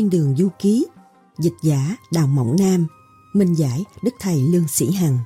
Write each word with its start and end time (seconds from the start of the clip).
Thiên 0.00 0.10
đường 0.10 0.36
du 0.36 0.48
ký, 0.58 0.86
Dịch 1.38 1.52
giả 1.62 1.96
Đào 2.12 2.26
Mộng 2.26 2.56
Nam, 2.58 2.86
Minh 3.32 3.54
giải 3.54 3.84
Đức 4.04 4.10
Thầy 4.20 4.42
Lương 4.42 4.68
Sĩ 4.68 4.90
Hằng. 4.90 5.18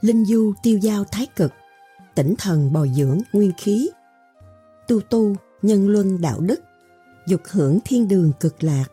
Linh 0.00 0.24
du 0.24 0.52
tiêu 0.62 0.78
giao 0.78 1.04
thái 1.12 1.26
cực, 1.36 1.52
Tỉnh 2.14 2.34
thần 2.38 2.72
bồi 2.72 2.90
dưỡng 2.96 3.18
nguyên 3.32 3.52
khí. 3.58 3.90
Tu 4.88 5.00
tu 5.00 5.36
nhân 5.62 5.88
luân 5.88 6.20
đạo 6.20 6.40
đức, 6.40 6.60
Dục 7.26 7.40
hưởng 7.50 7.78
thiên 7.84 8.08
đường 8.08 8.32
cực 8.40 8.64
lạc. 8.64 8.84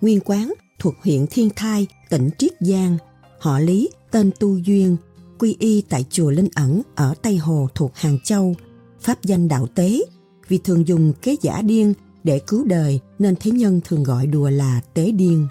Nguyên 0.00 0.20
quán 0.24 0.54
thuộc 0.78 0.94
huyện 1.04 1.26
Thiên 1.30 1.50
Thai, 1.56 1.86
tỉnh 2.10 2.30
Triết 2.38 2.52
Giang. 2.60 2.98
Họ 3.40 3.58
Lý, 3.58 3.90
tên 4.10 4.30
Tu 4.40 4.58
Duyên 4.58 4.96
Quy 5.38 5.56
y 5.58 5.82
tại 5.88 6.04
chùa 6.10 6.30
Linh 6.30 6.48
Ẩn 6.54 6.82
ở 6.94 7.14
Tây 7.22 7.36
Hồ 7.36 7.68
thuộc 7.74 7.96
Hàng 7.96 8.18
Châu. 8.24 8.54
Pháp 9.00 9.22
danh 9.22 9.48
đạo 9.48 9.66
tế 9.74 10.00
Vì 10.48 10.58
thường 10.58 10.88
dùng 10.88 11.12
kế 11.22 11.36
giả 11.42 11.62
điên 11.62 11.94
để 12.24 12.40
cứu 12.46 12.64
đời 12.64 13.00
nên 13.18 13.34
thế 13.40 13.50
nhân 13.50 13.80
thường 13.84 14.02
gọi 14.02 14.26
đùa 14.26 14.50
là 14.50 14.80
tế 14.94 15.10
điên. 15.10 15.48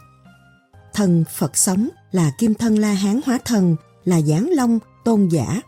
Thân 0.94 1.24
Phật 1.38 1.58
sống 1.58 1.90
là 2.12 2.32
kim 2.40 2.54
thân 2.54 2.80
La 2.80 2.94
Hán 2.94 3.20
hóa 3.26 3.40
thân 3.46 3.76
là 4.06 4.22
giáng 4.22 4.50
long 4.56 4.80
tôn 5.06 5.28
giả. 5.28 5.62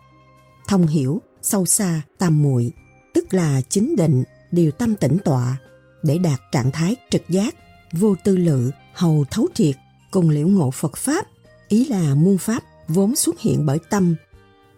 Thông 0.68 0.88
hiểu 0.88 1.22
sâu 1.42 1.66
xa, 1.66 2.02
tam 2.18 2.44
muội, 2.44 2.72
tức 3.14 3.34
là 3.34 3.62
chính 3.70 3.96
định 3.96 4.24
điều 4.52 4.72
tâm 4.72 4.96
tĩnh 4.96 5.18
tọa, 5.26 5.58
để 6.04 6.18
đạt 6.18 6.40
trạng 6.52 6.72
thái 6.72 6.96
trực 7.10 7.30
giác, 7.30 7.56
vô 7.92 8.16
tư 8.24 8.38
lự, 8.38 8.72
hầu 8.94 9.26
thấu 9.32 9.48
triệt, 9.54 9.76
cùng 10.12 10.30
liễu 10.30 10.48
ngộ 10.48 10.72
phật 10.72 10.98
pháp, 10.98 11.28
ý 11.68 11.86
là 11.86 12.16
muôn 12.16 12.38
pháp 12.38 12.64
vốn 12.88 13.16
xuất 13.16 13.40
hiện 13.40 13.66
bởi 13.66 13.80
tâm, 13.90 14.16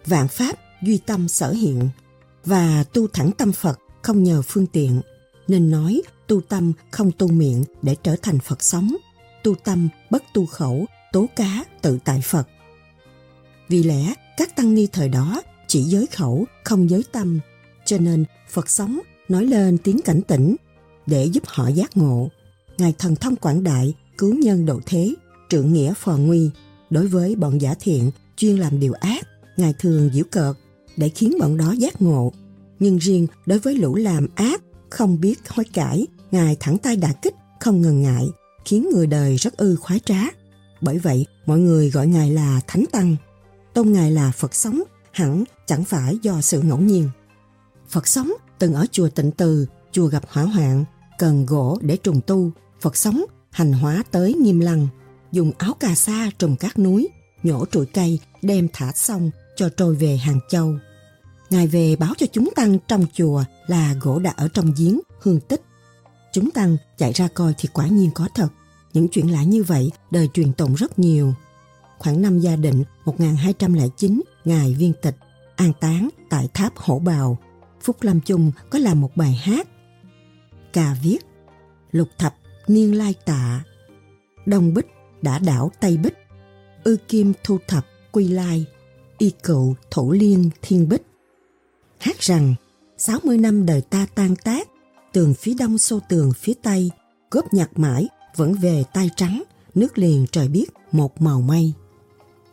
vạn 0.05 0.27
pháp 0.27 0.55
duy 0.83 0.97
tâm 0.97 1.27
sở 1.27 1.51
hiện, 1.51 1.89
và 2.45 2.83
tu 2.93 3.07
thẳng 3.07 3.31
tâm 3.37 3.51
phật 3.51 3.79
không 4.01 4.23
nhờ 4.23 4.41
phương 4.41 4.67
tiện, 4.67 5.01
nên 5.47 5.71
nói 5.71 6.01
tu 6.27 6.41
tâm 6.41 6.73
không 6.91 7.11
tu 7.11 7.27
miệng 7.27 7.63
để 7.81 7.95
trở 8.03 8.15
thành 8.21 8.39
phật 8.39 8.63
sống, 8.63 8.95
tu 9.43 9.55
tâm 9.55 9.89
bất 10.09 10.23
tu 10.33 10.45
khẩu, 10.45 10.85
tố 11.11 11.25
cá 11.35 11.63
tự 11.81 11.99
tại 12.05 12.21
phật. 12.21 12.47
Vì 13.69 13.83
lẽ, 13.83 14.13
các 14.37 14.55
tăng 14.55 14.75
ni 14.75 14.87
thời 14.87 15.09
đó 15.09 15.41
chỉ 15.71 15.81
giới 15.81 16.07
khẩu, 16.07 16.45
không 16.63 16.89
giới 16.89 17.03
tâm, 17.11 17.39
cho 17.85 17.97
nên 17.97 18.25
Phật 18.49 18.69
sống 18.69 18.99
nói 19.29 19.45
lên 19.45 19.77
tiếng 19.77 20.01
cảnh 20.05 20.21
tỉnh 20.21 20.55
để 21.05 21.25
giúp 21.25 21.43
họ 21.45 21.67
giác 21.67 21.97
ngộ. 21.97 22.29
Ngài 22.77 22.93
thần 22.99 23.15
thông 23.15 23.35
quảng 23.35 23.63
đại, 23.63 23.93
cứu 24.17 24.35
nhân 24.35 24.65
độ 24.65 24.79
thế, 24.85 25.13
trượng 25.49 25.73
nghĩa 25.73 25.93
phò 25.93 26.17
nguy. 26.17 26.49
Đối 26.89 27.07
với 27.07 27.35
bọn 27.35 27.61
giả 27.61 27.75
thiện, 27.79 28.11
chuyên 28.37 28.57
làm 28.57 28.79
điều 28.79 28.93
ác, 28.93 29.27
Ngài 29.57 29.73
thường 29.79 30.09
giễu 30.13 30.23
cợt 30.31 30.55
để 30.97 31.09
khiến 31.09 31.33
bọn 31.39 31.57
đó 31.57 31.71
giác 31.71 32.01
ngộ. 32.01 32.31
Nhưng 32.79 32.97
riêng 32.97 33.27
đối 33.45 33.59
với 33.59 33.75
lũ 33.75 33.95
làm 33.95 34.27
ác, 34.35 34.61
không 34.89 35.21
biết 35.21 35.49
hối 35.49 35.65
cải, 35.73 36.07
Ngài 36.31 36.57
thẳng 36.59 36.77
tay 36.77 36.95
đả 36.95 37.13
kích, 37.21 37.35
không 37.59 37.81
ngần 37.81 38.01
ngại, 38.01 38.25
khiến 38.65 38.89
người 38.93 39.07
đời 39.07 39.35
rất 39.35 39.57
ư 39.57 39.75
khoái 39.75 39.99
trá. 39.99 40.21
Bởi 40.81 40.99
vậy, 40.99 41.25
mọi 41.45 41.59
người 41.59 41.89
gọi 41.89 42.07
Ngài 42.07 42.31
là 42.31 42.61
Thánh 42.67 42.85
Tăng 42.91 43.15
tôn 43.73 43.91
ngài 43.91 44.11
là 44.11 44.31
Phật 44.31 44.55
sống 44.55 44.83
hẳn 45.11 45.43
chẳng 45.65 45.83
phải 45.83 46.17
do 46.21 46.41
sự 46.41 46.61
ngẫu 46.61 46.77
nhiên. 46.77 47.09
Phật 47.89 48.07
sống 48.07 48.33
từng 48.59 48.73
ở 48.73 48.85
chùa 48.91 49.09
Tịnh 49.09 49.31
Từ, 49.31 49.65
chùa 49.91 50.07
gặp 50.07 50.23
hỏa 50.27 50.43
hoạn, 50.43 50.85
cần 51.17 51.45
gỗ 51.45 51.77
để 51.81 51.97
trùng 51.97 52.21
tu, 52.27 52.51
Phật 52.81 52.97
sống 52.97 53.25
hành 53.51 53.73
hóa 53.73 54.03
tới 54.11 54.33
Nghiêm 54.33 54.59
Lăng, 54.59 54.87
dùng 55.31 55.51
áo 55.57 55.73
cà 55.73 55.95
sa 55.95 56.31
trùng 56.39 56.55
các 56.55 56.79
núi, 56.79 57.09
nhổ 57.43 57.65
trụi 57.65 57.85
cây 57.85 58.19
đem 58.41 58.67
thả 58.73 58.91
xong 58.91 59.31
cho 59.55 59.69
trôi 59.69 59.95
về 59.95 60.17
Hàng 60.17 60.39
Châu. 60.49 60.73
Ngài 61.49 61.67
về 61.67 61.95
báo 61.95 62.13
cho 62.17 62.25
chúng 62.31 62.49
tăng 62.55 62.79
trong 62.87 63.05
chùa 63.13 63.43
là 63.67 63.95
gỗ 64.01 64.19
đã 64.19 64.33
ở 64.37 64.47
trong 64.53 64.71
giếng, 64.77 64.99
hương 65.21 65.39
tích. 65.39 65.61
Chúng 66.33 66.51
tăng 66.51 66.77
chạy 66.97 67.13
ra 67.13 67.27
coi 67.33 67.53
thì 67.57 67.69
quả 67.73 67.87
nhiên 67.87 68.09
có 68.13 68.27
thật. 68.35 68.47
Những 68.93 69.07
chuyện 69.07 69.31
lạ 69.31 69.43
như 69.43 69.63
vậy 69.63 69.91
đời 70.11 70.29
truyền 70.33 70.53
tụng 70.53 70.75
rất 70.75 70.99
nhiều 70.99 71.33
khoảng 72.01 72.21
năm 72.21 72.39
gia 72.39 72.55
định 72.55 72.83
1209, 73.05 74.21
Ngài 74.45 74.73
viên 74.73 74.93
tịch, 75.01 75.15
an 75.55 75.73
táng 75.79 76.09
tại 76.29 76.47
tháp 76.53 76.77
Hổ 76.77 76.99
Bào. 76.99 77.37
Phúc 77.81 77.97
Lâm 78.01 78.21
Chung 78.21 78.51
có 78.69 78.79
làm 78.79 79.01
một 79.01 79.11
bài 79.15 79.33
hát. 79.43 79.67
Cà 80.73 80.95
viết, 81.03 81.17
lục 81.91 82.07
thập 82.17 82.35
niên 82.67 82.97
lai 82.97 83.13
tạ, 83.25 83.63
đông 84.45 84.73
bích 84.73 84.87
đã 85.21 85.39
đảo 85.39 85.71
Tây 85.79 85.97
Bích, 85.97 86.17
ư 86.83 86.97
kim 87.07 87.33
thu 87.43 87.57
thập 87.67 87.85
quy 88.11 88.27
lai, 88.27 88.65
y 89.17 89.31
cựu 89.43 89.75
thủ 89.91 90.11
liên 90.11 90.49
thiên 90.61 90.89
bích. 90.89 91.01
Hát 91.99 92.19
rằng, 92.19 92.55
60 92.97 93.37
năm 93.37 93.65
đời 93.65 93.81
ta 93.81 94.07
tan 94.15 94.35
tác, 94.35 94.67
tường 95.11 95.33
phía 95.33 95.53
đông 95.53 95.77
xô 95.77 95.99
tường 96.09 96.31
phía 96.37 96.53
tây, 96.63 96.91
góp 97.31 97.53
nhặt 97.53 97.69
mãi 97.75 98.07
vẫn 98.35 98.53
về 98.53 98.83
tay 98.93 99.09
trắng, 99.15 99.43
nước 99.75 99.97
liền 99.97 100.25
trời 100.31 100.47
biết 100.47 100.65
một 100.91 101.21
màu 101.21 101.41
mây. 101.41 101.73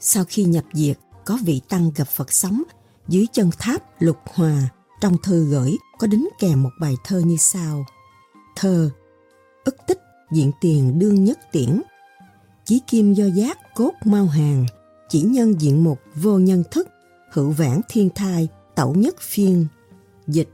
Sau 0.00 0.24
khi 0.24 0.44
nhập 0.44 0.64
diệt, 0.72 0.98
có 1.28 1.38
vị 1.44 1.60
tăng 1.68 1.90
gặp 1.96 2.08
Phật 2.08 2.32
sống 2.32 2.62
dưới 3.08 3.26
chân 3.32 3.50
tháp 3.58 4.02
Lục 4.02 4.16
Hòa. 4.34 4.68
Trong 5.00 5.16
thư 5.22 5.44
gửi 5.44 5.76
có 5.98 6.06
đính 6.06 6.28
kèm 6.38 6.62
một 6.62 6.70
bài 6.80 6.94
thơ 7.04 7.20
như 7.20 7.36
sau. 7.36 7.86
Thơ, 8.56 8.90
Ức 9.64 9.76
tích 9.86 9.98
diện 10.32 10.52
tiền 10.60 10.98
đương 10.98 11.24
nhất 11.24 11.38
tiễn, 11.52 11.82
Chí 12.64 12.80
kim 12.86 13.14
do 13.14 13.24
giác 13.26 13.58
cốt 13.74 13.92
mau 14.04 14.26
hàng, 14.26 14.66
Chỉ 15.08 15.22
nhân 15.22 15.60
diện 15.60 15.84
mục 15.84 16.00
vô 16.14 16.38
nhân 16.38 16.62
thức, 16.70 16.88
Hữu 17.32 17.50
vãn 17.50 17.80
thiên 17.88 18.10
thai, 18.14 18.48
tẩu 18.74 18.94
nhất 18.94 19.16
phiên 19.20 19.66
Dịch, 20.26 20.48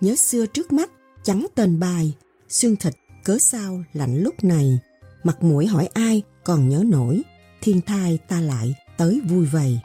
Nhớ 0.00 0.16
xưa 0.16 0.46
trước 0.46 0.72
mắt 0.72 0.90
trắng 1.22 1.46
tên 1.54 1.80
bài, 1.80 2.14
Xương 2.48 2.76
thịt 2.76 2.94
cớ 3.24 3.38
sao 3.38 3.84
lạnh 3.92 4.22
lúc 4.22 4.44
này, 4.44 4.78
Mặt 5.24 5.42
mũi 5.42 5.66
hỏi 5.66 5.88
ai 5.94 6.22
còn 6.44 6.68
nhớ 6.68 6.84
nổi, 6.86 7.22
thiên 7.62 7.80
thai 7.80 8.18
ta 8.28 8.40
lại 8.40 8.74
tới 8.96 9.20
vui 9.28 9.46
vầy. 9.46 9.80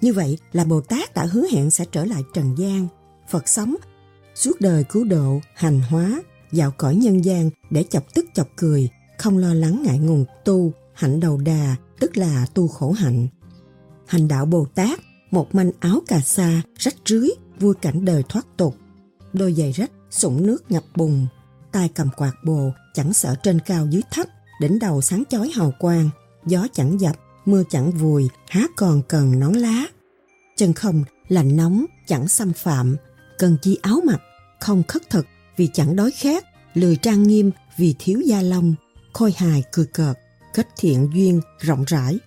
Như 0.00 0.12
vậy 0.12 0.38
là 0.52 0.64
Bồ 0.64 0.80
Tát 0.80 1.14
đã 1.14 1.24
hứa 1.24 1.46
hẹn 1.52 1.70
sẽ 1.70 1.84
trở 1.92 2.04
lại 2.04 2.22
trần 2.34 2.58
gian, 2.58 2.88
Phật 3.30 3.48
sống, 3.48 3.74
suốt 4.34 4.60
đời 4.60 4.84
cứu 4.84 5.04
độ, 5.04 5.40
hành 5.54 5.80
hóa, 5.80 6.22
dạo 6.52 6.70
cõi 6.70 6.96
nhân 6.96 7.24
gian 7.24 7.50
để 7.70 7.84
chọc 7.90 8.14
tức 8.14 8.26
chọc 8.34 8.48
cười, 8.56 8.88
không 9.18 9.38
lo 9.38 9.54
lắng 9.54 9.82
ngại 9.86 9.98
ngùng 9.98 10.24
tu, 10.44 10.72
hạnh 10.94 11.20
đầu 11.20 11.38
đà, 11.38 11.76
tức 12.00 12.16
là 12.16 12.46
tu 12.54 12.68
khổ 12.68 12.92
hạnh. 12.92 13.28
Hành 14.06 14.28
đạo 14.28 14.46
Bồ 14.46 14.66
Tát, 14.74 15.00
một 15.30 15.54
manh 15.54 15.70
áo 15.80 16.00
cà 16.06 16.20
sa, 16.20 16.62
rách 16.78 16.94
rưới, 17.06 17.28
vui 17.60 17.74
cảnh 17.74 18.04
đời 18.04 18.22
thoát 18.28 18.46
tục. 18.56 18.76
Đôi 19.32 19.52
giày 19.52 19.72
rách, 19.72 19.90
sũng 20.10 20.46
nước 20.46 20.70
ngập 20.70 20.84
bùn, 20.96 21.26
tay 21.72 21.88
cầm 21.94 22.08
quạt 22.16 22.34
bồ, 22.44 22.70
chẳng 22.94 23.12
sợ 23.12 23.34
trên 23.42 23.60
cao 23.60 23.86
dưới 23.90 24.02
thấp, 24.10 24.26
đỉnh 24.60 24.78
đầu 24.78 25.00
sáng 25.00 25.22
chói 25.30 25.50
hào 25.54 25.72
quang, 25.78 26.10
gió 26.46 26.66
chẳng 26.72 27.00
dập, 27.00 27.16
mưa 27.44 27.62
chẳng 27.70 27.90
vùi, 27.90 28.28
há 28.48 28.66
còn 28.76 29.02
cần 29.08 29.40
nón 29.40 29.52
lá. 29.52 29.86
Chân 30.56 30.72
không, 30.72 31.04
lạnh 31.28 31.56
nóng, 31.56 31.84
chẳng 32.06 32.28
xâm 32.28 32.52
phạm, 32.52 32.96
cần 33.38 33.56
chi 33.62 33.78
áo 33.82 34.00
mặc, 34.04 34.20
không 34.60 34.82
khất 34.88 35.10
thực 35.10 35.26
vì 35.56 35.68
chẳng 35.72 35.96
đói 35.96 36.10
khát, 36.10 36.44
lười 36.74 36.96
trang 36.96 37.22
nghiêm 37.22 37.50
vì 37.76 37.94
thiếu 37.98 38.20
da 38.20 38.42
lông, 38.42 38.74
khôi 39.12 39.34
hài 39.36 39.62
cười 39.72 39.86
cợt, 39.86 40.18
kết 40.54 40.68
thiện 40.76 41.10
duyên 41.14 41.40
rộng 41.60 41.84
rãi. 41.86 42.18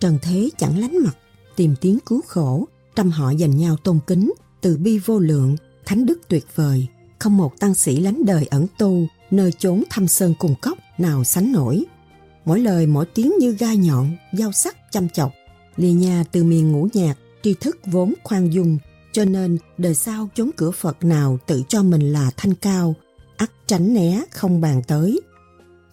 Trần 0.00 0.18
thế 0.22 0.50
chẳng 0.58 0.78
lánh 0.78 0.98
mặt, 1.04 1.16
tìm 1.56 1.74
tiếng 1.80 1.98
cứu 2.06 2.20
khổ, 2.26 2.68
trăm 2.96 3.10
họ 3.10 3.30
dành 3.30 3.56
nhau 3.56 3.76
tôn 3.76 3.98
kính, 4.06 4.32
từ 4.60 4.76
bi 4.76 4.98
vô 4.98 5.18
lượng, 5.18 5.56
thánh 5.86 6.06
đức 6.06 6.20
tuyệt 6.28 6.44
vời, 6.54 6.86
không 7.18 7.36
một 7.36 7.60
tăng 7.60 7.74
sĩ 7.74 8.00
lánh 8.00 8.24
đời 8.26 8.46
ẩn 8.50 8.66
tu, 8.78 9.06
nơi 9.30 9.52
chốn 9.58 9.82
thăm 9.90 10.08
sơn 10.08 10.34
cùng 10.38 10.54
cốc 10.62 10.78
nào 10.98 11.24
sánh 11.24 11.52
nổi 11.52 11.84
mỗi 12.48 12.60
lời 12.60 12.86
mỗi 12.86 13.06
tiếng 13.06 13.32
như 13.38 13.52
gai 13.52 13.76
nhọn, 13.76 14.16
dao 14.32 14.52
sắc 14.52 14.92
chăm 14.92 15.08
chọc. 15.08 15.32
Lìa 15.76 15.92
nhà 15.92 16.24
từ 16.32 16.44
miền 16.44 16.72
ngũ 16.72 16.88
nhạc, 16.92 17.14
tri 17.42 17.54
thức 17.54 17.78
vốn 17.86 18.14
khoan 18.24 18.50
dung, 18.52 18.78
cho 19.12 19.24
nên 19.24 19.58
đời 19.78 19.94
sau 19.94 20.28
chốn 20.34 20.50
cửa 20.56 20.70
Phật 20.70 21.04
nào 21.04 21.38
tự 21.46 21.62
cho 21.68 21.82
mình 21.82 22.12
là 22.12 22.30
thanh 22.36 22.54
cao, 22.54 22.94
ắt 23.36 23.50
tránh 23.66 23.94
né 23.94 24.22
không 24.30 24.60
bàn 24.60 24.82
tới. 24.86 25.20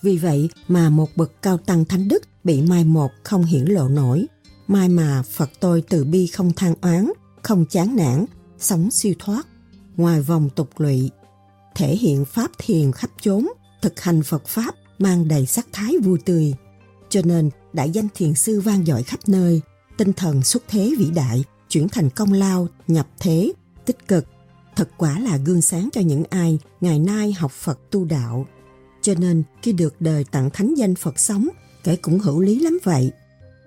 Vì 0.01 0.17
vậy 0.17 0.49
mà 0.67 0.89
một 0.89 1.09
bậc 1.15 1.41
cao 1.41 1.57
tăng 1.57 1.85
thánh 1.85 2.07
đức 2.07 2.23
bị 2.43 2.61
mai 2.61 2.83
một 2.83 3.11
không 3.23 3.45
hiển 3.45 3.65
lộ 3.65 3.87
nổi. 3.87 4.25
Mai 4.67 4.89
mà 4.89 5.23
Phật 5.31 5.49
tôi 5.59 5.83
từ 5.89 6.03
bi 6.03 6.27
không 6.27 6.51
than 6.55 6.73
oán, 6.81 7.11
không 7.41 7.65
chán 7.65 7.95
nản, 7.95 8.25
sống 8.59 8.91
siêu 8.91 9.13
thoát, 9.19 9.47
ngoài 9.97 10.21
vòng 10.21 10.49
tục 10.55 10.69
lụy. 10.77 11.11
Thể 11.75 11.95
hiện 11.95 12.25
pháp 12.25 12.51
thiền 12.57 12.91
khắp 12.91 13.09
chốn, 13.21 13.47
thực 13.81 14.01
hành 14.01 14.23
Phật 14.23 14.47
Pháp 14.47 14.75
mang 14.99 15.27
đầy 15.27 15.45
sắc 15.45 15.67
thái 15.73 15.93
vui 16.03 16.19
tươi. 16.25 16.53
Cho 17.09 17.21
nên 17.25 17.49
đại 17.73 17.89
danh 17.89 18.07
thiền 18.15 18.33
sư 18.33 18.61
vang 18.61 18.85
dội 18.85 19.03
khắp 19.03 19.19
nơi, 19.27 19.61
tinh 19.97 20.13
thần 20.13 20.43
xuất 20.43 20.63
thế 20.67 20.93
vĩ 20.97 21.11
đại, 21.11 21.43
chuyển 21.69 21.87
thành 21.89 22.09
công 22.09 22.33
lao, 22.33 22.67
nhập 22.87 23.07
thế, 23.19 23.53
tích 23.85 24.07
cực, 24.07 24.25
thật 24.75 24.89
quả 24.97 25.19
là 25.19 25.37
gương 25.37 25.61
sáng 25.61 25.89
cho 25.93 26.01
những 26.01 26.23
ai 26.29 26.59
ngày 26.81 26.99
nay 26.99 27.33
học 27.33 27.51
Phật 27.51 27.79
tu 27.91 28.05
đạo. 28.05 28.45
Cho 29.01 29.13
nên 29.17 29.43
khi 29.61 29.73
được 29.73 30.01
đời 30.01 30.23
tặng 30.23 30.49
thánh 30.49 30.73
danh 30.75 30.95
Phật 30.95 31.19
sống, 31.19 31.47
kể 31.83 31.95
cũng 31.95 32.19
hữu 32.19 32.41
lý 32.41 32.59
lắm 32.59 32.79
vậy. 32.83 33.11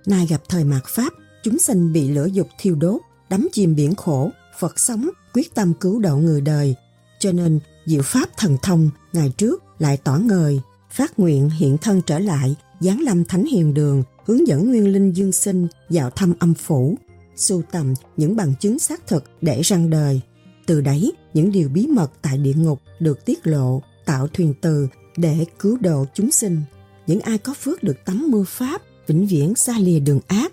Nay 0.07 0.27
gặp 0.27 0.43
thời 0.49 0.65
mạt 0.65 0.83
Pháp, 0.87 1.13
chúng 1.43 1.59
sinh 1.59 1.93
bị 1.93 2.09
lửa 2.09 2.27
dục 2.27 2.49
thiêu 2.59 2.75
đốt, 2.75 3.01
đắm 3.31 3.49
chìm 3.53 3.75
biển 3.75 3.95
khổ, 3.95 4.31
Phật 4.59 4.79
sống, 4.79 5.11
quyết 5.35 5.55
tâm 5.55 5.75
cứu 5.75 6.01
độ 6.01 6.17
người 6.17 6.41
đời. 6.41 6.75
Cho 7.21 7.33
nên, 7.33 7.61
diệu 7.87 8.03
Pháp 8.03 8.29
thần 8.37 8.57
thông, 8.63 8.91
ngày 9.13 9.33
trước 9.37 9.65
lại 9.79 9.97
tỏ 9.97 10.19
ngời, 10.19 10.61
phát 10.91 11.19
nguyện 11.19 11.51
hiện 11.51 11.79
thân 11.79 12.01
trở 12.07 12.19
lại, 12.19 12.57
giáng 12.81 13.01
lâm 13.01 13.25
thánh 13.25 13.45
hiền 13.45 13.75
đường, 13.75 14.03
hướng 14.27 14.47
dẫn 14.47 14.69
nguyên 14.69 14.93
linh 14.93 15.13
dương 15.13 15.33
sinh 15.33 15.67
vào 15.89 16.11
thăm 16.11 16.35
âm 16.39 16.55
phủ, 16.55 16.99
sưu 17.37 17.63
tầm 17.73 17.95
những 18.17 18.37
bằng 18.37 18.55
chứng 18.61 18.79
xác 18.79 19.07
thực 19.07 19.25
để 19.41 19.61
răng 19.63 19.91
đời. 19.91 20.21
Từ 20.67 20.81
đấy, 20.81 21.13
những 21.35 21.53
điều 21.53 21.69
bí 21.69 21.87
mật 21.87 22.13
tại 22.23 22.39
địa 22.39 22.55
ngục 22.55 22.81
được 23.01 23.25
tiết 23.25 23.47
lộ, 23.47 23.83
tạo 24.05 24.29
thuyền 24.29 24.55
từ 24.61 24.89
để 25.17 25.45
cứu 25.59 25.79
độ 25.81 26.05
chúng 26.15 26.31
sinh. 26.31 26.63
Những 27.07 27.21
ai 27.21 27.39
có 27.39 27.55
phước 27.55 27.83
được 27.83 28.05
tắm 28.05 28.27
mưa 28.31 28.45
Pháp, 28.47 28.83
vĩnh 29.07 29.27
viễn 29.27 29.55
xa 29.55 29.79
lìa 29.79 30.01
đường 30.01 30.21
ác. 30.27 30.53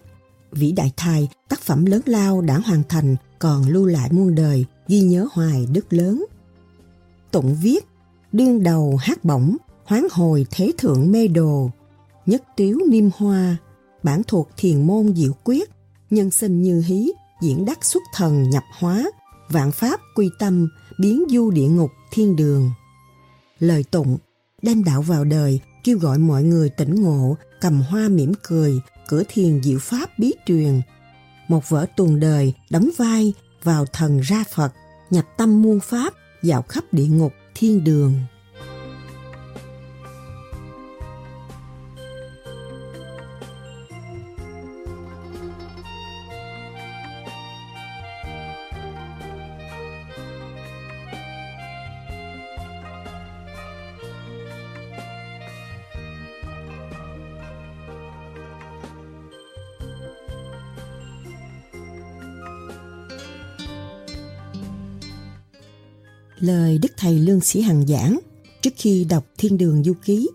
Vĩ 0.52 0.72
đại 0.72 0.92
thai, 0.98 1.30
tác 1.50 1.62
phẩm 1.62 1.86
lớn 1.86 2.02
lao 2.06 2.42
đã 2.42 2.58
hoàn 2.58 2.84
thành, 2.90 3.16
còn 3.40 3.70
lưu 3.70 3.86
lại 3.86 4.10
muôn 4.12 4.36
đời, 4.36 4.66
ghi 4.88 5.02
nhớ 5.02 5.28
hoài 5.32 5.68
đức 5.74 5.94
lớn. 5.94 6.26
Tụng 7.32 7.56
viết, 7.62 7.86
đương 8.32 8.64
đầu 8.64 8.98
hát 9.02 9.26
bổng, 9.26 9.58
hoán 9.86 10.08
hồi 10.12 10.46
thế 10.52 10.72
thượng 10.78 11.12
mê 11.12 11.28
đồ, 11.28 11.70
nhất 12.26 12.44
tiếu 12.56 12.80
niêm 12.90 13.10
hoa, 13.18 13.58
bản 14.04 14.22
thuộc 14.28 14.50
thiền 14.58 14.88
môn 14.88 15.16
diệu 15.16 15.32
quyết, 15.44 15.70
nhân 16.10 16.32
sinh 16.32 16.62
như 16.62 16.84
hí, 16.86 17.12
diễn 17.42 17.66
đắc 17.66 17.86
xuất 17.86 18.04
thần 18.14 18.50
nhập 18.50 18.64
hóa, 18.80 19.06
vạn 19.50 19.72
pháp 19.72 20.00
quy 20.16 20.30
tâm, 20.40 20.68
biến 21.00 21.24
du 21.30 21.52
địa 21.52 21.68
ngục 21.68 21.92
thiên 22.12 22.36
đường. 22.36 22.72
Lời 23.60 23.84
tụng, 23.84 24.18
đem 24.62 24.84
đạo 24.84 25.02
vào 25.02 25.24
đời, 25.24 25.60
kêu 25.84 25.98
gọi 25.98 26.18
mọi 26.18 26.44
người 26.44 26.70
tỉnh 26.70 27.02
ngộ, 27.02 27.38
cầm 27.62 27.82
hoa 27.82 28.10
mỉm 28.10 28.34
cười, 28.44 28.82
cửa 29.08 29.24
thiền 29.28 29.64
diệu 29.64 29.80
pháp 29.80 30.20
bí 30.20 30.34
truyền. 30.46 30.82
Một 31.48 31.70
vở 31.70 31.86
tuần 31.96 32.20
đời 32.20 32.54
đóng 32.70 32.90
vai 32.98 33.34
vào 33.64 33.86
thần 33.86 34.20
ra 34.20 34.44
Phật, 34.54 34.74
nhập 35.10 35.26
tâm 35.38 35.62
muôn 35.62 35.80
pháp, 35.80 36.14
dạo 36.44 36.62
khắp 36.62 36.84
địa 36.92 37.08
ngục 37.08 37.34
thiên 37.56 37.84
đường. 37.84 38.14
Lời 66.40 66.78
Đức 66.78 66.92
Thầy 66.98 67.20
Lương 67.20 67.42
Sĩ 67.42 67.62
Hằng 67.62 67.88
giảng 67.88 68.20
trước 68.62 68.74
khi 68.78 69.06
đọc 69.10 69.26
Thiên 69.38 69.58
Đường 69.58 69.84
Du 69.84 69.94
Ký. 70.06 70.30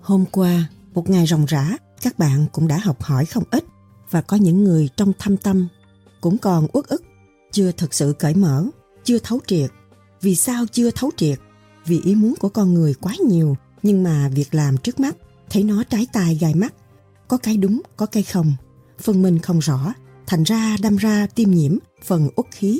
Hôm 0.00 0.24
qua, 0.32 0.68
một 0.94 1.10
ngày 1.10 1.26
ròng 1.26 1.44
rã, 1.44 1.76
các 2.02 2.18
bạn 2.18 2.46
cũng 2.52 2.68
đã 2.68 2.78
học 2.78 3.02
hỏi 3.02 3.26
không 3.26 3.44
ít 3.50 3.64
và 4.10 4.22
có 4.22 4.36
những 4.36 4.64
người 4.64 4.88
trong 4.96 5.12
thâm 5.18 5.36
tâm 5.36 5.68
cũng 6.20 6.38
còn 6.38 6.66
uất 6.72 6.86
ức, 6.86 7.02
chưa 7.52 7.72
thực 7.72 7.94
sự 7.94 8.14
cởi 8.18 8.34
mở, 8.34 8.66
chưa 9.04 9.18
thấu 9.18 9.40
triệt. 9.46 9.70
Vì 10.20 10.36
sao 10.36 10.66
chưa 10.72 10.90
thấu 10.90 11.10
triệt? 11.16 11.38
Vì 11.86 12.00
ý 12.04 12.14
muốn 12.14 12.34
của 12.40 12.48
con 12.48 12.74
người 12.74 12.94
quá 12.94 13.14
nhiều, 13.28 13.56
nhưng 13.82 14.02
mà 14.02 14.28
việc 14.28 14.54
làm 14.54 14.76
trước 14.76 15.00
mắt 15.00 15.16
thấy 15.50 15.64
nó 15.64 15.84
trái 15.84 16.06
tai 16.12 16.34
gai 16.40 16.54
mắt. 16.54 16.74
Có 17.28 17.36
cái 17.36 17.56
đúng, 17.56 17.82
có 17.96 18.06
cái 18.06 18.22
không. 18.22 18.52
Phân 18.98 19.22
minh 19.22 19.38
không 19.38 19.58
rõ, 19.58 19.92
thành 20.26 20.42
ra 20.42 20.76
đâm 20.82 20.96
ra 20.96 21.26
tiêm 21.34 21.50
nhiễm 21.50 21.76
phần 22.04 22.28
uất 22.36 22.46
khí. 22.50 22.78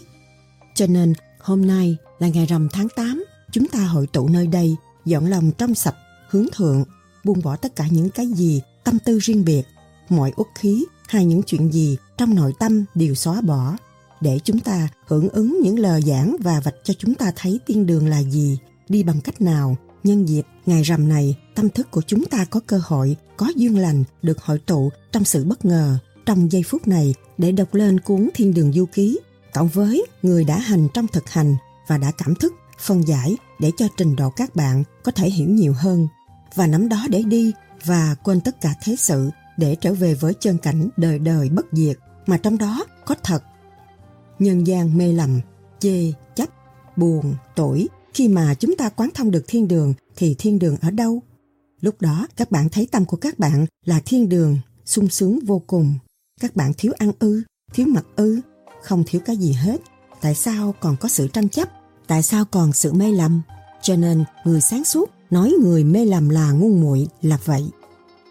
Cho 0.74 0.86
nên 0.86 1.12
Hôm 1.42 1.66
nay 1.66 1.96
là 2.18 2.28
ngày 2.28 2.46
rằm 2.46 2.68
tháng 2.72 2.88
8, 2.88 3.24
chúng 3.52 3.68
ta 3.68 3.84
hội 3.84 4.06
tụ 4.06 4.28
nơi 4.28 4.46
đây, 4.46 4.76
dọn 5.04 5.26
lòng 5.26 5.52
trong 5.58 5.74
sạch, 5.74 5.94
hướng 6.30 6.46
thượng, 6.52 6.84
buông 7.24 7.42
bỏ 7.42 7.56
tất 7.56 7.76
cả 7.76 7.84
những 7.90 8.10
cái 8.10 8.26
gì, 8.26 8.62
tâm 8.84 8.98
tư 9.04 9.18
riêng 9.18 9.44
biệt, 9.44 9.62
mọi 10.08 10.32
uất 10.36 10.46
khí 10.54 10.84
hay 11.08 11.24
những 11.24 11.42
chuyện 11.42 11.72
gì 11.72 11.96
trong 12.18 12.34
nội 12.34 12.52
tâm 12.58 12.84
đều 12.94 13.14
xóa 13.14 13.40
bỏ, 13.40 13.76
để 14.20 14.38
chúng 14.44 14.60
ta 14.60 14.88
hưởng 15.06 15.28
ứng 15.28 15.60
những 15.62 15.78
lời 15.78 16.02
giảng 16.06 16.36
và 16.40 16.60
vạch 16.64 16.74
cho 16.84 16.94
chúng 16.98 17.14
ta 17.14 17.32
thấy 17.36 17.60
tiên 17.66 17.86
đường 17.86 18.08
là 18.08 18.22
gì, 18.22 18.58
đi 18.88 19.02
bằng 19.02 19.20
cách 19.20 19.40
nào. 19.40 19.76
Nhân 20.04 20.28
dịp 20.28 20.42
ngày 20.66 20.82
rằm 20.82 21.08
này, 21.08 21.36
tâm 21.54 21.68
thức 21.68 21.90
của 21.90 22.02
chúng 22.06 22.24
ta 22.24 22.44
có 22.44 22.60
cơ 22.66 22.80
hội, 22.84 23.16
có 23.36 23.52
duyên 23.56 23.78
lành 23.78 24.04
được 24.22 24.42
hội 24.42 24.58
tụ 24.58 24.90
trong 25.12 25.24
sự 25.24 25.44
bất 25.44 25.64
ngờ, 25.64 25.98
trong 26.26 26.52
giây 26.52 26.62
phút 26.62 26.88
này 26.88 27.14
để 27.38 27.52
đọc 27.52 27.74
lên 27.74 28.00
cuốn 28.00 28.28
Thiên 28.34 28.54
Đường 28.54 28.72
Du 28.72 28.86
Ký 28.86 29.18
cộng 29.54 29.68
với 29.68 30.06
người 30.22 30.44
đã 30.44 30.58
hành 30.58 30.88
trong 30.94 31.06
thực 31.06 31.28
hành 31.30 31.56
và 31.86 31.98
đã 31.98 32.12
cảm 32.18 32.34
thức, 32.34 32.54
phân 32.78 33.08
giải 33.08 33.36
để 33.58 33.72
cho 33.76 33.88
trình 33.96 34.16
độ 34.16 34.30
các 34.30 34.56
bạn 34.56 34.82
có 35.02 35.12
thể 35.12 35.30
hiểu 35.30 35.48
nhiều 35.48 35.74
hơn 35.76 36.08
và 36.54 36.66
nắm 36.66 36.88
đó 36.88 37.06
để 37.10 37.22
đi 37.22 37.52
và 37.84 38.14
quên 38.22 38.40
tất 38.40 38.60
cả 38.60 38.74
thế 38.82 38.96
sự 38.96 39.30
để 39.56 39.76
trở 39.80 39.94
về 39.94 40.14
với 40.14 40.34
chân 40.40 40.58
cảnh 40.58 40.88
đời 40.96 41.18
đời 41.18 41.48
bất 41.48 41.66
diệt 41.72 41.98
mà 42.26 42.36
trong 42.36 42.58
đó 42.58 42.84
có 43.04 43.14
thật. 43.22 43.42
Nhân 44.38 44.66
gian 44.66 44.98
mê 44.98 45.12
lầm, 45.12 45.40
chê, 45.78 46.12
chấp, 46.34 46.48
buồn, 46.96 47.34
tuổi 47.54 47.88
khi 48.14 48.28
mà 48.28 48.54
chúng 48.54 48.76
ta 48.76 48.88
quán 48.88 49.10
thông 49.14 49.30
được 49.30 49.44
thiên 49.48 49.68
đường 49.68 49.94
thì 50.16 50.34
thiên 50.38 50.58
đường 50.58 50.76
ở 50.80 50.90
đâu? 50.90 51.22
Lúc 51.80 52.00
đó 52.00 52.26
các 52.36 52.50
bạn 52.50 52.68
thấy 52.68 52.88
tâm 52.90 53.04
của 53.04 53.16
các 53.16 53.38
bạn 53.38 53.66
là 53.84 54.00
thiên 54.06 54.28
đường, 54.28 54.58
sung 54.84 55.08
sướng 55.08 55.38
vô 55.46 55.62
cùng. 55.66 55.94
Các 56.40 56.56
bạn 56.56 56.72
thiếu 56.78 56.92
ăn 56.98 57.12
ư, 57.18 57.42
thiếu 57.72 57.86
mặc 57.86 58.04
ư, 58.16 58.40
không 58.82 59.04
thiếu 59.06 59.20
cái 59.24 59.36
gì 59.36 59.52
hết. 59.52 59.76
Tại 60.20 60.34
sao 60.34 60.74
còn 60.80 60.96
có 60.96 61.08
sự 61.08 61.28
tranh 61.28 61.48
chấp? 61.48 61.68
Tại 62.06 62.22
sao 62.22 62.44
còn 62.44 62.72
sự 62.72 62.92
mê 62.92 63.12
lầm? 63.12 63.42
Cho 63.82 63.96
nên 63.96 64.24
người 64.44 64.60
sáng 64.60 64.84
suốt 64.84 65.10
nói 65.30 65.54
người 65.62 65.84
mê 65.84 66.04
lầm 66.04 66.28
là 66.28 66.50
ngu 66.50 66.68
muội 66.68 67.08
là 67.22 67.38
vậy. 67.44 67.70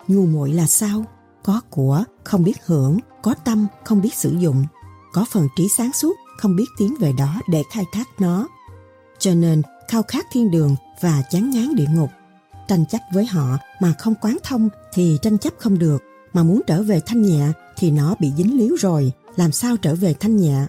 Ngu 0.07 0.25
muội 0.25 0.53
là 0.53 0.67
sao? 0.67 1.05
Có 1.43 1.61
của, 1.69 2.03
không 2.23 2.43
biết 2.43 2.65
hưởng, 2.65 2.99
có 3.21 3.35
tâm, 3.45 3.67
không 3.83 4.01
biết 4.01 4.13
sử 4.13 4.35
dụng. 4.39 4.65
Có 5.13 5.25
phần 5.31 5.47
trí 5.55 5.67
sáng 5.69 5.93
suốt, 5.93 6.15
không 6.37 6.55
biết 6.55 6.65
tiến 6.77 6.95
về 6.99 7.13
đó 7.17 7.41
để 7.49 7.63
khai 7.73 7.85
thác 7.91 8.07
nó. 8.19 8.47
Cho 9.19 9.33
nên 9.33 9.61
khao 9.87 10.03
khát 10.03 10.25
thiên 10.31 10.51
đường 10.51 10.75
và 11.01 11.21
chán 11.29 11.49
ngán 11.49 11.75
địa 11.75 11.87
ngục. 11.89 12.09
Tranh 12.67 12.85
chấp 12.85 12.99
với 13.13 13.25
họ 13.25 13.57
mà 13.81 13.93
không 13.99 14.15
quán 14.21 14.37
thông 14.43 14.69
thì 14.93 15.17
tranh 15.21 15.37
chấp 15.37 15.53
không 15.57 15.79
được. 15.79 16.03
Mà 16.33 16.43
muốn 16.43 16.61
trở 16.67 16.83
về 16.83 17.01
thanh 17.05 17.21
nhẹ 17.21 17.47
thì 17.77 17.91
nó 17.91 18.15
bị 18.19 18.31
dính 18.37 18.57
líu 18.57 18.75
rồi 18.79 19.11
làm 19.39 19.51
sao 19.51 19.77
trở 19.77 19.95
về 19.95 20.13
thanh 20.13 20.37
nhẹ. 20.37 20.65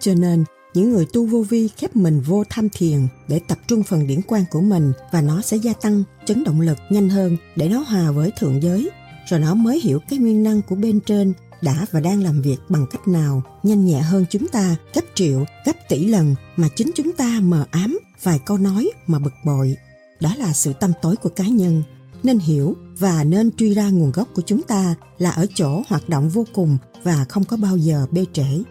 Cho 0.00 0.14
nên, 0.14 0.44
những 0.74 0.92
người 0.92 1.06
tu 1.12 1.26
vô 1.26 1.42
vi 1.42 1.68
khép 1.68 1.96
mình 1.96 2.20
vô 2.20 2.44
tham 2.50 2.68
thiền 2.68 3.06
để 3.28 3.40
tập 3.48 3.58
trung 3.66 3.82
phần 3.82 4.06
điển 4.06 4.20
quan 4.26 4.44
của 4.50 4.60
mình 4.60 4.92
và 5.12 5.22
nó 5.22 5.40
sẽ 5.42 5.56
gia 5.56 5.72
tăng 5.72 6.02
chấn 6.26 6.44
động 6.44 6.60
lực 6.60 6.78
nhanh 6.90 7.08
hơn 7.08 7.36
để 7.56 7.68
nó 7.68 7.78
hòa 7.78 8.10
với 8.10 8.30
thượng 8.38 8.62
giới. 8.62 8.90
Rồi 9.28 9.40
nó 9.40 9.54
mới 9.54 9.80
hiểu 9.80 10.00
cái 10.08 10.18
nguyên 10.18 10.42
năng 10.42 10.62
của 10.62 10.76
bên 10.76 11.00
trên 11.00 11.32
đã 11.62 11.86
và 11.90 12.00
đang 12.00 12.22
làm 12.22 12.42
việc 12.42 12.56
bằng 12.68 12.86
cách 12.90 13.08
nào 13.08 13.42
nhanh 13.62 13.84
nhẹ 13.84 14.00
hơn 14.00 14.24
chúng 14.30 14.48
ta 14.48 14.76
gấp 14.94 15.02
triệu, 15.14 15.44
gấp 15.66 15.76
tỷ 15.88 16.04
lần 16.04 16.34
mà 16.56 16.68
chính 16.76 16.90
chúng 16.94 17.12
ta 17.12 17.40
mờ 17.42 17.64
ám 17.70 17.98
vài 18.22 18.38
câu 18.46 18.58
nói 18.58 18.90
mà 19.06 19.18
bực 19.18 19.34
bội. 19.44 19.76
Đó 20.20 20.34
là 20.38 20.52
sự 20.52 20.72
tâm 20.72 20.92
tối 21.02 21.16
của 21.16 21.28
cá 21.28 21.44
nhân 21.44 21.82
nên 22.22 22.38
hiểu 22.38 22.76
và 22.98 23.24
nên 23.24 23.50
truy 23.56 23.74
ra 23.74 23.90
nguồn 23.90 24.12
gốc 24.12 24.28
của 24.34 24.42
chúng 24.46 24.62
ta 24.62 24.94
là 25.18 25.30
ở 25.30 25.46
chỗ 25.54 25.82
hoạt 25.88 26.08
động 26.08 26.28
vô 26.28 26.44
cùng 26.54 26.78
và 27.02 27.24
không 27.28 27.44
có 27.44 27.56
bao 27.56 27.76
giờ 27.76 28.06
bê 28.10 28.24
trễ. 28.32 28.62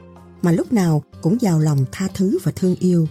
Mà 0.42 0.52
lúc 0.52 0.74
nào 0.74 1.04
cũng 1.22 1.42
giàu 1.42 1.60
lòng 1.60 1.86
tha 1.92 2.08
thứ 2.14 2.40
và 2.44 2.52
thương 2.56 2.76
yêu. 2.76 3.08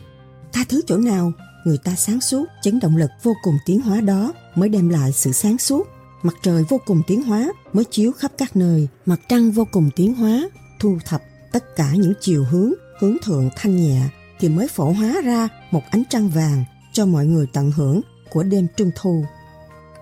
Tha 0.52 0.64
thứ 0.68 0.80
chỗ 0.86 0.96
nào, 0.96 1.32
người 1.64 1.78
ta 1.78 1.94
sáng 1.94 2.20
suốt, 2.20 2.44
chấn 2.62 2.80
động 2.80 2.96
lực 2.96 3.10
vô 3.22 3.32
cùng 3.42 3.58
tiến 3.66 3.80
hóa 3.80 4.00
đó 4.00 4.32
mới 4.54 4.68
đem 4.68 4.88
lại 4.88 5.12
sự 5.12 5.32
sáng 5.32 5.58
suốt. 5.58 5.88
Mặt 6.22 6.34
trời 6.42 6.64
vô 6.68 6.80
cùng 6.86 7.02
tiến 7.06 7.22
hóa 7.22 7.48
mới 7.72 7.84
chiếu 7.84 8.12
khắp 8.12 8.32
các 8.38 8.56
nơi. 8.56 8.88
Mặt 9.06 9.20
trăng 9.28 9.50
vô 9.50 9.66
cùng 9.72 9.90
tiến 9.96 10.14
hóa 10.14 10.48
thu 10.80 10.98
thập 11.04 11.22
tất 11.52 11.76
cả 11.76 11.92
những 11.94 12.12
chiều 12.20 12.44
hướng 12.50 12.72
hướng 13.00 13.16
thượng 13.24 13.50
thanh 13.56 13.76
nhẹ 13.76 14.02
thì 14.40 14.48
mới 14.48 14.68
phổ 14.68 14.92
hóa 14.92 15.20
ra 15.24 15.48
một 15.70 15.82
ánh 15.90 16.02
trăng 16.10 16.28
vàng 16.28 16.64
cho 16.92 17.06
mọi 17.06 17.26
người 17.26 17.46
tận 17.52 17.70
hưởng 17.70 18.00
của 18.30 18.42
đêm 18.42 18.66
trung 18.76 18.90
thu 18.96 19.24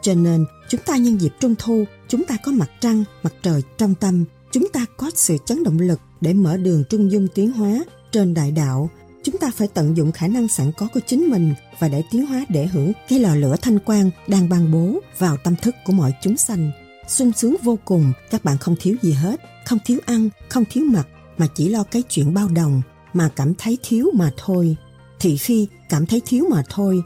cho 0.02 0.14
nên, 0.14 0.45
chúng 0.69 0.80
ta 0.87 0.97
nhân 0.97 1.21
dịp 1.21 1.33
Trung 1.40 1.54
Thu, 1.59 1.85
chúng 2.09 2.25
ta 2.25 2.37
có 2.45 2.52
mặt 2.52 2.71
trăng, 2.80 3.04
mặt 3.23 3.35
trời 3.42 3.62
trong 3.78 3.95
tâm, 3.95 4.25
chúng 4.52 4.69
ta 4.73 4.85
có 4.97 5.11
sự 5.14 5.37
chấn 5.47 5.64
động 5.64 5.78
lực 5.78 6.00
để 6.21 6.33
mở 6.33 6.57
đường 6.57 6.85
trung 6.90 7.11
dung 7.11 7.28
tiến 7.35 7.52
hóa 7.52 7.85
trên 8.12 8.35
đại 8.35 8.50
đạo. 8.52 8.90
Chúng 9.23 9.38
ta 9.38 9.50
phải 9.57 9.69
tận 9.75 9.97
dụng 9.97 10.12
khả 10.12 10.28
năng 10.28 10.49
sẵn 10.49 10.73
có 10.73 10.88
của 10.95 11.00
chính 11.07 11.30
mình 11.30 11.54
và 11.78 11.88
để 11.88 12.02
tiến 12.11 12.26
hóa 12.26 12.45
để 12.49 12.66
hưởng 12.66 12.92
cái 13.09 13.19
lò 13.19 13.35
lửa 13.35 13.57
thanh 13.62 13.78
quang 13.78 14.11
đang 14.28 14.49
ban 14.49 14.73
bố 14.73 15.00
vào 15.19 15.37
tâm 15.45 15.57
thức 15.62 15.75
của 15.85 15.92
mọi 15.92 16.12
chúng 16.23 16.37
sanh. 16.37 16.71
sung 17.09 17.33
sướng 17.33 17.57
vô 17.62 17.78
cùng, 17.85 18.12
các 18.30 18.45
bạn 18.45 18.59
không 18.59 18.76
thiếu 18.80 18.97
gì 19.02 19.12
hết, 19.12 19.40
không 19.66 19.78
thiếu 19.85 19.99
ăn, 20.07 20.28
không 20.49 20.64
thiếu 20.71 20.85
mặc, 20.85 21.09
mà 21.38 21.47
chỉ 21.54 21.69
lo 21.69 21.83
cái 21.83 22.02
chuyện 22.09 22.35
bao 22.35 22.49
đồng. 22.49 22.83
mà 23.12 23.28
cảm 23.37 23.54
thấy 23.54 23.78
thiếu 23.83 24.11
mà 24.14 24.30
thôi. 24.37 24.76
Thị 25.21 25.37
phi 25.37 25.66
cảm 25.88 26.07
thấy 26.07 26.23
thiếu 26.26 26.45
mà 26.50 26.62
thôi. 26.71 27.02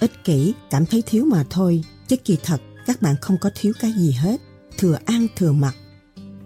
Ích 0.00 0.24
kỷ 0.24 0.54
cảm 0.70 0.86
thấy 0.86 1.02
thiếu 1.06 1.24
mà 1.24 1.44
thôi. 1.50 1.84
Chứ 2.06 2.16
kỳ 2.16 2.38
thật 2.44 2.60
các 2.86 3.02
bạn 3.02 3.16
không 3.20 3.36
có 3.40 3.50
thiếu 3.54 3.72
cái 3.80 3.92
gì 3.92 4.12
hết. 4.12 4.40
Thừa 4.78 4.98
ăn 5.04 5.26
thừa 5.36 5.52
mặc. 5.52 5.74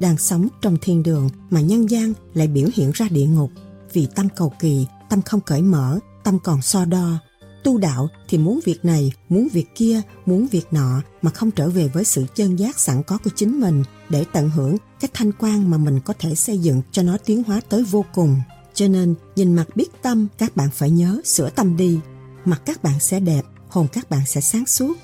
Đang 0.00 0.18
sống 0.18 0.48
trong 0.62 0.76
thiên 0.82 1.02
đường 1.02 1.30
mà 1.50 1.60
nhân 1.60 1.90
gian 1.90 2.12
lại 2.34 2.46
biểu 2.46 2.68
hiện 2.74 2.90
ra 2.94 3.08
địa 3.10 3.26
ngục. 3.26 3.50
Vì 3.92 4.08
tâm 4.14 4.28
cầu 4.36 4.52
kỳ, 4.60 4.86
tâm 5.10 5.22
không 5.22 5.40
cởi 5.40 5.62
mở, 5.62 5.98
tâm 6.24 6.38
còn 6.44 6.62
so 6.62 6.84
đo. 6.84 7.18
Tu 7.64 7.78
đạo 7.78 8.08
thì 8.28 8.38
muốn 8.38 8.60
việc 8.64 8.84
này, 8.84 9.12
muốn 9.28 9.48
việc 9.52 9.66
kia, 9.74 10.00
muốn 10.26 10.46
việc 10.46 10.66
nọ 10.70 11.02
mà 11.22 11.30
không 11.30 11.50
trở 11.50 11.70
về 11.70 11.88
với 11.88 12.04
sự 12.04 12.24
chân 12.34 12.56
giác 12.56 12.80
sẵn 12.80 13.02
có 13.02 13.18
của 13.24 13.30
chính 13.36 13.60
mình 13.60 13.84
để 14.08 14.24
tận 14.32 14.50
hưởng 14.50 14.76
cái 15.00 15.10
thanh 15.14 15.32
quan 15.32 15.70
mà 15.70 15.78
mình 15.78 16.00
có 16.00 16.14
thể 16.18 16.34
xây 16.34 16.58
dựng 16.58 16.82
cho 16.92 17.02
nó 17.02 17.16
tiến 17.24 17.42
hóa 17.44 17.60
tới 17.68 17.84
vô 17.84 18.04
cùng. 18.14 18.36
Cho 18.74 18.88
nên, 18.88 19.14
nhìn 19.36 19.54
mặt 19.54 19.66
biết 19.74 19.88
tâm, 20.02 20.26
các 20.38 20.56
bạn 20.56 20.68
phải 20.72 20.90
nhớ 20.90 21.20
sửa 21.24 21.50
tâm 21.50 21.76
đi. 21.76 22.00
Mặt 22.44 22.62
các 22.64 22.82
bạn 22.82 23.00
sẽ 23.00 23.20
đẹp, 23.20 23.42
hồn 23.68 23.86
các 23.92 24.10
bạn 24.10 24.26
sẽ 24.26 24.40
sáng 24.40 24.66
suốt. 24.66 24.96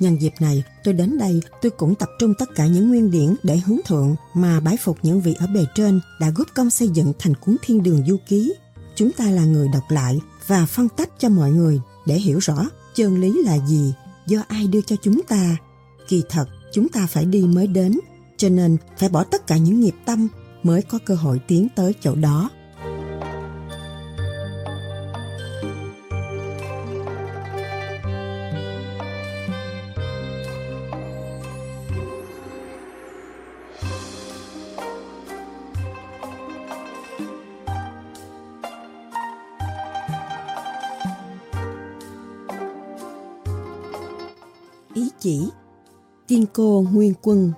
Nhân 0.00 0.22
dịp 0.22 0.32
này, 0.40 0.64
tôi 0.84 0.94
đến 0.94 1.18
đây, 1.18 1.40
tôi 1.62 1.70
cũng 1.70 1.94
tập 1.94 2.08
trung 2.18 2.34
tất 2.38 2.48
cả 2.54 2.66
những 2.66 2.88
nguyên 2.88 3.10
điển 3.10 3.34
để 3.42 3.56
hướng 3.56 3.78
thượng 3.86 4.16
mà 4.34 4.60
bái 4.60 4.76
phục 4.76 4.98
những 5.02 5.20
vị 5.20 5.34
ở 5.38 5.46
bề 5.46 5.64
trên 5.74 6.00
đã 6.20 6.30
góp 6.30 6.46
công 6.54 6.70
xây 6.70 6.88
dựng 6.88 7.12
thành 7.18 7.34
cuốn 7.34 7.56
Thiên 7.62 7.82
Đường 7.82 8.06
Du 8.06 8.16
Ký. 8.28 8.54
Chúng 8.94 9.12
ta 9.12 9.30
là 9.30 9.44
người 9.44 9.68
đọc 9.72 9.82
lại 9.88 10.20
và 10.46 10.66
phân 10.66 10.88
tách 10.88 11.10
cho 11.18 11.28
mọi 11.28 11.50
người 11.50 11.80
để 12.06 12.14
hiểu 12.14 12.38
rõ 12.38 12.68
chân 12.94 13.20
lý 13.20 13.42
là 13.44 13.66
gì, 13.66 13.94
do 14.26 14.42
ai 14.48 14.66
đưa 14.66 14.80
cho 14.80 14.96
chúng 15.02 15.22
ta. 15.28 15.56
Kỳ 16.08 16.22
thật, 16.28 16.48
chúng 16.72 16.88
ta 16.88 17.06
phải 17.06 17.24
đi 17.24 17.42
mới 17.42 17.66
đến, 17.66 17.98
cho 18.36 18.48
nên 18.48 18.76
phải 18.98 19.08
bỏ 19.08 19.24
tất 19.24 19.46
cả 19.46 19.56
những 19.56 19.80
nghiệp 19.80 19.94
tâm 20.04 20.28
mới 20.62 20.82
có 20.82 20.98
cơ 21.06 21.14
hội 21.14 21.40
tiến 21.46 21.68
tới 21.76 21.94
chỗ 22.00 22.14
đó. 22.14 22.50
Cô 46.56 46.84
nguyên 46.92 47.12
quân. 47.22 47.52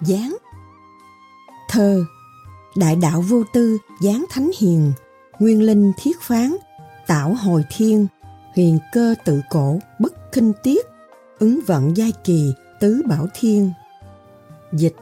Giáng. 0.00 0.36
Thơ 1.68 2.04
đại 2.76 2.96
đạo 2.96 3.20
vô 3.20 3.42
tư, 3.52 3.78
giáng 4.00 4.24
thánh 4.30 4.50
hiền, 4.58 4.92
nguyên 5.38 5.62
linh 5.62 5.92
thiết 5.96 6.20
phán 6.20 6.56
tạo 7.06 7.34
hồi 7.34 7.64
thiên 7.70 8.06
huyền 8.56 8.78
cơ 8.92 9.14
tự 9.24 9.40
cổ, 9.50 9.78
bất 9.98 10.32
kinh 10.32 10.52
tiết, 10.62 10.86
ứng 11.38 11.60
vận 11.66 11.96
giai 11.96 12.12
kỳ, 12.24 12.52
tứ 12.80 13.02
bảo 13.08 13.26
thiên. 13.34 13.70
Dịch. 14.72 14.96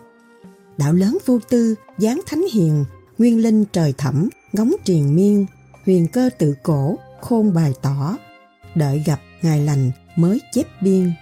Đạo 0.76 0.92
lớn 0.92 1.18
vô 1.26 1.38
tư, 1.48 1.74
giáng 1.98 2.20
thánh 2.26 2.44
hiền, 2.52 2.84
nguyên 3.18 3.42
linh 3.42 3.64
trời 3.72 3.94
Thẩm, 3.98 4.28
ngóng 4.52 4.72
triền 4.84 5.16
miên 5.16 5.46
huyền 5.86 6.06
cơ 6.12 6.30
tự 6.38 6.54
cổ, 6.62 6.98
khôn 7.20 7.54
bài 7.54 7.72
tỏ. 7.82 8.16
Đợi 8.74 9.02
gặp 9.06 9.20
ngày 9.42 9.60
lành 9.60 9.90
mới 10.16 10.40
chép 10.52 10.66
biên. 10.82 11.12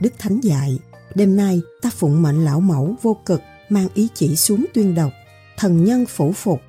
Đức 0.00 0.12
Thánh 0.18 0.40
dạy, 0.40 0.78
đêm 1.14 1.36
nay 1.36 1.60
ta 1.82 1.90
phụng 1.90 2.22
mệnh 2.22 2.44
lão 2.44 2.60
mẫu 2.60 2.94
vô 3.02 3.16
cực 3.26 3.40
mang 3.68 3.88
ý 3.94 4.08
chỉ 4.14 4.36
xuống 4.36 4.64
tuyên 4.74 4.94
đọc, 4.94 5.12
thần 5.56 5.84
nhân 5.84 6.06
phủ 6.06 6.32
phục, 6.32 6.60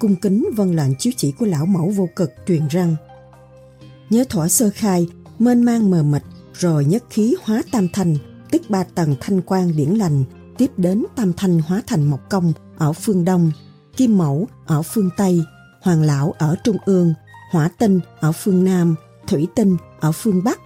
cung 0.00 0.16
kính 0.16 0.48
vân 0.56 0.76
lệnh 0.76 0.94
chiếu 0.98 1.12
chỉ 1.16 1.32
của 1.32 1.46
lão 1.46 1.66
mẫu 1.66 1.90
vô 1.90 2.08
cực 2.16 2.30
truyền 2.46 2.68
răng. 2.68 2.96
Nhớ 4.10 4.24
thỏa 4.28 4.48
sơ 4.48 4.70
khai, 4.74 5.08
mênh 5.38 5.64
mang 5.64 5.90
mờ 5.90 6.02
mịt, 6.02 6.22
rồi 6.52 6.84
nhất 6.84 7.04
khí 7.10 7.34
hóa 7.44 7.62
tam 7.72 7.88
thanh, 7.92 8.16
tức 8.50 8.62
ba 8.68 8.84
tầng 8.84 9.14
thanh 9.20 9.42
quan 9.42 9.76
điển 9.76 9.88
lành, 9.88 10.24
tiếp 10.58 10.70
đến 10.76 11.04
tam 11.16 11.32
thanh 11.32 11.60
hóa 11.60 11.82
thành 11.86 12.04
một 12.04 12.18
công 12.30 12.52
ở 12.78 12.92
phương 12.92 13.24
Đông, 13.24 13.52
kim 13.96 14.18
mẫu 14.18 14.48
ở 14.66 14.82
phương 14.82 15.10
Tây, 15.16 15.42
hoàng 15.82 16.02
lão 16.02 16.34
ở 16.38 16.56
trung 16.64 16.76
ương, 16.86 17.14
hỏa 17.52 17.68
tinh 17.78 18.00
ở 18.20 18.32
phương 18.32 18.64
Nam, 18.64 18.94
thủy 19.26 19.46
tinh 19.54 19.76
ở 20.00 20.12
phương 20.12 20.44
Bắc. 20.44 20.60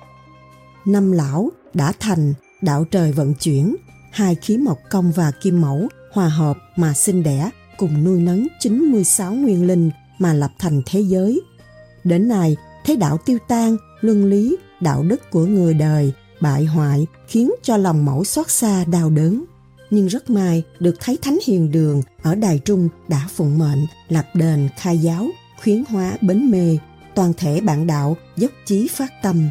Năm 0.84 1.12
lão 1.12 1.50
đã 1.74 1.92
thành 2.00 2.34
đạo 2.60 2.84
trời 2.90 3.12
vận 3.12 3.34
chuyển, 3.34 3.76
hai 4.12 4.34
khí 4.34 4.56
mộc 4.56 4.78
công 4.90 5.12
và 5.12 5.30
kim 5.42 5.60
mẫu 5.60 5.88
hòa 6.12 6.28
hợp 6.28 6.56
mà 6.76 6.94
sinh 6.94 7.22
đẻ 7.22 7.50
cùng 7.78 8.04
nuôi 8.04 8.20
nấng 8.20 8.46
96 8.60 9.34
nguyên 9.34 9.66
linh 9.66 9.90
mà 10.18 10.34
lập 10.34 10.50
thành 10.58 10.82
thế 10.86 11.00
giới. 11.00 11.40
Đến 12.04 12.28
nay, 12.28 12.56
thế 12.84 12.96
đạo 12.96 13.18
tiêu 13.24 13.38
tan, 13.48 13.76
luân 14.00 14.24
lý, 14.24 14.56
đạo 14.80 15.02
đức 15.02 15.30
của 15.30 15.44
người 15.44 15.74
đời 15.74 16.12
bại 16.40 16.64
hoại 16.64 17.06
khiến 17.28 17.52
cho 17.62 17.76
lòng 17.76 18.04
mẫu 18.04 18.24
xót 18.24 18.50
xa 18.50 18.84
đau 18.84 19.10
đớn. 19.10 19.44
Nhưng 19.90 20.06
rất 20.06 20.30
may 20.30 20.62
được 20.78 20.94
thấy 21.00 21.18
Thánh 21.22 21.38
Hiền 21.46 21.70
Đường 21.70 22.02
ở 22.22 22.34
Đài 22.34 22.58
Trung 22.58 22.88
đã 23.08 23.28
phụng 23.34 23.58
mệnh 23.58 23.86
lập 24.08 24.26
đền 24.34 24.68
khai 24.76 24.98
giáo, 24.98 25.28
khuyến 25.62 25.84
hóa 25.88 26.16
bến 26.20 26.50
mê, 26.50 26.78
toàn 27.14 27.32
thể 27.36 27.60
bạn 27.60 27.86
đạo 27.86 28.16
dốc 28.36 28.50
chí 28.66 28.88
phát 28.88 29.12
tâm. 29.22 29.50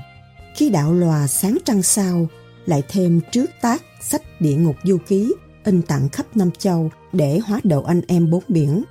Khi 0.60 0.70
đạo 0.70 0.94
lòa 0.94 1.28
sáng 1.28 1.58
trăng 1.66 1.84
sao, 1.84 2.28
lại 2.66 2.84
thêm 2.90 3.22
trước 3.32 3.50
tác 3.62 3.84
sách 4.02 4.22
địa 4.42 4.56
ngục 4.56 4.76
du 4.84 4.98
ký 5.08 5.34
in 5.64 5.82
tặng 5.82 6.10
khắp 6.10 6.38
Nam 6.38 6.52
Châu 6.52 6.92
để 7.14 7.40
hóa 7.40 7.60
độ 7.64 7.84
anh 7.84 8.02
em 8.08 8.30
bốn 8.30 8.44
biển. 8.48 8.84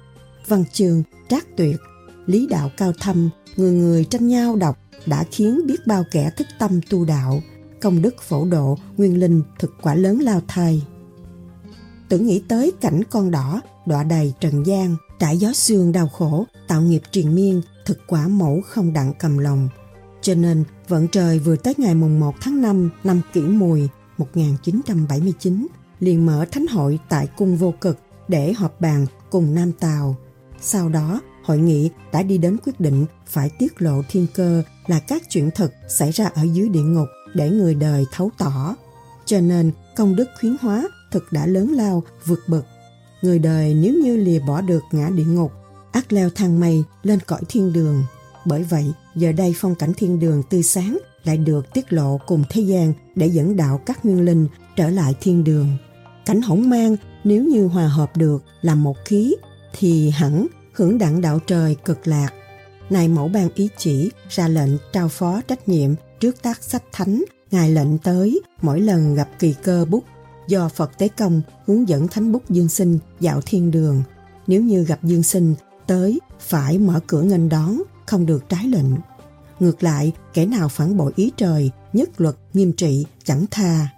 Văn 0.46 0.64
chương, 0.72 1.02
trác 1.28 1.56
tuyệt, 1.56 1.76
lý 2.26 2.46
đạo 2.46 2.70
cao 2.76 2.92
thâm, 3.00 3.30
người 3.56 3.72
người 3.72 4.04
tranh 4.04 4.26
nhau 4.26 4.56
đọc 4.56 4.78
đã 5.06 5.25
khiến 5.30 5.66
biết 5.66 5.87
bao 5.87 6.04
kẻ 6.10 6.30
thức 6.37 6.46
tâm 6.58 6.80
tu 6.90 7.04
đạo, 7.04 7.42
công 7.80 8.02
đức 8.02 8.22
phổ 8.22 8.44
độ, 8.44 8.78
nguyên 8.96 9.20
linh 9.20 9.42
thực 9.58 9.75
quả 9.82 9.94
lớn 9.94 10.18
lao 10.20 10.40
thai. 10.48 10.82
Tưởng 12.08 12.26
nghĩ 12.26 12.42
tới 12.48 12.72
cảnh 12.80 13.02
con 13.10 13.30
đỏ, 13.30 13.60
đọa 13.87 14.02
đầy 14.02 14.32
trần 14.40 14.66
gian, 14.66 14.96
trải 15.18 15.38
gió 15.38 15.52
xương 15.52 15.92
đau 15.92 16.08
khổ, 16.08 16.46
tạo 16.68 16.82
nghiệp 16.82 17.02
triền 17.10 17.34
miên, 17.34 17.62
thực 17.87 17.98
quả 18.06 18.28
mẫu 18.28 18.60
không 18.66 18.92
đặng 18.92 19.12
cầm 19.18 19.38
lòng. 19.38 19.68
Cho 20.22 20.34
nên, 20.34 20.64
vận 20.88 21.09
trời 21.09 21.38
vừa 21.38 21.57
tới 21.57 21.75
ngày 21.76 21.95
mùng 21.95 22.21
1 22.21 22.35
tháng 22.40 22.62
5 22.62 22.90
năm 23.04 23.21
kỷ 23.33 23.40
mùi 23.40 23.88
1979, 24.18 25.66
liền 26.00 26.26
mở 26.26 26.47
thánh 26.52 26.66
hội 26.66 26.99
tại 27.09 27.28
cung 27.37 27.57
vô 27.57 27.75
cực 27.80 27.99
để 28.28 28.52
họp 28.52 28.80
bàn 28.80 29.07
cùng 29.30 29.54
Nam 29.54 29.73
tào. 29.73 30.16
Sau 30.61 30.88
đó, 30.88 31.21
hội 31.45 31.59
nghị 31.59 31.90
đã 32.12 32.23
đi 32.23 32.38
đến 32.38 32.57
quyết 32.64 32.80
định 32.80 33.07
phải 33.26 33.50
tiết 33.59 33.83
lộ 33.83 34.02
thiên 34.11 34.26
cơ 34.35 34.62
là 34.87 34.99
các 34.99 35.23
chuyện 35.30 35.50
thực 35.54 35.73
xảy 35.88 36.11
ra 36.11 36.26
ở 36.35 36.42
dưới 36.42 36.68
địa 36.68 36.83
ngục 36.83 37.09
để 37.35 37.50
người 37.50 37.75
đời 37.75 38.04
thấu 38.12 38.30
tỏ. 38.38 38.75
Cho 39.25 39.40
nên, 39.40 39.73
công 39.97 40.16
đức 40.16 40.28
khuyến 40.40 40.57
hóa 40.61 40.88
thực 41.11 41.33
đã 41.33 41.47
lớn 41.47 41.73
lao, 41.73 42.02
vượt 42.26 42.40
bậc. 42.49 42.64
Người 43.23 43.38
đời 43.38 43.75
nếu 43.75 43.95
như 43.95 44.16
lìa 44.16 44.38
bỏ 44.38 44.61
được 44.61 44.83
ngã 44.92 45.11
địa 45.11 45.25
ngục 45.25 45.52
ác 45.92 46.12
leo 46.12 46.30
thang 46.30 46.61
mây 46.61 46.85
lên 47.02 47.18
cõi 47.26 47.40
thiên 47.49 47.73
đường. 47.73 48.02
Bởi 48.45 48.62
vậy, 48.62 48.92
giờ 49.14 49.33
đây 49.33 49.54
phong 49.57 49.75
cảnh 49.75 49.92
thiên 49.97 50.18
đường 50.18 50.42
tươi 50.50 50.62
sáng 50.62 50.99
lại 51.25 51.37
được 51.37 51.73
tiết 51.75 51.92
lộ 51.92 52.18
cùng 52.26 52.45
thế 52.50 52.62
gian 52.62 52.92
để 53.14 53.26
dẫn 53.26 53.57
đạo 53.57 53.80
các 53.87 54.04
nguyên 54.04 54.21
linh 54.21 54.49
trở 54.76 54.90
lại 54.90 55.14
thiên 55.21 55.45
đường. 55.45 55.68
Cảnh 56.26 56.42
hỗn 56.42 56.71
mang 56.71 56.97
nếu 57.25 57.45
như 57.45 57.66
hòa 57.66 57.88
hợp 57.88 58.16
được 58.16 58.45
làm 58.62 58.83
một 58.83 58.97
khí 59.04 59.35
thì 59.78 60.11
hẳn 60.11 60.47
hưởng 60.73 60.99
đặng 60.99 61.21
đạo 61.21 61.38
trời 61.47 61.76
cực 61.85 62.07
lạc. 62.07 62.30
Này 62.90 63.09
mẫu 63.09 63.28
ban 63.28 63.49
ý 63.54 63.68
chỉ 63.78 64.11
ra 64.28 64.49
lệnh 64.49 64.71
trao 64.92 65.09
phó 65.09 65.40
trách 65.40 65.68
nhiệm 65.68 65.90
trước 66.21 66.42
tác 66.42 66.62
sách 66.62 66.83
thánh 66.92 67.25
Ngài 67.50 67.71
lệnh 67.71 67.99
tới 67.99 68.40
mỗi 68.62 68.80
lần 68.80 69.14
gặp 69.14 69.28
kỳ 69.38 69.54
cơ 69.62 69.85
bút 69.85 70.04
do 70.49 70.68
Phật 70.68 70.99
Tế 70.99 71.09
Công 71.09 71.42
hướng 71.66 71.88
dẫn 71.88 72.09
thánh 72.09 72.33
bút 72.33 72.50
dương 72.50 72.68
sinh 72.68 72.99
dạo 73.21 73.40
thiên 73.47 73.71
đường. 73.71 74.02
Nếu 74.47 74.62
như 74.62 74.85
gặp 74.85 74.99
dương 75.02 75.23
sinh 75.23 75.54
tới 75.87 76.21
phải 76.40 76.78
mở 76.78 77.00
cửa 77.07 77.23
nghênh 77.23 77.49
đón, 77.49 77.83
không 78.08 78.26
được 78.26 78.48
trái 78.48 78.64
lệnh. 78.64 78.86
Ngược 79.60 79.82
lại, 79.82 80.12
kẻ 80.34 80.46
nào 80.46 80.68
phản 80.68 80.96
bội 80.96 81.12
ý 81.16 81.32
trời, 81.36 81.70
nhất 81.92 82.20
luật, 82.20 82.34
nghiêm 82.54 82.72
trị, 82.72 83.06
chẳng 83.24 83.46
tha. 83.50 83.88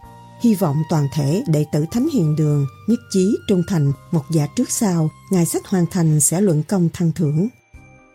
Hy 0.43 0.55
vọng 0.55 0.77
toàn 0.91 1.09
thể 1.15 1.43
đệ 1.49 1.65
tử 1.73 1.85
Thánh 1.91 2.09
Hiền 2.13 2.37
Đường 2.37 2.67
nhất 2.89 2.99
trí 3.11 3.37
trung 3.49 3.63
thành 3.69 3.93
một 4.11 4.25
dạ 4.31 4.47
trước 4.57 4.71
sau, 4.71 5.11
ngài 5.31 5.47
sách 5.47 5.67
hoàn 5.67 5.87
thành 5.91 6.21
sẽ 6.21 6.41
luận 6.41 6.63
công 6.63 6.89
thăng 6.93 7.13
thưởng. 7.13 7.49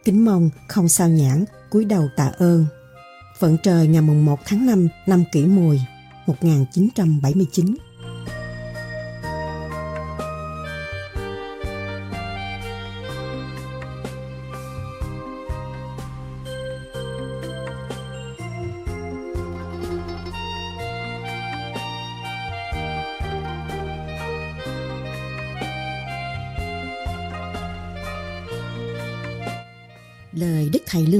Kính 0.05 0.25
mong 0.25 0.49
không 0.67 0.89
sao 0.89 1.09
nhãn, 1.09 1.45
cúi 1.69 1.85
đầu 1.85 2.07
tạ 2.17 2.31
ơn. 2.37 2.65
Vận 3.39 3.57
trời 3.63 3.87
ngày 3.87 4.01
mùng 4.01 4.25
1 4.25 4.39
tháng 4.45 4.65
5 4.65 4.87
năm 5.07 5.23
kỷ 5.31 5.45
mùi 5.45 5.79
1979 6.27 7.75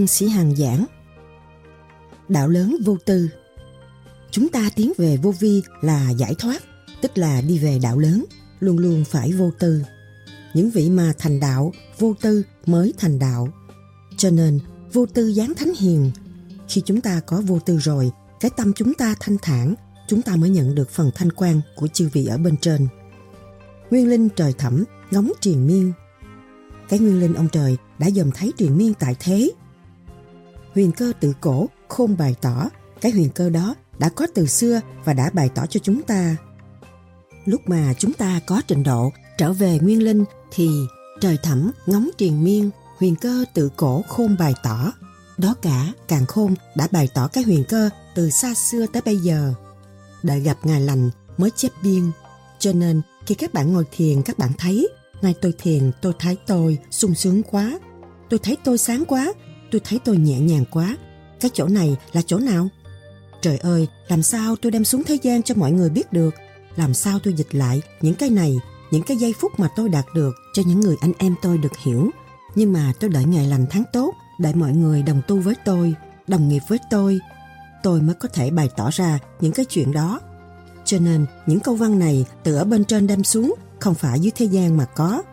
Sĩ 0.08 0.28
hàng 0.28 0.56
giảng 0.56 0.86
Đạo 2.30 2.48
lớn 2.48 2.78
vô 2.86 2.98
tư 3.06 3.30
Chúng 4.36 4.50
ta 4.50 4.70
tiến 4.76 4.94
về 4.98 5.18
vô 5.18 5.32
vi 5.32 5.64
là 5.82 6.10
giải 6.10 6.36
thoát, 6.40 6.64
tức 7.02 7.18
là 7.18 7.42
đi 7.42 7.60
về 7.60 7.80
đạo 7.84 8.00
lớn, 8.00 8.26
luôn 8.60 8.78
luôn 8.78 9.04
phải 9.06 9.32
vô 9.32 9.52
tư. 9.60 9.82
Những 10.54 10.70
vị 10.70 10.90
mà 10.90 11.14
thành 11.18 11.40
đạo, 11.40 11.72
vô 12.00 12.16
tư 12.22 12.44
mới 12.66 12.94
thành 12.98 13.20
đạo. 13.20 13.48
Cho 14.18 14.30
nên, 14.30 14.60
vô 14.94 15.06
tư 15.06 15.28
dáng 15.28 15.54
thánh 15.56 15.74
hiền. 15.80 16.12
Khi 16.68 16.82
chúng 16.86 17.02
ta 17.02 17.22
có 17.26 17.42
vô 17.42 17.60
tư 17.60 17.78
rồi, 17.78 18.12
cái 18.40 18.52
tâm 18.58 18.74
chúng 18.74 18.94
ta 18.94 19.16
thanh 19.20 19.38
thản, 19.42 19.76
chúng 20.08 20.22
ta 20.22 20.36
mới 20.36 20.50
nhận 20.50 20.76
được 20.76 20.90
phần 20.90 21.12
thanh 21.16 21.32
quan 21.32 21.62
của 21.76 21.88
chư 21.88 22.10
vị 22.14 22.26
ở 22.26 22.38
bên 22.38 22.58
trên. 22.58 22.88
Nguyên 23.92 24.10
linh 24.10 24.30
trời 24.30 24.54
thẳm, 24.58 24.84
ngóng 25.12 25.32
triền 25.42 25.68
miên. 25.68 25.94
Cái 26.90 27.00
nguyên 27.00 27.20
linh 27.20 27.34
ông 27.34 27.48
trời 27.52 27.78
đã 28.00 28.10
dòm 28.10 28.32
thấy 28.32 28.52
triền 28.58 28.78
miên 28.78 28.94
tại 28.94 29.16
thế. 29.20 29.52
Huyền 30.76 30.92
cơ 30.92 31.14
tự 31.20 31.34
cổ, 31.42 31.70
khôn 31.88 32.18
bày 32.18 32.36
tỏ, 32.42 32.70
cái 33.02 33.12
huyền 33.12 33.30
cơ 33.30 33.50
đó 33.50 33.76
đã 34.00 34.10
có 34.10 34.28
từ 34.34 34.46
xưa 34.46 34.82
và 35.06 35.14
đã 35.14 35.30
bày 35.34 35.50
tỏ 35.56 35.66
cho 35.66 35.80
chúng 35.84 36.02
ta. 36.02 36.36
Lúc 37.46 37.62
mà 37.66 37.94
chúng 38.00 38.14
ta 38.14 38.40
có 38.48 38.62
trình 38.68 38.84
độ 38.84 39.12
trở 39.38 39.54
về 39.54 39.80
nguyên 39.82 40.04
linh 40.04 40.26
thì 40.52 40.70
trời 41.22 41.38
thẳm 41.44 41.72
ngóng 41.86 42.10
triền 42.18 42.44
miên, 42.44 42.70
huyền 42.98 43.16
cơ 43.16 43.46
tự 43.54 43.70
cổ 43.76 44.02
khôn 44.08 44.36
bày 44.40 44.54
tỏ. 44.64 44.92
Đó 45.38 45.56
cả 45.62 45.92
càng 46.08 46.26
khôn 46.26 46.56
đã 46.76 46.88
bày 46.92 47.10
tỏ 47.14 47.28
cái 47.28 47.44
huyền 47.44 47.64
cơ 47.70 47.90
từ 48.16 48.30
xa 48.30 48.54
xưa 48.54 48.86
tới 48.94 49.02
bây 49.06 49.18
giờ. 49.18 49.54
Đợi 50.24 50.40
gặp 50.40 50.58
ngài 50.64 50.82
lành 50.82 51.10
mới 51.38 51.50
chép 51.56 51.72
biên. 51.84 52.12
Cho 52.60 52.74
nên 52.74 53.02
khi 53.26 53.36
các 53.36 53.54
bạn 53.54 53.74
ngồi 53.74 53.86
thiền 53.92 54.22
các 54.22 54.38
bạn 54.38 54.52
thấy 54.58 54.88
nay 55.22 55.36
tôi 55.42 55.54
thiền 55.58 55.92
tôi 56.02 56.14
thấy 56.20 56.38
tôi 56.48 56.78
sung 56.92 57.16
sướng 57.16 57.44
quá 57.44 57.80
Tôi 58.30 58.40
thấy 58.40 58.58
tôi 58.64 58.78
sáng 58.78 59.06
quá 59.06 59.34
Tôi 59.72 59.82
thấy 59.84 60.00
tôi 60.06 60.18
nhẹ 60.18 60.40
nhàng 60.40 60.66
quá 60.72 60.98
Cái 61.40 61.52
chỗ 61.54 61.68
này 61.68 61.98
là 62.14 62.22
chỗ 62.26 62.40
nào? 62.40 62.68
Trời 63.42 63.58
ơi, 63.58 63.88
làm 64.08 64.24
sao 64.24 64.56
tôi 64.56 64.72
đem 64.72 64.86
xuống 64.86 65.04
thế 65.04 65.18
gian 65.22 65.44
cho 65.44 65.56
mọi 65.56 65.72
người 65.72 65.90
biết 65.90 66.14
được? 66.14 66.36
Làm 66.76 66.94
sao 66.94 67.20
tôi 67.24 67.34
dịch 67.34 67.56
lại 67.56 67.82
những 68.02 68.16
cái 68.16 68.30
này, 68.30 68.60
những 68.92 69.04
cái 69.04 69.18
giây 69.18 69.34
phút 69.40 69.52
mà 69.58 69.68
tôi 69.76 69.90
đạt 69.90 70.06
được 70.16 70.36
cho 70.54 70.64
những 70.66 70.80
người 70.80 70.96
anh 71.02 71.12
em 71.18 71.36
tôi 71.42 71.58
được 71.58 71.78
hiểu? 71.84 72.10
Nhưng 72.56 72.74
mà 72.74 72.94
tôi 73.00 73.10
đợi 73.10 73.26
ngày 73.26 73.48
lành 73.48 73.66
tháng 73.70 73.84
tốt, 73.94 74.14
đợi 74.40 74.54
mọi 74.56 74.72
người 74.72 75.04
đồng 75.04 75.22
tu 75.28 75.40
với 75.40 75.56
tôi, 75.66 75.94
đồng 76.28 76.48
nghiệp 76.48 76.62
với 76.68 76.80
tôi. 76.90 77.20
Tôi 77.84 78.02
mới 78.02 78.16
có 78.16 78.30
thể 78.34 78.50
bày 78.50 78.70
tỏ 78.78 78.90
ra 78.94 79.20
những 79.42 79.52
cái 79.52 79.66
chuyện 79.66 79.92
đó. 79.92 80.20
Cho 80.86 81.00
nên 81.00 81.26
những 81.46 81.60
câu 81.60 81.76
văn 81.76 82.00
này 82.00 82.26
từ 82.44 82.56
ở 82.56 82.66
bên 82.66 82.86
trên 82.86 83.08
đem 83.08 83.24
xuống, 83.24 83.56
không 83.80 83.96
phải 83.96 84.20
dưới 84.20 84.32
thế 84.36 84.46
gian 84.46 84.78
mà 84.78 84.86
có. 84.86 85.24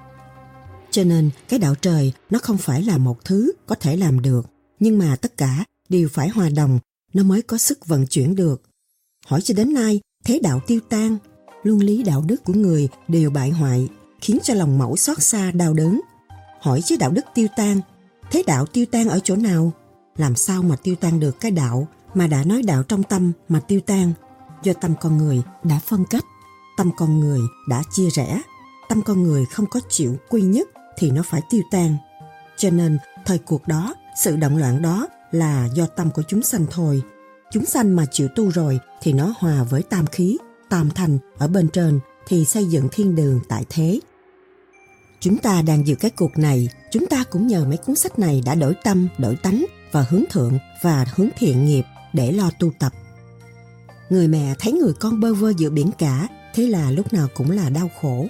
Cho 0.93 1.05
nên 1.05 1.31
cái 1.49 1.59
đạo 1.59 1.75
trời 1.75 2.13
nó 2.31 2.39
không 2.39 2.59
phải 2.59 2.83
là 2.83 2.99
một 2.99 3.25
thứ 3.25 3.53
có 3.67 3.75
thể 3.75 3.97
làm 3.97 4.23
được, 4.23 4.47
nhưng 4.81 4.99
mà 4.99 5.17
tất 5.17 5.37
cả 5.37 5.65
đều 5.89 6.09
phải 6.13 6.29
hòa 6.29 6.49
đồng 6.49 6.79
nó 7.15 7.23
mới 7.23 7.43
có 7.43 7.59
sức 7.59 7.87
vận 7.87 8.07
chuyển 8.07 8.37
được. 8.37 8.63
Hỏi 9.27 9.41
cho 9.41 9.55
đến 9.55 9.75
nay, 9.75 10.01
thế 10.25 10.41
đạo 10.43 10.61
tiêu 10.67 10.81
tan, 10.89 11.17
luân 11.63 11.79
lý 11.79 12.03
đạo 12.03 12.25
đức 12.27 12.45
của 12.45 12.53
người 12.53 12.89
đều 13.09 13.31
bại 13.31 13.51
hoại, 13.51 13.89
khiến 14.21 14.39
cho 14.43 14.55
lòng 14.55 14.79
mẫu 14.79 14.97
xót 14.97 15.23
xa 15.23 15.51
đau 15.51 15.75
đớn. 15.75 16.01
Hỏi 16.61 16.83
chứ 16.85 16.97
đạo 16.97 17.11
đức 17.11 17.25
tiêu 17.35 17.49
tan, 17.57 17.81
thế 18.31 18.43
đạo 18.47 18.67
tiêu 18.67 18.87
tan 18.87 19.09
ở 19.09 19.21
chỗ 19.25 19.37
nào? 19.37 19.73
Làm 20.17 20.37
sao 20.37 20.63
mà 20.63 20.77
tiêu 20.77 20.95
tan 20.95 21.21
được 21.21 21.41
cái 21.41 21.51
đạo 21.51 21.89
mà 22.15 22.27
đã 22.27 22.45
nói 22.45 22.63
đạo 22.63 22.83
trong 22.83 23.03
tâm 23.03 23.33
mà 23.49 23.61
tiêu 23.61 23.81
tan? 23.81 24.13
Do 24.63 24.73
tâm 24.73 24.95
con 25.01 25.19
người 25.19 25.43
đã 25.65 25.81
phân 25.87 26.05
cách, 26.11 26.25
tâm 26.77 26.91
con 26.97 27.21
người 27.21 27.41
đã 27.69 27.83
chia 27.93 28.09
rẽ, 28.11 28.43
tâm 28.89 29.03
con 29.03 29.23
người 29.23 29.45
không 29.45 29.67
có 29.67 29.81
chịu 29.89 30.17
quy 30.29 30.43
nhất 30.43 30.69
thì 30.97 31.11
nó 31.11 31.23
phải 31.23 31.41
tiêu 31.51 31.63
tan. 31.71 31.97
Cho 32.57 32.71
nên, 32.71 32.99
thời 33.25 33.39
cuộc 33.39 33.69
đó, 33.69 33.95
sự 34.21 34.37
động 34.37 34.57
loạn 34.57 34.83
đó 34.83 35.09
là 35.31 35.69
do 35.75 35.87
tâm 35.87 36.11
của 36.11 36.23
chúng 36.29 36.43
sanh 36.43 36.67
thôi. 36.71 37.03
Chúng 37.51 37.65
sanh 37.65 37.97
mà 37.97 38.07
chịu 38.11 38.29
tu 38.29 38.51
rồi 38.51 38.79
thì 39.03 39.13
nó 39.13 39.35
hòa 39.39 39.63
với 39.63 39.83
tam 39.83 40.07
khí, 40.07 40.39
tam 40.69 40.91
thành 40.91 41.19
ở 41.39 41.49
bên 41.49 41.69
trên 41.69 42.01
thì 42.27 42.45
xây 42.45 42.65
dựng 42.65 42.89
thiên 42.93 43.15
đường 43.15 43.41
tại 43.49 43.65
thế. 43.71 44.01
Chúng 45.21 45.39
ta 45.39 45.63
đang 45.63 45.87
dự 45.87 45.95
cái 45.95 46.11
cuộc 46.11 46.39
này, 46.39 46.69
chúng 46.91 47.07
ta 47.07 47.25
cũng 47.31 47.47
nhờ 47.47 47.65
mấy 47.65 47.77
cuốn 47.77 47.97
sách 47.97 48.19
này 48.19 48.43
đã 48.47 48.55
đổi 48.55 48.75
tâm, 48.85 49.09
đổi 49.19 49.37
tánh 49.37 49.65
và 49.93 50.07
hướng 50.11 50.25
thượng 50.31 50.59
và 50.83 51.07
hướng 51.15 51.29
thiện 51.39 51.65
nghiệp 51.65 51.85
để 52.13 52.33
lo 52.33 52.51
tu 52.59 52.71
tập. 52.79 52.93
Người 54.11 54.29
mẹ 54.29 54.55
thấy 54.59 54.73
người 54.73 54.93
con 55.01 55.21
bơ 55.21 55.35
vơ 55.35 55.53
giữa 55.57 55.71
biển 55.71 55.91
cả, 55.99 56.29
thế 56.55 56.67
là 56.67 56.91
lúc 56.91 57.13
nào 57.13 57.29
cũng 57.35 57.51
là 57.51 57.71
đau 57.71 57.91
khổ. 58.01 58.27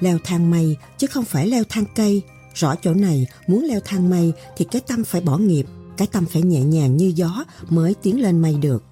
Leo 0.00 0.18
thang 0.24 0.50
mây 0.50 0.76
chứ 0.98 1.06
không 1.06 1.24
phải 1.24 1.46
leo 1.46 1.64
thang 1.68 1.84
cây, 1.94 2.22
rõ 2.54 2.74
chỗ 2.82 2.94
này 2.94 3.26
muốn 3.46 3.64
leo 3.64 3.80
thang 3.84 4.10
mây 4.10 4.32
thì 4.56 4.66
cái 4.70 4.82
tâm 4.86 5.04
phải 5.04 5.20
bỏ 5.20 5.38
nghiệp 5.38 5.66
cái 5.98 6.08
tâm 6.12 6.26
phải 6.26 6.42
nhẹ 6.42 6.60
nhàng 6.60 6.96
như 6.96 7.12
gió 7.16 7.44
mới 7.68 7.94
tiến 8.02 8.20
lên 8.22 8.42
mây 8.42 8.54
được. 8.54 8.84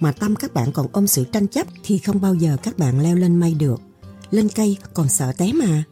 Mà 0.00 0.12
tâm 0.12 0.36
các 0.36 0.54
bạn 0.54 0.72
còn 0.72 0.86
ôm 0.92 1.06
sự 1.06 1.24
tranh 1.24 1.46
chấp 1.46 1.66
thì 1.84 1.98
không 1.98 2.20
bao 2.20 2.34
giờ 2.34 2.56
các 2.62 2.78
bạn 2.78 3.00
leo 3.00 3.16
lên 3.16 3.40
mây 3.40 3.54
được. 3.54 3.80
Lên 4.30 4.48
cây 4.48 4.76
còn 4.94 5.08
sợ 5.08 5.32
té 5.32 5.52
mà. 5.52 5.84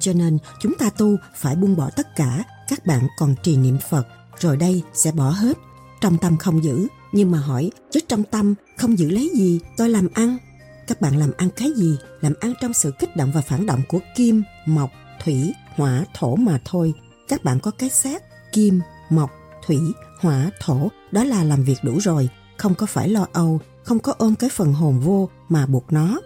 Cho 0.00 0.12
nên 0.12 0.38
chúng 0.60 0.74
ta 0.78 0.90
tu 0.90 1.16
phải 1.36 1.56
buông 1.56 1.76
bỏ 1.76 1.90
tất 1.96 2.16
cả, 2.16 2.44
các 2.68 2.86
bạn 2.86 3.06
còn 3.18 3.34
trì 3.42 3.56
niệm 3.56 3.78
Phật, 3.90 4.06
rồi 4.38 4.56
đây 4.56 4.82
sẽ 4.94 5.12
bỏ 5.12 5.30
hết. 5.30 5.58
Trong 6.00 6.18
tâm 6.18 6.36
không 6.36 6.64
giữ, 6.64 6.86
nhưng 7.12 7.30
mà 7.30 7.38
hỏi, 7.38 7.70
chứ 7.90 8.00
trong 8.08 8.22
tâm 8.22 8.54
không 8.76 8.98
giữ 8.98 9.10
lấy 9.10 9.30
gì, 9.34 9.60
tôi 9.76 9.88
làm 9.88 10.08
ăn. 10.14 10.36
Các 10.90 11.00
bạn 11.00 11.16
làm 11.16 11.30
ăn 11.36 11.48
cái 11.56 11.72
gì? 11.76 11.96
Làm 12.20 12.32
ăn 12.40 12.52
trong 12.60 12.72
sự 12.72 12.92
kích 12.98 13.16
động 13.16 13.30
và 13.34 13.40
phản 13.40 13.66
động 13.66 13.80
của 13.88 13.98
kim, 14.16 14.42
mộc, 14.66 14.90
thủy, 15.24 15.52
hỏa, 15.76 16.04
thổ 16.14 16.36
mà 16.36 16.60
thôi. 16.64 16.92
Các 17.28 17.44
bạn 17.44 17.60
có 17.60 17.70
cái 17.70 17.90
xác, 17.90 18.22
kim, 18.52 18.80
mộc, 19.10 19.30
thủy, 19.66 19.78
hỏa, 20.20 20.50
thổ, 20.60 20.88
đó 21.12 21.24
là 21.24 21.44
làm 21.44 21.64
việc 21.64 21.78
đủ 21.82 21.98
rồi, 21.98 22.28
không 22.56 22.74
có 22.74 22.86
phải 22.86 23.08
lo 23.08 23.26
âu, 23.32 23.60
không 23.82 23.98
có 23.98 24.14
ôm 24.18 24.34
cái 24.34 24.50
phần 24.50 24.72
hồn 24.72 25.00
vô 25.00 25.28
mà 25.48 25.66
buộc 25.66 25.92
nó. 25.92 26.20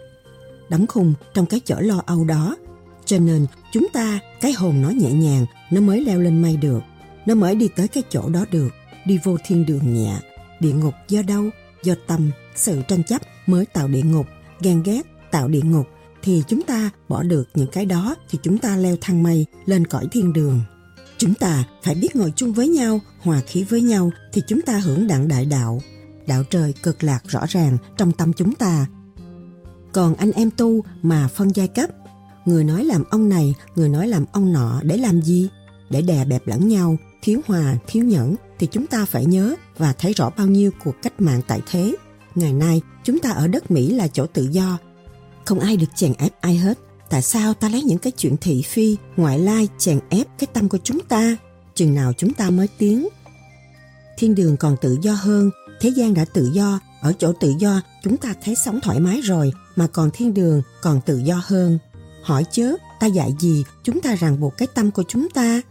Đóng 0.69 0.87
khung 0.87 1.13
trong 1.33 1.45
cái 1.45 1.59
chỗ 1.65 1.75
lo 1.79 2.01
âu 2.05 2.23
đó. 2.23 2.57
Cho 3.05 3.19
nên 3.19 3.45
chúng 3.71 3.87
ta, 3.93 4.19
cái 4.41 4.53
hồn 4.53 4.81
nó 4.81 4.89
nhẹ 4.89 5.11
nhàng, 5.11 5.45
nó 5.71 5.81
mới 5.81 6.01
leo 6.01 6.19
lên 6.19 6.41
mây 6.41 6.57
được. 6.57 6.81
Nó 7.25 7.35
mới 7.35 7.55
đi 7.55 7.69
tới 7.75 7.87
cái 7.87 8.03
chỗ 8.09 8.29
đó 8.29 8.45
được, 8.51 8.69
đi 9.05 9.19
vô 9.23 9.37
thiên 9.45 9.65
đường 9.65 9.93
nhẹ. 9.93 10.19
Địa 10.59 10.73
ngục 10.73 10.93
do 11.07 11.21
đâu? 11.21 11.43
Do 11.83 11.93
tâm, 12.07 12.31
sự 12.55 12.81
tranh 12.87 13.03
chấp 13.03 13.21
mới 13.45 13.65
tạo 13.65 13.87
địa 13.87 14.01
ngục, 14.01 14.25
ghen 14.65 14.83
ghét 14.83 15.01
tạo 15.31 15.47
địa 15.47 15.61
ngục. 15.61 15.87
Thì 16.23 16.43
chúng 16.47 16.61
ta 16.61 16.89
bỏ 17.09 17.23
được 17.23 17.49
những 17.55 17.67
cái 17.71 17.85
đó 17.85 18.15
thì 18.29 18.39
chúng 18.43 18.57
ta 18.57 18.77
leo 18.77 18.95
thang 19.01 19.23
mây 19.23 19.45
lên 19.65 19.87
cõi 19.87 20.07
thiên 20.11 20.33
đường. 20.33 20.59
Chúng 21.17 21.33
ta 21.33 21.63
phải 21.83 21.95
biết 21.95 22.15
ngồi 22.15 22.33
chung 22.35 22.53
với 22.53 22.67
nhau, 22.67 22.99
hòa 23.19 23.41
khí 23.47 23.63
với 23.63 23.81
nhau 23.81 24.11
thì 24.33 24.41
chúng 24.47 24.61
ta 24.61 24.77
hưởng 24.77 25.07
đặng 25.07 25.27
đại 25.27 25.45
đạo. 25.45 25.81
Đạo 26.27 26.43
trời 26.49 26.73
cực 26.83 27.03
lạc 27.03 27.19
rõ 27.27 27.45
ràng 27.49 27.77
trong 27.97 28.11
tâm 28.11 28.33
chúng 28.33 28.55
ta. 28.55 28.85
Còn 29.93 30.15
anh 30.15 30.31
em 30.31 30.49
tu 30.57 30.81
mà 31.01 31.27
phân 31.27 31.55
giai 31.55 31.67
cấp, 31.67 31.89
người 32.45 32.63
nói 32.63 32.85
làm 32.85 33.03
ông 33.09 33.29
này, 33.29 33.53
người 33.75 33.89
nói 33.89 34.07
làm 34.07 34.25
ông 34.31 34.53
nọ 34.53 34.81
để 34.83 34.97
làm 34.97 35.21
gì? 35.21 35.49
Để 35.89 36.01
đè 36.01 36.25
bẹp 36.25 36.47
lẫn 36.47 36.67
nhau, 36.67 36.97
thiếu 37.21 37.41
hòa, 37.47 37.77
thiếu 37.87 38.03
nhẫn 38.03 38.35
thì 38.59 38.67
chúng 38.71 38.87
ta 38.87 39.05
phải 39.05 39.25
nhớ 39.25 39.55
và 39.77 39.93
thấy 39.93 40.13
rõ 40.13 40.29
bao 40.37 40.47
nhiêu 40.47 40.71
cuộc 40.83 40.95
cách 41.01 41.21
mạng 41.21 41.41
tại 41.47 41.61
thế. 41.71 41.95
Ngày 42.35 42.53
nay, 42.53 42.81
chúng 43.03 43.19
ta 43.19 43.29
ở 43.29 43.47
đất 43.47 43.71
Mỹ 43.71 43.91
là 43.91 44.07
chỗ 44.07 44.25
tự 44.25 44.47
do. 44.51 44.77
Không 45.45 45.59
ai 45.59 45.77
được 45.77 45.87
chèn 45.95 46.13
ép 46.17 46.41
ai 46.41 46.57
hết. 46.57 46.79
Tại 47.09 47.21
sao 47.21 47.53
ta 47.53 47.69
lấy 47.69 47.83
những 47.83 47.97
cái 47.97 48.11
chuyện 48.11 48.37
thị 48.37 48.61
phi 48.61 48.97
ngoại 49.17 49.39
lai 49.39 49.67
chèn 49.77 49.99
ép 50.09 50.27
cái 50.39 50.47
tâm 50.53 50.69
của 50.69 50.77
chúng 50.83 50.99
ta? 50.99 51.37
Chừng 51.75 51.95
nào 51.95 52.13
chúng 52.17 52.33
ta 52.33 52.49
mới 52.49 52.67
tiến? 52.77 53.07
Thiên 54.17 54.35
đường 54.35 54.57
còn 54.57 54.75
tự 54.81 54.97
do 55.01 55.13
hơn. 55.13 55.51
Thế 55.79 55.89
gian 55.89 56.13
đã 56.13 56.25
tự 56.25 56.49
do. 56.53 56.79
Ở 57.01 57.13
chỗ 57.19 57.33
tự 57.39 57.53
do 57.59 57.81
chúng 58.03 58.17
ta 58.17 58.33
thấy 58.43 58.55
sống 58.55 58.79
thoải 58.81 58.99
mái 58.99 59.21
rồi. 59.21 59.51
Mà 59.75 59.87
còn 59.87 60.09
thiên 60.13 60.33
đường 60.33 60.61
còn 60.81 61.01
tự 61.05 61.17
do 61.17 61.41
hơn. 61.45 61.79
Hỏi 62.23 62.45
chớ 62.51 62.75
ta 62.99 63.07
dạy 63.07 63.35
gì 63.39 63.63
chúng 63.83 64.01
ta 64.01 64.15
ràng 64.15 64.39
buộc 64.39 64.57
cái 64.57 64.67
tâm 64.75 64.91
của 64.91 65.03
chúng 65.07 65.29
ta? 65.29 65.61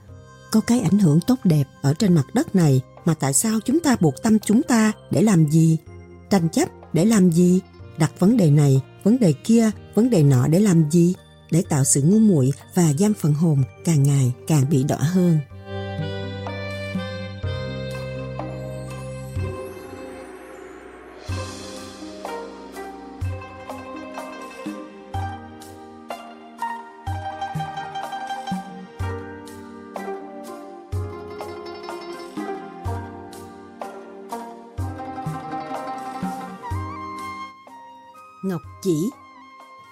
Có 0.50 0.60
cái 0.60 0.80
ảnh 0.80 0.98
hưởng 0.98 1.20
tốt 1.26 1.36
đẹp 1.44 1.64
ở 1.82 1.94
trên 1.94 2.14
mặt 2.14 2.34
đất 2.34 2.54
này. 2.54 2.80
Mà 3.04 3.14
tại 3.14 3.32
sao 3.32 3.60
chúng 3.64 3.80
ta 3.80 3.96
buộc 4.00 4.14
tâm 4.22 4.38
chúng 4.38 4.62
ta 4.62 4.92
để 5.10 5.22
làm 5.22 5.50
gì? 5.50 5.78
Tranh 6.34 6.48
chấp 6.48 6.68
để 6.92 7.04
làm 7.04 7.30
gì, 7.30 7.60
đặt 7.98 8.12
vấn 8.18 8.36
đề 8.36 8.50
này, 8.50 8.80
vấn 9.04 9.18
đề 9.18 9.32
kia, 9.44 9.70
vấn 9.94 10.10
đề 10.10 10.22
nọ 10.22 10.46
để 10.46 10.60
làm 10.60 10.90
gì, 10.90 11.14
để 11.50 11.62
tạo 11.68 11.84
sự 11.84 12.02
ngu 12.02 12.18
muội 12.18 12.50
và 12.74 12.92
giam 12.98 13.14
phần 13.14 13.34
hồn 13.34 13.62
càng 13.84 14.02
ngày 14.02 14.32
càng 14.46 14.64
bị 14.70 14.84
đỏ 14.84 14.96
hơn. 14.98 15.38
Chỉ. 38.84 39.10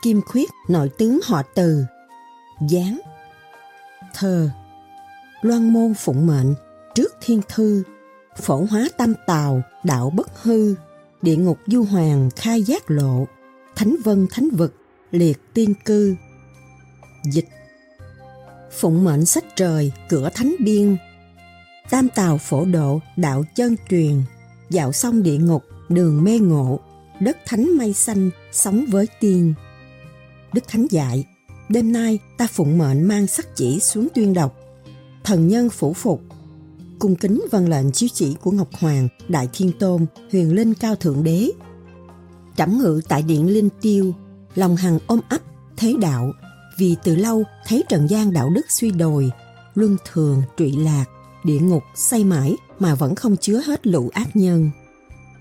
Kim 0.03 0.23
Khuyết 0.23 0.51
nội 0.69 0.89
tướng 0.99 1.21
họ 1.25 1.43
Từ. 1.55 1.85
Giáng. 2.71 3.01
Thơ 4.15 4.51
Loan 5.43 5.73
môn 5.73 5.95
phụng 5.95 6.27
mệnh 6.27 6.55
trước 6.95 7.15
thiên 7.21 7.41
thư, 7.49 7.83
phổ 8.37 8.67
hóa 8.71 8.89
tam 8.99 9.15
tào, 9.27 9.63
đạo 9.85 10.11
bất 10.11 10.43
hư, 10.43 10.75
địa 11.23 11.37
ngục 11.37 11.59
du 11.67 11.85
hoàng 11.85 12.31
khai 12.37 12.63
giác 12.63 12.91
lộ, 12.91 13.27
thánh 13.77 13.97
vân 14.05 14.27
thánh 14.31 14.51
vực, 14.51 14.75
liệt 15.11 15.55
tiên 15.55 15.75
cư. 15.85 16.15
Dịch. 17.33 17.49
Phụng 18.71 19.05
mệnh 19.05 19.25
sách 19.25 19.45
trời, 19.57 19.93
cửa 20.09 20.31
thánh 20.35 20.55
biên, 20.61 20.97
tam 21.91 22.09
tào 22.09 22.39
phổ 22.39 22.65
độ, 22.65 23.01
đạo 23.17 23.45
chân 23.55 23.77
truyền, 23.89 24.23
dạo 24.71 24.93
xong 24.93 25.23
địa 25.23 25.39
ngục, 25.39 25.63
đường 25.89 26.25
mê 26.25 26.39
ngộ, 26.39 26.81
đất 27.21 27.37
thánh 27.47 27.77
mây 27.79 27.93
xanh, 27.93 28.31
sống 28.53 28.85
với 28.89 29.09
tiên. 29.21 29.55
Đức 30.53 30.65
Thánh 30.69 30.87
dạy, 30.91 31.25
đêm 31.69 31.93
nay 31.93 32.19
ta 32.39 32.47
phụng 32.47 32.79
mệnh 32.79 33.09
mang 33.09 33.27
sắc 33.27 33.57
chỉ 33.57 33.81
xuống 33.81 34.09
tuyên 34.15 34.35
đọc. 34.35 34.57
Thần 35.25 35.49
nhân 35.49 35.71
phủ 35.71 35.93
phục, 35.93 36.23
cung 36.99 37.17
kính 37.17 37.43
vâng 37.51 37.69
lệnh 37.69 37.93
chiếu 37.93 38.09
chỉ 38.15 38.37
của 38.43 38.51
Ngọc 38.51 38.69
Hoàng, 38.73 39.09
Đại 39.29 39.49
Thiên 39.53 39.73
Tôn, 39.79 40.07
huyền 40.33 40.55
linh 40.55 40.75
cao 40.75 40.97
thượng 40.97 41.25
đế. 41.25 41.51
Trẩm 42.57 42.79
ngự 42.79 43.01
tại 43.09 43.23
điện 43.23 43.49
Linh 43.49 43.69
Tiêu, 43.81 44.15
lòng 44.55 44.77
hằng 44.77 44.99
ôm 45.07 45.21
ấp, 45.29 45.41
thế 45.77 45.95
đạo, 46.01 46.33
vì 46.79 46.97
từ 47.05 47.17
lâu 47.17 47.43
thấy 47.67 47.85
trần 47.89 48.07
gian 48.07 48.33
đạo 48.33 48.51
đức 48.51 48.71
suy 48.71 48.91
đồi, 48.91 49.31
luân 49.75 49.97
thường 50.13 50.43
trụy 50.57 50.73
lạc, 50.73 51.05
địa 51.45 51.59
ngục 51.59 51.83
say 51.95 52.25
mãi 52.25 52.57
mà 52.79 52.95
vẫn 52.95 53.15
không 53.15 53.37
chứa 53.37 53.63
hết 53.67 53.87
lũ 53.87 54.11
ác 54.13 54.37
nhân. 54.37 54.71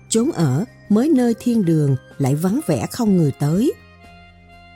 Chốn 0.08 0.32
ở 0.32 0.64
mới 0.94 1.08
nơi 1.08 1.34
thiên 1.40 1.64
đường 1.64 1.96
lại 2.18 2.34
vắng 2.34 2.60
vẻ 2.66 2.86
không 2.86 3.16
người 3.16 3.32
tới. 3.40 3.72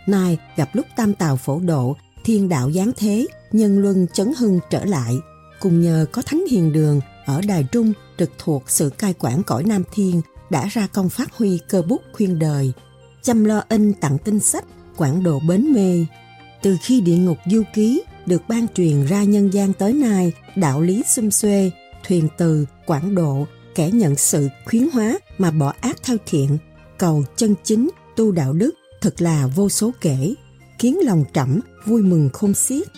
Nay 0.07 0.39
gặp 0.57 0.69
lúc 0.73 0.87
tam 0.97 1.15
tào 1.15 1.37
phổ 1.37 1.61
độ, 1.61 1.97
thiên 2.25 2.49
đạo 2.49 2.73
giáng 2.73 2.93
thế, 2.97 3.27
nhân 3.53 3.79
luân 3.79 4.07
chấn 4.13 4.33
hưng 4.39 4.61
trở 4.71 4.85
lại, 4.85 5.15
cùng 5.61 5.81
nhờ 5.81 6.07
có 6.13 6.23
thánh 6.23 6.45
hiền 6.51 6.73
đường 6.73 7.01
ở 7.25 7.41
Đài 7.49 7.65
Trung 7.73 7.93
trực 8.19 8.31
thuộc 8.39 8.71
sự 8.71 8.91
cai 8.99 9.15
quản 9.19 9.43
cõi 9.43 9.65
Nam 9.65 9.83
Thiên 9.93 10.21
đã 10.51 10.67
ra 10.67 10.87
công 10.93 11.09
phát 11.09 11.37
huy 11.37 11.59
cơ 11.69 11.83
bút 11.83 12.03
khuyên 12.13 12.39
đời, 12.39 12.73
chăm 13.23 13.45
lo 13.45 13.63
in 13.69 13.93
tặng 13.93 14.19
tinh 14.19 14.41
sách, 14.41 14.65
quản 14.97 15.23
độ 15.23 15.41
bến 15.49 15.73
mê. 15.73 16.07
Từ 16.63 16.77
khi 16.83 17.01
địa 17.01 17.17
ngục 17.17 17.39
du 17.47 17.63
ký 17.75 18.03
được 18.27 18.43
ban 18.49 18.67
truyền 18.75 19.07
ra 19.07 19.25
nhân 19.25 19.51
gian 19.51 19.73
tới 19.73 19.93
nay, 19.93 20.33
đạo 20.57 20.81
lý 20.81 21.03
xum 21.07 21.31
xuê, 21.31 21.71
thuyền 22.07 22.29
từ, 22.39 22.67
quản 22.87 23.15
độ, 23.15 23.47
kẻ 23.77 23.91
nhận 23.91 24.17
sự 24.17 24.49
khuyến 24.65 24.89
hóa 24.93 25.19
mà 25.39 25.51
bỏ 25.51 25.73
ác 25.81 25.97
theo 26.03 26.17
thiện, 26.27 26.59
cầu 26.99 27.25
chân 27.37 27.55
chính, 27.65 27.91
tu 28.17 28.33
đạo 28.33 28.53
đức, 28.53 28.75
thật 29.01 29.23
là 29.23 29.47
vô 29.47 29.69
số 29.69 29.91
kể, 30.01 30.35
khiến 30.79 30.99
lòng 31.05 31.25
trẫm 31.35 31.61
vui 31.87 32.03
mừng 32.03 32.31
không 32.33 32.55
xiết. 32.55 32.89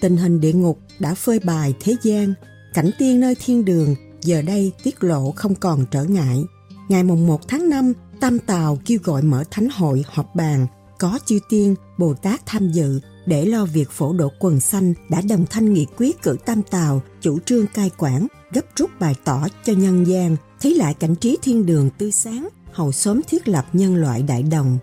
Tình 0.00 0.16
hình 0.16 0.40
địa 0.40 0.52
ngục 0.52 0.78
đã 0.98 1.14
phơi 1.14 1.38
bài 1.38 1.74
thế 1.80 1.96
gian, 2.02 2.34
cảnh 2.74 2.90
tiên 2.98 3.20
nơi 3.20 3.34
thiên 3.44 3.64
đường 3.64 3.94
giờ 4.22 4.42
đây 4.42 4.72
tiết 4.82 5.04
lộ 5.04 5.30
không 5.30 5.54
còn 5.54 5.86
trở 5.90 6.04
ngại. 6.04 6.44
Ngày 6.88 7.02
mùng 7.02 7.26
1 7.26 7.48
tháng 7.48 7.68
5, 7.68 7.92
Tam 8.20 8.38
Tào 8.38 8.78
kêu 8.84 8.98
gọi 9.04 9.22
mở 9.22 9.44
thánh 9.50 9.68
hội 9.68 10.04
họp 10.08 10.34
bàn, 10.34 10.66
có 10.98 11.18
chư 11.26 11.38
tiên, 11.48 11.74
Bồ 11.98 12.14
Tát 12.14 12.46
tham 12.46 12.70
dự 12.70 13.00
để 13.26 13.44
lo 13.46 13.64
việc 13.64 13.90
phổ 13.90 14.12
độ 14.12 14.28
quần 14.38 14.60
xanh 14.60 14.94
đã 15.10 15.20
đồng 15.28 15.44
thanh 15.50 15.72
nghị 15.72 15.86
quyết 15.96 16.22
cử 16.22 16.36
Tam 16.44 16.62
Tào 16.62 17.02
chủ 17.20 17.38
trương 17.46 17.66
cai 17.66 17.90
quản, 17.98 18.26
gấp 18.52 18.76
rút 18.76 18.90
bày 19.00 19.14
tỏ 19.24 19.46
cho 19.64 19.72
nhân 19.72 20.06
gian 20.06 20.36
thấy 20.60 20.74
lại 20.74 20.94
cảnh 20.94 21.14
trí 21.14 21.36
thiên 21.42 21.66
đường 21.66 21.90
tươi 21.98 22.12
sáng, 22.12 22.48
hầu 22.72 22.92
sớm 22.92 23.20
thiết 23.28 23.48
lập 23.48 23.66
nhân 23.72 23.96
loại 23.96 24.22
đại 24.22 24.42
đồng. 24.42 24.78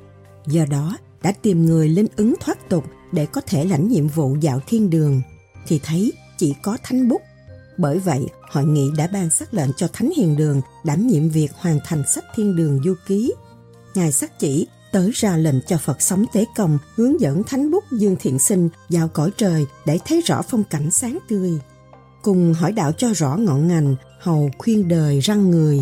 Do 0.48 0.66
đó, 0.66 0.98
đã 1.24 1.32
tìm 1.42 1.66
người 1.66 1.90
linh 1.90 2.08
ứng 2.16 2.36
thoát 2.40 2.70
tục 2.70 2.86
để 3.12 3.26
có 3.26 3.42
thể 3.42 3.66
lãnh 3.66 3.88
nhiệm 3.88 4.08
vụ 4.08 4.36
dạo 4.42 4.60
thiên 4.68 4.90
đường, 4.90 5.22
thì 5.68 5.80
thấy 5.84 6.14
chỉ 6.38 6.56
có 6.64 6.78
thánh 6.84 7.10
bút. 7.10 7.22
Bởi 7.78 8.00
vậy, 8.00 8.26
hội 8.52 8.66
nghị 8.66 8.90
đã 8.98 9.08
ban 9.08 9.30
sắc 9.30 9.54
lệnh 9.54 9.70
cho 9.78 9.88
Thánh 9.94 10.10
Hiền 10.18 10.38
Đường 10.38 10.62
đảm 10.84 11.08
nhiệm 11.08 11.30
việc 11.30 11.52
hoàn 11.56 11.80
thành 11.86 12.04
sách 12.14 12.24
thiên 12.36 12.56
đường 12.56 12.80
du 12.86 12.94
ký. 13.08 13.34
Ngài 13.96 14.12
sắc 14.12 14.40
chỉ 14.40 14.68
tới 14.92 15.12
ra 15.14 15.38
lệnh 15.38 15.62
cho 15.68 15.78
Phật 15.78 16.02
sống 16.02 16.26
tế 16.34 16.46
công 16.56 16.78
hướng 16.96 17.22
dẫn 17.22 17.44
thánh 17.44 17.72
bút 17.72 17.84
Dương 17.92 18.16
Thiện 18.20 18.40
Sinh 18.40 18.70
vào 18.90 19.08
cõi 19.08 19.32
trời 19.38 19.66
để 19.86 20.00
thấy 20.06 20.22
rõ 20.22 20.42
phong 20.42 20.64
cảnh 20.64 20.92
sáng 20.92 21.18
tươi. 21.28 21.60
Cùng 22.26 22.54
hỏi 22.54 22.72
đạo 22.72 22.92
cho 22.92 23.14
rõ 23.16 23.38
ngọn 23.38 23.68
ngành, 23.68 23.96
hầu 24.20 24.50
khuyên 24.58 24.88
đời 24.88 25.20
răng 25.20 25.52
người, 25.52 25.80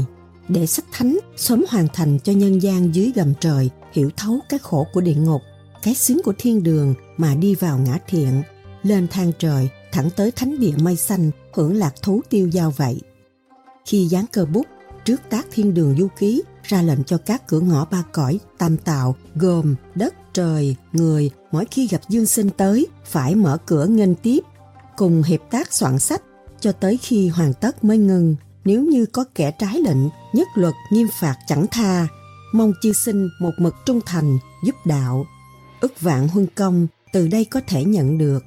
để 0.48 0.66
sách 0.66 0.86
thánh 0.92 1.18
sớm 1.36 1.66
hoàn 1.70 1.88
thành 1.94 2.20
cho 2.20 2.34
nhân 2.34 2.62
gian 2.62 2.96
dưới 2.96 3.12
gầm 3.16 3.34
trời 3.40 3.70
hiểu 3.94 4.10
thấu 4.18 4.40
cái 4.50 4.60
khổ 4.60 4.88
của 4.94 5.02
địa 5.02 5.16
ngục, 5.16 5.42
cái 5.84 5.96
xứng 5.96 6.22
của 6.24 6.34
thiên 6.38 6.64
đường 6.64 6.94
mà 7.18 7.36
đi 7.36 7.56
vào 7.56 7.78
ngã 7.78 7.98
thiện, 8.08 8.42
lên 8.84 9.08
thang 9.12 9.32
trời 9.40 9.70
thẳng 9.92 10.10
tới 10.16 10.32
thánh 10.32 10.60
địa 10.60 10.74
mây 10.82 10.96
xanh 10.96 11.32
hưởng 11.54 11.76
lạc 11.76 11.94
thú 12.02 12.22
tiêu 12.30 12.48
giao 12.48 12.72
vậy. 12.72 13.02
Khi 13.86 14.06
dán 14.06 14.26
cơ 14.32 14.46
bút 14.46 14.68
trước 15.06 15.22
tác 15.30 15.48
thiên 15.52 15.74
đường 15.74 15.96
du 15.98 16.08
ký 16.18 16.44
ra 16.64 16.82
lệnh 16.82 17.04
cho 17.04 17.18
các 17.18 17.48
cửa 17.48 17.60
ngõ 17.60 17.86
ba 17.86 18.04
cõi 18.12 18.40
tam 18.58 18.78
tạo 18.78 19.16
gồm 19.36 19.76
đất 19.96 20.14
trời 20.34 20.76
người 20.94 21.32
mỗi 21.52 21.66
khi 21.72 21.88
gặp 21.88 22.02
dương 22.10 22.26
sinh 22.26 22.50
tới 22.50 22.88
phải 23.06 23.36
mở 23.36 23.58
cửa 23.66 23.86
nghênh 23.86 24.16
tiếp 24.16 24.40
cùng 24.98 25.24
hiệp 25.24 25.40
tác 25.52 25.74
soạn 25.74 26.00
sách 26.00 26.22
cho 26.64 26.72
tới 26.72 26.98
khi 27.02 27.28
hoàn 27.28 27.54
tất 27.54 27.84
mới 27.84 27.98
ngừng. 27.98 28.36
Nếu 28.66 28.84
như 28.84 29.06
có 29.06 29.26
kẻ 29.36 29.52
trái 29.52 29.80
lệnh, 29.80 30.10
nhất 30.34 30.48
luật 30.56 30.74
nghiêm 30.92 31.08
phạt 31.20 31.36
chẳng 31.48 31.66
tha, 31.72 32.08
mong 32.54 32.74
chư 32.82 32.94
sinh 32.94 33.30
một 33.40 33.52
mực 33.58 33.76
trung 33.86 34.00
thành, 34.06 34.38
giúp 34.66 34.76
đạo. 34.86 35.26
Ước 35.82 36.02
vạn 36.02 36.28
huân 36.28 36.48
công, 36.56 36.88
từ 37.14 37.28
đây 37.28 37.46
có 37.46 37.62
thể 37.68 37.84
nhận 37.84 38.18
được. 38.18 38.44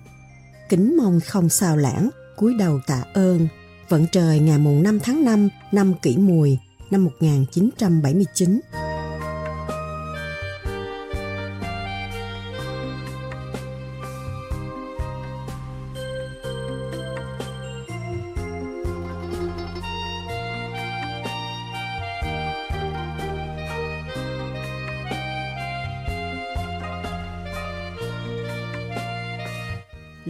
Kính 0.69 0.97
mong 0.97 1.21
không 1.21 1.49
sao 1.49 1.77
lãng, 1.77 2.11
cúi 2.37 2.55
đầu 2.59 2.81
tạ 2.87 3.03
ơn. 3.15 3.49
Vận 3.89 4.07
trời 4.13 4.41
ngày 4.41 4.59
mùng 4.59 4.83
5 4.83 5.01
tháng 5.01 5.25
5 5.25 5.49
năm 5.73 5.95
kỷ 6.03 6.17
mùi, 6.17 6.59
năm 6.91 7.05
1979. 7.05 8.61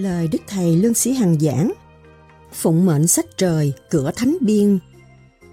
Lời 0.06 0.28
Đức 0.28 0.38
Thầy 0.46 0.76
Lương 0.76 0.94
Sĩ 0.94 1.12
Hằng 1.12 1.40
giảng. 1.40 1.72
Phụng 2.52 2.86
mệnh 2.86 3.06
sách 3.06 3.26
trời, 3.36 3.72
cửa 3.90 4.10
thánh 4.16 4.36
biên. 4.40 4.78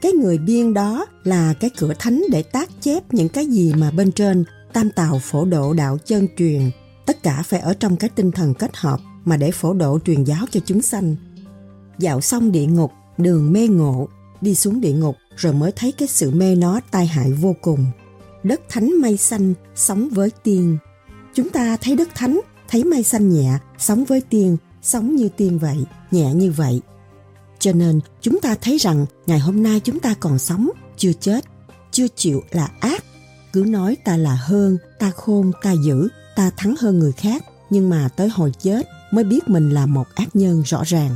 Cái 0.02 0.12
người 0.12 0.38
biên 0.38 0.74
đó 0.74 1.06
là 1.24 1.54
cái 1.54 1.70
cửa 1.78 1.94
thánh 2.00 2.24
để 2.32 2.44
tác 2.44 2.70
chép 2.82 3.14
những 3.14 3.30
cái 3.30 3.46
gì 3.46 3.74
mà 3.74 3.92
bên 3.92 4.12
trên 4.12 4.44
tam 4.74 4.90
tào 4.90 5.20
phổ 5.24 5.46
độ 5.46 5.74
đạo 5.74 5.98
chân 6.06 6.28
truyền. 6.38 6.72
Tất 7.06 7.24
cả 7.24 7.44
phải 7.46 7.60
ở 7.60 7.74
trong 7.74 7.98
cái 7.98 8.10
tinh 8.10 8.32
thần 8.32 8.54
kết 8.54 8.78
hợp 8.78 9.00
mà 9.26 9.38
để 9.38 9.52
phổ 9.52 9.74
độ 9.74 10.00
truyền 10.06 10.24
giáo 10.24 10.46
cho 10.52 10.60
chúng 10.66 10.82
sanh. 10.82 11.16
Dạo 12.00 12.22
xong 12.22 12.52
địa 12.52 12.66
ngục 12.66 12.92
đường 13.18 13.54
mê 13.54 13.68
ngộ 13.68 14.08
đi 14.42 14.56
xuống 14.56 14.82
địa 14.82 14.94
ngục 14.94 15.16
rồi 15.36 15.54
mới 15.54 15.72
thấy 15.72 15.92
cái 15.92 16.08
sự 16.08 16.32
mê 16.32 16.56
nó 16.56 16.80
tai 16.92 17.08
hại 17.08 17.32
vô 17.32 17.56
cùng. 17.62 17.86
Đất 18.44 18.62
thánh 18.70 19.02
mây 19.02 19.18
xanh 19.18 19.54
sống 19.76 20.10
với 20.12 20.30
tiên. 20.44 20.78
Chúng 21.34 21.50
ta 21.50 21.78
thấy 21.82 21.96
đất 21.96 22.10
thánh 22.16 22.40
thấy 22.74 22.84
mây 22.84 23.04
xanh 23.04 23.30
nhẹ 23.30 23.58
sống 23.78 24.06
với 24.06 24.22
tiên 24.22 24.58
sống 24.82 25.16
như 25.16 25.30
tiên 25.30 25.60
vậy 25.60 25.86
nhẹ 26.12 26.34
như 26.34 26.52
vậy 26.52 26.82
cho 27.60 27.72
nên 27.74 28.00
chúng 28.22 28.40
ta 28.42 28.56
thấy 28.62 28.78
rằng 28.78 29.06
ngày 29.26 29.40
hôm 29.40 29.64
nay 29.64 29.80
chúng 29.80 30.00
ta 30.00 30.16
còn 30.20 30.40
sống, 30.40 30.70
chưa 30.98 31.14
chết, 31.14 31.46
chưa 31.92 32.08
chịu 32.16 32.42
là 32.52 32.70
ác. 32.80 33.04
Cứ 33.54 33.64
nói 33.68 33.98
ta 34.06 34.18
là 34.18 34.36
hơn, 34.36 34.78
ta 35.00 35.12
khôn, 35.16 35.52
ta 35.62 35.72
dữ, 35.86 36.08
ta 36.36 36.52
thắng 36.58 36.76
hơn 36.80 37.00
người 37.00 37.12
khác, 37.12 37.44
nhưng 37.70 37.90
mà 37.90 38.10
tới 38.16 38.30
hồi 38.30 38.52
chết 38.60 38.88
mới 39.12 39.24
biết 39.24 39.50
mình 39.50 39.70
là 39.70 39.86
một 39.86 40.08
ác 40.16 40.36
nhân 40.36 40.64
rõ 40.66 40.84
ràng. 40.86 41.16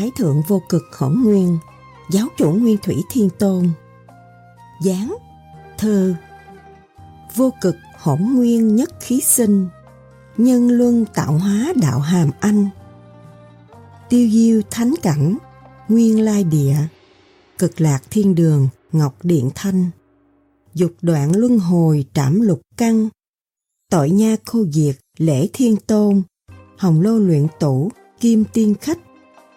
Thái 0.00 0.10
thượng 0.16 0.42
vô 0.48 0.62
cực 0.68 0.82
hỗn 0.98 1.22
nguyên, 1.24 1.58
giáo 2.10 2.26
chủ 2.38 2.52
nguyên 2.52 2.76
thủy 2.82 3.02
thiên 3.10 3.30
tôn. 3.38 3.70
Giáng, 4.84 5.16
thơ, 5.78 6.14
vô 7.34 7.52
cực 7.60 7.76
hỗn 7.98 8.22
nguyên 8.34 8.76
nhất 8.76 8.90
khí 9.00 9.20
sinh, 9.20 9.68
nhân 10.36 10.68
luân 10.68 11.04
tạo 11.14 11.32
hóa 11.32 11.72
đạo 11.82 11.98
hàm 11.98 12.30
anh. 12.40 12.68
Tiêu 14.08 14.30
diêu 14.30 14.62
thánh 14.70 14.94
cảnh, 15.02 15.36
nguyên 15.88 16.24
lai 16.24 16.44
địa, 16.44 16.76
cực 17.58 17.80
lạc 17.80 18.02
thiên 18.10 18.34
đường, 18.34 18.68
ngọc 18.92 19.14
điện 19.22 19.50
thanh. 19.54 19.90
Dục 20.74 20.92
đoạn 21.02 21.36
luân 21.36 21.58
hồi 21.58 22.04
trảm 22.14 22.40
lục 22.40 22.60
căn, 22.76 23.08
tội 23.90 24.10
nha 24.10 24.36
khô 24.46 24.64
diệt, 24.72 24.96
lễ 25.18 25.48
thiên 25.52 25.76
tôn, 25.76 26.22
hồng 26.76 27.00
lô 27.00 27.18
luyện 27.18 27.46
tủ, 27.58 27.90
kim 28.20 28.44
tiên 28.52 28.74
khách, 28.80 28.98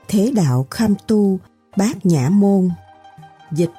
thế 0.07 0.31
đạo 0.35 0.67
kham 0.71 0.95
tu, 1.07 1.39
bát 1.77 2.05
nhã 2.05 2.29
môn. 2.29 2.69
Dịch 3.51 3.71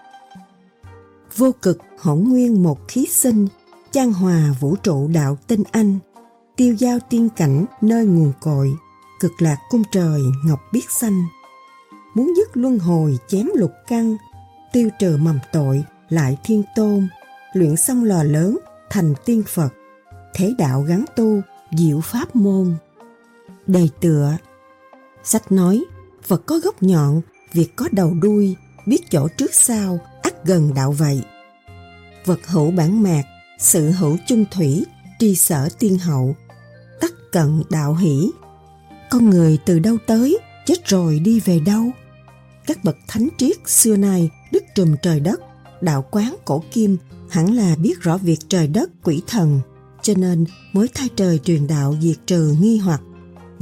Vô 1.37 1.53
cực 1.63 1.79
hỗn 1.99 2.25
nguyên 2.25 2.63
một 2.63 2.89
khí 2.89 3.07
sinh, 3.11 3.49
chan 3.91 4.13
hòa 4.13 4.55
vũ 4.61 4.77
trụ 4.77 5.09
đạo 5.09 5.39
tinh 5.47 5.63
anh, 5.71 5.99
tiêu 6.57 6.75
giao 6.75 6.99
tiên 7.11 7.29
cảnh 7.37 7.65
nơi 7.81 8.07
nguồn 8.07 8.33
cội, 8.41 8.75
cực 9.21 9.33
lạc 9.39 9.57
cung 9.71 9.83
trời 9.93 10.21
ngọc 10.45 10.61
biết 10.73 10.91
xanh. 10.91 11.25
Muốn 12.15 12.33
dứt 12.37 12.57
luân 12.57 12.79
hồi 12.79 13.19
chém 13.29 13.49
lục 13.55 13.73
căn, 13.87 14.17
tiêu 14.73 14.89
trừ 14.99 15.17
mầm 15.17 15.39
tội 15.53 15.85
lại 16.09 16.37
thiên 16.45 16.63
tôn, 16.77 17.09
luyện 17.53 17.77
xong 17.77 18.05
lò 18.05 18.23
lớn 18.23 18.59
thành 18.91 19.15
tiên 19.25 19.43
Phật, 19.49 19.69
thế 20.35 20.55
đạo 20.59 20.83
gắn 20.83 21.05
tu 21.17 21.41
diệu 21.79 22.01
pháp 22.01 22.37
môn. 22.37 22.75
Đề 23.67 23.89
tựa 24.01 24.37
Sách 25.25 25.53
nói, 25.53 25.85
Phật 26.27 26.47
có 26.47 26.59
gốc 26.59 26.83
nhọn, 26.83 27.21
việc 27.53 27.77
có 27.77 27.89
đầu 27.93 28.15
đuôi, 28.15 28.57
biết 28.87 29.11
chỗ 29.11 29.29
trước 29.29 29.55
sau, 29.55 29.99
ắt 30.23 30.45
gần 30.45 30.75
đạo 30.75 30.93
vậy. 30.93 31.23
Vật 32.25 32.47
hữu 32.47 32.71
bản 32.71 33.03
mạc, 33.03 33.23
sự 33.59 33.91
hữu 33.91 34.17
chung 34.27 34.45
thủy, 34.51 34.85
tri 35.19 35.35
sở 35.35 35.69
tiên 35.79 35.99
hậu, 35.99 36.37
tắc 37.01 37.13
cận 37.33 37.63
đạo 37.71 37.95
hỷ. 37.95 38.31
Con 39.11 39.31
người 39.31 39.59
từ 39.67 39.79
đâu 39.79 39.97
tới, 40.07 40.39
chết 40.67 40.87
rồi 40.87 41.19
đi 41.19 41.41
về 41.41 41.61
đâu? 41.61 41.85
Các 42.67 42.85
bậc 42.85 42.97
thánh 43.09 43.29
triết 43.39 43.57
xưa 43.67 43.97
nay 43.97 44.31
đức 44.53 44.65
trùm 44.75 44.97
trời 45.03 45.21
đất, 45.21 45.41
đạo 45.81 46.05
quán 46.11 46.37
cổ 46.45 46.63
kim 46.73 46.97
hẳn 47.31 47.55
là 47.55 47.77
biết 47.77 48.01
rõ 48.01 48.17
việc 48.17 48.39
trời 48.49 48.67
đất 48.67 48.91
quỷ 49.03 49.23
thần, 49.27 49.61
cho 50.03 50.15
nên 50.17 50.45
mới 50.73 50.89
thay 50.95 51.09
trời 51.17 51.39
truyền 51.39 51.67
đạo 51.67 51.97
diệt 52.01 52.17
trừ 52.27 52.57
nghi 52.61 52.79
hoặc, 52.79 53.01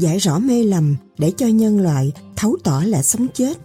giải 0.03 0.19
rõ 0.19 0.39
mê 0.39 0.63
lầm 0.65 0.97
để 1.19 1.33
cho 1.37 1.47
nhân 1.47 1.81
loại 1.81 2.13
thấu 2.37 2.57
tỏ 2.65 2.83
là 2.87 3.03
sống 3.03 3.27
chết. 3.35 3.59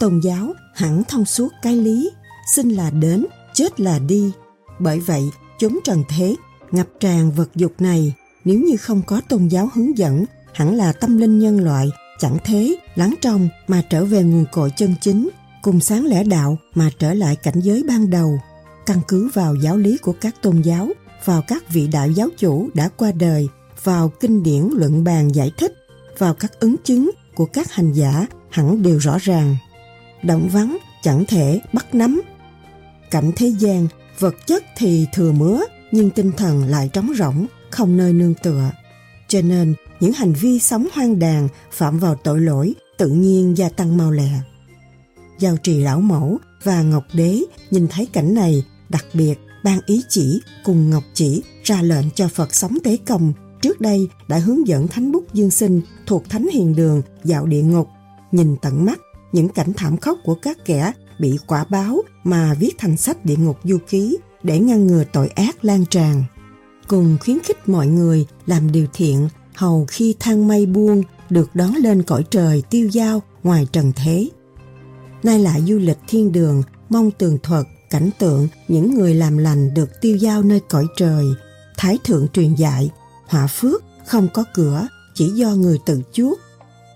Tôn 0.00 0.20
giáo 0.24 0.52
hẳn 0.74 1.02
thông 1.08 1.24
suốt 1.24 1.52
cái 1.62 1.76
lý, 1.76 2.10
sinh 2.54 2.68
là 2.68 2.90
đến, 2.90 3.26
chết 3.54 3.80
là 3.80 3.98
đi. 3.98 4.32
Bởi 4.78 5.00
vậy, 5.00 5.22
chúng 5.58 5.80
trần 5.84 6.04
thế, 6.08 6.34
ngập 6.70 6.86
tràn 7.00 7.30
vật 7.30 7.50
dục 7.54 7.72
này, 7.78 8.14
nếu 8.44 8.60
như 8.60 8.76
không 8.76 9.02
có 9.06 9.20
tôn 9.28 9.48
giáo 9.48 9.70
hướng 9.74 9.98
dẫn, 9.98 10.24
hẳn 10.54 10.74
là 10.74 10.92
tâm 10.92 11.18
linh 11.18 11.38
nhân 11.38 11.64
loại 11.64 11.90
chẳng 12.18 12.36
thế 12.44 12.76
lắng 12.94 13.14
trong 13.20 13.48
mà 13.68 13.82
trở 13.90 14.04
về 14.04 14.22
nguồn 14.22 14.44
cội 14.52 14.72
chân 14.76 14.94
chính 15.00 15.28
cùng 15.62 15.80
sáng 15.80 16.06
lẽ 16.06 16.24
đạo 16.24 16.58
mà 16.74 16.90
trở 16.98 17.14
lại 17.14 17.36
cảnh 17.36 17.60
giới 17.60 17.84
ban 17.88 18.10
đầu 18.10 18.40
căn 18.86 19.00
cứ 19.08 19.30
vào 19.34 19.54
giáo 19.54 19.76
lý 19.76 19.98
của 19.98 20.14
các 20.20 20.42
tôn 20.42 20.60
giáo 20.60 20.88
vào 21.24 21.42
các 21.42 21.68
vị 21.68 21.86
đại 21.86 22.14
giáo 22.14 22.28
chủ 22.38 22.68
đã 22.74 22.88
qua 22.96 23.12
đời 23.12 23.48
vào 23.84 24.08
kinh 24.20 24.42
điển 24.42 24.68
luận 24.72 25.04
bàn 25.04 25.34
giải 25.34 25.52
thích, 25.56 25.72
vào 26.18 26.34
các 26.34 26.60
ứng 26.60 26.76
chứng 26.84 27.10
của 27.34 27.46
các 27.46 27.72
hành 27.72 27.92
giả 27.92 28.26
hẳn 28.50 28.82
đều 28.82 28.98
rõ 28.98 29.18
ràng. 29.20 29.56
Động 30.22 30.48
vắng 30.52 30.78
chẳng 31.02 31.24
thể 31.28 31.60
bắt 31.72 31.94
nắm. 31.94 32.22
Cảnh 33.10 33.32
thế 33.36 33.46
gian, 33.46 33.88
vật 34.18 34.34
chất 34.46 34.64
thì 34.76 35.06
thừa 35.12 35.32
mứa, 35.32 35.60
nhưng 35.92 36.10
tinh 36.10 36.32
thần 36.36 36.64
lại 36.64 36.90
trống 36.92 37.12
rỗng, 37.18 37.46
không 37.70 37.96
nơi 37.96 38.12
nương 38.12 38.34
tựa. 38.34 38.70
Cho 39.28 39.40
nên, 39.42 39.74
những 40.00 40.12
hành 40.12 40.32
vi 40.32 40.58
sống 40.58 40.86
hoang 40.92 41.18
đàn, 41.18 41.48
phạm 41.72 41.98
vào 41.98 42.14
tội 42.14 42.40
lỗi, 42.40 42.74
tự 42.98 43.08
nhiên 43.08 43.56
gia 43.56 43.68
tăng 43.68 43.96
mau 43.96 44.10
lẹ. 44.10 44.30
Giao 45.38 45.56
trì 45.56 45.80
lão 45.80 46.00
mẫu 46.00 46.38
và 46.62 46.82
ngọc 46.82 47.04
đế 47.12 47.42
nhìn 47.70 47.88
thấy 47.88 48.06
cảnh 48.06 48.34
này, 48.34 48.64
đặc 48.88 49.06
biệt 49.14 49.34
ban 49.64 49.80
ý 49.86 50.02
chỉ 50.08 50.40
cùng 50.64 50.90
ngọc 50.90 51.04
chỉ 51.14 51.42
ra 51.64 51.82
lệnh 51.82 52.10
cho 52.14 52.28
phật 52.28 52.54
sống 52.54 52.78
tế 52.84 52.96
công 53.06 53.32
trước 53.62 53.80
đây 53.80 54.08
đã 54.28 54.38
hướng 54.38 54.66
dẫn 54.66 54.88
thánh 54.88 55.12
bút 55.12 55.24
dương 55.32 55.50
sinh 55.50 55.80
thuộc 56.06 56.28
thánh 56.28 56.46
hiền 56.52 56.76
đường 56.76 57.02
dạo 57.24 57.46
địa 57.46 57.62
ngục 57.62 57.88
nhìn 58.32 58.56
tận 58.62 58.84
mắt 58.84 59.00
những 59.32 59.48
cảnh 59.48 59.72
thảm 59.76 59.96
khốc 59.96 60.18
của 60.24 60.34
các 60.34 60.58
kẻ 60.64 60.92
bị 61.20 61.38
quả 61.46 61.64
báo 61.70 62.02
mà 62.24 62.54
viết 62.54 62.74
thành 62.78 62.96
sách 62.96 63.24
địa 63.24 63.36
ngục 63.36 63.56
du 63.64 63.78
ký 63.88 64.18
để 64.42 64.58
ngăn 64.58 64.86
ngừa 64.86 65.04
tội 65.12 65.28
ác 65.28 65.64
lan 65.64 65.84
tràn 65.90 66.24
cùng 66.88 67.16
khuyến 67.24 67.38
khích 67.40 67.68
mọi 67.68 67.86
người 67.86 68.26
làm 68.46 68.72
điều 68.72 68.86
thiện 68.92 69.28
hầu 69.54 69.86
khi 69.88 70.14
thang 70.20 70.48
mây 70.48 70.66
buông 70.66 71.02
được 71.30 71.50
đón 71.54 71.74
lên 71.74 72.02
cõi 72.02 72.24
trời 72.30 72.62
tiêu 72.70 72.88
giao 72.88 73.22
ngoài 73.42 73.66
trần 73.72 73.92
thế. 73.96 74.28
Nay 75.22 75.38
lại 75.38 75.62
du 75.66 75.78
lịch 75.78 75.98
thiên 76.08 76.32
đường, 76.32 76.62
mong 76.88 77.10
tường 77.10 77.38
thuật, 77.42 77.66
cảnh 77.90 78.10
tượng 78.18 78.48
những 78.68 78.94
người 78.94 79.14
làm 79.14 79.38
lành 79.38 79.74
được 79.74 80.00
tiêu 80.00 80.16
giao 80.16 80.42
nơi 80.42 80.60
cõi 80.70 80.86
trời. 80.96 81.24
Thái 81.78 81.98
thượng 82.04 82.28
truyền 82.28 82.54
dạy, 82.54 82.90
họa 83.30 83.46
phước 83.46 83.82
không 84.06 84.28
có 84.34 84.44
cửa, 84.54 84.88
chỉ 85.14 85.28
do 85.28 85.54
người 85.54 85.78
tự 85.86 86.02
chuốc. 86.12 86.38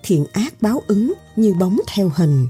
Thiện 0.02 0.26
ác 0.32 0.54
báo 0.60 0.82
ứng 0.86 1.12
như 1.36 1.54
bóng 1.54 1.80
theo 1.94 2.10
hình. 2.14 2.46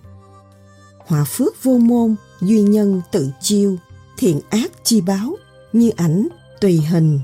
Họa 0.98 1.24
phước 1.24 1.62
vô 1.62 1.78
môn, 1.78 2.16
duy 2.40 2.62
nhân 2.62 3.02
tự 3.12 3.30
chiêu, 3.40 3.76
thiện 4.18 4.40
ác 4.50 4.72
chi 4.84 5.00
báo, 5.00 5.36
như 5.72 5.90
ảnh, 5.96 6.28
tùy 6.60 6.80
hình. 6.80 7.20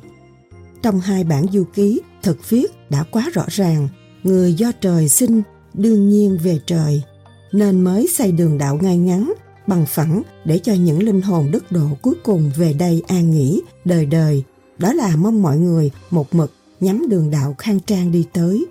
Trong 0.82 1.00
hai 1.00 1.24
bản 1.24 1.46
du 1.52 1.64
ký, 1.74 2.00
thực 2.22 2.50
viết 2.50 2.90
đã 2.90 3.02
quá 3.02 3.30
rõ 3.32 3.44
ràng, 3.48 3.88
người 4.22 4.54
do 4.54 4.72
trời 4.80 5.08
sinh 5.08 5.42
đương 5.74 6.08
nhiên 6.08 6.38
về 6.42 6.60
trời, 6.66 7.02
nên 7.52 7.80
mới 7.80 8.08
xây 8.14 8.32
đường 8.32 8.58
đạo 8.58 8.78
ngay 8.82 8.96
ngắn, 8.96 9.32
bằng 9.66 9.86
phẳng 9.86 10.22
để 10.44 10.58
cho 10.58 10.72
những 10.72 11.02
linh 11.02 11.20
hồn 11.20 11.50
đức 11.50 11.72
độ 11.72 11.86
cuối 12.02 12.14
cùng 12.22 12.50
về 12.56 12.72
đây 12.72 13.02
an 13.06 13.30
nghỉ, 13.30 13.62
đời 13.84 14.06
đời. 14.06 14.44
Đó 14.80 14.92
là 14.92 15.16
mong 15.16 15.42
mọi 15.42 15.58
người 15.58 15.90
một 16.10 16.34
mực 16.34 16.52
nhắm 16.80 17.08
đường 17.08 17.30
đạo 17.30 17.54
khang 17.58 17.80
trang 17.80 18.12
đi 18.12 18.26
tới. 18.32 18.66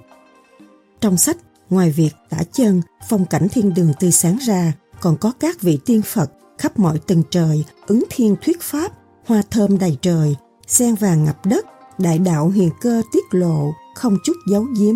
Trong 1.01 1.17
sách, 1.17 1.37
ngoài 1.69 1.91
việc 1.91 2.11
tả 2.29 2.37
chân, 2.53 2.81
phong 3.09 3.25
cảnh 3.25 3.47
thiên 3.51 3.73
đường 3.73 3.93
tươi 3.99 4.11
sáng 4.11 4.37
ra, 4.37 4.73
còn 5.01 5.17
có 5.17 5.33
các 5.39 5.61
vị 5.61 5.79
tiên 5.85 6.01
Phật 6.01 6.31
khắp 6.57 6.79
mọi 6.79 6.99
tầng 6.99 7.23
trời, 7.29 7.63
ứng 7.87 8.03
thiên 8.09 8.35
thuyết 8.41 8.61
pháp, 8.61 8.91
hoa 9.25 9.43
thơm 9.51 9.77
đầy 9.77 9.97
trời, 10.01 10.35
sen 10.67 10.95
vàng 10.95 11.23
ngập 11.23 11.45
đất, 11.45 11.65
đại 11.97 12.19
đạo 12.19 12.49
hiền 12.49 12.69
cơ 12.81 13.01
tiết 13.11 13.23
lộ, 13.31 13.73
không 13.95 14.17
chút 14.23 14.33
giấu 14.51 14.65
giếm. 14.79 14.95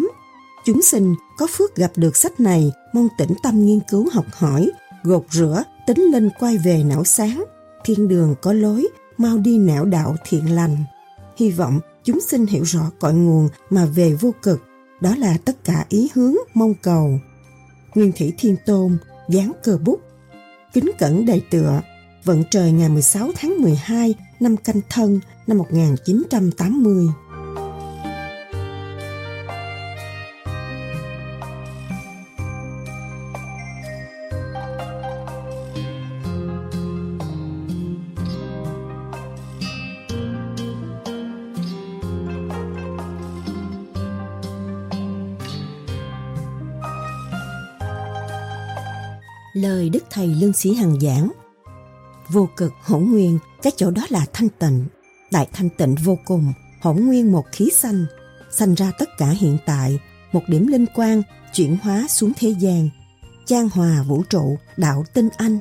Chúng 0.66 0.82
sinh 0.82 1.16
có 1.38 1.48
phước 1.48 1.76
gặp 1.76 1.92
được 1.96 2.16
sách 2.16 2.40
này, 2.40 2.72
mong 2.94 3.08
tĩnh 3.18 3.34
tâm 3.44 3.66
nghiên 3.66 3.80
cứu 3.90 4.10
học 4.14 4.26
hỏi, 4.32 4.72
gột 5.04 5.26
rửa, 5.32 5.64
tính 5.88 6.02
lên 6.12 6.30
quay 6.40 6.58
về 6.58 6.84
não 6.84 7.04
sáng. 7.04 7.44
Thiên 7.86 8.08
đường 8.08 8.36
có 8.42 8.54
lối, 8.54 8.88
mau 9.18 9.38
đi 9.38 9.58
nẻo 9.58 9.86
đạo 9.86 10.16
thiện 10.30 10.56
lành. 10.56 10.78
Hy 11.38 11.52
vọng 11.52 11.80
chúng 12.04 12.22
sinh 12.22 12.46
hiểu 12.46 12.64
rõ 12.64 12.92
cội 13.00 13.14
nguồn 13.14 13.50
mà 13.70 13.86
về 13.86 14.14
vô 14.14 14.34
cực, 14.42 14.62
đó 15.02 15.16
là 15.16 15.38
tất 15.46 15.64
cả 15.64 15.86
ý 15.90 16.10
hướng 16.14 16.36
mong 16.54 16.74
cầu. 16.74 17.20
Nguyên 17.96 18.12
Thủy 18.12 18.34
Thiên 18.38 18.56
Tôn, 18.66 18.98
dán 19.30 19.52
cờ 19.64 19.78
bút, 19.78 20.00
kính 20.74 20.92
cẩn 21.00 21.26
đầy 21.26 21.42
tựa, 21.50 21.82
vận 22.24 22.44
trời 22.52 22.72
ngày 22.72 22.90
16 22.90 23.32
tháng 23.36 23.62
12 23.62 24.16
năm 24.40 24.58
canh 24.58 24.82
thân 24.90 25.20
năm 25.48 25.58
1980. 25.58 27.08
Lời 49.74 49.90
Đức 49.90 50.04
Thầy 50.10 50.28
Lương 50.28 50.54
Sĩ 50.54 50.74
Hằng 50.74 51.00
giảng 51.00 51.32
Vô 52.30 52.50
cực 52.58 52.74
hỗn 52.82 53.04
nguyên, 53.04 53.40
cái 53.62 53.74
chỗ 53.78 53.92
đó 53.92 54.02
là 54.10 54.26
thanh 54.34 54.50
tịnh. 54.50 54.86
Đại 55.32 55.48
thanh 55.54 55.70
tịnh 55.70 55.96
vô 55.96 56.18
cùng, 56.26 56.54
hỗn 56.82 56.96
nguyên 56.96 57.32
một 57.32 57.46
khí 57.52 57.70
xanh, 57.74 58.06
sanh 58.52 58.74
ra 58.74 58.92
tất 59.00 59.10
cả 59.18 59.30
hiện 59.30 59.58
tại, 59.66 60.00
một 60.32 60.42
điểm 60.48 60.68
linh 60.68 60.86
quang 60.96 61.22
chuyển 61.54 61.78
hóa 61.84 62.08
xuống 62.10 62.32
thế 62.40 62.56
gian, 62.60 62.90
trang 63.46 63.70
hòa 63.70 64.04
vũ 64.08 64.24
trụ, 64.30 64.58
đạo 64.78 65.06
tinh 65.14 65.30
anh. 65.38 65.60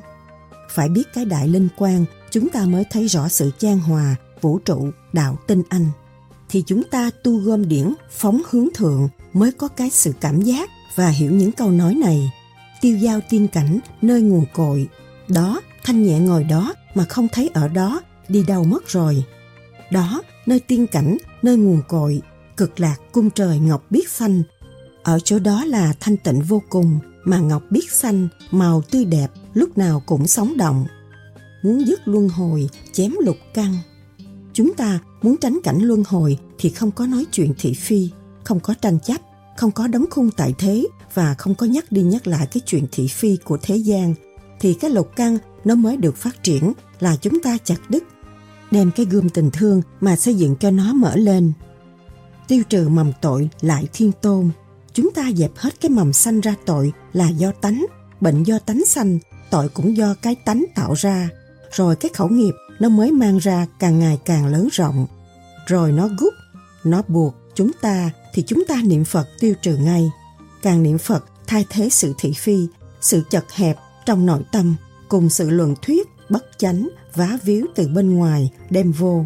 Phải 0.69 0.89
biết 0.89 1.03
cái 1.13 1.25
đại 1.25 1.47
linh 1.47 1.67
quang, 1.77 2.05
chúng 2.31 2.49
ta 2.49 2.65
mới 2.65 2.85
thấy 2.91 3.07
rõ 3.07 3.27
sự 3.27 3.51
trang 3.59 3.79
hòa, 3.79 4.15
vũ 4.41 4.59
trụ, 4.59 4.89
đạo 5.13 5.37
tinh 5.47 5.63
anh. 5.69 5.85
Thì 6.49 6.63
chúng 6.67 6.83
ta 6.83 7.09
tu 7.23 7.37
gom 7.37 7.67
điển, 7.67 7.93
phóng 8.11 8.41
hướng 8.49 8.67
thượng 8.73 9.09
mới 9.33 9.51
có 9.51 9.67
cái 9.67 9.89
sự 9.89 10.13
cảm 10.21 10.41
giác 10.41 10.69
và 10.95 11.09
hiểu 11.09 11.31
những 11.31 11.51
câu 11.51 11.71
nói 11.71 11.95
này. 11.95 12.31
Tiêu 12.83 12.97
giao 12.97 13.19
tiên 13.29 13.47
cảnh, 13.47 13.79
nơi 14.01 14.21
nguồn 14.21 14.45
cội. 14.53 14.87
Đó, 15.27 15.61
thanh 15.83 16.03
nhẹ 16.03 16.19
ngồi 16.19 16.43
đó 16.43 16.73
mà 16.95 17.05
không 17.05 17.27
thấy 17.31 17.49
ở 17.53 17.67
đó, 17.67 18.01
đi 18.29 18.43
đâu 18.47 18.63
mất 18.63 18.87
rồi. 18.87 19.23
Đó, 19.91 20.21
nơi 20.45 20.59
tiên 20.59 20.87
cảnh, 20.87 21.17
nơi 21.41 21.57
nguồn 21.57 21.81
cội, 21.87 22.21
cực 22.57 22.79
lạc 22.79 22.95
cung 23.11 23.29
trời 23.29 23.59
ngọc 23.59 23.83
biết 23.89 24.09
xanh. 24.09 24.43
Ở 25.03 25.19
chỗ 25.19 25.39
đó 25.39 25.65
là 25.65 25.93
thanh 25.99 26.17
tịnh 26.17 26.41
vô 26.41 26.61
cùng, 26.69 26.99
mà 27.23 27.39
ngọc 27.39 27.63
biết 27.69 27.91
xanh, 27.91 28.27
màu 28.51 28.81
tươi 28.81 29.05
đẹp, 29.05 29.27
lúc 29.53 29.77
nào 29.77 30.03
cũng 30.05 30.27
sống 30.27 30.57
động. 30.57 30.85
Muốn 31.63 31.85
dứt 31.87 32.01
luân 32.05 32.29
hồi, 32.29 32.69
chém 32.93 33.11
lục 33.19 33.37
căn. 33.53 33.75
Chúng 34.53 34.73
ta 34.73 34.99
muốn 35.21 35.37
tránh 35.37 35.59
cảnh 35.63 35.79
luân 35.81 36.03
hồi 36.07 36.37
thì 36.57 36.69
không 36.69 36.91
có 36.91 37.07
nói 37.07 37.25
chuyện 37.31 37.53
thị 37.57 37.73
phi, 37.73 38.09
không 38.43 38.59
có 38.59 38.73
tranh 38.81 38.99
chấp, 38.99 39.21
không 39.57 39.71
có 39.71 39.87
đóng 39.87 40.05
khung 40.09 40.29
tại 40.37 40.53
thế 40.57 40.87
và 41.13 41.33
không 41.33 41.55
có 41.55 41.65
nhắc 41.65 41.91
đi 41.91 42.01
nhắc 42.01 42.27
lại 42.27 42.47
cái 42.51 42.61
chuyện 42.65 42.87
thị 42.91 43.07
phi 43.07 43.37
của 43.37 43.57
thế 43.61 43.75
gian, 43.75 44.13
thì 44.59 44.73
cái 44.73 44.91
lục 44.91 45.11
căn 45.15 45.37
nó 45.65 45.75
mới 45.75 45.97
được 45.97 46.17
phát 46.17 46.43
triển 46.43 46.73
là 46.99 47.15
chúng 47.15 47.41
ta 47.41 47.57
chặt 47.63 47.89
đứt. 47.89 48.03
Đem 48.71 48.91
cái 48.91 49.05
gươm 49.05 49.29
tình 49.29 49.51
thương 49.51 49.81
mà 50.01 50.15
xây 50.15 50.35
dựng 50.35 50.55
cho 50.55 50.71
nó 50.71 50.93
mở 50.93 51.15
lên. 51.15 51.53
Tiêu 52.47 52.63
trừ 52.69 52.89
mầm 52.89 53.11
tội 53.21 53.49
lại 53.61 53.87
thiên 53.93 54.11
tôn, 54.11 54.49
chúng 54.93 55.11
ta 55.13 55.31
dẹp 55.35 55.51
hết 55.55 55.81
cái 55.81 55.89
mầm 55.89 56.13
sanh 56.13 56.41
ra 56.41 56.55
tội 56.65 56.93
là 57.13 57.29
do 57.29 57.51
tánh, 57.51 57.85
bệnh 58.21 58.43
do 58.43 58.59
tánh 58.59 58.85
sanh, 58.85 59.19
tội 59.49 59.69
cũng 59.69 59.97
do 59.97 60.15
cái 60.21 60.35
tánh 60.35 60.65
tạo 60.75 60.93
ra. 60.93 61.29
Rồi 61.71 61.95
cái 61.95 62.11
khẩu 62.13 62.29
nghiệp 62.29 62.53
nó 62.79 62.89
mới 62.89 63.11
mang 63.11 63.37
ra 63.37 63.65
càng 63.79 63.99
ngày 63.99 64.19
càng 64.25 64.47
lớn 64.47 64.67
rộng. 64.71 65.07
Rồi 65.67 65.91
nó 65.91 66.07
gút 66.07 66.33
nó 66.83 67.01
buộc 67.07 67.35
chúng 67.55 67.71
ta 67.81 68.11
thì 68.33 68.43
chúng 68.47 68.63
ta 68.67 68.81
niệm 68.83 69.03
phật 69.03 69.27
tiêu 69.39 69.53
trừ 69.61 69.77
ngay 69.77 70.09
càng 70.63 70.83
niệm 70.83 70.97
phật, 70.97 71.25
thay 71.47 71.65
thế 71.69 71.89
sự 71.89 72.13
thị 72.17 72.33
phi, 72.33 72.67
sự 73.01 73.23
chật 73.29 73.45
hẹp 73.51 73.77
trong 74.05 74.25
nội 74.25 74.41
tâm, 74.51 74.75
cùng 75.09 75.29
sự 75.29 75.49
luận 75.49 75.75
thuyết, 75.81 76.07
bất 76.29 76.45
chánh, 76.57 76.89
vá 77.15 77.37
víu 77.43 77.65
từ 77.75 77.87
bên 77.87 78.15
ngoài, 78.15 78.51
đem 78.69 78.91
vô. 78.91 79.25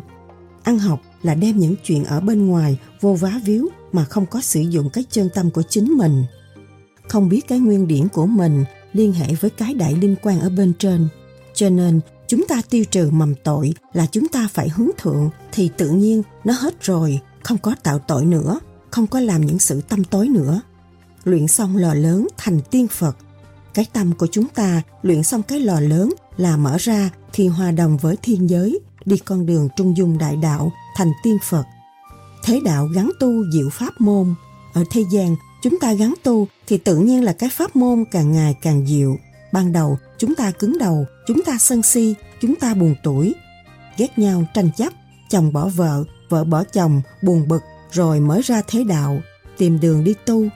Ăn 0.63 0.79
học 0.79 1.01
là 1.23 1.35
đem 1.35 1.57
những 1.57 1.75
chuyện 1.83 2.05
ở 2.05 2.19
bên 2.19 2.47
ngoài 2.47 2.79
vô 3.01 3.13
vá 3.13 3.41
víu 3.45 3.69
mà 3.91 4.05
không 4.05 4.25
có 4.25 4.41
sử 4.41 4.61
dụng 4.61 4.89
cái 4.89 5.03
chân 5.11 5.29
tâm 5.33 5.51
của 5.51 5.63
chính 5.69 5.97
mình. 5.97 6.23
Không 7.07 7.29
biết 7.29 7.47
cái 7.47 7.59
nguyên 7.59 7.87
điển 7.87 8.07
của 8.07 8.25
mình 8.25 8.65
liên 8.93 9.13
hệ 9.13 9.35
với 9.35 9.49
cái 9.49 9.73
đại 9.73 9.95
linh 9.95 10.15
quan 10.21 10.39
ở 10.39 10.49
bên 10.49 10.73
trên. 10.79 11.07
Cho 11.53 11.69
nên, 11.69 11.99
chúng 12.27 12.47
ta 12.47 12.61
tiêu 12.69 12.83
trừ 12.91 13.09
mầm 13.11 13.35
tội 13.43 13.73
là 13.93 14.05
chúng 14.05 14.27
ta 14.27 14.47
phải 14.53 14.69
hướng 14.69 14.89
thượng 14.97 15.29
thì 15.51 15.69
tự 15.77 15.89
nhiên 15.89 16.23
nó 16.43 16.53
hết 16.53 16.81
rồi, 16.81 17.19
không 17.43 17.57
có 17.57 17.75
tạo 17.83 17.99
tội 17.99 18.25
nữa, 18.25 18.59
không 18.91 19.07
có 19.07 19.19
làm 19.19 19.45
những 19.45 19.59
sự 19.59 19.81
tâm 19.81 20.03
tối 20.03 20.27
nữa 20.27 20.61
luyện 21.27 21.47
xong 21.47 21.77
lò 21.77 21.93
lớn 21.93 22.27
thành 22.37 22.59
tiên 22.71 22.87
phật. 22.87 23.17
Cái 23.73 23.85
tâm 23.93 24.13
của 24.13 24.27
chúng 24.31 24.47
ta 24.47 24.81
luyện 25.01 25.23
xong 25.23 25.43
cái 25.43 25.59
lò 25.59 25.79
lớn 25.79 26.13
là 26.37 26.57
mở 26.57 26.77
ra 26.79 27.09
thì 27.33 27.47
hòa 27.47 27.71
đồng 27.71 27.97
với 27.97 28.15
thiên 28.21 28.49
giới, 28.49 28.79
đi 29.05 29.17
con 29.17 29.45
đường 29.45 29.69
trung 29.77 29.97
dung 29.97 30.17
đại 30.17 30.35
đạo, 30.35 30.71
thành 30.95 31.11
tiên 31.23 31.37
phật. 31.43 31.63
Thế 32.43 32.61
đạo 32.65 32.87
gắn 32.95 33.11
tu 33.19 33.51
diệu 33.53 33.69
pháp 33.69 34.01
môn. 34.01 34.33
Ở 34.73 34.83
thế 34.91 35.03
gian, 35.11 35.35
chúng 35.63 35.79
ta 35.79 35.93
gắn 35.93 36.13
tu 36.23 36.47
thì 36.67 36.77
tự 36.77 36.97
nhiên 36.97 37.23
là 37.23 37.33
cái 37.33 37.49
pháp 37.49 37.75
môn 37.75 38.03
càng 38.11 38.31
ngày 38.31 38.55
càng 38.61 38.87
diệu. 38.87 39.17
Ban 39.53 39.71
đầu, 39.71 39.97
chúng 40.17 40.35
ta 40.35 40.51
cứng 40.51 40.77
đầu, 40.77 41.05
chúng 41.27 41.43
ta 41.45 41.57
sân 41.59 41.83
si, 41.83 42.15
chúng 42.41 42.55
ta 42.55 42.73
buồn 42.73 42.95
tuổi 43.03 43.35
ghét 43.97 44.19
nhau, 44.19 44.43
tranh 44.53 44.69
chấp, 44.77 44.93
chồng 45.29 45.53
bỏ 45.53 45.67
vợ 45.67 46.03
vợ 46.29 46.43
bỏ 46.43 46.63
chồng, 46.63 47.01
buồn 47.23 47.47
bực, 47.47 47.61
rồi 47.91 48.19
mới 48.19 48.41
ra 48.41 48.61
thế 48.67 48.83
đạo. 48.83 49.21
Tìm 49.57 49.79
đường 49.79 50.03
đi 50.03 50.13
tu 50.25 50.47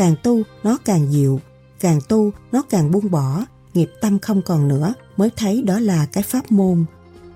càng 0.00 0.14
tu 0.22 0.42
nó 0.62 0.78
càng 0.84 1.12
dịu, 1.12 1.40
càng 1.80 2.00
tu 2.08 2.30
nó 2.52 2.62
càng 2.70 2.90
buông 2.90 3.10
bỏ. 3.10 3.44
Nghiệp 3.74 3.90
tâm 4.00 4.18
không 4.18 4.42
còn 4.42 4.68
nữa 4.68 4.94
mới 5.16 5.30
thấy 5.36 5.62
đó 5.62 5.78
là 5.78 6.06
cái 6.12 6.22
pháp 6.22 6.52
môn. 6.52 6.84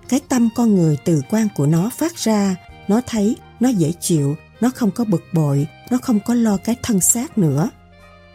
Cái 0.09 0.21
tâm 0.29 0.49
con 0.55 0.75
người 0.75 0.99
từ 1.05 1.23
quan 1.31 1.49
của 1.57 1.67
nó 1.67 1.91
phát 1.99 2.17
ra 2.17 2.57
nó 2.89 3.01
thấy 3.07 3.37
nó 3.61 3.69
dễ 3.69 3.93
chịu 4.01 4.35
nó 4.61 4.71
không 4.75 4.91
có 4.91 5.05
bực 5.05 5.23
bội 5.33 5.67
nó 5.91 5.99
không 6.03 6.21
có 6.27 6.35
lo 6.35 6.57
cái 6.57 6.77
thân 6.83 7.01
xác 7.01 7.39
nữa. 7.39 7.71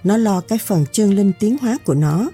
Nó 0.04 0.18
lo 0.18 0.42
cái 0.42 0.60
phần 0.60 0.86
chân 0.92 1.14
linh 1.14 1.32
tiến 1.40 1.58
hóa 1.62 1.78
của 1.86 1.94
nó. 1.94 2.30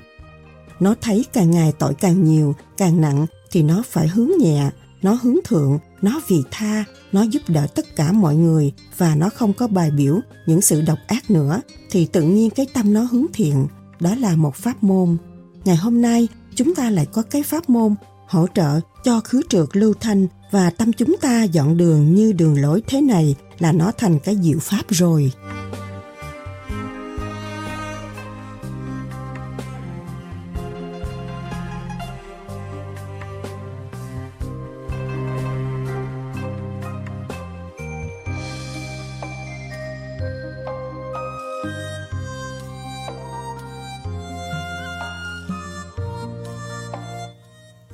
Nó 0.80 0.96
thấy 1.02 1.26
càng 1.34 1.52
ngày 1.52 1.74
tội 1.80 1.94
càng 1.94 2.24
nhiều 2.24 2.56
càng 2.78 3.02
nặng 3.02 3.26
thì 3.52 3.64
nó 3.64 3.84
phải 3.90 4.08
hướng 4.08 4.32
nhẹ 4.40 4.70
nó 5.02 5.18
hướng 5.22 5.38
thượng 5.46 5.80
nó 6.06 6.22
vì 6.28 6.44
tha, 6.52 6.84
nó 7.12 7.22
giúp 7.22 7.42
đỡ 7.48 7.68
tất 7.76 7.96
cả 7.96 8.12
mọi 8.12 8.36
người 8.36 8.74
và 8.98 9.16
nó 9.16 9.30
không 9.30 9.54
có 9.54 9.68
bài 9.68 9.92
biểu 9.92 10.20
những 10.46 10.62
sự 10.62 10.82
độc 10.82 10.98
ác 11.08 11.32
nữa, 11.32 11.62
thì 11.92 12.06
tự 12.06 12.22
nhiên 12.22 12.50
cái 12.50 12.68
tâm 12.74 12.94
nó 12.94 13.02
hướng 13.12 13.26
thiện 13.34 13.68
đó 14.00 14.16
là 14.16 14.36
một 14.36 14.56
pháp 14.56 14.84
môn 14.84 15.18
ngày 15.66 15.76
hôm 15.76 16.02
nay, 16.02 16.28
chúng 16.56 16.76
ta 16.76 16.90
lại 16.90 17.06
có 17.06 17.22
cái 17.22 17.44
pháp 17.44 17.70
môn 17.70 17.96
hỗ 18.28 18.48
trợ 18.56 18.80
cho 19.04 19.20
khứ 19.20 19.42
trượt 19.50 19.68
lưu 19.74 19.94
thanh 20.00 20.28
và 20.52 20.70
tâm 20.70 20.94
chúng 20.94 21.16
ta 21.22 21.44
dọn 21.44 21.78
đường 21.78 22.16
như 22.16 22.34
đường 22.34 22.62
lối 22.62 22.82
thế 22.88 23.02
này 23.02 23.36
là 23.60 23.72
nó 23.72 23.92
thành 23.98 24.20
cái 24.20 24.38
diệu 24.42 24.60
pháp 24.60 24.84
rồi. 24.90 25.32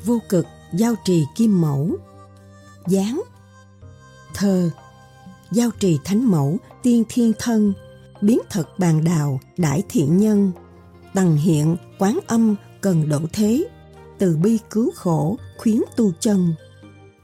Vô 0.06 0.20
cực, 0.30 0.46
giao 0.74 0.96
trì 1.06 1.26
kim 1.36 1.62
mẫu. 1.62 1.98
Dáng 2.88 3.22
thơ 4.34 4.72
giao 5.52 5.70
trì 5.80 6.00
thánh 6.04 6.32
mẫu, 6.32 6.58
tiên 6.84 7.04
thiên 7.10 7.34
thân, 7.40 7.74
biến 8.22 8.40
thật 8.50 8.80
bàn 8.80 9.04
đào 9.04 9.40
đại 9.58 9.84
thiện 9.90 10.18
nhân. 10.18 10.52
Tầng 11.14 11.38
hiện, 11.38 11.78
quán 12.00 12.20
âm, 12.28 12.56
cần 12.82 13.10
độ 13.10 13.20
thế. 13.34 13.68
Từ 14.18 14.38
bi 14.38 14.60
cứu 14.70 14.92
khổ, 14.96 15.38
khuyến 15.58 15.82
tu 15.96 16.12
chân. 16.20 16.54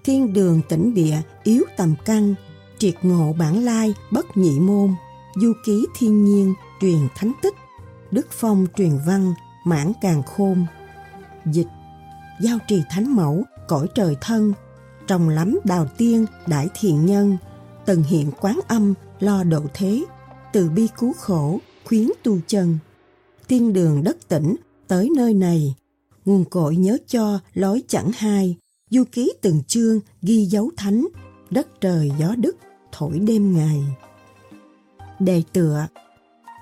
Thiên 0.03 0.33
đường 0.33 0.61
tỉnh 0.69 0.93
địa, 0.93 1.17
yếu 1.43 1.63
tầm 1.77 1.95
căn 2.05 2.35
triệt 2.77 2.95
ngộ 3.01 3.33
bản 3.33 3.65
lai, 3.65 3.93
bất 4.11 4.37
nhị 4.37 4.59
môn. 4.59 4.95
Du 5.35 5.53
ký 5.65 5.85
thiên 5.97 6.25
nhiên, 6.25 6.53
truyền 6.81 7.07
thánh 7.15 7.31
tích. 7.41 7.53
Đức 8.11 8.27
phong 8.31 8.67
truyền 8.75 8.91
văn, 9.07 9.33
mãn 9.65 9.91
càng 10.01 10.23
khôn. 10.23 10.65
Dịch 11.45 11.67
giao 12.41 12.57
trì 12.67 12.81
thánh 12.89 13.15
mẫu, 13.15 13.43
cõi 13.67 13.87
trời 13.95 14.15
thân. 14.21 14.53
Trồng 15.07 15.29
lắm 15.29 15.59
đào 15.63 15.87
tiên 15.97 16.25
đại 16.47 16.67
thiện 16.79 17.05
nhân 17.05 17.37
tần 17.87 18.03
hiện 18.03 18.31
quán 18.41 18.59
âm, 18.67 18.93
lo 19.19 19.43
độ 19.43 19.61
thế, 19.73 20.05
từ 20.53 20.69
bi 20.69 20.87
cứu 20.99 21.13
khổ, 21.13 21.59
khuyến 21.85 22.07
tu 22.23 22.37
chân. 22.47 22.77
Thiên 23.47 23.73
đường 23.73 24.03
đất 24.03 24.17
tỉnh, 24.27 24.55
tới 24.87 25.09
nơi 25.15 25.33
này. 25.33 25.75
Nguồn 26.25 26.45
cội 26.45 26.75
nhớ 26.75 26.97
cho, 27.07 27.39
lối 27.53 27.81
chẳng 27.87 28.11
hai. 28.17 28.57
Du 28.89 29.03
ký 29.11 29.33
từng 29.41 29.63
chương, 29.67 29.99
ghi 30.21 30.45
dấu 30.45 30.69
thánh, 30.77 31.07
đất 31.49 31.81
trời 31.81 32.11
gió 32.19 32.35
đức, 32.37 32.57
thổi 32.91 33.19
đêm 33.19 33.55
ngày. 33.55 33.83
Đề 35.19 35.43
tựa. 35.53 35.87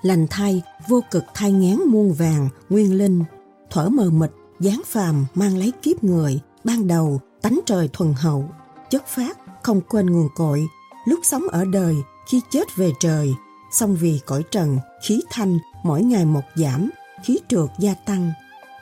Lành 0.02 0.26
thay, 0.30 0.62
vô 0.88 1.00
cực 1.10 1.24
thai 1.34 1.52
ngán 1.52 1.78
muôn 1.88 2.12
vàng, 2.12 2.48
nguyên 2.68 2.98
linh 2.98 3.24
thở 3.70 3.88
mờ 3.88 4.10
mịt 4.10 4.30
giáng 4.60 4.82
phàm 4.86 5.24
mang 5.34 5.56
lấy 5.56 5.72
kiếp 5.82 6.04
người, 6.04 6.40
ban 6.64 6.86
đầu 6.86 7.20
tánh 7.42 7.60
trời 7.66 7.88
thuần 7.92 8.14
hậu, 8.14 8.50
chất 8.90 9.06
phát 9.06 9.38
không 9.62 9.80
quên 9.80 10.06
nguồn 10.06 10.28
cội. 10.36 10.66
Lúc 11.06 11.20
sống 11.22 11.48
ở 11.48 11.64
đời, 11.64 11.96
khi 12.28 12.40
chết 12.50 12.76
về 12.76 12.92
trời 13.00 13.34
xong 13.70 13.96
vì 13.96 14.20
cõi 14.26 14.42
trần, 14.50 14.78
khí 15.02 15.20
thanh 15.30 15.58
mỗi 15.84 16.02
ngày 16.02 16.24
một 16.24 16.44
giảm, 16.54 16.90
khí 17.24 17.38
trượt 17.48 17.68
gia 17.78 17.94
tăng. 17.94 18.32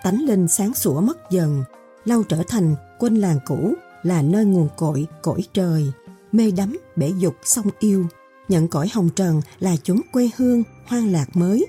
Tánh 0.03 0.21
linh 0.21 0.49
sáng 0.49 0.75
sủa 0.75 1.01
mất 1.01 1.31
dần, 1.31 1.65
lâu 2.05 2.23
trở 2.23 2.43
thành 2.49 2.77
quên 2.99 3.17
làng 3.17 3.39
cũ, 3.47 3.75
là 4.03 4.23
nơi 4.23 4.45
nguồn 4.45 4.69
cội, 4.77 5.07
cõi 5.23 5.41
trời. 5.53 5.93
Mê 6.33 6.51
đắm, 6.51 6.79
bể 6.97 7.13
dục, 7.19 7.35
song 7.45 7.67
yêu, 7.79 8.07
nhận 8.49 8.69
cõi 8.69 8.89
hồng 8.93 9.09
trần 9.17 9.41
là 9.61 9.77
chốn 9.83 10.01
quê 10.13 10.31
hương, 10.37 10.63
hoang 10.87 11.13
lạc 11.13 11.37
mới 11.37 11.67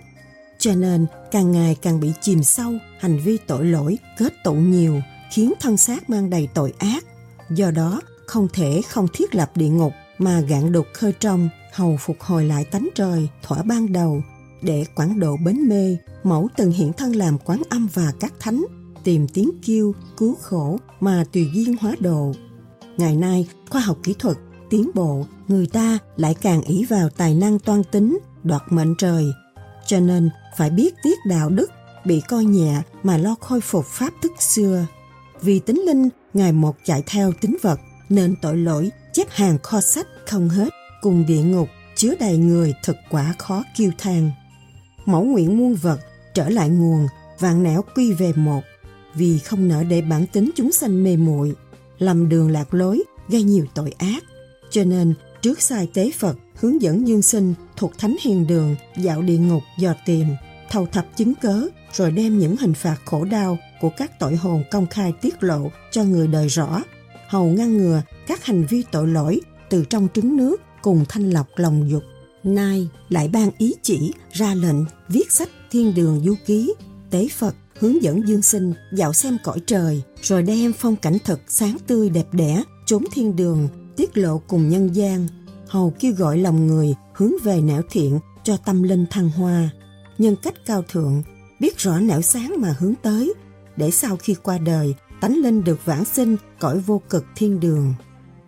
cho 0.65 0.75
nên, 0.75 1.05
càng 1.31 1.51
ngày 1.51 1.75
càng 1.81 1.99
bị 1.99 2.11
chìm 2.21 2.43
sâu, 2.43 2.73
hành 2.99 3.19
vi 3.19 3.37
tội 3.47 3.65
lỗi, 3.65 3.97
kết 4.17 4.33
tụ 4.43 4.53
nhiều, 4.53 5.01
khiến 5.31 5.53
thân 5.59 5.77
xác 5.77 6.09
mang 6.09 6.29
đầy 6.29 6.47
tội 6.53 6.73
ác. 6.77 7.05
Do 7.49 7.71
đó, 7.71 8.01
không 8.25 8.47
thể 8.53 8.81
không 8.89 9.07
thiết 9.13 9.35
lập 9.35 9.51
địa 9.55 9.67
ngục 9.67 9.93
mà 10.17 10.39
gạn 10.39 10.71
đục 10.71 10.85
khơi 10.93 11.13
trong, 11.19 11.49
hầu 11.73 11.97
phục 11.99 12.21
hồi 12.21 12.45
lại 12.45 12.65
tánh 12.65 12.89
trời, 12.95 13.29
thỏa 13.43 13.63
ban 13.63 13.93
đầu, 13.93 14.21
để 14.61 14.85
quảng 14.95 15.19
độ 15.19 15.37
bến 15.45 15.69
mê, 15.69 15.97
mẫu 16.23 16.47
từng 16.57 16.71
hiện 16.71 16.93
thân 16.93 17.15
làm 17.15 17.37
quán 17.37 17.61
âm 17.69 17.87
và 17.93 18.13
các 18.19 18.33
thánh, 18.39 18.65
tìm 19.03 19.27
tiếng 19.27 19.51
kêu, 19.65 19.93
cứu 20.17 20.35
khổ 20.41 20.79
mà 20.99 21.23
tùy 21.31 21.49
duyên 21.53 21.75
hóa 21.81 21.95
độ. 21.99 22.31
Ngày 22.97 23.15
nay, 23.15 23.47
khoa 23.69 23.81
học 23.81 23.97
kỹ 24.03 24.15
thuật, 24.19 24.37
tiến 24.69 24.91
bộ, 24.93 25.25
người 25.47 25.67
ta 25.67 25.97
lại 26.17 26.35
càng 26.41 26.61
ý 26.61 26.85
vào 26.85 27.09
tài 27.09 27.35
năng 27.35 27.59
toan 27.59 27.83
tính, 27.83 28.19
đoạt 28.43 28.61
mệnh 28.69 28.95
trời 28.97 29.25
cho 29.85 29.99
nên 29.99 30.29
phải 30.57 30.69
biết 30.69 30.95
tiết 31.03 31.17
đạo 31.25 31.49
đức 31.49 31.71
bị 32.05 32.21
coi 32.21 32.45
nhẹ 32.45 32.81
mà 33.03 33.17
lo 33.17 33.35
khôi 33.41 33.61
phục 33.61 33.85
pháp 33.85 34.13
thức 34.21 34.31
xưa. 34.39 34.85
Vì 35.41 35.59
tính 35.59 35.81
linh 35.85 36.09
ngày 36.33 36.51
một 36.51 36.75
chạy 36.83 37.03
theo 37.07 37.31
tính 37.41 37.57
vật, 37.61 37.79
nên 38.09 38.35
tội 38.41 38.57
lỗi, 38.57 38.91
chép 39.13 39.27
hàng 39.29 39.57
kho 39.63 39.81
sách 39.81 40.07
không 40.27 40.49
hết, 40.49 40.69
cùng 41.01 41.25
địa 41.27 41.41
ngục, 41.41 41.69
chứa 41.95 42.13
đầy 42.19 42.37
người 42.37 42.73
thực 42.83 42.95
quả 43.09 43.35
khó 43.37 43.63
kiêu 43.77 43.91
than 43.97 44.31
mẫu 45.05 45.23
nguyện 45.23 45.57
muôn 45.57 45.75
vật 45.75 45.99
trở 46.33 46.49
lại 46.49 46.69
nguồn, 46.69 47.07
vạn 47.39 47.63
nẻo 47.63 47.81
quy 47.95 48.13
về 48.13 48.33
một. 48.35 48.61
Vì 49.15 49.39
không 49.39 49.67
nỡ 49.67 49.83
để 49.83 50.01
bản 50.01 50.25
tính 50.27 50.51
chúng 50.55 50.71
sanh 50.71 51.03
mê 51.03 51.17
muội, 51.17 51.53
lầm 51.97 52.29
đường 52.29 52.51
lạc 52.51 52.73
lối, 52.73 53.03
gây 53.29 53.43
nhiều 53.43 53.65
tội 53.73 53.93
ác. 53.97 54.23
Cho 54.69 54.83
nên 54.83 55.13
trước 55.45 55.61
sai 55.61 55.87
tế 55.93 56.11
Phật, 56.19 56.37
hướng 56.55 56.81
dẫn 56.81 57.07
dương 57.07 57.21
sinh 57.21 57.53
thuộc 57.75 57.97
thánh 57.97 58.15
hiền 58.21 58.47
đường, 58.47 58.75
dạo 58.97 59.21
địa 59.21 59.37
ngục, 59.37 59.63
dò 59.79 59.93
tìm, 60.05 60.27
thầu 60.69 60.85
thập 60.85 61.17
chứng 61.17 61.33
cớ, 61.35 61.67
rồi 61.93 62.11
đem 62.11 62.39
những 62.39 62.57
hình 62.57 62.73
phạt 62.73 62.95
khổ 63.05 63.25
đau 63.25 63.57
của 63.81 63.89
các 63.97 64.19
tội 64.19 64.35
hồn 64.35 64.63
công 64.71 64.87
khai 64.87 65.13
tiết 65.21 65.43
lộ 65.43 65.71
cho 65.91 66.03
người 66.03 66.27
đời 66.27 66.47
rõ. 66.47 66.83
Hầu 67.27 67.45
ngăn 67.45 67.77
ngừa 67.77 68.01
các 68.27 68.45
hành 68.45 68.65
vi 68.65 68.83
tội 68.91 69.07
lỗi 69.07 69.41
từ 69.69 69.85
trong 69.89 70.07
trứng 70.13 70.37
nước 70.37 70.61
cùng 70.81 71.05
thanh 71.09 71.29
lọc 71.29 71.47
lòng 71.55 71.89
dục. 71.89 72.03
Nay 72.43 72.89
lại 73.09 73.27
ban 73.27 73.51
ý 73.57 73.73
chỉ 73.81 74.13
ra 74.31 74.55
lệnh 74.55 74.85
viết 75.07 75.31
sách 75.31 75.49
thiên 75.71 75.93
đường 75.95 76.21
du 76.25 76.35
ký, 76.45 76.73
tế 77.09 77.27
phật 77.37 77.55
hướng 77.79 78.03
dẫn 78.03 78.27
dương 78.27 78.41
sinh 78.41 78.73
dạo 78.93 79.13
xem 79.13 79.37
cõi 79.43 79.59
trời, 79.67 80.01
rồi 80.21 80.43
đem 80.43 80.73
phong 80.73 80.95
cảnh 80.95 81.17
thật 81.25 81.39
sáng 81.47 81.77
tươi 81.87 82.09
đẹp 82.09 82.27
đẽ 82.31 82.63
chốn 82.85 83.03
thiên 83.13 83.35
đường 83.35 83.69
tiết 83.97 84.17
lộ 84.17 84.37
cùng 84.37 84.69
nhân 84.69 84.95
gian, 84.95 85.27
hầu 85.67 85.93
kêu 85.99 86.13
gọi 86.13 86.37
lòng 86.37 86.67
người 86.67 86.95
hướng 87.13 87.31
về 87.43 87.61
nẻo 87.61 87.81
thiện 87.89 88.19
cho 88.43 88.57
tâm 88.57 88.83
linh 88.83 89.05
thăng 89.09 89.29
hoa. 89.29 89.69
Nhân 90.17 90.35
cách 90.43 90.55
cao 90.65 90.83
thượng, 90.89 91.23
biết 91.59 91.77
rõ 91.77 91.99
nẻo 91.99 92.21
sáng 92.21 92.53
mà 92.57 92.75
hướng 92.79 92.93
tới, 93.01 93.33
để 93.77 93.91
sau 93.91 94.17
khi 94.17 94.35
qua 94.43 94.57
đời, 94.57 94.95
tánh 95.21 95.37
linh 95.37 95.63
được 95.63 95.85
vãng 95.85 96.05
sinh 96.05 96.37
cõi 96.59 96.79
vô 96.79 97.01
cực 97.09 97.25
thiên 97.35 97.59
đường. 97.59 97.93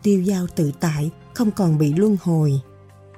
Tiêu 0.04 0.22
giao 0.22 0.48
tự 0.56 0.72
tại, 0.80 1.12
không 1.34 1.52
còn 1.52 1.78
bị 1.78 1.94
luân 1.94 2.18
hồi. 2.22 2.62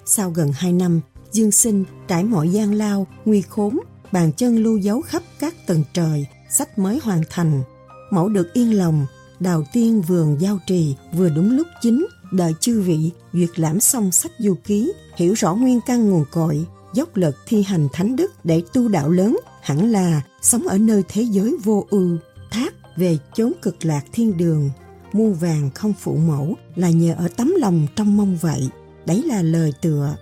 Sau 0.05 0.29
gần 0.29 0.51
hai 0.55 0.73
năm, 0.73 1.01
dương 1.31 1.51
sinh, 1.51 1.83
trải 2.07 2.23
mọi 2.23 2.49
gian 2.49 2.73
lao, 2.73 3.07
nguy 3.25 3.41
khốn, 3.41 3.79
bàn 4.11 4.31
chân 4.37 4.57
lưu 4.57 4.77
dấu 4.77 5.01
khắp 5.01 5.23
các 5.39 5.67
tầng 5.67 5.83
trời, 5.93 6.25
sách 6.49 6.79
mới 6.79 6.99
hoàn 7.03 7.21
thành. 7.29 7.63
Mẫu 8.11 8.29
được 8.29 8.53
yên 8.53 8.77
lòng, 8.77 9.05
đào 9.39 9.63
tiên 9.73 10.01
vườn 10.01 10.41
giao 10.41 10.59
trì 10.67 10.95
vừa 11.13 11.29
đúng 11.29 11.57
lúc 11.57 11.67
chính 11.81 12.05
đợi 12.31 12.53
chư 12.59 12.81
vị 12.81 13.11
duyệt 13.33 13.59
lãm 13.59 13.79
xong 13.79 14.11
sách 14.11 14.31
du 14.39 14.55
ký, 14.63 14.91
hiểu 15.15 15.33
rõ 15.33 15.55
nguyên 15.55 15.79
căn 15.85 16.09
nguồn 16.09 16.25
cội, 16.31 16.65
dốc 16.93 17.15
lực 17.15 17.35
thi 17.47 17.63
hành 17.63 17.87
thánh 17.93 18.15
đức 18.15 18.31
để 18.43 18.61
tu 18.73 18.87
đạo 18.87 19.09
lớn, 19.09 19.39
hẳn 19.61 19.91
là 19.91 20.21
sống 20.41 20.67
ở 20.67 20.77
nơi 20.77 21.03
thế 21.09 21.21
giới 21.21 21.57
vô 21.63 21.85
ưu, 21.89 22.17
thác 22.51 22.73
về 22.97 23.17
chốn 23.33 23.53
cực 23.61 23.85
lạc 23.85 24.01
thiên 24.13 24.37
đường. 24.37 24.69
Mua 25.13 25.31
vàng 25.31 25.69
không 25.75 25.93
phụ 25.99 26.15
mẫu 26.15 26.55
là 26.75 26.89
nhờ 26.89 27.15
ở 27.17 27.27
tấm 27.27 27.53
lòng 27.57 27.87
trong 27.95 28.17
mong 28.17 28.37
vậy. 28.41 28.69
Đấy 29.05 29.23
là 29.25 29.41
lời 29.41 29.73
tựa. 29.81 30.15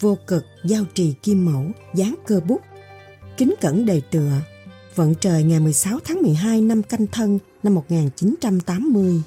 Vô 0.00 0.16
cực 0.26 0.44
giao 0.64 0.84
trì 0.94 1.14
kim 1.22 1.44
mẫu 1.44 1.64
dán 1.94 2.14
cơ 2.26 2.40
bút. 2.40 2.60
Kính 3.36 3.54
cẩn 3.60 3.86
đề 3.86 4.00
tựa. 4.10 4.32
Vận 4.94 5.14
trời 5.14 5.42
ngày 5.42 5.60
16 5.60 5.98
tháng 6.04 6.22
12 6.22 6.60
năm 6.60 6.82
canh 6.82 7.06
thân, 7.06 7.38
năm 7.62 7.74
1980 7.74 9.22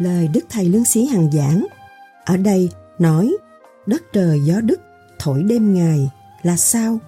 lời 0.00 0.28
Đức 0.28 0.40
Thầy 0.50 0.64
Lương 0.64 0.84
Sĩ 0.84 1.06
Hằng 1.06 1.32
giảng. 1.32 1.66
Ở 2.24 2.36
đây 2.36 2.70
nói 2.98 3.36
đất 3.86 4.02
trời 4.12 4.40
gió 4.44 4.60
đức 4.60 4.80
thổi 5.18 5.42
đêm 5.42 5.74
ngày 5.74 6.10
là 6.42 6.56
sao? 6.56 6.98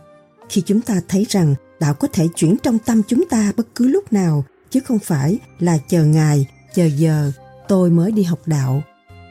Khi 0.48 0.62
chúng 0.66 0.80
ta 0.80 1.00
thấy 1.08 1.26
rằng 1.28 1.54
đạo 1.80 1.94
có 1.94 2.08
thể 2.12 2.28
chuyển 2.36 2.56
trong 2.62 2.78
tâm 2.78 3.02
chúng 3.08 3.28
ta 3.28 3.52
bất 3.56 3.66
cứ 3.74 3.88
lúc 3.88 4.12
nào 4.12 4.44
chứ 4.70 4.80
không 4.80 4.98
phải 4.98 5.38
là 5.58 5.78
chờ 5.88 6.04
ngày, 6.04 6.46
chờ 6.74 6.86
giờ 6.86 7.32
tôi 7.68 7.90
mới 7.90 8.12
đi 8.12 8.22
học 8.22 8.38
đạo. 8.46 8.82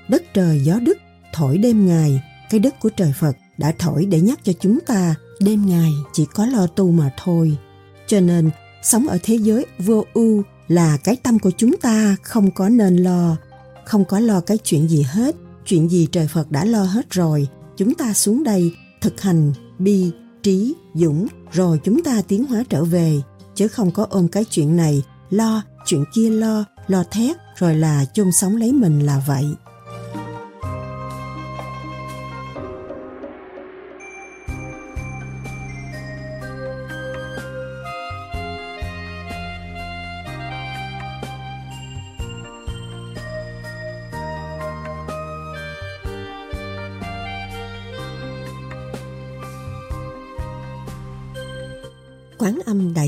Đất 0.09 0.23
trời 0.33 0.59
gió 0.63 0.79
đức 0.79 0.97
thổi 1.33 1.57
đêm 1.57 1.87
ngày, 1.87 2.21
cái 2.49 2.59
đất 2.59 2.75
của 2.79 2.89
trời 2.89 3.13
Phật 3.19 3.37
đã 3.57 3.73
thổi 3.79 4.05
để 4.05 4.21
nhắc 4.21 4.39
cho 4.43 4.53
chúng 4.59 4.79
ta 4.79 5.15
đêm 5.39 5.65
ngày 5.65 5.91
chỉ 6.13 6.25
có 6.33 6.45
lo 6.45 6.67
tu 6.67 6.91
mà 6.91 7.11
thôi. 7.23 7.57
Cho 8.07 8.19
nên 8.19 8.49
sống 8.83 9.07
ở 9.07 9.17
thế 9.23 9.35
giới 9.35 9.65
vô 9.79 10.05
ưu 10.13 10.43
là 10.67 10.97
cái 10.97 11.15
tâm 11.23 11.39
của 11.39 11.51
chúng 11.57 11.77
ta 11.77 12.15
không 12.23 12.51
có 12.51 12.69
nên 12.69 12.97
lo 12.97 13.37
không 13.85 14.05
có 14.05 14.19
lo 14.19 14.39
cái 14.39 14.57
chuyện 14.57 14.87
gì 14.87 15.01
hết, 15.01 15.35
chuyện 15.65 15.89
gì 15.89 16.07
trời 16.11 16.27
phật 16.27 16.51
đã 16.51 16.65
lo 16.65 16.83
hết 16.83 17.09
rồi, 17.09 17.47
chúng 17.77 17.93
ta 17.93 18.13
xuống 18.13 18.43
đây, 18.43 18.71
thực 19.01 19.21
hành, 19.21 19.53
bi, 19.79 20.11
trí, 20.43 20.73
dũng, 20.93 21.27
rồi 21.51 21.79
chúng 21.83 22.03
ta 22.03 22.21
tiến 22.27 22.45
hóa 22.45 22.63
trở 22.69 22.83
về. 22.83 23.21
Chứ 23.55 23.67
không 23.67 23.91
có 23.91 24.07
ôm 24.09 24.27
cái 24.27 24.45
chuyện 24.45 24.75
này, 24.75 25.03
lo, 25.29 25.63
chuyện 25.85 26.03
kia 26.13 26.29
lo 26.29 26.65
lo 26.87 27.03
thét, 27.11 27.37
rồi 27.55 27.75
là 27.75 28.05
chôn 28.13 28.31
sống 28.31 28.55
lấy 28.55 28.71
mình 28.71 28.99
là 28.99 29.23
vậy. 29.27 29.45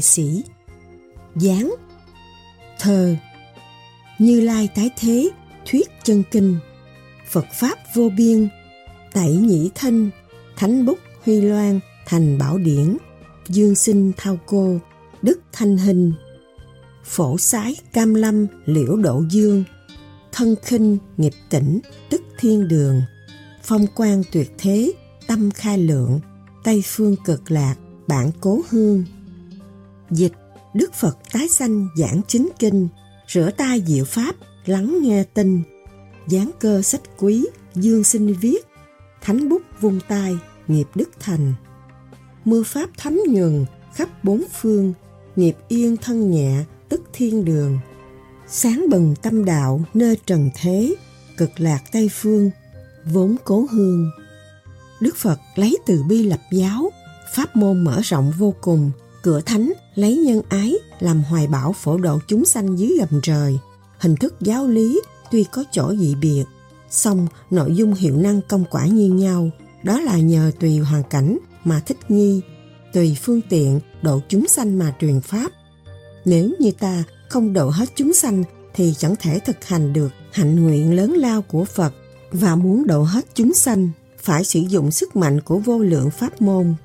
Sĩ. 0.03 0.43
Gián, 1.35 1.75
thơ 2.79 3.15
như 4.19 4.41
lai 4.41 4.69
tái 4.75 4.89
thế 4.97 5.29
thuyết 5.65 5.89
chân 6.03 6.23
kinh 6.31 6.57
phật 7.29 7.45
pháp 7.59 7.77
vô 7.95 8.09
biên 8.17 8.49
tẩy 9.13 9.35
nhĩ 9.35 9.69
thanh, 9.75 10.09
thánh 10.55 10.85
bút 10.85 10.97
huy 11.25 11.41
loan 11.41 11.79
thành 12.05 12.37
bảo 12.37 12.57
điển 12.57 12.97
dương 13.47 13.75
sinh 13.75 14.11
thao 14.17 14.37
cô 14.45 14.79
đức 15.21 15.39
thanh 15.51 15.77
hình 15.77 16.13
phổ 17.03 17.37
sái 17.37 17.75
cam 17.93 18.13
lâm 18.13 18.47
liễu 18.65 18.95
độ 18.95 19.23
dương 19.29 19.63
thân 20.31 20.55
khinh 20.63 20.97
nghiệp 21.17 21.33
tỉnh 21.49 21.79
tức 22.09 22.21
thiên 22.39 22.67
đường 22.67 23.01
phong 23.63 23.87
quan 23.95 24.23
tuyệt 24.31 24.51
thế 24.57 24.91
tâm 25.27 25.51
khai 25.51 25.77
lượng 25.77 26.19
tây 26.63 26.83
phương 26.85 27.15
cực 27.25 27.51
lạc 27.51 27.75
bản 28.07 28.31
cố 28.41 28.61
hương. 28.69 29.05
Dịch 30.15 30.33
Đức 30.73 30.93
Phật 30.93 31.17
tái 31.33 31.47
sanh 31.49 31.87
giảng 31.97 32.21
chính 32.27 32.49
kinh, 32.59 32.87
rửa 33.27 33.49
tay 33.57 33.83
diệu 33.87 34.05
pháp, 34.05 34.35
lắng 34.65 34.97
nghe 35.01 35.23
tin 35.23 35.63
dán 36.27 36.51
cơ 36.59 36.81
sách 36.81 37.01
quý, 37.17 37.45
dương 37.75 38.03
sinh 38.03 38.35
viết, 38.41 38.67
thánh 39.21 39.49
bút 39.49 39.61
vung 39.81 39.99
tay, 40.07 40.37
nghiệp 40.67 40.87
đức 40.95 41.09
thành. 41.19 41.53
Mưa 42.45 42.63
pháp 42.63 42.89
thấm 42.97 43.19
nhường 43.29 43.65
khắp 43.93 44.23
bốn 44.23 44.43
phương, 44.61 44.93
nghiệp 45.35 45.55
yên 45.67 45.97
thân 45.97 46.31
nhẹ, 46.31 46.63
tức 46.89 47.01
thiên 47.13 47.45
đường. 47.45 47.79
Sáng 48.47 48.85
bừng 48.89 49.15
tâm 49.21 49.45
đạo 49.45 49.81
nơi 49.93 50.17
trần 50.25 50.49
thế, 50.55 50.95
cực 51.37 51.49
lạc 51.57 51.79
Tây 51.91 52.09
Phương, 52.13 52.51
vốn 53.05 53.35
cố 53.43 53.67
hương. 53.71 54.11
Đức 55.01 55.15
Phật 55.17 55.39
lấy 55.55 55.77
từ 55.85 56.03
bi 56.03 56.23
lập 56.23 56.39
giáo, 56.51 56.89
pháp 57.33 57.55
môn 57.55 57.83
mở 57.83 58.01
rộng 58.03 58.31
vô 58.37 58.53
cùng, 58.61 58.91
cửa 59.23 59.41
thánh 59.41 59.73
lấy 59.95 60.17
nhân 60.17 60.41
ái 60.49 60.75
làm 60.99 61.23
hoài 61.23 61.47
bảo 61.47 61.73
phổ 61.73 61.97
độ 61.97 62.19
chúng 62.27 62.45
sanh 62.45 62.79
dưới 62.79 62.97
gầm 62.99 63.21
trời. 63.23 63.59
Hình 63.99 64.15
thức 64.15 64.35
giáo 64.41 64.67
lý 64.67 65.01
tuy 65.31 65.43
có 65.51 65.63
chỗ 65.71 65.95
dị 65.95 66.15
biệt, 66.15 66.43
song 66.89 67.27
nội 67.49 67.75
dung 67.75 67.93
hiệu 67.93 68.17
năng 68.17 68.41
công 68.41 68.65
quả 68.71 68.87
như 68.87 69.07
nhau, 69.07 69.49
đó 69.83 69.99
là 69.99 70.17
nhờ 70.17 70.51
tùy 70.59 70.77
hoàn 70.77 71.03
cảnh 71.03 71.37
mà 71.63 71.79
thích 71.79 71.97
nghi, 72.09 72.41
tùy 72.93 73.17
phương 73.21 73.41
tiện 73.49 73.79
độ 74.01 74.19
chúng 74.29 74.47
sanh 74.47 74.79
mà 74.79 74.95
truyền 75.01 75.21
pháp. 75.21 75.51
Nếu 76.25 76.49
như 76.59 76.71
ta 76.71 77.03
không 77.29 77.53
độ 77.53 77.69
hết 77.69 77.89
chúng 77.95 78.13
sanh 78.13 78.43
thì 78.73 78.93
chẳng 78.97 79.15
thể 79.19 79.39
thực 79.39 79.65
hành 79.65 79.93
được 79.93 80.09
hạnh 80.31 80.63
nguyện 80.63 80.95
lớn 80.95 81.11
lao 81.11 81.41
của 81.41 81.65
Phật 81.65 81.93
và 82.31 82.55
muốn 82.55 82.87
độ 82.87 83.03
hết 83.03 83.25
chúng 83.33 83.53
sanh 83.53 83.89
phải 84.17 84.43
sử 84.43 84.59
dụng 84.59 84.91
sức 84.91 85.15
mạnh 85.15 85.41
của 85.41 85.57
vô 85.57 85.79
lượng 85.79 86.09
pháp 86.11 86.41
môn. 86.41 86.75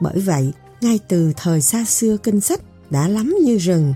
Bởi 0.00 0.20
vậy, 0.20 0.52
ngay 0.80 0.98
từ 1.08 1.32
thời 1.36 1.60
xa 1.60 1.84
xưa 1.84 2.16
kinh 2.16 2.40
sách 2.40 2.60
đã 2.90 3.08
lắm 3.08 3.34
như 3.44 3.58
rừng, 3.58 3.94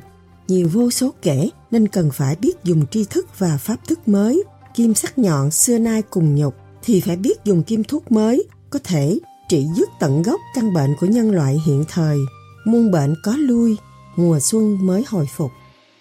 nhiều 0.49 0.69
vô 0.73 0.91
số 0.91 1.15
kể 1.23 1.49
nên 1.71 1.89
cần 1.89 2.11
phải 2.11 2.37
biết 2.37 2.65
dùng 2.65 2.87
tri 2.87 3.05
thức 3.05 3.27
và 3.39 3.57
pháp 3.57 3.77
thức 3.89 4.09
mới. 4.09 4.45
Kim 4.75 4.95
sắc 4.95 5.19
nhọn 5.19 5.51
xưa 5.51 5.79
nay 5.79 6.03
cùng 6.11 6.35
nhục 6.35 6.55
thì 6.83 7.01
phải 7.01 7.17
biết 7.17 7.45
dùng 7.45 7.63
kim 7.63 7.85
thuốc 7.85 8.13
mới 8.13 8.45
có 8.71 8.79
thể 8.85 9.19
trị 9.49 9.67
dứt 9.77 9.89
tận 10.01 10.23
gốc 10.23 10.41
căn 10.55 10.73
bệnh 10.73 10.91
của 11.01 11.07
nhân 11.07 11.31
loại 11.31 11.63
hiện 11.67 11.85
thời. 11.89 12.19
Muôn 12.65 12.91
bệnh 12.91 13.15
có 13.23 13.37
lui, 13.37 13.77
mùa 14.17 14.39
xuân 14.41 14.87
mới 14.87 15.05
hồi 15.09 15.27
phục. 15.37 15.51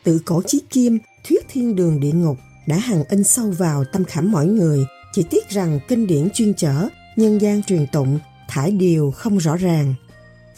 Tự 0.04 0.20
cổ 0.26 0.42
chí 0.48 0.60
kim, 0.70 1.00
thuyết 1.30 1.46
thiên 1.50 1.76
đường 1.76 2.00
địa 2.00 2.12
ngục 2.12 2.38
đã 2.68 2.78
hằng 2.78 3.04
in 3.10 3.24
sâu 3.24 3.52
vào 3.52 3.84
tâm 3.94 4.06
khảm 4.06 4.32
mỗi 4.32 4.46
người. 4.46 4.86
Chỉ 5.14 5.24
tiếc 5.30 5.50
rằng 5.50 5.80
kinh 5.88 6.08
điển 6.08 6.30
chuyên 6.34 6.54
chở, 6.54 6.88
nhân 7.16 7.42
gian 7.42 7.64
truyền 7.64 7.88
tụng, 7.92 8.20
thải 8.48 8.72
điều 8.72 9.12
không 9.12 9.38
rõ 9.38 9.56
ràng 9.56 9.94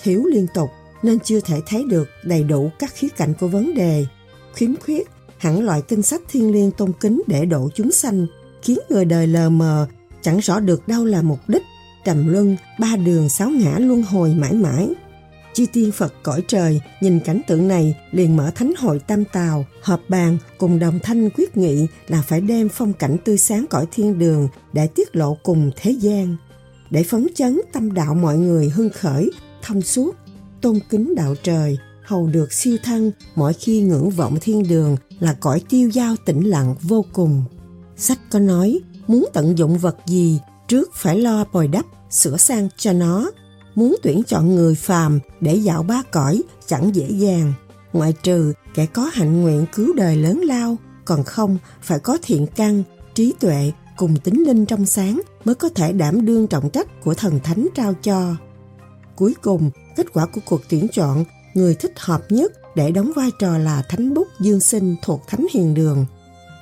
thiếu 0.03 0.25
liên 0.25 0.47
tục 0.53 0.69
nên 1.03 1.19
chưa 1.19 1.39
thể 1.39 1.61
thấy 1.65 1.83
được 1.89 2.07
đầy 2.23 2.43
đủ 2.43 2.71
các 2.79 2.93
khía 2.95 3.07
cạnh 3.17 3.33
của 3.39 3.47
vấn 3.47 3.73
đề. 3.73 4.05
khiếm 4.55 4.75
khuyết, 4.75 5.07
hẳn 5.37 5.63
loại 5.63 5.81
kinh 5.81 6.01
sách 6.01 6.21
thiên 6.29 6.51
liêng 6.51 6.71
tôn 6.71 6.91
kính 6.99 7.21
để 7.27 7.45
độ 7.45 7.69
chúng 7.75 7.91
sanh, 7.91 8.25
khiến 8.61 8.79
người 8.89 9.05
đời 9.05 9.27
lờ 9.27 9.49
mờ, 9.49 9.87
chẳng 10.21 10.39
rõ 10.39 10.59
được 10.59 10.87
đâu 10.87 11.05
là 11.05 11.21
mục 11.21 11.39
đích, 11.47 11.63
trầm 12.05 12.27
luân, 12.27 12.57
ba 12.79 12.95
đường 12.95 13.29
sáu 13.29 13.49
ngã 13.49 13.79
luân 13.79 14.03
hồi 14.03 14.35
mãi 14.37 14.53
mãi. 14.53 14.89
Chư 15.53 15.65
tiên 15.73 15.91
Phật 15.91 16.13
cõi 16.23 16.43
trời 16.47 16.81
nhìn 17.01 17.19
cảnh 17.19 17.41
tượng 17.47 17.67
này 17.67 17.95
liền 18.11 18.37
mở 18.37 18.51
thánh 18.55 18.73
hội 18.77 18.99
tam 18.99 19.25
tào, 19.25 19.65
họp 19.81 19.99
bàn 20.09 20.37
cùng 20.57 20.79
đồng 20.79 20.99
thanh 21.03 21.29
quyết 21.29 21.57
nghị 21.57 21.87
là 22.07 22.21
phải 22.21 22.41
đem 22.41 22.69
phong 22.69 22.93
cảnh 22.93 23.17
tươi 23.23 23.37
sáng 23.37 23.65
cõi 23.69 23.85
thiên 23.91 24.19
đường 24.19 24.47
để 24.73 24.87
tiết 24.87 25.15
lộ 25.15 25.37
cùng 25.43 25.71
thế 25.75 25.91
gian. 25.91 26.35
Để 26.89 27.03
phấn 27.03 27.27
chấn 27.35 27.61
tâm 27.71 27.93
đạo 27.93 28.15
mọi 28.15 28.37
người 28.37 28.69
hưng 28.69 28.89
khởi, 28.89 29.31
thông 29.63 29.81
suốt, 29.81 30.15
tôn 30.61 30.79
kính 30.89 31.15
đạo 31.15 31.35
trời, 31.43 31.77
hầu 32.05 32.27
được 32.27 32.53
siêu 32.53 32.77
thăng 32.83 33.11
mỗi 33.35 33.53
khi 33.53 33.81
ngưỡng 33.81 34.09
vọng 34.09 34.37
thiên 34.41 34.67
đường 34.67 34.97
là 35.19 35.33
cõi 35.33 35.61
tiêu 35.69 35.89
giao 35.89 36.15
tĩnh 36.25 36.43
lặng 36.49 36.75
vô 36.81 37.05
cùng. 37.13 37.43
Sách 37.97 38.19
có 38.31 38.39
nói, 38.39 38.79
muốn 39.07 39.25
tận 39.33 39.57
dụng 39.57 39.77
vật 39.77 39.97
gì, 40.07 40.39
trước 40.67 40.91
phải 40.93 41.19
lo 41.19 41.45
bồi 41.53 41.67
đắp, 41.67 41.85
sửa 42.09 42.37
sang 42.37 42.69
cho 42.77 42.93
nó. 42.93 43.31
Muốn 43.75 43.95
tuyển 44.03 44.23
chọn 44.23 44.55
người 44.55 44.75
phàm 44.75 45.19
để 45.41 45.55
dạo 45.55 45.83
ba 45.83 46.03
cõi 46.11 46.43
chẳng 46.67 46.95
dễ 46.95 47.09
dàng. 47.09 47.53
Ngoại 47.93 48.13
trừ 48.23 48.53
kẻ 48.73 48.85
có 48.85 49.09
hạnh 49.13 49.41
nguyện 49.41 49.65
cứu 49.75 49.93
đời 49.93 50.15
lớn 50.15 50.41
lao, 50.43 50.77
còn 51.05 51.23
không 51.23 51.57
phải 51.81 51.99
có 51.99 52.17
thiện 52.21 52.47
căn, 52.55 52.83
trí 53.13 53.33
tuệ 53.39 53.71
cùng 53.97 54.15
tính 54.23 54.43
linh 54.47 54.65
trong 54.65 54.85
sáng 54.85 55.21
mới 55.45 55.55
có 55.55 55.69
thể 55.69 55.93
đảm 55.93 56.25
đương 56.25 56.47
trọng 56.47 56.69
trách 56.69 57.01
của 57.03 57.13
thần 57.13 57.39
thánh 57.43 57.67
trao 57.75 57.93
cho. 58.03 58.35
Cuối 59.15 59.35
cùng, 59.41 59.69
kết 59.95 60.13
quả 60.13 60.25
của 60.25 60.41
cuộc 60.45 60.61
tuyển 60.69 60.87
chọn 60.91 61.25
người 61.53 61.75
thích 61.75 61.93
hợp 61.99 62.21
nhất 62.29 62.51
để 62.75 62.91
đóng 62.91 63.11
vai 63.15 63.29
trò 63.39 63.57
là 63.57 63.83
Thánh 63.89 64.13
Bút 64.13 64.27
Dương 64.39 64.59
Sinh 64.59 64.95
thuộc 65.01 65.21
Thánh 65.27 65.45
Hiền 65.53 65.73
Đường. 65.73 66.05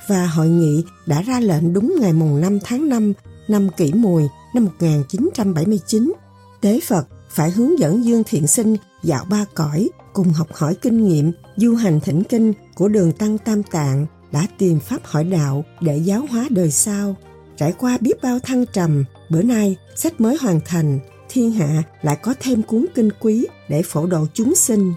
Và 0.07 0.25
hội 0.25 0.47
nghị 0.47 0.83
đã 1.05 1.21
ra 1.21 1.39
lệnh 1.39 1.73
đúng 1.73 1.95
ngày 1.99 2.13
mùng 2.13 2.41
5 2.41 2.59
tháng 2.63 2.89
5 2.89 3.13
năm 3.47 3.69
kỷ 3.77 3.93
mùi 3.93 4.23
năm 4.55 4.65
1979. 4.65 6.13
Tế 6.61 6.79
Phật 6.87 7.07
phải 7.29 7.51
hướng 7.51 7.79
dẫn 7.79 8.05
Dương 8.05 8.23
Thiện 8.23 8.47
Sinh 8.47 8.75
dạo 9.03 9.25
ba 9.29 9.45
cõi 9.55 9.89
cùng 10.13 10.29
học 10.29 10.47
hỏi 10.53 10.75
kinh 10.81 11.07
nghiệm 11.07 11.31
du 11.57 11.75
hành 11.75 11.99
thỉnh 11.99 12.23
kinh 12.23 12.53
của 12.75 12.87
đường 12.87 13.11
Tăng 13.11 13.37
Tam 13.37 13.63
Tạng 13.63 14.05
đã 14.31 14.47
tìm 14.57 14.79
pháp 14.79 14.99
hỏi 15.03 15.23
đạo 15.23 15.65
để 15.81 15.97
giáo 15.97 16.25
hóa 16.29 16.47
đời 16.49 16.71
sau. 16.71 17.15
Trải 17.57 17.73
qua 17.77 17.97
biết 18.01 18.21
bao 18.21 18.39
thăng 18.39 18.65
trầm, 18.73 19.03
bữa 19.29 19.41
nay 19.41 19.75
sách 19.95 20.21
mới 20.21 20.37
hoàn 20.41 20.59
thành 20.65 20.99
thiên 21.32 21.51
hạ 21.51 21.84
lại 22.01 22.17
có 22.21 22.36
thêm 22.39 22.63
cuốn 22.63 22.86
kinh 22.95 23.09
quý 23.19 23.47
để 23.69 23.82
phổ 23.86 24.07
độ 24.07 24.25
chúng 24.34 24.55
sinh. 24.55 24.93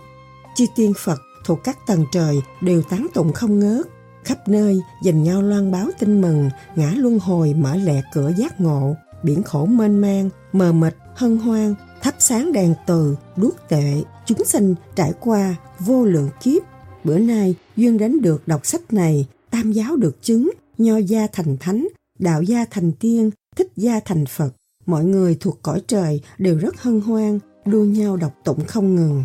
Chư 0.56 0.64
tiên 0.76 0.92
Phật 1.04 1.20
thuộc 1.44 1.58
các 1.64 1.78
tầng 1.86 2.04
trời 2.12 2.36
đều 2.60 2.82
tán 2.82 3.06
tụng 3.14 3.32
không 3.32 3.58
ngớt, 3.58 3.86
khắp 4.24 4.48
nơi 4.48 4.80
dành 5.02 5.22
nhau 5.22 5.42
loan 5.42 5.72
báo 5.72 5.90
tin 5.98 6.20
mừng, 6.20 6.50
ngã 6.76 6.92
luân 6.96 7.18
hồi 7.18 7.54
mở 7.54 7.76
lẹ 7.76 8.02
cửa 8.14 8.32
giác 8.36 8.60
ngộ, 8.60 8.96
biển 9.22 9.42
khổ 9.42 9.66
mênh 9.66 9.98
mang, 9.98 10.30
mờ 10.52 10.72
mịt, 10.72 10.96
hân 11.14 11.36
hoan, 11.36 11.74
thắp 12.02 12.14
sáng 12.18 12.52
đèn 12.52 12.74
từ, 12.86 13.16
đuốc 13.36 13.56
tệ, 13.68 14.02
chúng 14.26 14.44
sinh 14.44 14.74
trải 14.94 15.12
qua 15.20 15.54
vô 15.78 16.04
lượng 16.04 16.28
kiếp. 16.42 16.62
Bữa 17.04 17.18
nay, 17.18 17.54
duyên 17.76 17.98
đến 17.98 18.20
được 18.20 18.48
đọc 18.48 18.66
sách 18.66 18.92
này, 18.92 19.26
tam 19.50 19.72
giáo 19.72 19.96
được 19.96 20.22
chứng, 20.22 20.50
nho 20.78 20.96
gia 20.96 21.26
thành 21.26 21.56
thánh, 21.60 21.88
đạo 22.18 22.42
gia 22.42 22.64
thành 22.70 22.92
tiên, 22.92 23.30
thích 23.56 23.68
gia 23.76 24.00
thành 24.00 24.26
Phật, 24.26 24.50
Mọi 24.86 25.04
người 25.04 25.36
thuộc 25.40 25.62
cõi 25.62 25.82
trời 25.86 26.20
đều 26.38 26.58
rất 26.58 26.82
hân 26.82 27.00
hoan, 27.00 27.38
đua 27.66 27.84
nhau 27.84 28.16
đọc 28.16 28.32
tụng 28.44 28.64
không 28.64 28.94
ngừng. 28.94 29.24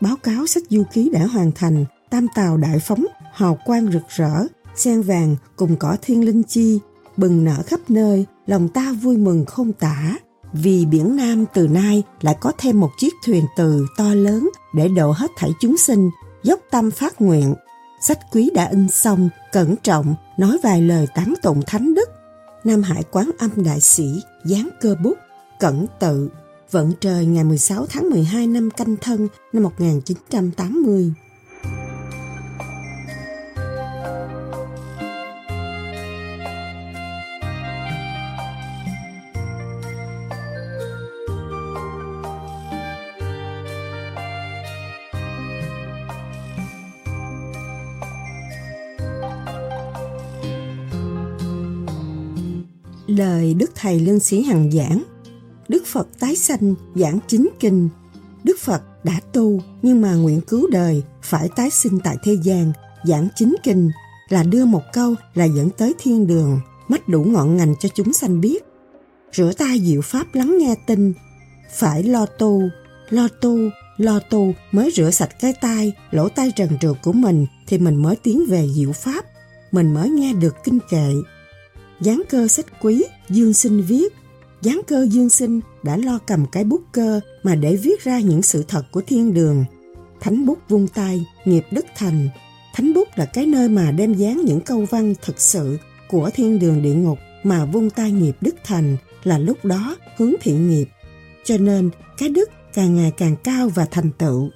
Báo 0.00 0.16
cáo 0.22 0.46
sách 0.46 0.62
du 0.68 0.82
ký 0.92 1.10
đã 1.12 1.26
hoàn 1.26 1.52
thành, 1.52 1.84
tam 2.10 2.26
tàu 2.34 2.56
đại 2.56 2.78
phóng, 2.78 3.06
hào 3.32 3.58
quang 3.64 3.92
rực 3.92 4.02
rỡ, 4.16 4.46
sen 4.76 5.02
vàng 5.02 5.36
cùng 5.56 5.76
cỏ 5.76 5.96
thiên 6.02 6.24
linh 6.24 6.42
chi, 6.42 6.78
bừng 7.16 7.44
nở 7.44 7.62
khắp 7.66 7.80
nơi, 7.88 8.26
lòng 8.46 8.68
ta 8.68 8.92
vui 8.92 9.16
mừng 9.16 9.44
không 9.44 9.72
tả. 9.72 10.16
Vì 10.52 10.86
biển 10.86 11.16
Nam 11.16 11.44
từ 11.54 11.68
nay 11.68 12.02
lại 12.20 12.36
có 12.40 12.52
thêm 12.58 12.80
một 12.80 12.90
chiếc 12.98 13.14
thuyền 13.26 13.44
từ 13.56 13.86
to 13.96 14.14
lớn 14.14 14.50
để 14.74 14.88
độ 14.88 15.12
hết 15.12 15.30
thảy 15.36 15.50
chúng 15.60 15.76
sinh, 15.76 16.10
dốc 16.42 16.60
tâm 16.70 16.90
phát 16.90 17.20
nguyện. 17.20 17.54
Sách 18.00 18.18
quý 18.32 18.50
đã 18.54 18.64
in 18.64 18.88
xong, 18.88 19.28
cẩn 19.52 19.74
trọng, 19.82 20.14
nói 20.38 20.58
vài 20.62 20.82
lời 20.82 21.06
tán 21.14 21.34
tụng 21.42 21.62
thánh 21.66 21.94
đức 21.94 22.08
Nam 22.64 22.82
Hải 22.82 23.02
Quán 23.10 23.30
Âm 23.38 23.50
Đại 23.56 23.80
Sĩ, 23.80 24.22
dán 24.48 24.68
cơ 24.80 24.94
bút, 25.04 25.18
cẩn 25.60 25.86
tự, 26.00 26.28
vận 26.70 26.92
trời 27.00 27.26
ngày 27.26 27.44
16 27.44 27.86
tháng 27.86 28.10
12 28.10 28.46
năm 28.46 28.70
canh 28.70 28.96
thân 28.96 29.28
năm 29.52 29.62
1980. 29.62 31.12
Lời 53.18 53.54
Đức 53.54 53.70
Thầy 53.74 54.00
Lương 54.00 54.20
Sĩ 54.20 54.42
Hằng 54.42 54.70
giảng. 54.70 55.02
Đức 55.68 55.86
Phật 55.86 56.08
tái 56.18 56.36
sanh, 56.36 56.74
giảng 56.94 57.18
chính 57.26 57.48
kinh. 57.60 57.88
Đức 58.44 58.58
Phật 58.60 58.82
đã 59.04 59.20
tu, 59.32 59.60
nhưng 59.82 60.00
mà 60.00 60.14
nguyện 60.14 60.40
cứu 60.40 60.70
đời, 60.70 61.02
phải 61.22 61.48
tái 61.56 61.70
sinh 61.70 61.98
tại 62.04 62.16
thế 62.22 62.36
gian, 62.42 62.72
giảng 63.04 63.28
chính 63.36 63.56
kinh. 63.62 63.90
Là 64.28 64.42
đưa 64.42 64.64
một 64.64 64.82
câu, 64.92 65.14
là 65.34 65.44
dẫn 65.44 65.70
tới 65.70 65.94
thiên 65.98 66.26
đường 66.26 66.60
mách 66.88 67.08
đủ 67.08 67.24
ngọn 67.24 67.56
ngành 67.56 67.74
cho 67.80 67.88
chúng 67.94 68.12
sanh 68.12 68.40
biết. 68.40 68.64
Rửa 69.32 69.52
tay 69.58 69.80
diệu 69.80 70.00
pháp 70.00 70.34
lắng 70.34 70.58
nghe 70.58 70.74
tin. 70.86 71.12
Phải 71.74 72.02
lo 72.02 72.26
tu 72.26 72.62
lo 73.10 73.28
tu 73.40 73.58
lo 73.96 74.20
tu 74.30 74.54
mới 74.72 74.90
rửa 74.94 75.10
sạch 75.10 75.40
cái 75.40 75.52
tai, 75.60 75.92
lỗ 76.10 76.28
tai 76.28 76.52
trần 76.56 76.78
trượt 76.80 76.96
của 77.02 77.12
mình, 77.12 77.46
thì 77.66 77.78
mình 77.78 77.96
mới 77.96 78.16
tiến 78.16 78.46
về 78.48 78.68
diệu 78.74 78.92
pháp. 78.92 79.24
Mình 79.72 79.94
mới 79.94 80.10
nghe 80.10 80.32
được 80.32 80.56
kinh 80.64 80.78
kệ 80.90 81.12
gián 82.00 82.22
cơ 82.28 82.48
sách 82.48 82.66
quý, 82.80 83.04
Dương 83.28 83.52
Sinh 83.52 83.82
viết. 83.82 84.12
gián 84.62 84.80
cơ 84.86 85.06
Dương 85.10 85.28
Sinh 85.28 85.60
đã 85.82 85.96
lo 85.96 86.18
cầm 86.26 86.46
cái 86.52 86.64
bút 86.64 86.80
cơ 86.92 87.20
mà 87.42 87.54
để 87.54 87.76
viết 87.76 88.04
ra 88.04 88.20
những 88.20 88.42
sự 88.42 88.64
thật 88.68 88.82
của 88.92 89.02
thiên 89.06 89.34
đường. 89.34 89.64
Thánh 90.20 90.46
bút 90.46 90.58
vung 90.68 90.88
tay, 90.88 91.24
nghiệp 91.44 91.64
đức 91.70 91.86
thành. 91.96 92.28
Thánh 92.74 92.94
bút 92.94 93.08
là 93.16 93.24
cái 93.24 93.46
nơi 93.46 93.68
mà 93.68 93.90
đem 93.90 94.14
dán 94.14 94.40
những 94.44 94.60
câu 94.60 94.86
văn 94.90 95.14
thực 95.22 95.40
sự 95.40 95.78
của 96.08 96.30
thiên 96.34 96.58
đường 96.58 96.82
địa 96.82 96.94
ngục 96.94 97.18
mà 97.42 97.64
vung 97.64 97.90
tay 97.90 98.12
nghiệp 98.12 98.36
đức 98.40 98.54
thành 98.64 98.96
là 99.24 99.38
lúc 99.38 99.64
đó 99.64 99.96
hướng 100.16 100.32
thiện 100.40 100.70
nghiệp. 100.70 100.88
Cho 101.44 101.58
nên 101.58 101.90
cái 102.18 102.28
đức 102.28 102.50
càng 102.74 102.96
ngày 102.96 103.12
càng 103.16 103.36
cao 103.44 103.68
và 103.68 103.86
thành 103.90 104.10
tựu. 104.18 104.50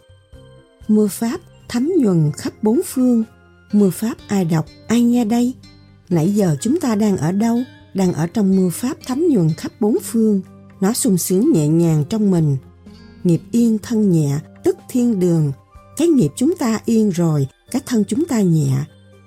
Mưa 0.89 1.07
Pháp 1.07 1.41
thấm 1.69 1.93
nhuần 1.99 2.33
khắp 2.37 2.53
bốn 2.63 2.81
phương. 2.87 3.25
Mưa 3.73 3.91
Pháp 3.91 4.15
ai 4.29 4.45
đọc, 4.45 4.67
ai 4.89 5.03
nghe 5.03 5.25
đây? 5.25 5.55
Nãy 6.13 6.35
giờ 6.35 6.57
chúng 6.61 6.81
ta 6.81 6.95
đang 6.95 7.17
ở 7.17 7.33
đâu? 7.33 7.59
Đang 7.95 8.13
ở 8.13 8.27
trong 8.27 8.57
mưa 8.57 8.69
pháp 8.69 8.97
thấm 9.07 9.25
nhuần 9.29 9.51
khắp 9.57 9.73
bốn 9.81 9.97
phương. 10.03 10.41
Nó 10.81 10.93
sung 10.93 11.19
sướng 11.19 11.53
nhẹ 11.53 11.69
nhàng 11.69 12.05
trong 12.09 12.31
mình. 12.31 12.57
Nghiệp 13.25 13.41
yên 13.53 13.79
thân 13.83 14.11
nhẹ, 14.11 14.39
tức 14.65 14.77
thiên 14.89 15.21
đường. 15.21 15.53
Cái 15.97 16.09
nghiệp 16.09 16.31
chúng 16.37 16.57
ta 16.59 16.79
yên 16.85 17.11
rồi, 17.11 17.47
cái 17.71 17.83
thân 17.87 18.05
chúng 18.09 18.25
ta 18.25 18.41
nhẹ. 18.41 18.71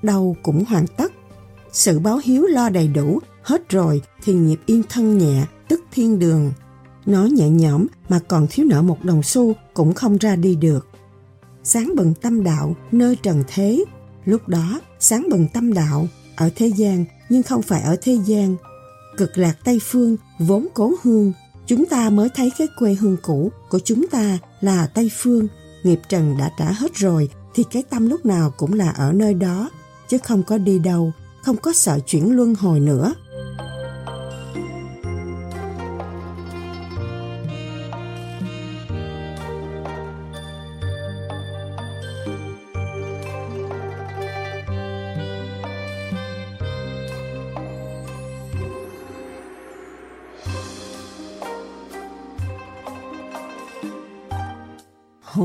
Đâu 0.03 0.36
cũng 0.43 0.65
hoàn 0.67 0.88
tất. 0.88 1.11
Sự 1.71 1.99
báo 1.99 2.21
hiếu 2.23 2.45
lo 2.45 2.69
đầy 2.69 2.88
đủ, 2.88 3.19
hết 3.41 3.69
rồi 3.69 4.01
thì 4.23 4.33
nghiệp 4.33 4.59
yên 4.65 4.83
thân 4.89 5.17
nhẹ, 5.17 5.45
tức 5.67 5.83
thiên 5.91 6.19
đường. 6.19 6.51
Nó 7.05 7.25
nhẹ 7.25 7.49
nhõm 7.49 7.88
mà 8.09 8.19
còn 8.27 8.47
thiếu 8.49 8.65
nợ 8.69 8.81
một 8.81 9.05
đồng 9.05 9.23
xu 9.23 9.53
cũng 9.73 9.93
không 9.93 10.17
ra 10.17 10.36
đi 10.36 10.55
được. 10.55 10.88
Sáng 11.63 11.93
bừng 11.95 12.13
tâm 12.13 12.43
đạo 12.43 12.75
nơi 12.91 13.15
trần 13.15 13.43
thế, 13.47 13.83
lúc 14.25 14.47
đó 14.47 14.81
sáng 14.99 15.27
bừng 15.31 15.47
tâm 15.53 15.73
đạo 15.73 16.07
ở 16.36 16.49
thế 16.55 16.67
gian 16.67 17.05
nhưng 17.29 17.43
không 17.43 17.61
phải 17.61 17.81
ở 17.81 17.95
thế 18.01 18.17
gian. 18.25 18.55
Cực 19.17 19.38
lạc 19.38 19.57
Tây 19.63 19.79
Phương 19.83 20.17
vốn 20.39 20.67
cố 20.73 20.93
hương, 21.03 21.33
chúng 21.65 21.86
ta 21.86 22.09
mới 22.09 22.29
thấy 22.36 22.51
cái 22.57 22.67
quê 22.79 22.93
hương 22.93 23.17
cũ 23.23 23.51
của 23.69 23.79
chúng 23.86 24.07
ta 24.07 24.38
là 24.61 24.88
Tây 24.88 25.11
Phương. 25.17 25.47
Nghiệp 25.83 25.99
trần 26.09 26.38
đã 26.38 26.51
trả 26.57 26.71
hết 26.71 26.95
rồi 26.95 27.29
thì 27.55 27.63
cái 27.71 27.83
tâm 27.89 28.09
lúc 28.09 28.25
nào 28.25 28.53
cũng 28.57 28.73
là 28.73 28.89
ở 28.89 29.13
nơi 29.13 29.33
đó, 29.33 29.69
chứ 30.09 30.17
không 30.17 30.43
có 30.43 30.57
đi 30.57 30.79
đâu, 30.79 31.11
không 31.43 31.57
có 31.57 31.73
sợ 31.73 31.99
chuyển 32.05 32.36
luân 32.36 32.55
hồi 32.55 32.79
nữa. 32.79 33.13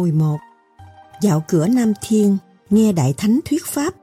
Hồi 0.01 0.13
một 0.13 0.39
Dạo 1.23 1.45
cửa 1.49 1.67
Nam 1.67 1.93
Thiên 2.03 2.39
nghe 2.71 2.93
Đại 2.93 3.15
Thánh 3.17 3.41
thuyết 3.45 3.67
Pháp. 3.67 3.95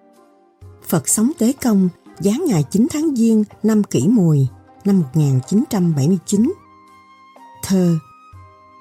Phật 0.87 1.07
sống 1.07 1.31
tế 1.37 1.53
công, 1.61 1.89
giáng 2.19 2.43
ngày 2.47 2.63
9 2.71 2.87
tháng 2.91 3.15
Giêng 3.15 3.43
năm 3.63 3.83
kỷ 3.83 4.07
mùi, 4.07 4.47
năm 4.85 4.99
1979. 4.99 6.53
Thơ 7.63 7.97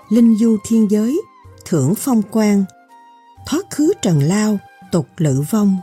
Linh 0.08 0.36
du 0.36 0.56
thiên 0.66 0.90
giới, 0.90 1.20
thưởng 1.64 1.94
phong 1.94 2.22
quan, 2.30 2.64
thoát 3.46 3.70
khứ 3.70 3.92
trần 4.02 4.22
lao, 4.22 4.58
tục 4.92 5.06
lự 5.16 5.42
vong, 5.50 5.76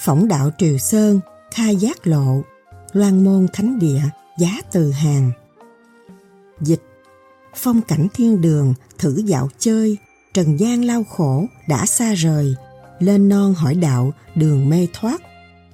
phỏng 0.00 0.28
đạo 0.28 0.50
triều 0.58 0.78
sơn, 0.78 1.20
khai 1.50 1.76
giác 1.76 2.06
lộ, 2.06 2.42
loan 2.92 3.24
môn 3.24 3.46
thánh 3.52 3.78
địa, 3.78 4.02
giá 4.38 4.50
từ 4.72 4.90
hàng. 4.90 5.30
Dịch 6.60 6.82
Phong 7.54 7.80
cảnh 7.80 8.06
thiên 8.14 8.40
đường, 8.40 8.74
thử 8.98 9.22
dạo 9.26 9.48
chơi, 9.58 9.98
trần 10.34 10.60
gian 10.60 10.84
lao 10.84 11.04
khổ, 11.04 11.46
đã 11.68 11.86
xa 11.86 12.14
rời, 12.14 12.54
lên 12.98 13.28
non 13.28 13.54
hỏi 13.54 13.74
đạo, 13.74 14.12
đường 14.34 14.68
mê 14.68 14.86
thoát, 14.92 15.22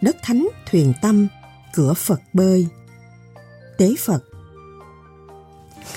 đất 0.01 0.17
thánh 0.23 0.49
thuyền 0.71 0.93
tâm, 1.03 1.29
cửa 1.75 1.95
Phật 1.95 2.21
bơi. 2.33 2.67
Tế 3.79 3.95
Phật 3.99 4.25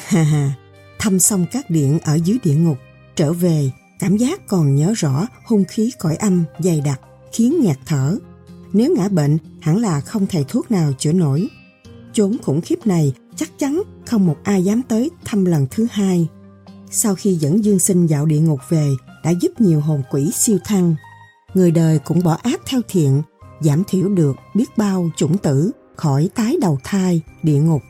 Ha 0.08 0.24
ha, 0.24 0.54
thăm 1.00 1.20
xong 1.20 1.46
các 1.52 1.70
điện 1.70 2.00
ở 2.00 2.16
dưới 2.16 2.38
địa 2.44 2.56
ngục, 2.56 2.78
trở 3.16 3.34
về, 3.34 3.72
cảm 4.00 4.18
giác 4.18 4.48
còn 4.48 4.76
nhớ 4.76 4.94
rõ 4.98 5.28
hung 5.46 5.66
khí 5.66 5.92
cõi 6.00 6.16
âm 6.16 6.44
dày 6.60 6.82
đặc, 6.82 7.00
khiến 7.34 7.56
ngạt 7.64 7.78
thở. 7.86 8.18
Nếu 8.74 8.96
ngã 8.96 9.10
bệnh, 9.10 9.38
hẳn 9.62 9.78
là 9.78 10.02
không 10.02 10.28
thầy 10.28 10.46
thuốc 10.48 10.72
nào 10.72 10.94
chữa 10.98 11.12
nổi. 11.12 11.48
Chốn 12.14 12.38
khủng 12.44 12.62
khiếp 12.62 12.88
này 12.88 13.14
chắc 13.36 13.50
chắn 13.60 13.82
không 14.06 14.28
một 14.28 14.38
ai 14.44 14.64
dám 14.64 14.82
tới 14.82 15.10
thăm 15.26 15.46
lần 15.46 15.68
thứ 15.72 15.88
hai. 15.92 16.28
Sau 16.94 17.16
khi 17.16 17.34
dẫn 17.34 17.66
Dương 17.66 17.80
Sinh 17.80 18.08
dạo 18.08 18.26
địa 18.26 18.40
ngục 18.40 18.60
về, 18.70 18.88
đã 19.24 19.32
giúp 19.32 19.52
nhiều 19.62 19.82
hồn 19.82 20.02
quỷ 20.12 20.32
siêu 20.32 20.58
thăng. 20.64 20.96
Người 21.54 21.72
đời 21.72 22.00
cũng 22.00 22.24
bỏ 22.24 22.38
ác 22.44 22.62
theo 22.66 22.82
thiện, 22.90 23.22
giảm 23.62 23.84
thiểu 23.88 24.10
được 24.10 24.36
biết 24.56 24.78
bao 24.78 25.10
chủng 25.18 25.38
tử 25.38 25.72
khỏi 25.96 26.30
tái 26.36 26.58
đầu 26.62 26.80
thai, 26.84 27.22
địa 27.44 27.60
ngục. 27.60 27.82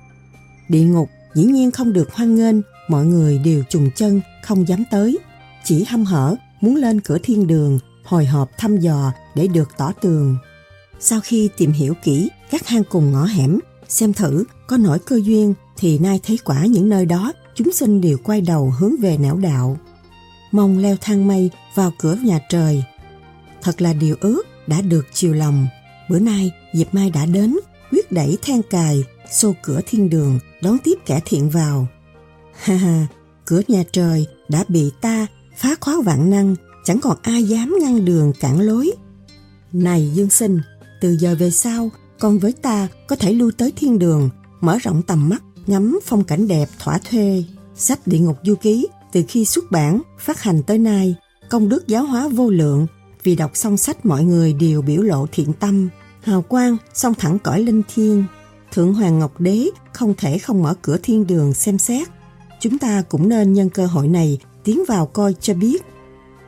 Địa 0.69 0.83
ngục 0.83 1.09
dĩ 1.35 1.43
nhiên 1.43 1.71
không 1.71 1.93
được 1.93 2.13
hoan 2.13 2.35
nghênh, 2.35 2.55
mọi 2.87 3.05
người 3.05 3.37
đều 3.37 3.63
trùng 3.69 3.89
chân, 3.95 4.21
không 4.43 4.67
dám 4.67 4.83
tới. 4.91 5.17
Chỉ 5.63 5.83
hăm 5.83 6.05
hở, 6.05 6.35
muốn 6.61 6.75
lên 6.75 7.01
cửa 7.01 7.17
thiên 7.23 7.47
đường, 7.47 7.79
hồi 8.03 8.25
hộp 8.25 8.49
thăm 8.57 8.77
dò 8.77 9.11
để 9.35 9.47
được 9.47 9.69
tỏ 9.77 9.91
tường. 10.01 10.37
Sau 10.99 11.19
khi 11.23 11.49
tìm 11.57 11.71
hiểu 11.71 11.93
kỹ 12.03 12.29
các 12.51 12.67
hang 12.67 12.83
cùng 12.89 13.11
ngõ 13.11 13.25
hẻm, 13.25 13.59
xem 13.87 14.13
thử 14.13 14.43
có 14.67 14.77
nổi 14.77 14.99
cơ 14.99 15.19
duyên 15.23 15.53
thì 15.77 15.99
nay 15.99 16.19
thấy 16.23 16.39
quả 16.45 16.65
những 16.65 16.89
nơi 16.89 17.05
đó 17.05 17.33
chúng 17.55 17.71
sinh 17.71 18.01
đều 18.01 18.17
quay 18.23 18.41
đầu 18.41 18.73
hướng 18.79 18.95
về 19.01 19.17
nẻo 19.17 19.37
đạo. 19.37 19.77
Mong 20.51 20.77
leo 20.77 20.95
thang 21.01 21.27
mây 21.27 21.49
vào 21.75 21.91
cửa 21.99 22.15
nhà 22.23 22.39
trời. 22.49 22.83
Thật 23.61 23.81
là 23.81 23.93
điều 23.93 24.15
ước 24.21 24.43
đã 24.67 24.81
được 24.81 25.05
chiều 25.13 25.33
lòng. 25.33 25.67
Bữa 26.09 26.19
nay 26.19 26.51
Diệp 26.73 26.93
Mai 26.93 27.09
đã 27.09 27.25
đến, 27.25 27.57
quyết 27.91 28.11
đẩy 28.11 28.37
than 28.41 28.61
cài, 28.69 29.03
xô 29.31 29.53
cửa 29.63 29.81
thiên 29.87 30.09
đường, 30.09 30.39
đón 30.61 30.77
tiếp 30.83 30.99
kẻ 31.05 31.21
thiện 31.25 31.49
vào. 31.49 31.87
Ha 32.63 32.75
ha, 32.75 33.07
cửa 33.45 33.61
nhà 33.67 33.83
trời 33.91 34.27
đã 34.49 34.63
bị 34.67 34.91
ta 35.01 35.27
phá 35.57 35.75
khóa 35.81 35.95
vạn 36.05 36.29
năng, 36.29 36.55
chẳng 36.83 36.99
còn 36.99 37.17
ai 37.21 37.43
dám 37.43 37.75
ngăn 37.81 38.05
đường 38.05 38.33
cản 38.39 38.61
lối. 38.61 38.91
Này 39.73 40.11
Dương 40.13 40.29
Sinh, 40.29 40.59
từ 41.01 41.17
giờ 41.17 41.35
về 41.39 41.51
sau, 41.51 41.89
con 42.19 42.39
với 42.39 42.51
ta 42.51 42.87
có 43.07 43.15
thể 43.15 43.33
lui 43.33 43.51
tới 43.51 43.73
thiên 43.75 43.99
đường, 43.99 44.29
mở 44.61 44.77
rộng 44.77 45.01
tầm 45.01 45.29
mắt, 45.29 45.43
ngắm 45.67 45.99
phong 46.05 46.23
cảnh 46.23 46.47
đẹp 46.47 46.69
thỏa 46.79 46.97
thuê. 46.97 47.43
Sách 47.75 47.99
Địa 48.05 48.19
ngục 48.19 48.37
du 48.43 48.55
ký 48.55 48.87
từ 49.11 49.23
khi 49.27 49.45
xuất 49.45 49.71
bản, 49.71 50.01
phát 50.19 50.41
hành 50.41 50.63
tới 50.63 50.77
nay, 50.77 51.15
công 51.49 51.69
đức 51.69 51.87
giáo 51.87 52.05
hóa 52.05 52.27
vô 52.27 52.49
lượng, 52.49 52.87
vì 53.23 53.35
đọc 53.35 53.51
xong 53.53 53.77
sách 53.77 54.05
mọi 54.05 54.23
người 54.23 54.53
đều 54.53 54.81
biểu 54.81 55.01
lộ 55.01 55.27
thiện 55.31 55.53
tâm, 55.53 55.89
hào 56.21 56.41
quang 56.41 56.77
song 56.93 57.13
thẳng 57.19 57.39
cõi 57.39 57.59
linh 57.59 57.81
thiên 57.95 58.23
Thượng 58.71 58.93
Hoàng 58.93 59.19
Ngọc 59.19 59.39
Đế 59.41 59.69
không 59.93 60.13
thể 60.17 60.37
không 60.37 60.63
mở 60.63 60.73
cửa 60.81 60.97
thiên 61.03 61.27
đường 61.27 61.53
xem 61.53 61.77
xét. 61.77 62.07
Chúng 62.59 62.77
ta 62.77 63.03
cũng 63.09 63.29
nên 63.29 63.53
nhân 63.53 63.69
cơ 63.69 63.85
hội 63.85 64.07
này 64.07 64.37
tiến 64.63 64.83
vào 64.87 65.05
coi 65.05 65.35
cho 65.41 65.53
biết. 65.53 65.85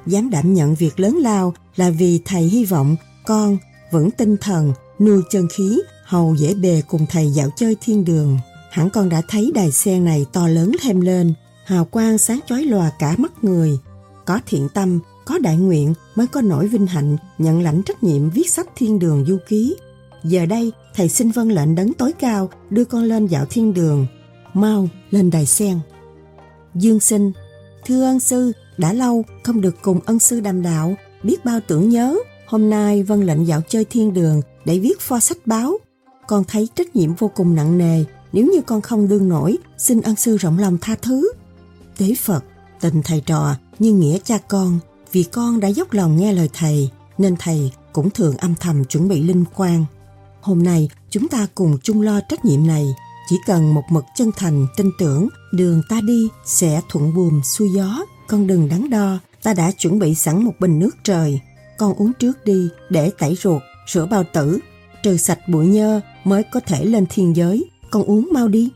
Dám 0.05 0.29
đảm 0.29 0.53
nhận 0.53 0.75
việc 0.75 0.99
lớn 0.99 1.17
lao 1.17 1.53
là 1.75 1.89
vì 1.89 2.21
thầy 2.25 2.43
hy 2.43 2.65
vọng 2.65 2.95
con 3.25 3.57
vẫn 3.91 4.11
tinh 4.11 4.37
thần, 4.41 4.73
nuôi 4.99 5.21
chân 5.31 5.47
khí, 5.47 5.81
hầu 6.05 6.35
dễ 6.35 6.53
bề 6.53 6.81
cùng 6.87 7.05
thầy 7.09 7.31
dạo 7.31 7.49
chơi 7.55 7.77
thiên 7.81 8.05
đường. 8.05 8.37
Hẳn 8.73 8.89
con 8.89 9.09
đã 9.09 9.21
thấy 9.27 9.51
đài 9.55 9.71
sen 9.71 10.05
này 10.05 10.25
to 10.33 10.47
lớn 10.47 10.71
thêm 10.81 11.01
lên, 11.01 11.33
hào 11.65 11.85
quang 11.85 12.17
sáng 12.17 12.39
chói 12.47 12.63
lòa 12.63 12.91
cả 12.99 13.15
mắt 13.17 13.43
người. 13.43 13.79
Có 14.25 14.39
thiện 14.45 14.67
tâm, 14.73 14.99
có 15.25 15.37
đại 15.37 15.57
nguyện 15.57 15.93
mới 16.15 16.27
có 16.27 16.41
nỗi 16.41 16.67
vinh 16.67 16.87
hạnh 16.87 17.17
nhận 17.37 17.61
lãnh 17.61 17.83
trách 17.83 18.03
nhiệm 18.03 18.29
viết 18.29 18.49
sách 18.49 18.67
thiên 18.75 18.99
đường 18.99 19.25
du 19.25 19.37
ký. 19.47 19.75
Giờ 20.23 20.45
đây, 20.45 20.71
thầy 20.95 21.09
xin 21.09 21.31
vân 21.31 21.49
lệnh 21.49 21.75
đấng 21.75 21.93
tối 21.93 22.13
cao 22.19 22.49
đưa 22.69 22.85
con 22.85 23.03
lên 23.03 23.27
dạo 23.27 23.45
thiên 23.49 23.73
đường. 23.73 24.07
Mau, 24.53 24.89
lên 25.11 25.31
đài 25.31 25.45
sen. 25.45 25.79
Dương 26.75 26.99
sinh, 26.99 27.31
thưa 27.85 28.03
ân 28.03 28.19
sư, 28.19 28.51
đã 28.77 28.93
lâu 28.93 29.25
không 29.43 29.61
được 29.61 29.75
cùng 29.81 29.99
ân 30.05 30.19
sư 30.19 30.39
đàm 30.39 30.61
đạo, 30.61 30.95
biết 31.23 31.45
bao 31.45 31.59
tưởng 31.67 31.89
nhớ. 31.89 32.15
Hôm 32.47 32.69
nay 32.69 33.03
vân 33.03 33.21
lệnh 33.21 33.47
dạo 33.47 33.61
chơi 33.69 33.85
thiên 33.85 34.13
đường 34.13 34.41
để 34.65 34.79
viết 34.79 35.01
pho 35.01 35.19
sách 35.19 35.37
báo. 35.45 35.77
Con 36.27 36.43
thấy 36.47 36.67
trách 36.75 36.95
nhiệm 36.95 37.13
vô 37.13 37.31
cùng 37.35 37.55
nặng 37.55 37.77
nề, 37.77 38.03
nếu 38.33 38.47
như 38.47 38.61
con 38.61 38.81
không 38.81 39.07
đương 39.07 39.29
nổi, 39.29 39.57
xin 39.77 40.01
ân 40.01 40.15
sư 40.15 40.37
rộng 40.37 40.59
lòng 40.59 40.77
tha 40.81 40.95
thứ. 41.01 41.31
Tế 41.97 42.15
Phật, 42.21 42.43
tình 42.81 43.01
thầy 43.03 43.21
trò 43.21 43.55
như 43.79 43.93
nghĩa 43.93 44.17
cha 44.23 44.37
con, 44.47 44.79
vì 45.11 45.23
con 45.23 45.59
đã 45.59 45.67
dốc 45.67 45.93
lòng 45.93 46.17
nghe 46.17 46.33
lời 46.33 46.49
thầy, 46.53 46.89
nên 47.17 47.35
thầy 47.39 47.71
cũng 47.93 48.09
thường 48.09 48.37
âm 48.37 48.55
thầm 48.55 48.85
chuẩn 48.85 49.07
bị 49.07 49.21
linh 49.21 49.45
quan. 49.55 49.85
Hôm 50.41 50.63
nay 50.63 50.89
chúng 51.09 51.27
ta 51.27 51.47
cùng 51.55 51.77
chung 51.83 52.01
lo 52.01 52.19
trách 52.29 52.45
nhiệm 52.45 52.67
này, 52.67 52.85
chỉ 53.29 53.35
cần 53.45 53.73
một 53.73 53.83
mực 53.89 54.05
chân 54.15 54.31
thành 54.37 54.67
tin 54.77 54.91
tưởng 54.99 55.27
đường 55.53 55.81
ta 55.89 56.01
đi 56.01 56.27
sẽ 56.45 56.81
thuận 56.89 57.13
buồm 57.13 57.41
xuôi 57.41 57.69
gió, 57.75 58.05
con 58.27 58.47
đừng 58.47 58.69
đắn 58.69 58.89
đo, 58.89 59.19
ta 59.43 59.53
đã 59.53 59.71
chuẩn 59.71 59.99
bị 59.99 60.15
sẵn 60.15 60.43
một 60.43 60.53
bình 60.59 60.79
nước 60.79 60.95
trời. 61.03 61.39
Con 61.77 61.93
uống 61.93 62.13
trước 62.13 62.45
đi 62.45 62.69
để 62.89 63.11
tẩy 63.19 63.37
ruột, 63.43 63.61
rửa 63.93 64.05
bao 64.05 64.23
tử, 64.33 64.59
trừ 65.03 65.17
sạch 65.17 65.39
bụi 65.49 65.67
nhơ 65.67 66.01
mới 66.23 66.43
có 66.51 66.59
thể 66.59 66.85
lên 66.85 67.05
thiên 67.09 67.35
giới. 67.35 67.69
Con 67.93 68.03
uống 68.03 68.29
mau 68.31 68.47
đi. 68.47 68.71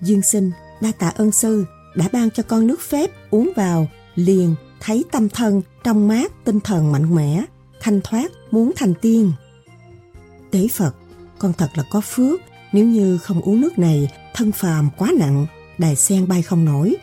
Dương 0.00 0.22
sinh, 0.22 0.50
đa 0.80 0.92
tạ 0.98 1.08
ơn 1.08 1.32
sư, 1.32 1.64
đã 1.94 2.08
ban 2.12 2.30
cho 2.30 2.42
con 2.42 2.66
nước 2.66 2.80
phép 2.80 3.10
uống 3.30 3.50
vào, 3.56 3.88
liền 4.14 4.54
thấy 4.80 5.04
tâm 5.12 5.28
thân 5.28 5.62
trong 5.84 6.08
mát, 6.08 6.32
tinh 6.44 6.60
thần 6.60 6.92
mạnh 6.92 7.14
mẽ, 7.14 7.44
thanh 7.80 8.00
thoát, 8.04 8.30
muốn 8.50 8.72
thành 8.76 8.94
tiên. 8.94 9.32
Tế 10.50 10.68
Phật, 10.72 10.94
con 11.38 11.52
thật 11.52 11.68
là 11.74 11.84
có 11.90 12.00
phước, 12.00 12.40
nếu 12.72 12.84
như 12.84 13.18
không 13.18 13.40
uống 13.40 13.60
nước 13.60 13.78
này, 13.78 14.12
thân 14.34 14.52
phàm 14.52 14.90
quá 14.96 15.12
nặng, 15.18 15.46
đài 15.78 15.96
sen 15.96 16.28
bay 16.28 16.42
không 16.42 16.64
nổi. 16.64 16.96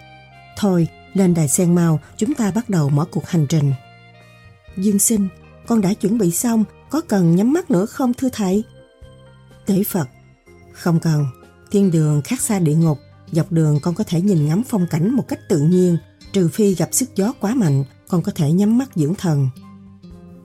Thôi, 0.58 0.88
lên 1.14 1.34
đài 1.34 1.48
sen 1.48 1.76
mau, 1.76 2.00
chúng 2.18 2.34
ta 2.34 2.52
bắt 2.52 2.70
đầu 2.70 2.90
mở 2.90 3.06
cuộc 3.12 3.28
hành 3.28 3.46
trình. 3.50 3.74
Dương 4.78 5.00
sinh, 5.00 5.28
con 5.68 5.82
đã 5.82 5.94
chuẩn 5.94 6.18
bị 6.18 6.32
xong, 6.32 6.64
có 6.90 7.02
cần 7.02 7.36
nhắm 7.36 7.54
mắt 7.54 7.72
nữa 7.72 7.86
không 7.86 8.14
thưa 8.14 8.30
thầy? 8.34 8.64
Tế 9.66 9.84
Phật, 9.84 10.08
không 10.74 11.00
cần, 11.00 11.26
thiên 11.76 11.92
đường 11.92 12.22
khác 12.22 12.42
xa 12.42 12.60
địa 12.60 12.76
ngục, 12.76 13.00
dọc 13.32 13.52
đường 13.52 13.80
con 13.82 13.96
có 13.96 14.04
thể 14.04 14.22
nhìn 14.22 14.46
ngắm 14.46 14.64
phong 14.68 14.88
cảnh 14.90 15.16
một 15.16 15.28
cách 15.28 15.40
tự 15.50 15.60
nhiên, 15.60 15.98
trừ 16.34 16.48
phi 16.48 16.76
gặp 16.76 16.90
sức 16.92 17.16
gió 17.16 17.34
quá 17.40 17.56
mạnh, 17.56 17.84
con 18.08 18.22
có 18.22 18.32
thể 18.36 18.52
nhắm 18.52 18.78
mắt 18.78 18.90
dưỡng 18.96 19.16
thần. 19.16 19.50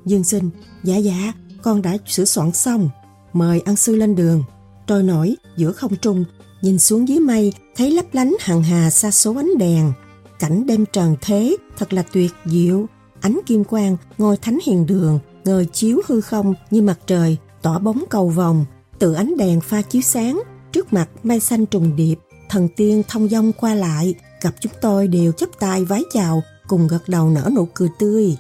Dương 0.07 0.24
sinh, 0.24 0.51
dạ 0.85 0.97
dạ, 0.97 1.33
con 1.62 1.83
đã 1.83 1.97
sửa 2.07 2.24
soạn 2.24 2.53
xong, 2.53 2.91
mời 3.33 3.61
ăn 3.61 3.76
sư 3.76 3.97
lên 3.97 4.14
đường. 4.14 4.45
Trôi 4.87 5.03
nổi 5.03 5.37
giữa 5.57 5.72
không 5.72 5.97
trung, 5.97 6.24
nhìn 6.62 6.78
xuống 6.78 7.09
dưới 7.09 7.20
mây, 7.20 7.53
thấy 7.76 7.91
lấp 7.91 8.07
lánh 8.12 8.37
hằng 8.41 8.62
hà 8.62 8.91
xa 8.91 9.11
số 9.11 9.35
ánh 9.37 9.59
đèn. 9.59 9.93
Cảnh 10.39 10.66
đêm 10.66 10.85
trần 10.93 11.16
thế 11.20 11.57
thật 11.78 11.93
là 11.93 12.03
tuyệt 12.12 12.33
diệu, 12.45 12.87
ánh 13.20 13.41
kim 13.47 13.64
quang 13.64 13.97
ngôi 14.18 14.37
thánh 14.37 14.59
hiền 14.66 14.87
đường, 14.87 15.18
ngời 15.45 15.66
chiếu 15.66 16.01
hư 16.09 16.20
không 16.20 16.55
như 16.70 16.83
mặt 16.83 16.99
trời, 17.07 17.37
tỏa 17.62 17.78
bóng 17.78 18.05
cầu 18.11 18.28
vòng, 18.28 18.64
tự 18.99 19.12
ánh 19.12 19.37
đèn 19.37 19.61
pha 19.61 19.83
chiếu 19.83 20.03
sáng, 20.03 20.43
trước 20.73 20.93
mặt 20.93 21.09
mây 21.23 21.41
xanh 21.41 21.66
trùng 21.66 21.97
điệp, 21.97 22.14
thần 22.49 22.68
tiên 22.77 23.03
thông 23.09 23.29
dong 23.29 23.53
qua 23.53 23.75
lại, 23.75 24.14
gặp 24.43 24.55
chúng 24.61 24.73
tôi 24.81 25.09
đều 25.09 25.33
chấp 25.33 25.49
tay 25.59 25.85
vái 25.85 26.03
chào, 26.12 26.43
cùng 26.68 26.89
gật 26.89 27.09
đầu 27.09 27.31
nở 27.31 27.51
nụ 27.57 27.68
cười 27.75 27.89
tươi. 27.99 28.37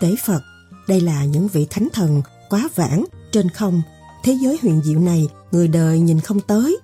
Tế 0.00 0.14
Phật, 0.24 0.40
đây 0.88 1.00
là 1.00 1.24
những 1.24 1.48
vị 1.48 1.66
thánh 1.70 1.88
thần 1.92 2.22
quá 2.50 2.68
vãng 2.74 3.04
trên 3.32 3.48
không, 3.48 3.82
thế 4.24 4.36
giới 4.42 4.58
huyền 4.62 4.82
diệu 4.84 5.00
này 5.00 5.28
người 5.52 5.68
đời 5.68 6.00
nhìn 6.00 6.20
không 6.20 6.40
tới. 6.40 6.78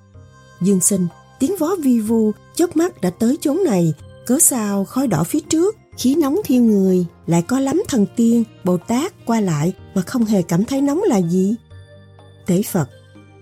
Dương 0.61 0.81
sinh, 0.81 1.07
tiếng 1.39 1.57
vó 1.59 1.77
vi 1.83 2.01
vu, 2.01 2.33
chớp 2.55 2.77
mắt 2.77 3.01
đã 3.01 3.11
tới 3.11 3.39
chốn 3.41 3.59
này, 3.65 3.95
cớ 4.27 4.39
sao 4.39 4.85
khói 4.85 5.07
đỏ 5.07 5.25
phía 5.25 5.41
trước, 5.41 5.77
khí 5.99 6.15
nóng 6.15 6.41
thiêu 6.45 6.63
người, 6.63 7.07
lại 7.27 7.43
có 7.43 7.61
lắm 7.61 7.83
thần 7.89 8.07
tiên, 8.17 8.45
Bồ 8.65 8.77
Tát 8.77 9.27
qua 9.27 9.41
lại 9.41 9.73
mà 9.95 10.03
không 10.03 10.25
hề 10.25 10.43
cảm 10.43 10.65
thấy 10.65 10.81
nóng 10.81 11.03
là 11.03 11.23
gì. 11.23 11.55
Tế 12.47 12.63
Phật, 12.63 12.89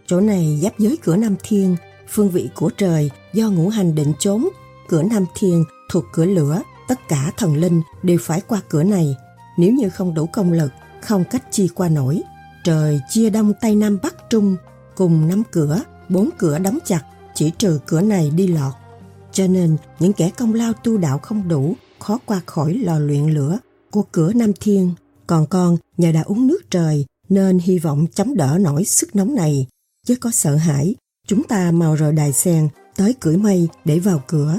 chỗ 0.06 0.20
này 0.20 0.58
giáp 0.62 0.78
giới 0.78 0.96
cửa 1.02 1.16
Nam 1.16 1.36
Thiên, 1.42 1.76
phương 2.08 2.30
vị 2.30 2.48
của 2.54 2.70
trời 2.76 3.10
do 3.32 3.50
ngũ 3.50 3.68
hành 3.68 3.94
định 3.94 4.12
chốn, 4.18 4.48
cửa 4.88 5.02
Nam 5.02 5.24
Thiên 5.34 5.64
thuộc 5.90 6.04
cửa 6.12 6.24
lửa, 6.24 6.62
tất 6.88 7.08
cả 7.08 7.32
thần 7.36 7.56
linh 7.56 7.82
đều 8.02 8.18
phải 8.20 8.40
qua 8.40 8.60
cửa 8.68 8.82
này. 8.82 9.16
Nếu 9.58 9.72
như 9.72 9.88
không 9.88 10.14
đủ 10.14 10.26
công 10.26 10.52
lực, 10.52 10.72
không 11.02 11.24
cách 11.30 11.42
chi 11.50 11.68
qua 11.74 11.88
nổi. 11.88 12.22
Trời 12.64 13.00
chia 13.10 13.30
đông 13.30 13.52
Tây 13.60 13.74
Nam 13.74 13.98
Bắc 14.02 14.30
Trung, 14.30 14.56
cùng 14.96 15.28
năm 15.28 15.42
cửa, 15.50 15.82
bốn 16.08 16.30
cửa 16.38 16.58
đóng 16.58 16.78
chặt, 16.84 17.02
chỉ 17.34 17.50
trừ 17.58 17.80
cửa 17.86 18.00
này 18.00 18.30
đi 18.36 18.46
lọt. 18.46 18.72
Cho 19.32 19.46
nên 19.46 19.76
những 19.98 20.12
kẻ 20.12 20.30
công 20.38 20.54
lao 20.54 20.72
tu 20.72 20.98
đạo 20.98 21.18
không 21.18 21.48
đủ, 21.48 21.74
khó 21.98 22.18
qua 22.26 22.40
khỏi 22.46 22.74
lò 22.74 22.98
luyện 22.98 23.26
lửa 23.26 23.58
của 23.90 24.02
cửa 24.12 24.32
Nam 24.32 24.52
Thiên. 24.60 24.92
Còn 25.26 25.46
con 25.46 25.76
nhờ 25.96 26.12
đã 26.12 26.22
uống 26.22 26.46
nước 26.46 26.60
trời 26.70 27.04
nên 27.28 27.58
hy 27.58 27.78
vọng 27.78 28.06
chống 28.14 28.36
đỡ 28.36 28.58
nổi 28.60 28.84
sức 28.84 29.16
nóng 29.16 29.34
này. 29.34 29.66
Chứ 30.04 30.16
có 30.20 30.30
sợ 30.30 30.56
hãi, 30.56 30.94
chúng 31.26 31.42
ta 31.42 31.70
mau 31.70 31.94
rời 31.94 32.12
đài 32.12 32.32
sen 32.32 32.68
tới 32.96 33.14
cưỡi 33.20 33.36
mây 33.36 33.68
để 33.84 33.98
vào 33.98 34.22
cửa. 34.26 34.58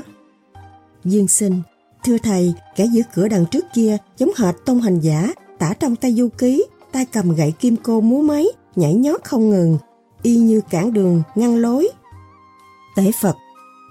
Dương 1.03 1.27
sinh, 1.27 1.61
thưa 2.03 2.17
thầy, 2.17 2.53
kẻ 2.75 2.85
giữ 2.85 3.01
cửa 3.13 3.27
đằng 3.27 3.45
trước 3.45 3.65
kia 3.73 3.97
giống 4.17 4.31
hệt 4.37 4.55
tông 4.65 4.81
hành 4.81 4.99
giả, 4.99 5.33
tả 5.59 5.73
trong 5.79 5.95
tay 5.95 6.13
du 6.13 6.29
ký, 6.29 6.65
tay 6.91 7.05
cầm 7.05 7.35
gậy 7.35 7.51
kim 7.51 7.75
cô 7.83 8.01
múa 8.01 8.21
máy, 8.21 8.45
nhảy 8.75 8.93
nhót 8.93 9.23
không 9.23 9.49
ngừng, 9.49 9.77
y 10.21 10.37
như 10.37 10.61
cản 10.69 10.93
đường, 10.93 11.23
ngăn 11.35 11.57
lối. 11.57 11.89
Tế 12.95 13.11
Phật, 13.21 13.35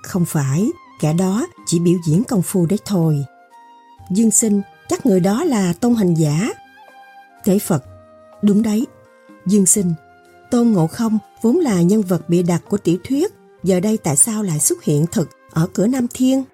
không 0.02 0.24
phải, 0.24 0.66
kẻ 1.00 1.12
đó 1.12 1.46
chỉ 1.66 1.78
biểu 1.78 1.98
diễn 2.06 2.24
công 2.24 2.42
phu 2.42 2.66
đấy 2.66 2.78
thôi. 2.84 3.24
Dương 4.10 4.30
sinh, 4.30 4.62
chắc 4.88 5.06
người 5.06 5.20
đó 5.20 5.44
là 5.44 5.72
tôn 5.72 5.94
hành 5.94 6.14
giả. 6.14 6.48
Tế 7.44 7.58
Phật, 7.58 7.84
đúng 8.42 8.62
đấy. 8.62 8.86
Dương 9.46 9.66
sinh, 9.66 9.94
tôn 10.54 10.68
ngộ 10.68 10.86
không 10.86 11.18
vốn 11.42 11.56
là 11.56 11.82
nhân 11.82 12.02
vật 12.02 12.28
bịa 12.28 12.42
đặt 12.42 12.62
của 12.68 12.76
tiểu 12.76 12.96
thuyết, 13.08 13.32
giờ 13.62 13.80
đây 13.80 13.96
tại 13.96 14.16
sao 14.16 14.42
lại 14.42 14.60
xuất 14.60 14.84
hiện 14.84 15.06
thực 15.12 15.28
ở 15.50 15.66
cửa 15.74 15.86
Nam 15.86 16.06
Thiên? 16.14 16.44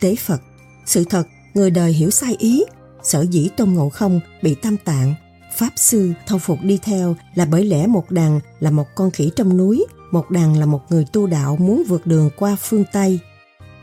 Tế 0.00 0.14
Phật, 0.14 0.40
sự 0.86 1.04
thật, 1.04 1.26
người 1.54 1.70
đời 1.70 1.92
hiểu 1.92 2.10
sai 2.10 2.36
ý, 2.38 2.64
sở 3.02 3.20
dĩ 3.30 3.48
tôn 3.56 3.70
ngộ 3.70 3.88
không 3.88 4.20
bị 4.42 4.54
tam 4.54 4.76
tạng 4.76 5.14
Pháp 5.56 5.70
sư 5.76 6.12
thâu 6.26 6.38
phục 6.38 6.58
đi 6.62 6.78
theo 6.82 7.16
là 7.34 7.44
bởi 7.44 7.64
lẽ 7.64 7.86
một 7.86 8.10
đằng 8.10 8.40
là 8.60 8.70
một 8.70 8.86
con 8.94 9.10
khỉ 9.10 9.30
trong 9.36 9.56
núi, 9.56 9.86
một 10.10 10.30
đằng 10.30 10.58
là 10.58 10.66
một 10.66 10.80
người 10.90 11.06
tu 11.12 11.26
đạo 11.26 11.56
muốn 11.60 11.82
vượt 11.88 12.06
đường 12.06 12.30
qua 12.36 12.56
phương 12.60 12.84
Tây. 12.92 13.18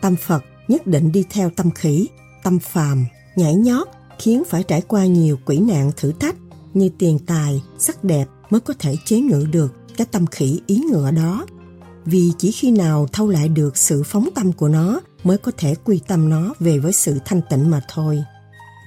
Tâm 0.01 0.15
Phật 0.15 0.43
nhất 0.67 0.87
định 0.87 1.11
đi 1.11 1.25
theo 1.29 1.49
tâm 1.49 1.71
khỉ, 1.71 2.07
tâm 2.43 2.59
phàm, 2.59 3.05
nhảy 3.35 3.55
nhót, 3.55 3.87
khiến 4.19 4.43
phải 4.49 4.63
trải 4.63 4.81
qua 4.81 5.05
nhiều 5.05 5.37
quỷ 5.45 5.59
nạn 5.59 5.91
thử 5.97 6.11
thách 6.11 6.35
như 6.73 6.89
tiền 6.97 7.19
tài, 7.25 7.61
sắc 7.77 8.03
đẹp 8.03 8.25
mới 8.53 8.61
có 8.61 8.73
thể 8.79 8.95
chế 9.05 9.19
ngự 9.19 9.45
được 9.51 9.73
cái 9.97 10.07
tâm 10.11 10.25
khỉ 10.27 10.61
ý 10.67 10.81
ngựa 10.91 11.11
đó. 11.11 11.45
Vì 12.05 12.31
chỉ 12.37 12.51
khi 12.51 12.71
nào 12.71 13.07
thâu 13.11 13.29
lại 13.29 13.49
được 13.49 13.77
sự 13.77 14.03
phóng 14.03 14.29
tâm 14.35 14.51
của 14.53 14.67
nó 14.67 14.99
mới 15.23 15.37
có 15.37 15.51
thể 15.57 15.75
quy 15.83 16.01
tâm 16.07 16.29
nó 16.29 16.53
về 16.59 16.79
với 16.79 16.93
sự 16.93 17.19
thanh 17.25 17.41
tịnh 17.49 17.71
mà 17.71 17.81
thôi. 17.89 18.23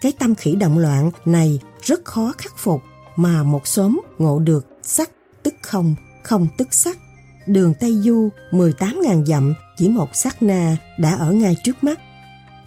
Cái 0.03 0.13
tâm 0.19 0.35
khỉ 0.35 0.55
động 0.55 0.79
loạn 0.79 1.11
này 1.25 1.61
rất 1.83 2.05
khó 2.05 2.33
khắc 2.39 2.53
phục 2.59 2.81
mà 3.17 3.43
một 3.43 3.67
xóm 3.67 4.01
ngộ 4.19 4.39
được 4.39 4.67
sắc 4.83 5.11
tức 5.43 5.55
không, 5.63 5.95
không 6.23 6.47
tức 6.59 6.75
sắc. 6.75 6.99
Đường 7.47 7.75
Tây 7.81 7.93
Du 8.05 8.29
18.000 8.51 9.25
dặm 9.25 9.55
chỉ 9.77 9.89
một 9.89 10.09
sát 10.15 10.43
na 10.43 10.77
đã 10.99 11.15
ở 11.15 11.33
ngay 11.33 11.57
trước 11.65 11.85
mắt. 11.85 12.01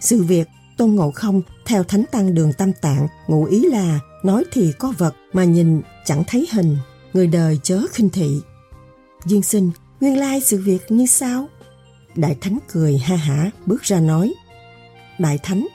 Sự 0.00 0.22
việc 0.22 0.48
Tôn 0.76 0.90
Ngộ 0.90 1.10
Không 1.10 1.42
theo 1.66 1.84
Thánh 1.84 2.04
Tăng 2.12 2.34
Đường 2.34 2.52
Tam 2.52 2.72
Tạng 2.72 3.08
ngụ 3.28 3.44
ý 3.44 3.66
là 3.66 4.00
nói 4.22 4.44
thì 4.52 4.72
có 4.78 4.92
vật 4.98 5.14
mà 5.32 5.44
nhìn 5.44 5.82
chẳng 6.04 6.22
thấy 6.26 6.48
hình, 6.52 6.76
người 7.12 7.26
đời 7.26 7.58
chớ 7.62 7.80
khinh 7.92 8.10
thị. 8.10 8.40
Dương 9.26 9.42
sinh, 9.42 9.70
nguyên 10.00 10.18
lai 10.18 10.40
sự 10.40 10.62
việc 10.62 10.82
như 10.88 11.06
sao? 11.06 11.48
Đại 12.16 12.36
Thánh 12.40 12.58
cười 12.72 12.98
ha 12.98 13.16
hả 13.16 13.50
bước 13.66 13.82
ra 13.82 14.00
nói. 14.00 14.34
Đại 15.18 15.38
Thánh, 15.42 15.66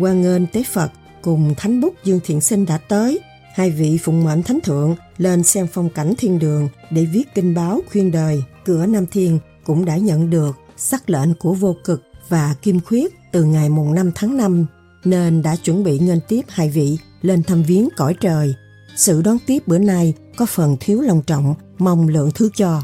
quan 0.00 0.22
ngên 0.22 0.46
tế 0.52 0.62
Phật 0.72 0.90
cùng 1.22 1.54
Thánh 1.56 1.80
Bút 1.80 1.94
Dương 2.04 2.20
Thiện 2.24 2.40
Sinh 2.40 2.66
đã 2.66 2.78
tới. 2.78 3.20
Hai 3.54 3.70
vị 3.70 3.98
phụng 4.02 4.24
mệnh 4.24 4.42
Thánh 4.42 4.60
Thượng 4.60 4.96
lên 5.18 5.42
xem 5.42 5.66
phong 5.72 5.90
cảnh 5.90 6.14
thiên 6.18 6.38
đường 6.38 6.68
để 6.90 7.04
viết 7.04 7.34
kinh 7.34 7.54
báo 7.54 7.80
khuyên 7.92 8.10
đời. 8.10 8.42
Cửa 8.64 8.86
Nam 8.86 9.06
Thiên 9.06 9.38
cũng 9.64 9.84
đã 9.84 9.96
nhận 9.96 10.30
được 10.30 10.56
sắc 10.76 11.10
lệnh 11.10 11.34
của 11.34 11.54
vô 11.54 11.76
cực 11.84 12.02
và 12.28 12.54
kim 12.62 12.80
khuyết 12.80 13.14
từ 13.32 13.44
ngày 13.44 13.68
mùng 13.68 13.94
5 13.94 14.10
tháng 14.14 14.36
5 14.36 14.66
nên 15.04 15.42
đã 15.42 15.56
chuẩn 15.56 15.84
bị 15.84 15.98
nghênh 15.98 16.20
tiếp 16.28 16.42
hai 16.48 16.68
vị 16.68 16.98
lên 17.22 17.42
thăm 17.42 17.62
viếng 17.62 17.88
cõi 17.96 18.14
trời. 18.20 18.54
Sự 18.96 19.22
đón 19.22 19.38
tiếp 19.46 19.62
bữa 19.66 19.78
nay 19.78 20.14
có 20.36 20.46
phần 20.46 20.76
thiếu 20.80 21.00
lòng 21.00 21.22
trọng, 21.26 21.54
mong 21.78 22.08
lượng 22.08 22.30
thứ 22.34 22.48
cho. 22.56 22.82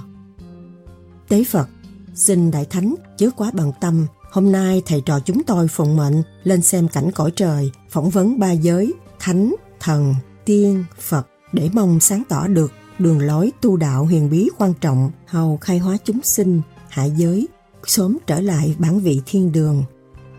Tế 1.28 1.44
Phật, 1.44 1.68
xin 2.14 2.50
Đại 2.50 2.64
Thánh 2.64 2.94
chớ 3.16 3.30
quá 3.36 3.50
bằng 3.54 3.72
tâm 3.80 4.06
Hôm 4.32 4.52
nay 4.52 4.82
thầy 4.86 5.00
trò 5.00 5.20
chúng 5.20 5.44
tôi 5.44 5.68
phụng 5.68 5.96
mệnh 5.96 6.22
lên 6.44 6.62
xem 6.62 6.88
cảnh 6.88 7.10
cõi 7.14 7.30
trời, 7.36 7.70
phỏng 7.90 8.10
vấn 8.10 8.38
ba 8.38 8.52
giới, 8.52 8.94
thánh, 9.18 9.54
thần, 9.80 10.14
tiên, 10.44 10.84
Phật 11.00 11.26
để 11.52 11.70
mong 11.72 12.00
sáng 12.00 12.22
tỏ 12.28 12.46
được 12.46 12.72
đường 12.98 13.18
lối 13.18 13.52
tu 13.60 13.76
đạo 13.76 14.04
huyền 14.04 14.30
bí 14.30 14.48
quan 14.58 14.74
trọng 14.80 15.10
hầu 15.26 15.56
khai 15.56 15.78
hóa 15.78 15.96
chúng 16.04 16.20
sinh, 16.22 16.60
hạ 16.88 17.04
giới, 17.04 17.48
sớm 17.86 18.18
trở 18.26 18.40
lại 18.40 18.74
bản 18.78 19.00
vị 19.00 19.20
thiên 19.26 19.52
đường. 19.52 19.84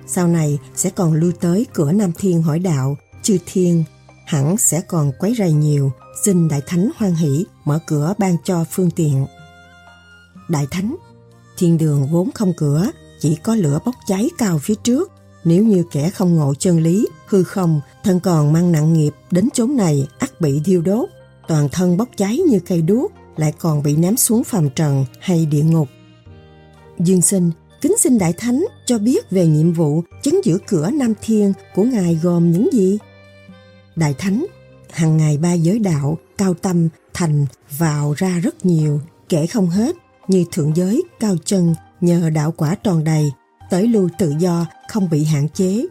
Sau 0.07 0.27
này 0.27 0.59
sẽ 0.75 0.89
còn 0.89 1.13
lưu 1.13 1.31
tới 1.39 1.65
cửa 1.73 1.91
Nam 1.91 2.11
Thiên 2.17 2.41
hỏi 2.41 2.59
đạo, 2.59 2.97
chư 3.23 3.37
thiên, 3.45 3.83
hẳn 4.25 4.57
sẽ 4.57 4.81
còn 4.81 5.11
quấy 5.19 5.35
rầy 5.37 5.51
nhiều, 5.53 5.91
xin 6.23 6.47
Đại 6.47 6.61
Thánh 6.65 6.89
hoan 6.97 7.15
hỷ 7.15 7.45
mở 7.65 7.79
cửa 7.87 8.13
ban 8.17 8.37
cho 8.43 8.65
phương 8.71 8.91
tiện. 8.91 9.25
Đại 10.49 10.67
Thánh, 10.71 10.95
thiên 11.57 11.77
đường 11.77 12.07
vốn 12.11 12.31
không 12.31 12.53
cửa, 12.57 12.87
chỉ 13.19 13.35
có 13.35 13.55
lửa 13.55 13.79
bốc 13.85 13.95
cháy 14.07 14.29
cao 14.37 14.59
phía 14.63 14.75
trước. 14.83 15.11
Nếu 15.43 15.63
như 15.63 15.83
kẻ 15.91 16.09
không 16.09 16.35
ngộ 16.35 16.53
chân 16.59 16.79
lý, 16.79 17.07
hư 17.27 17.43
không, 17.43 17.81
thân 18.03 18.19
còn 18.19 18.53
mang 18.53 18.71
nặng 18.71 18.93
nghiệp 18.93 19.11
đến 19.31 19.49
chốn 19.53 19.75
này 19.75 20.07
ắt 20.19 20.41
bị 20.41 20.61
thiêu 20.65 20.81
đốt. 20.81 21.09
Toàn 21.47 21.69
thân 21.71 21.97
bốc 21.97 22.09
cháy 22.17 22.37
như 22.37 22.59
cây 22.59 22.81
đuốc, 22.81 23.11
lại 23.37 23.53
còn 23.59 23.83
bị 23.83 23.95
ném 23.95 24.17
xuống 24.17 24.43
phàm 24.43 24.69
trần 24.69 25.05
hay 25.19 25.45
địa 25.45 25.63
ngục. 25.63 25.87
Dương 26.99 27.21
sinh, 27.21 27.51
kính 27.81 27.97
xin 27.99 28.17
Đại 28.17 28.33
Thánh 28.33 28.65
cho 28.85 28.97
biết 28.99 29.29
về 29.29 29.47
nhiệm 29.47 29.73
vụ 29.73 30.03
chấn 30.21 30.35
giữ 30.43 30.57
cửa 30.67 30.89
Nam 30.89 31.13
Thiên 31.21 31.53
của 31.75 31.83
Ngài 31.83 32.19
gồm 32.23 32.51
những 32.51 32.69
gì? 32.73 32.97
Đại 33.95 34.13
Thánh, 34.13 34.45
hàng 34.91 35.17
ngày 35.17 35.37
ba 35.37 35.53
giới 35.53 35.79
đạo, 35.79 36.17
cao 36.37 36.53
tâm, 36.53 36.89
thành, 37.13 37.45
vào 37.77 38.13
ra 38.17 38.39
rất 38.39 38.65
nhiều, 38.65 39.01
kể 39.29 39.47
không 39.47 39.69
hết, 39.69 39.95
như 40.27 40.45
thượng 40.51 40.75
giới, 40.75 41.03
cao 41.19 41.35
chân, 41.45 41.75
nhờ 42.01 42.29
đạo 42.29 42.51
quả 42.51 42.75
tròn 42.75 43.03
đầy, 43.03 43.31
tới 43.69 43.87
lưu 43.87 44.09
tự 44.17 44.33
do 44.39 44.65
không 44.89 45.09
bị 45.09 45.23
hạn 45.23 45.49
chế. 45.49 45.85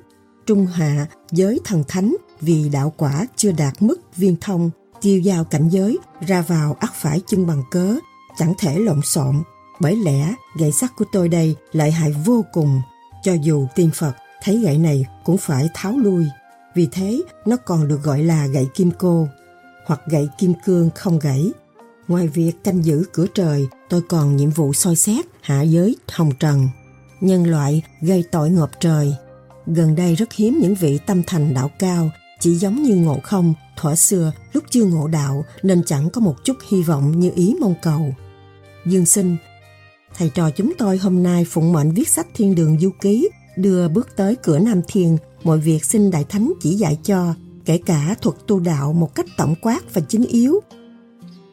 Trung 0.47 0.67
hạ 0.67 1.07
giới 1.31 1.61
thần 1.65 1.85
thánh 1.89 2.17
vì 2.41 2.69
đạo 2.69 2.93
quả 2.97 3.27
chưa 3.37 3.53
đạt 3.53 3.83
mức 3.83 4.01
viên 4.17 4.37
thông, 4.41 4.71
tiêu 5.01 5.21
giao 5.21 5.45
cảnh 5.45 5.69
giới, 5.69 5.99
ra 6.27 6.43
vào 6.43 6.77
ắt 6.81 6.91
phải 6.95 7.21
chân 7.27 7.47
bằng 7.47 7.63
cớ, 7.71 7.97
chẳng 8.39 8.55
thể 8.59 8.79
lộn 8.79 9.03
xộn. 9.03 9.43
Bởi 9.81 9.97
lẽ 9.97 10.35
gậy 10.59 10.73
sắt 10.73 10.91
của 10.97 11.05
tôi 11.13 11.29
đây 11.29 11.57
lợi 11.73 11.91
hại 11.91 12.13
vô 12.13 12.45
cùng, 12.53 12.81
cho 13.23 13.33
dù 13.33 13.67
tiên 13.75 13.91
Phật 13.95 14.13
thấy 14.43 14.59
gậy 14.59 14.79
này 14.79 15.05
cũng 15.25 15.39
phải 15.39 15.69
tháo 15.75 15.93
lui. 15.93 16.27
Vì 16.75 16.89
thế 16.93 17.23
nó 17.47 17.57
còn 17.57 17.89
được 17.89 18.03
gọi 18.03 18.23
là 18.23 18.47
gậy 18.47 18.69
kim 18.75 18.91
cô, 18.99 19.29
hoặc 19.87 20.01
gậy 20.07 20.29
kim 20.39 20.53
cương 20.65 20.91
không 20.95 21.19
gãy. 21.19 21.51
Ngoài 22.09 22.29
việc 22.29 22.53
canh 22.65 22.85
giữ 22.85 23.05
cửa 23.13 23.27
trời, 23.35 23.67
tôi 23.89 24.03
còn 24.09 24.37
nhiệm 24.37 24.51
vụ 24.51 24.73
soi 24.73 24.97
xét 24.97 25.25
hạ 25.41 25.63
giới 25.63 25.97
hồng 26.13 26.31
trần. 26.41 26.69
Nhân 27.21 27.45
loại 27.45 27.83
gây 28.01 28.25
tội 28.31 28.51
ngộp 28.51 28.71
trời. 28.81 29.15
Gần 29.67 29.95
đây 29.95 30.15
rất 30.15 30.33
hiếm 30.33 30.59
những 30.61 30.75
vị 30.75 30.99
tâm 31.07 31.23
thành 31.27 31.55
đạo 31.55 31.71
cao, 31.79 32.11
chỉ 32.41 32.55
giống 32.55 32.83
như 32.83 32.95
ngộ 32.95 33.19
không, 33.23 33.55
thuở 33.77 33.95
xưa 33.95 34.33
lúc 34.53 34.65
chưa 34.71 34.85
ngộ 34.85 35.09
đạo 35.09 35.45
nên 35.63 35.85
chẳng 35.85 36.11
có 36.11 36.21
một 36.21 36.35
chút 36.45 36.57
hy 36.69 36.83
vọng 36.83 37.21
như 37.21 37.33
ý 37.35 37.55
mong 37.61 37.75
cầu. 37.83 38.15
Dương 38.87 39.07
sinh, 39.07 39.37
thầy 40.17 40.31
trò 40.35 40.51
chúng 40.51 40.73
tôi 40.79 40.99
hôm 40.99 41.23
nay 41.23 41.45
phụng 41.45 41.73
mệnh 41.73 41.91
viết 41.93 42.09
sách 42.09 42.27
thiên 42.35 42.55
đường 42.55 42.81
du 42.81 42.91
ký, 43.01 43.29
đưa 43.57 43.89
bước 43.89 44.09
tới 44.17 44.37
cửa 44.43 44.59
Nam 44.59 44.81
Thiên, 44.89 45.17
mọi 45.45 45.59
việc 45.59 45.85
xin 45.85 46.11
Đại 46.11 46.25
Thánh 46.25 46.53
chỉ 46.61 46.71
dạy 46.75 46.99
cho, 47.05 47.35
kể 47.65 47.79
cả 47.87 48.15
thuật 48.23 48.37
tu 48.47 48.61
đạo 48.61 48.93
một 48.93 49.15
cách 49.15 49.27
tổng 49.37 49.55
quát 49.63 49.95
và 49.95 50.01
chính 50.09 50.25
yếu, 50.25 50.61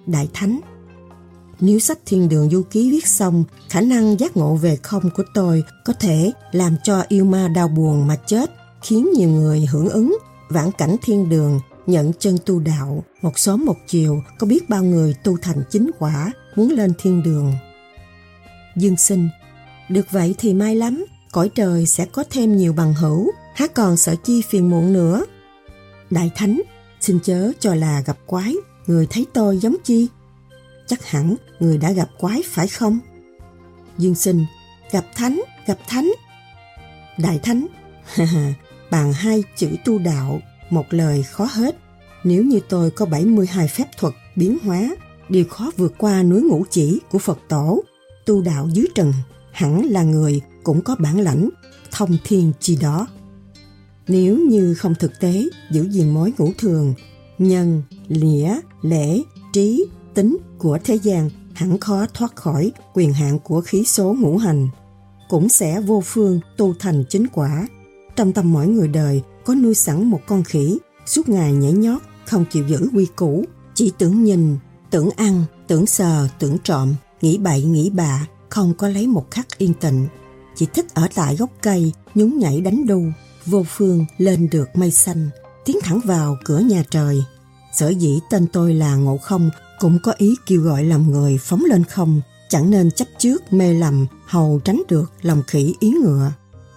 Đại 0.07 0.29
Thánh. 0.33 0.59
Nếu 1.59 1.79
sách 1.79 1.99
Thiên 2.05 2.29
Đường 2.29 2.49
Du 2.49 2.61
Ký 2.71 2.91
viết 2.91 3.07
xong, 3.07 3.43
khả 3.69 3.81
năng 3.81 4.19
giác 4.19 4.37
ngộ 4.37 4.55
về 4.55 4.75
không 4.75 5.09
của 5.15 5.23
tôi 5.33 5.63
có 5.85 5.93
thể 5.93 6.31
làm 6.51 6.75
cho 6.83 7.03
yêu 7.07 7.25
ma 7.25 7.47
đau 7.47 7.67
buồn 7.67 8.07
mà 8.07 8.15
chết, 8.15 8.51
khiến 8.81 9.09
nhiều 9.15 9.29
người 9.29 9.65
hưởng 9.71 9.89
ứng, 9.89 10.17
vãn 10.49 10.71
cảnh 10.77 10.95
thiên 11.01 11.29
đường, 11.29 11.59
nhận 11.87 12.11
chân 12.19 12.37
tu 12.45 12.59
đạo, 12.59 13.03
một 13.21 13.39
sớm 13.39 13.65
một 13.65 13.77
chiều 13.87 14.23
có 14.39 14.47
biết 14.47 14.69
bao 14.69 14.83
người 14.83 15.15
tu 15.23 15.37
thành 15.41 15.63
chính 15.69 15.91
quả, 15.99 16.31
muốn 16.55 16.69
lên 16.69 16.93
thiên 16.99 17.23
đường. 17.23 17.53
Dương 18.75 18.97
sinh, 18.97 19.29
được 19.89 20.11
vậy 20.11 20.35
thì 20.37 20.53
may 20.53 20.75
lắm, 20.75 21.05
cõi 21.31 21.49
trời 21.55 21.85
sẽ 21.85 22.05
có 22.05 22.23
thêm 22.29 22.57
nhiều 22.57 22.73
bằng 22.73 22.93
hữu, 22.93 23.31
há 23.59 23.67
còn 23.67 23.97
sợ 23.97 24.15
chi 24.23 24.41
phiền 24.41 24.69
muộn 24.69 24.93
nữa. 24.93 25.25
Đại 26.09 26.31
Thánh, 26.35 26.61
xin 27.01 27.19
chớ 27.23 27.51
cho 27.59 27.75
là 27.75 28.01
gặp 28.05 28.17
quái, 28.25 28.55
người 28.87 29.07
thấy 29.09 29.25
tôi 29.33 29.57
giống 29.57 29.75
chi? 29.83 30.07
Chắc 30.87 31.05
hẳn 31.05 31.35
người 31.59 31.77
đã 31.77 31.91
gặp 31.91 32.09
quái 32.19 32.41
phải 32.45 32.67
không? 32.67 32.99
Dương 33.97 34.15
sinh, 34.15 34.45
gặp 34.91 35.05
thánh, 35.15 35.41
gặp 35.67 35.77
thánh. 35.87 36.11
Đại 37.17 37.39
thánh, 37.39 37.67
bàn 38.91 39.13
hai 39.13 39.43
chữ 39.55 39.69
tu 39.85 39.97
đạo, 39.99 40.41
một 40.69 40.85
lời 40.89 41.23
khó 41.23 41.45
hết. 41.51 41.75
nếu 42.23 42.43
như 42.43 42.59
tôi 42.69 42.91
có 42.91 43.05
72 43.05 43.67
phép 43.67 43.85
thuật 43.97 44.13
biến 44.35 44.57
hóa, 44.63 44.89
điều 45.29 45.45
khó 45.45 45.71
vượt 45.77 45.93
qua 45.97 46.23
núi 46.23 46.41
ngũ 46.41 46.65
chỉ 46.69 46.99
của 47.11 47.19
Phật 47.19 47.39
tổ, 47.47 47.83
tu 48.25 48.41
đạo 48.41 48.67
dưới 48.71 48.87
trần, 48.95 49.13
hẳn 49.51 49.85
là 49.85 50.03
người 50.03 50.41
cũng 50.63 50.81
có 50.81 50.95
bản 50.99 51.19
lãnh, 51.19 51.49
thông 51.91 52.17
thiên 52.23 52.51
chi 52.59 52.77
đó. 52.81 53.07
Nếu 54.09 54.37
như 54.37 54.73
không 54.73 54.95
thực 54.95 55.19
tế 55.19 55.45
giữ 55.71 55.89
gìn 55.89 56.09
mối 56.09 56.33
ngũ 56.37 56.51
thường, 56.57 56.93
nhân, 57.37 57.83
lĩa, 58.07 58.59
lễ, 58.81 59.21
trí, 59.53 59.85
tính 60.13 60.37
của 60.57 60.79
thế 60.83 60.95
gian 60.95 61.29
hẳn 61.53 61.79
khó 61.79 62.05
thoát 62.13 62.35
khỏi 62.35 62.71
quyền 62.93 63.13
hạn 63.13 63.39
của 63.39 63.61
khí 63.61 63.83
số 63.83 64.15
ngũ 64.19 64.37
hành, 64.37 64.67
cũng 65.29 65.49
sẽ 65.49 65.81
vô 65.81 66.01
phương 66.05 66.39
tu 66.57 66.73
thành 66.79 67.03
chính 67.09 67.27
quả. 67.33 67.67
Trong 68.15 68.33
tâm 68.33 68.53
mỗi 68.53 68.67
người 68.67 68.87
đời 68.87 69.21
có 69.45 69.55
nuôi 69.55 69.75
sẵn 69.75 70.03
một 70.03 70.21
con 70.27 70.43
khỉ, 70.43 70.77
suốt 71.05 71.29
ngày 71.29 71.53
nhảy 71.53 71.71
nhót, 71.71 72.01
không 72.25 72.45
chịu 72.51 72.67
giữ 72.67 72.89
quy 72.93 73.07
củ, 73.15 73.45
chỉ 73.73 73.91
tưởng 73.97 74.23
nhìn, 74.23 74.57
tưởng 74.89 75.09
ăn, 75.15 75.43
tưởng 75.67 75.85
sờ, 75.85 76.27
tưởng 76.39 76.57
trộm, 76.63 76.95
nghĩ 77.21 77.37
bậy 77.37 77.63
nghĩ 77.63 77.89
bạ, 77.89 78.27
không 78.49 78.73
có 78.77 78.87
lấy 78.89 79.07
một 79.07 79.31
khắc 79.31 79.57
yên 79.57 79.73
tịnh. 79.73 80.07
Chỉ 80.55 80.65
thích 80.73 80.85
ở 80.93 81.07
tại 81.15 81.35
gốc 81.35 81.49
cây, 81.61 81.91
nhún 82.15 82.37
nhảy 82.37 82.61
đánh 82.61 82.87
đu, 82.87 83.01
vô 83.49 83.65
phương 83.67 84.05
lên 84.17 84.49
được 84.51 84.69
mây 84.75 84.91
xanh, 84.91 85.29
tiến 85.65 85.77
thẳng 85.83 85.99
vào 86.05 86.37
cửa 86.45 86.59
nhà 86.59 86.83
trời. 86.89 87.23
Sở 87.73 87.89
dĩ 87.89 88.19
tên 88.29 88.47
tôi 88.47 88.73
là 88.73 88.95
Ngộ 88.95 89.17
Không 89.17 89.49
cũng 89.79 89.99
có 90.03 90.13
ý 90.17 90.35
kêu 90.45 90.61
gọi 90.61 90.83
làm 90.83 91.11
người 91.11 91.37
phóng 91.41 91.63
lên 91.65 91.83
không, 91.83 92.21
chẳng 92.49 92.69
nên 92.69 92.91
chấp 92.91 93.07
trước 93.17 93.53
mê 93.53 93.73
lầm 93.73 94.07
hầu 94.25 94.61
tránh 94.63 94.81
được 94.89 95.11
lòng 95.21 95.43
khỉ 95.47 95.75
ý 95.79 95.89
ngựa. 95.89 96.31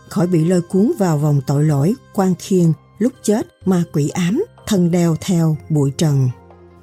Khỏi 0.09 0.27
bị 0.27 0.45
lôi 0.45 0.63
cuốn 0.63 0.93
vào 0.99 1.19
vòng 1.19 1.41
tội 1.47 1.65
lỗi, 1.65 1.95
quan 2.15 2.35
khiên, 2.39 2.73
lúc 2.99 3.13
chết 3.23 3.47
ma 3.65 3.85
quỷ 3.93 4.09
ám, 4.09 4.45
thân 4.67 4.91
đeo 4.91 5.17
theo 5.21 5.57
bụi 5.69 5.93
trần. 5.97 6.29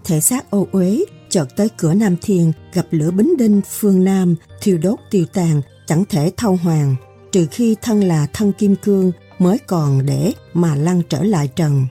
Thể 0.03 0.21
xác 0.21 0.51
ô 0.51 0.67
uế 0.71 1.03
chợt 1.29 1.47
tới 1.55 1.69
cửa 1.77 1.93
Nam 1.93 2.15
Thiên 2.21 2.51
gặp 2.73 2.85
lửa 2.91 3.11
bính 3.11 3.37
đinh 3.37 3.61
phương 3.69 4.03
Nam 4.03 4.35
thiêu 4.61 4.77
đốt 4.77 4.99
tiêu 5.11 5.25
tàn 5.33 5.61
chẳng 5.87 6.03
thể 6.09 6.31
thâu 6.37 6.59
hoàng 6.63 6.95
trừ 7.31 7.47
khi 7.51 7.75
thân 7.81 8.03
là 8.03 8.27
thân 8.33 8.51
kim 8.51 8.75
cương 8.75 9.11
mới 9.39 9.57
còn 9.57 10.05
để 10.05 10.33
mà 10.53 10.75
lăn 10.75 11.01
trở 11.09 11.23
lại 11.23 11.47
trần. 11.47 11.85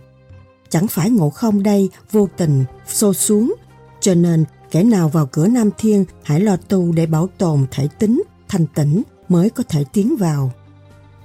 Chẳng 0.69 0.89
phải 0.89 1.11
ngộ 1.11 1.31
không 1.31 1.63
đây 1.63 1.91
vô 2.13 2.29
tình 2.37 2.65
xô 2.89 3.15
xuống 3.15 3.55
cho 4.01 4.15
nên 4.15 4.45
kẻ 4.71 4.85
nào 4.85 5.09
vào 5.09 5.27
cửa 5.27 5.47
Nam 5.47 5.71
Thiên 5.79 6.05
hãy 6.23 6.41
lo 6.41 6.57
tu 6.57 6.93
để 6.93 7.07
bảo 7.07 7.29
tồn 7.39 7.67
thể 7.71 7.89
tính, 7.99 8.23
thanh 8.49 8.67
tĩnh 8.67 9.03
mới 9.29 9.51
có 9.51 9.63
thể 9.69 9.85
tiến 9.93 10.17
vào. 10.17 10.53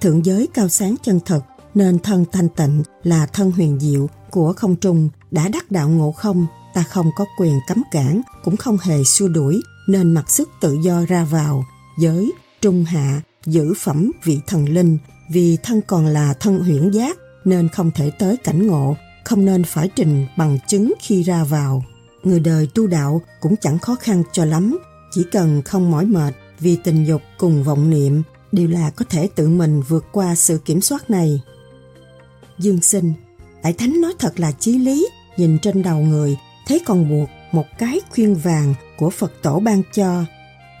Thượng 0.00 0.24
giới 0.24 0.48
cao 0.54 0.68
sáng 0.68 0.94
chân 1.02 1.20
thật 1.24 1.40
nên 1.74 1.98
thân 1.98 2.24
thanh 2.32 2.48
tịnh 2.48 2.82
là 3.02 3.26
thân 3.26 3.50
huyền 3.50 3.80
diệu 3.80 4.08
của 4.30 4.52
không 4.52 4.76
trung 4.76 5.08
đã 5.30 5.48
đắc 5.48 5.70
đạo 5.70 5.88
ngộ 5.88 6.12
không 6.12 6.46
ta 6.74 6.82
không 6.82 7.10
có 7.16 7.24
quyền 7.38 7.60
cấm 7.68 7.82
cản 7.90 8.20
cũng 8.44 8.56
không 8.56 8.78
hề 8.82 9.04
xua 9.04 9.28
đuổi 9.28 9.60
nên 9.88 10.12
mặc 10.12 10.30
sức 10.30 10.50
tự 10.60 10.76
do 10.82 11.04
ra 11.08 11.24
vào 11.24 11.64
giới 11.98 12.32
trung 12.60 12.84
hạ 12.84 13.20
giữ 13.46 13.74
phẩm 13.78 14.10
vị 14.24 14.40
thần 14.46 14.68
linh 14.68 14.98
vì 15.28 15.56
thân 15.62 15.80
còn 15.86 16.06
là 16.06 16.34
thân 16.34 16.58
huyễn 16.58 16.90
giác 16.90 17.16
nên 17.44 17.68
không 17.68 17.90
thể 17.90 18.10
tới 18.18 18.36
cảnh 18.36 18.66
ngộ 18.66 18.96
không 19.24 19.44
nên 19.44 19.64
phải 19.64 19.88
trình 19.96 20.26
bằng 20.36 20.58
chứng 20.66 20.94
khi 21.00 21.22
ra 21.22 21.44
vào. 21.44 21.84
Người 22.22 22.40
đời 22.40 22.68
tu 22.74 22.86
đạo 22.86 23.22
cũng 23.40 23.56
chẳng 23.56 23.78
khó 23.78 23.94
khăn 23.94 24.22
cho 24.32 24.44
lắm 24.44 24.78
chỉ 25.12 25.24
cần 25.32 25.62
không 25.62 25.90
mỏi 25.90 26.04
mệt 26.06 26.34
vì 26.60 26.76
tình 26.76 27.04
dục 27.06 27.22
cùng 27.38 27.64
vọng 27.64 27.90
niệm 27.90 28.22
đều 28.52 28.68
là 28.68 28.90
có 28.90 29.04
thể 29.08 29.28
tự 29.34 29.48
mình 29.48 29.82
vượt 29.88 30.04
qua 30.12 30.34
sự 30.34 30.58
kiểm 30.64 30.80
soát 30.80 31.10
này. 31.10 31.42
Dương 32.58 32.80
sinh 32.80 33.12
đại 33.62 33.72
thánh 33.72 34.00
nói 34.00 34.12
thật 34.18 34.40
là 34.40 34.52
chí 34.52 34.78
lý 34.78 35.08
nhìn 35.36 35.58
trên 35.58 35.82
đầu 35.82 35.98
người 35.98 36.36
thấy 36.66 36.80
còn 36.86 37.08
buộc 37.08 37.28
một 37.52 37.66
cái 37.78 38.00
khuyên 38.10 38.34
vàng 38.34 38.74
của 38.96 39.10
Phật 39.10 39.32
tổ 39.42 39.60
ban 39.60 39.82
cho, 39.94 40.24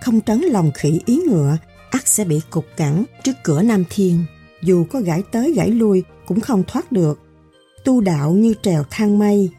không 0.02 0.20
trấn 0.20 0.40
lòng 0.40 0.70
khỉ 0.74 1.00
ý 1.06 1.16
ngựa, 1.16 1.56
ắt 1.90 2.08
sẽ 2.08 2.24
bị 2.24 2.40
cục 2.50 2.64
cẳng 2.76 3.04
trước 3.24 3.32
cửa 3.44 3.62
Nam 3.62 3.84
Thiên. 3.90 4.24
Dù 4.64 4.84
có 4.92 5.00
gãi 5.00 5.22
tới 5.32 5.52
gãi 5.52 5.70
lui 5.70 6.02
cũng 6.26 6.40
không 6.40 6.62
thoát 6.66 6.92
được. 6.92 7.20
Tu 7.84 8.00
đạo 8.00 8.32
như 8.32 8.54
trèo 8.62 8.84
thang 8.90 9.18
mây, 9.18 9.50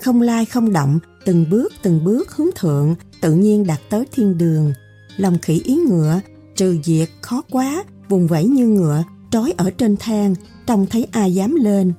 không 0.00 0.20
lai 0.22 0.44
không 0.44 0.72
động, 0.72 0.98
từng 1.24 1.46
bước 1.50 1.72
từng 1.82 2.04
bước 2.04 2.36
hướng 2.36 2.48
thượng, 2.54 2.94
tự 3.20 3.34
nhiên 3.34 3.66
đạt 3.66 3.80
tới 3.90 4.04
thiên 4.12 4.38
đường. 4.38 4.72
Lòng 5.16 5.38
khỉ 5.42 5.62
ý 5.64 5.76
ngựa, 5.76 6.20
trừ 6.56 6.78
diệt 6.84 7.08
khó 7.20 7.42
quá, 7.50 7.84
vùng 8.08 8.26
vẫy 8.26 8.44
như 8.44 8.66
ngựa, 8.66 9.04
trói 9.30 9.52
ở 9.56 9.70
trên 9.70 9.96
thang, 9.96 10.34
trông 10.66 10.86
thấy 10.86 11.06
ai 11.12 11.34
dám 11.34 11.54
lên. 11.54 11.92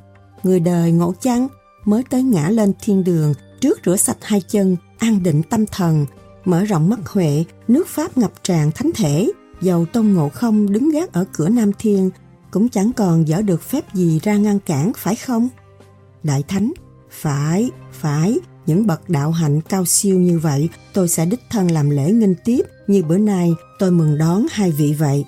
Người 0.44 0.60
đời 0.60 0.92
ngộ 0.92 1.14
chăng 1.22 1.48
mới 1.86 2.04
tới 2.10 2.24
ngã 2.24 2.50
lên 2.50 2.74
thiên 2.82 3.04
đường 3.04 3.34
trước 3.62 3.80
rửa 3.86 3.96
sạch 3.96 4.18
hai 4.22 4.42
chân, 4.42 4.76
an 4.98 5.24
định 5.24 5.44
tâm 5.50 5.66
thần, 5.66 6.06
mở 6.46 6.64
rộng 6.64 6.90
mắt 6.90 7.00
huệ, 7.08 7.44
nước 7.68 7.88
Pháp 7.88 8.18
ngập 8.18 8.32
tràn 8.44 8.72
thánh 8.72 8.92
thể, 8.96 9.32
dầu 9.62 9.86
tôn 9.86 10.08
ngộ 10.08 10.30
không 10.30 10.72
đứng 10.72 10.90
gác 10.90 11.14
ở 11.14 11.26
cửa 11.34 11.50
Nam 11.50 11.72
Thiên, 11.80 12.10
cũng 12.56 12.70
chẳng 12.70 12.92
còn 12.94 13.28
dở 13.28 13.42
được 13.42 13.62
phép 13.62 13.94
gì 13.94 14.20
ra 14.24 14.36
ngăn 14.36 14.60
cản, 14.60 14.92
phải 14.98 15.16
không? 15.16 15.50
Đại 16.24 16.44
Thánh, 16.48 16.74
phải, 17.10 17.72
phải, 17.92 18.40
những 18.66 18.88
bậc 18.88 19.10
đạo 19.10 19.32
hạnh 19.32 19.62
cao 19.62 19.86
siêu 19.86 20.20
như 20.20 20.40
vậy, 20.40 20.70
tôi 20.94 21.08
sẽ 21.08 21.26
đích 21.26 21.42
thân 21.50 21.72
làm 21.72 21.90
lễ 21.90 22.12
nghinh 22.12 22.36
tiếp, 22.46 22.62
như 22.88 23.04
bữa 23.04 23.18
nay 23.18 23.54
tôi 23.80 23.92
mừng 23.92 24.18
đón 24.18 24.46
hai 24.52 24.72
vị 24.72 24.96
vậy. 25.00 25.26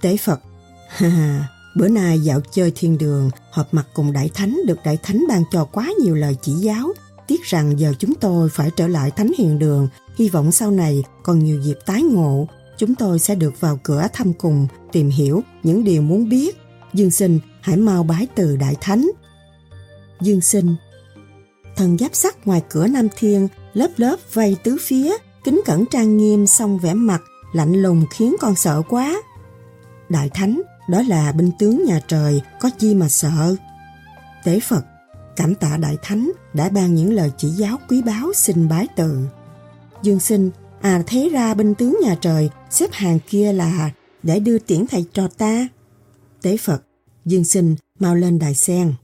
Tế 0.00 0.16
Phật, 0.16 0.40
ha 0.88 1.08
ha, 1.08 1.48
bữa 1.76 1.88
nay 1.88 2.20
dạo 2.20 2.40
chơi 2.52 2.72
thiên 2.74 2.98
đường, 2.98 3.30
họp 3.52 3.74
mặt 3.74 3.86
cùng 3.94 4.12
Đại 4.12 4.30
Thánh 4.34 4.60
được 4.66 4.78
Đại 4.84 4.98
Thánh 5.02 5.24
ban 5.28 5.42
cho 5.52 5.64
quá 5.64 5.90
nhiều 6.02 6.14
lời 6.14 6.36
chỉ 6.42 6.52
giáo, 6.52 6.92
Tiếc 7.28 7.44
rằng 7.44 7.80
giờ 7.80 7.92
chúng 7.98 8.14
tôi 8.14 8.48
phải 8.48 8.70
trở 8.76 8.88
lại 8.88 9.10
Thánh 9.10 9.32
Hiền 9.38 9.58
Đường, 9.58 9.88
hy 10.16 10.28
vọng 10.28 10.52
sau 10.52 10.70
này 10.70 11.04
còn 11.22 11.38
nhiều 11.38 11.60
dịp 11.62 11.78
tái 11.86 12.02
ngộ, 12.02 12.48
chúng 12.78 12.94
tôi 12.94 13.18
sẽ 13.18 13.34
được 13.34 13.60
vào 13.60 13.78
cửa 13.82 14.06
thăm 14.12 14.32
cùng, 14.32 14.66
tìm 14.92 15.10
hiểu 15.10 15.42
những 15.62 15.84
điều 15.84 16.02
muốn 16.02 16.28
biết. 16.28 16.58
Dương 16.94 17.10
sinh, 17.10 17.38
hãy 17.60 17.76
mau 17.76 18.02
bái 18.02 18.26
từ 18.34 18.56
Đại 18.56 18.76
Thánh. 18.80 19.10
Dương 20.20 20.40
sinh 20.40 20.76
Thần 21.76 21.98
giáp 21.98 22.14
sắt 22.14 22.46
ngoài 22.46 22.62
cửa 22.70 22.86
Nam 22.86 23.08
Thiên, 23.16 23.48
lớp 23.74 23.90
lớp 23.96 24.16
vây 24.32 24.56
tứ 24.62 24.76
phía, 24.80 25.16
kính 25.44 25.60
cẩn 25.64 25.84
trang 25.90 26.16
nghiêm 26.16 26.46
xong 26.46 26.78
vẻ 26.78 26.94
mặt, 26.94 27.22
lạnh 27.52 27.82
lùng 27.82 28.04
khiến 28.10 28.36
con 28.40 28.54
sợ 28.54 28.82
quá. 28.88 29.22
Đại 30.08 30.30
Thánh, 30.34 30.62
đó 30.90 31.02
là 31.08 31.32
binh 31.32 31.50
tướng 31.58 31.84
nhà 31.84 32.00
trời, 32.08 32.42
có 32.60 32.70
chi 32.78 32.94
mà 32.94 33.08
sợ. 33.08 33.56
Tế 34.44 34.60
Phật, 34.60 34.84
Cảm 35.38 35.54
tạ 35.54 35.76
Đại 35.76 35.96
Thánh 36.02 36.32
đã 36.54 36.68
ban 36.68 36.94
những 36.94 37.12
lời 37.12 37.32
chỉ 37.36 37.48
giáo 37.48 37.76
quý 37.88 38.02
báu 38.02 38.32
xin 38.34 38.68
bái 38.68 38.86
từ. 38.96 39.26
Dương 40.02 40.20
sinh, 40.20 40.50
à 40.80 41.02
thế 41.06 41.28
ra 41.32 41.54
binh 41.54 41.74
tướng 41.74 41.96
nhà 42.02 42.16
trời 42.20 42.50
xếp 42.70 42.92
hàng 42.92 43.18
kia 43.28 43.52
là 43.52 43.90
để 44.22 44.40
đưa 44.40 44.58
tiễn 44.58 44.86
thầy 44.86 45.04
trò 45.12 45.28
ta. 45.28 45.68
Tế 46.42 46.56
Phật, 46.56 46.82
Dương 47.24 47.44
sinh 47.44 47.76
mau 47.98 48.14
lên 48.14 48.38
đài 48.38 48.54
sen. 48.54 48.94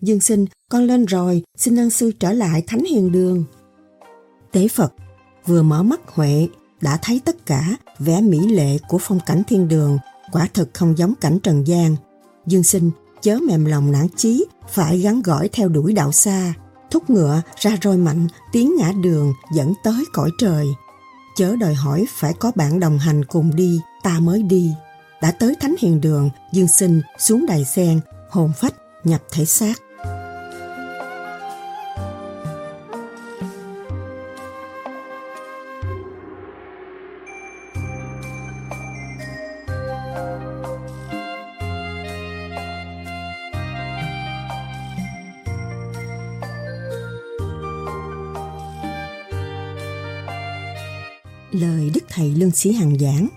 Dương 0.00 0.20
sinh, 0.20 0.46
con 0.70 0.82
lên 0.82 1.04
rồi, 1.04 1.42
xin 1.56 1.76
ân 1.76 1.90
sư 1.90 2.12
trở 2.20 2.32
lại 2.32 2.62
thánh 2.66 2.84
hiền 2.84 3.12
đường. 3.12 3.44
Tế 4.52 4.68
Phật, 4.68 4.94
vừa 5.46 5.62
mở 5.62 5.82
mắt 5.82 6.00
Huệ, 6.06 6.48
đã 6.80 6.98
thấy 7.02 7.20
tất 7.24 7.46
cả 7.46 7.76
vẻ 7.98 8.20
mỹ 8.20 8.38
lệ 8.48 8.78
của 8.88 8.98
phong 9.00 9.20
cảnh 9.26 9.42
thiên 9.48 9.68
đường, 9.68 9.98
quả 10.32 10.48
thực 10.54 10.74
không 10.74 10.98
giống 10.98 11.14
cảnh 11.14 11.38
trần 11.42 11.66
gian. 11.66 11.96
Dương 12.46 12.62
sinh 12.62 12.90
chớ 13.20 13.38
mềm 13.48 13.64
lòng 13.64 13.92
nản 13.92 14.06
chí, 14.16 14.44
phải 14.70 14.98
gắn 14.98 15.22
gỏi 15.22 15.48
theo 15.52 15.68
đuổi 15.68 15.92
đạo 15.92 16.12
xa, 16.12 16.54
thúc 16.90 17.10
ngựa 17.10 17.42
ra 17.56 17.76
roi 17.82 17.96
mạnh, 17.96 18.26
tiến 18.52 18.74
ngã 18.78 18.92
đường 19.02 19.32
dẫn 19.54 19.74
tới 19.84 20.04
cõi 20.12 20.30
trời. 20.38 20.66
Chớ 21.36 21.56
đòi 21.56 21.74
hỏi 21.74 22.06
phải 22.08 22.34
có 22.34 22.52
bạn 22.54 22.80
đồng 22.80 22.98
hành 22.98 23.24
cùng 23.24 23.56
đi, 23.56 23.80
ta 24.02 24.18
mới 24.20 24.42
đi. 24.42 24.74
Đã 25.22 25.30
tới 25.30 25.54
thánh 25.60 25.74
hiền 25.80 26.00
đường, 26.00 26.30
dương 26.52 26.68
sinh 26.68 27.02
xuống 27.18 27.46
đài 27.46 27.64
sen, 27.64 28.00
hồn 28.30 28.52
phách 28.56 28.74
nhập 29.04 29.22
thể 29.32 29.44
xác. 29.44 29.74
Lương 52.42 52.50
Sĩ 52.50 52.72
Hằng 52.72 52.98
giảng. 52.98 53.28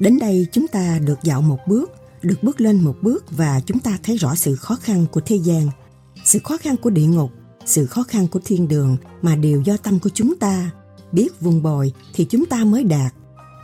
Đến 0.00 0.18
đây 0.18 0.46
chúng 0.52 0.68
ta 0.68 0.98
được 0.98 1.18
dạo 1.22 1.42
một 1.42 1.58
bước, 1.66 1.92
được 2.22 2.42
bước 2.42 2.60
lên 2.60 2.84
một 2.84 2.94
bước 3.02 3.24
và 3.30 3.60
chúng 3.66 3.78
ta 3.78 3.98
thấy 4.02 4.16
rõ 4.16 4.34
sự 4.34 4.56
khó 4.56 4.76
khăn 4.76 5.06
của 5.12 5.20
thế 5.20 5.36
gian, 5.36 5.70
sự 6.24 6.38
khó 6.44 6.56
khăn 6.56 6.76
của 6.76 6.90
địa 6.90 7.06
ngục, 7.06 7.30
sự 7.66 7.86
khó 7.86 8.02
khăn 8.02 8.28
của 8.28 8.40
thiên 8.44 8.68
đường 8.68 8.96
mà 9.22 9.36
đều 9.36 9.60
do 9.60 9.76
tâm 9.76 9.98
của 9.98 10.10
chúng 10.14 10.38
ta. 10.38 10.70
Biết 11.12 11.40
vùng 11.40 11.62
bồi 11.62 11.92
thì 12.14 12.24
chúng 12.24 12.46
ta 12.46 12.64
mới 12.64 12.84
đạt. 12.84 13.12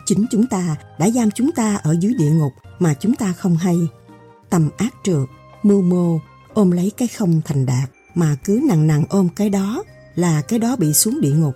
Chính 0.06 0.26
chúng 0.30 0.46
ta 0.46 0.76
đã 0.98 1.10
giam 1.10 1.30
chúng 1.30 1.52
ta 1.52 1.76
ở 1.76 1.96
dưới 2.00 2.14
địa 2.14 2.30
ngục 2.30 2.52
mà 2.78 2.94
chúng 2.94 3.14
ta 3.14 3.32
không 3.32 3.56
hay. 3.56 3.76
tầm 4.50 4.70
ác 4.76 4.94
trượt, 5.04 5.28
mưu 5.62 5.82
mô, 5.82 6.18
ôm 6.54 6.70
lấy 6.70 6.92
cái 6.96 7.08
không 7.08 7.40
thành 7.44 7.66
đạt, 7.66 7.90
mà 8.14 8.36
cứ 8.44 8.60
nặng 8.68 8.86
nặng 8.86 9.04
ôm 9.08 9.28
cái 9.36 9.50
đó 9.50 9.82
là 10.14 10.42
cái 10.42 10.58
đó 10.58 10.76
bị 10.76 10.92
xuống 10.92 11.20
địa 11.20 11.34
ngục. 11.34 11.54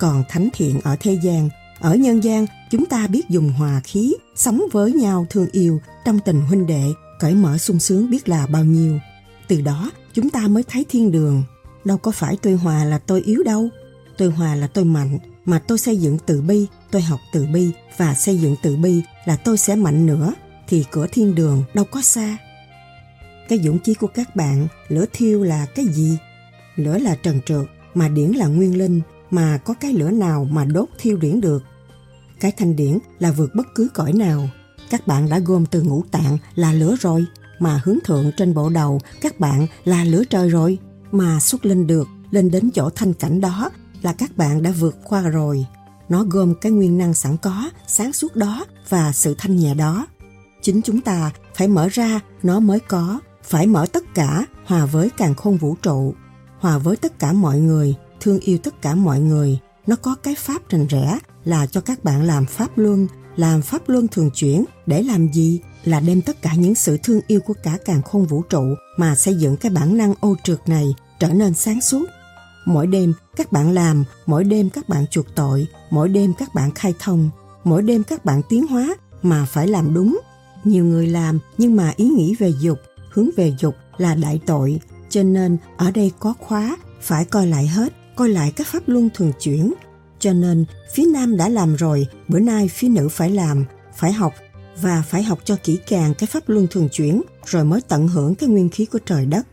Còn 0.00 0.24
thánh 0.28 0.48
thiện 0.52 0.80
ở 0.80 0.96
thế 1.00 1.18
gian, 1.22 1.48
ở 1.80 1.94
nhân 1.94 2.24
gian 2.24 2.46
chúng 2.70 2.86
ta 2.86 3.06
biết 3.06 3.28
dùng 3.28 3.52
hòa 3.52 3.80
khí, 3.84 4.14
sống 4.36 4.62
với 4.72 4.92
nhau 4.92 5.26
thương 5.30 5.48
yêu 5.52 5.80
trong 6.04 6.18
tình 6.18 6.40
huynh 6.40 6.66
đệ, 6.66 6.84
cởi 7.20 7.34
mở 7.34 7.58
sung 7.58 7.78
sướng 7.78 8.10
biết 8.10 8.28
là 8.28 8.46
bao 8.46 8.64
nhiêu. 8.64 8.98
Từ 9.48 9.60
đó 9.60 9.90
chúng 10.14 10.30
ta 10.30 10.48
mới 10.48 10.62
thấy 10.62 10.86
thiên 10.88 11.12
đường. 11.12 11.42
Đâu 11.84 11.98
có 11.98 12.10
phải 12.10 12.36
tôi 12.42 12.52
hòa 12.52 12.84
là 12.84 12.98
tôi 12.98 13.22
yếu 13.22 13.42
đâu. 13.42 13.68
Tôi 14.18 14.30
hòa 14.30 14.54
là 14.54 14.66
tôi 14.66 14.84
mạnh, 14.84 15.18
mà 15.44 15.58
tôi 15.58 15.78
xây 15.78 15.96
dựng 15.96 16.18
từ 16.26 16.40
bi, 16.40 16.66
tôi 16.90 17.02
học 17.02 17.20
từ 17.32 17.46
bi 17.46 17.70
và 17.96 18.14
xây 18.14 18.38
dựng 18.38 18.56
từ 18.62 18.76
bi 18.76 19.02
là 19.24 19.36
tôi 19.36 19.58
sẽ 19.58 19.76
mạnh 19.76 20.06
nữa 20.06 20.32
thì 20.68 20.84
cửa 20.90 21.06
thiên 21.12 21.34
đường 21.34 21.64
đâu 21.74 21.84
có 21.84 22.02
xa. 22.02 22.36
Cái 23.48 23.58
dũng 23.58 23.78
chí 23.78 23.94
của 23.94 24.06
các 24.06 24.36
bạn, 24.36 24.68
lửa 24.88 25.04
thiêu 25.12 25.42
là 25.42 25.66
cái 25.74 25.84
gì? 25.84 26.18
Lửa 26.76 26.98
là 26.98 27.16
trần 27.22 27.40
trượt, 27.46 27.66
mà 27.94 28.08
điển 28.08 28.30
là 28.30 28.46
nguyên 28.46 28.78
linh, 28.78 29.00
mà 29.34 29.58
có 29.58 29.74
cái 29.74 29.92
lửa 29.92 30.10
nào 30.10 30.48
mà 30.50 30.64
đốt 30.64 30.88
thiêu 30.98 31.16
điển 31.16 31.40
được. 31.40 31.64
Cái 32.40 32.52
thanh 32.52 32.76
điển 32.76 32.98
là 33.18 33.32
vượt 33.32 33.54
bất 33.54 33.66
cứ 33.74 33.88
cõi 33.94 34.12
nào. 34.12 34.48
Các 34.90 35.06
bạn 35.06 35.28
đã 35.28 35.38
gom 35.38 35.66
từ 35.66 35.82
ngũ 35.82 36.02
tạng 36.10 36.38
là 36.54 36.72
lửa 36.72 36.96
rồi, 37.00 37.24
mà 37.58 37.80
hướng 37.84 37.98
thượng 38.04 38.30
trên 38.36 38.54
bộ 38.54 38.68
đầu 38.68 39.00
các 39.20 39.40
bạn 39.40 39.66
là 39.84 40.04
lửa 40.04 40.24
trời 40.30 40.48
rồi, 40.48 40.78
mà 41.12 41.40
xuất 41.40 41.66
lên 41.66 41.86
được, 41.86 42.08
lên 42.30 42.50
đến 42.50 42.70
chỗ 42.74 42.90
thanh 42.90 43.14
cảnh 43.14 43.40
đó 43.40 43.70
là 44.02 44.12
các 44.12 44.36
bạn 44.36 44.62
đã 44.62 44.70
vượt 44.70 44.96
qua 45.04 45.22
rồi. 45.22 45.66
Nó 46.08 46.24
gồm 46.24 46.54
cái 46.60 46.72
nguyên 46.72 46.98
năng 46.98 47.14
sẵn 47.14 47.36
có, 47.36 47.70
sáng 47.86 48.12
suốt 48.12 48.36
đó 48.36 48.64
và 48.88 49.12
sự 49.12 49.34
thanh 49.38 49.56
nhẹ 49.56 49.74
đó. 49.74 50.06
Chính 50.62 50.82
chúng 50.82 51.00
ta 51.00 51.30
phải 51.54 51.68
mở 51.68 51.88
ra 51.88 52.20
nó 52.42 52.60
mới 52.60 52.80
có, 52.80 53.20
phải 53.42 53.66
mở 53.66 53.86
tất 53.92 54.14
cả 54.14 54.46
hòa 54.66 54.86
với 54.86 55.10
càng 55.16 55.34
khôn 55.34 55.56
vũ 55.56 55.76
trụ, 55.82 56.14
hòa 56.58 56.78
với 56.78 56.96
tất 56.96 57.18
cả 57.18 57.32
mọi 57.32 57.58
người, 57.60 57.94
thương 58.24 58.40
yêu 58.40 58.58
tất 58.58 58.82
cả 58.82 58.94
mọi 58.94 59.20
người. 59.20 59.58
Nó 59.86 59.96
có 59.96 60.14
cái 60.14 60.34
pháp 60.34 60.68
rành 60.68 60.86
rẽ 60.86 61.18
là 61.44 61.66
cho 61.66 61.80
các 61.80 62.04
bạn 62.04 62.22
làm 62.22 62.46
pháp 62.46 62.78
luân, 62.78 63.06
làm 63.36 63.62
pháp 63.62 63.88
luân 63.88 64.08
thường 64.08 64.30
chuyển 64.30 64.64
để 64.86 65.02
làm 65.02 65.32
gì? 65.32 65.60
Là 65.84 66.00
đem 66.00 66.22
tất 66.22 66.42
cả 66.42 66.54
những 66.54 66.74
sự 66.74 66.98
thương 67.02 67.20
yêu 67.26 67.40
của 67.40 67.54
cả 67.62 67.78
càng 67.84 68.02
khôn 68.02 68.26
vũ 68.26 68.42
trụ 68.42 68.62
mà 68.96 69.14
xây 69.14 69.34
dựng 69.34 69.56
cái 69.56 69.72
bản 69.72 69.96
năng 69.96 70.14
ô 70.20 70.36
trượt 70.44 70.68
này 70.68 70.94
trở 71.20 71.28
nên 71.28 71.54
sáng 71.54 71.80
suốt. 71.80 72.04
Mỗi 72.66 72.86
đêm 72.86 73.14
các 73.36 73.52
bạn 73.52 73.70
làm, 73.72 74.04
mỗi 74.26 74.44
đêm 74.44 74.70
các 74.70 74.88
bạn 74.88 75.06
chuộc 75.10 75.26
tội, 75.34 75.66
mỗi 75.90 76.08
đêm 76.08 76.32
các 76.38 76.54
bạn 76.54 76.70
khai 76.74 76.94
thông, 76.98 77.30
mỗi 77.64 77.82
đêm 77.82 78.02
các 78.02 78.24
bạn 78.24 78.42
tiến 78.48 78.66
hóa 78.66 78.96
mà 79.22 79.44
phải 79.44 79.68
làm 79.68 79.94
đúng. 79.94 80.20
Nhiều 80.64 80.84
người 80.84 81.06
làm 81.06 81.38
nhưng 81.58 81.76
mà 81.76 81.92
ý 81.96 82.08
nghĩ 82.08 82.34
về 82.38 82.52
dục, 82.60 82.78
hướng 83.10 83.30
về 83.36 83.52
dục 83.58 83.74
là 83.98 84.14
đại 84.14 84.40
tội, 84.46 84.80
cho 85.08 85.22
nên 85.22 85.56
ở 85.76 85.90
đây 85.90 86.12
có 86.18 86.34
khóa, 86.40 86.76
phải 87.00 87.24
coi 87.24 87.46
lại 87.46 87.66
hết, 87.66 87.92
coi 88.16 88.28
lại 88.28 88.52
các 88.56 88.66
pháp 88.66 88.82
luân 88.86 89.10
thường 89.14 89.32
chuyển. 89.40 89.72
Cho 90.18 90.32
nên 90.32 90.64
phía 90.94 91.06
nam 91.06 91.36
đã 91.36 91.48
làm 91.48 91.76
rồi, 91.76 92.06
bữa 92.28 92.40
nay 92.40 92.68
phía 92.68 92.88
nữ 92.88 93.08
phải 93.08 93.30
làm, 93.30 93.64
phải 93.96 94.12
học 94.12 94.32
và 94.82 95.02
phải 95.08 95.22
học 95.22 95.38
cho 95.44 95.56
kỹ 95.64 95.78
càng 95.88 96.14
cái 96.14 96.26
pháp 96.26 96.48
luân 96.48 96.66
thường 96.70 96.88
chuyển 96.92 97.22
rồi 97.46 97.64
mới 97.64 97.80
tận 97.80 98.08
hưởng 98.08 98.34
cái 98.34 98.48
nguyên 98.48 98.68
khí 98.68 98.86
của 98.86 98.98
trời 99.06 99.26
đất. 99.26 99.46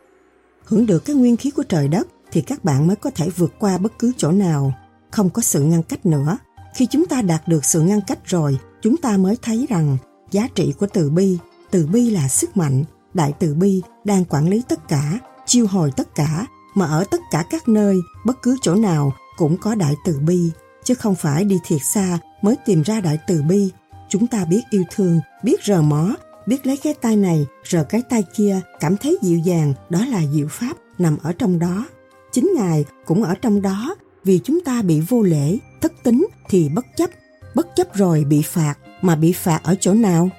Hưởng 0.65 0.85
được 0.85 1.05
cái 1.05 1.15
nguyên 1.15 1.37
khí 1.37 1.51
của 1.51 1.63
trời 1.63 1.87
đất 1.87 2.07
thì 2.31 2.41
các 2.41 2.63
bạn 2.63 2.87
mới 2.87 2.95
có 2.95 3.09
thể 3.09 3.29
vượt 3.29 3.53
qua 3.59 3.77
bất 3.77 3.99
cứ 3.99 4.11
chỗ 4.17 4.31
nào, 4.31 4.73
không 5.11 5.29
có 5.29 5.41
sự 5.41 5.63
ngăn 5.63 5.83
cách 5.83 6.05
nữa. 6.05 6.37
Khi 6.75 6.85
chúng 6.85 7.05
ta 7.05 7.21
đạt 7.21 7.47
được 7.47 7.65
sự 7.65 7.81
ngăn 7.81 8.01
cách 8.07 8.19
rồi, 8.25 8.57
chúng 8.81 8.97
ta 8.97 9.17
mới 9.17 9.37
thấy 9.41 9.65
rằng 9.69 9.97
giá 10.31 10.47
trị 10.55 10.73
của 10.79 10.87
từ 10.87 11.09
bi, 11.09 11.37
từ 11.71 11.87
bi 11.87 12.09
là 12.09 12.27
sức 12.27 12.57
mạnh, 12.57 12.83
đại 13.13 13.33
từ 13.39 13.53
bi 13.53 13.81
đang 14.03 14.25
quản 14.25 14.49
lý 14.49 14.61
tất 14.67 14.87
cả, 14.87 15.19
chiêu 15.45 15.67
hồi 15.67 15.91
tất 15.97 16.15
cả, 16.15 16.45
mà 16.73 16.85
ở 16.85 17.03
tất 17.11 17.21
cả 17.31 17.43
các 17.49 17.67
nơi, 17.67 18.01
bất 18.25 18.41
cứ 18.41 18.57
chỗ 18.61 18.75
nào 18.75 19.13
cũng 19.37 19.57
có 19.57 19.75
đại 19.75 19.95
từ 20.05 20.19
bi, 20.19 20.51
chứ 20.83 20.93
không 20.93 21.15
phải 21.15 21.45
đi 21.45 21.59
thiệt 21.67 21.81
xa 21.83 22.19
mới 22.41 22.55
tìm 22.65 22.81
ra 22.81 23.01
đại 23.01 23.17
từ 23.27 23.41
bi. 23.41 23.71
Chúng 24.09 24.27
ta 24.27 24.45
biết 24.45 24.61
yêu 24.69 24.83
thương, 24.95 25.19
biết 25.43 25.63
rờ 25.63 25.81
mó, 25.81 26.15
biết 26.45 26.65
lấy 26.65 26.77
cái 26.77 26.93
tay 26.93 27.15
này, 27.15 27.45
rờ 27.69 27.83
cái 27.83 28.01
tay 28.09 28.23
kia, 28.35 28.59
cảm 28.79 28.97
thấy 28.97 29.17
dịu 29.21 29.39
dàng, 29.39 29.73
đó 29.89 30.05
là 30.05 30.21
diệu 30.33 30.47
pháp 30.49 30.77
nằm 30.97 31.17
ở 31.23 31.33
trong 31.33 31.59
đó. 31.59 31.85
Chính 32.31 32.53
Ngài 32.55 32.85
cũng 33.05 33.23
ở 33.23 33.35
trong 33.35 33.61
đó, 33.61 33.95
vì 34.23 34.39
chúng 34.43 34.61
ta 34.65 34.81
bị 34.81 34.99
vô 34.99 35.21
lễ, 35.21 35.57
thất 35.81 35.93
tính 36.03 36.27
thì 36.49 36.69
bất 36.69 36.85
chấp, 36.95 37.09
bất 37.55 37.67
chấp 37.75 37.95
rồi 37.95 38.23
bị 38.23 38.41
phạt, 38.41 38.75
mà 39.01 39.15
bị 39.15 39.33
phạt 39.33 39.59
ở 39.63 39.75
chỗ 39.79 39.93
nào? 39.93 40.29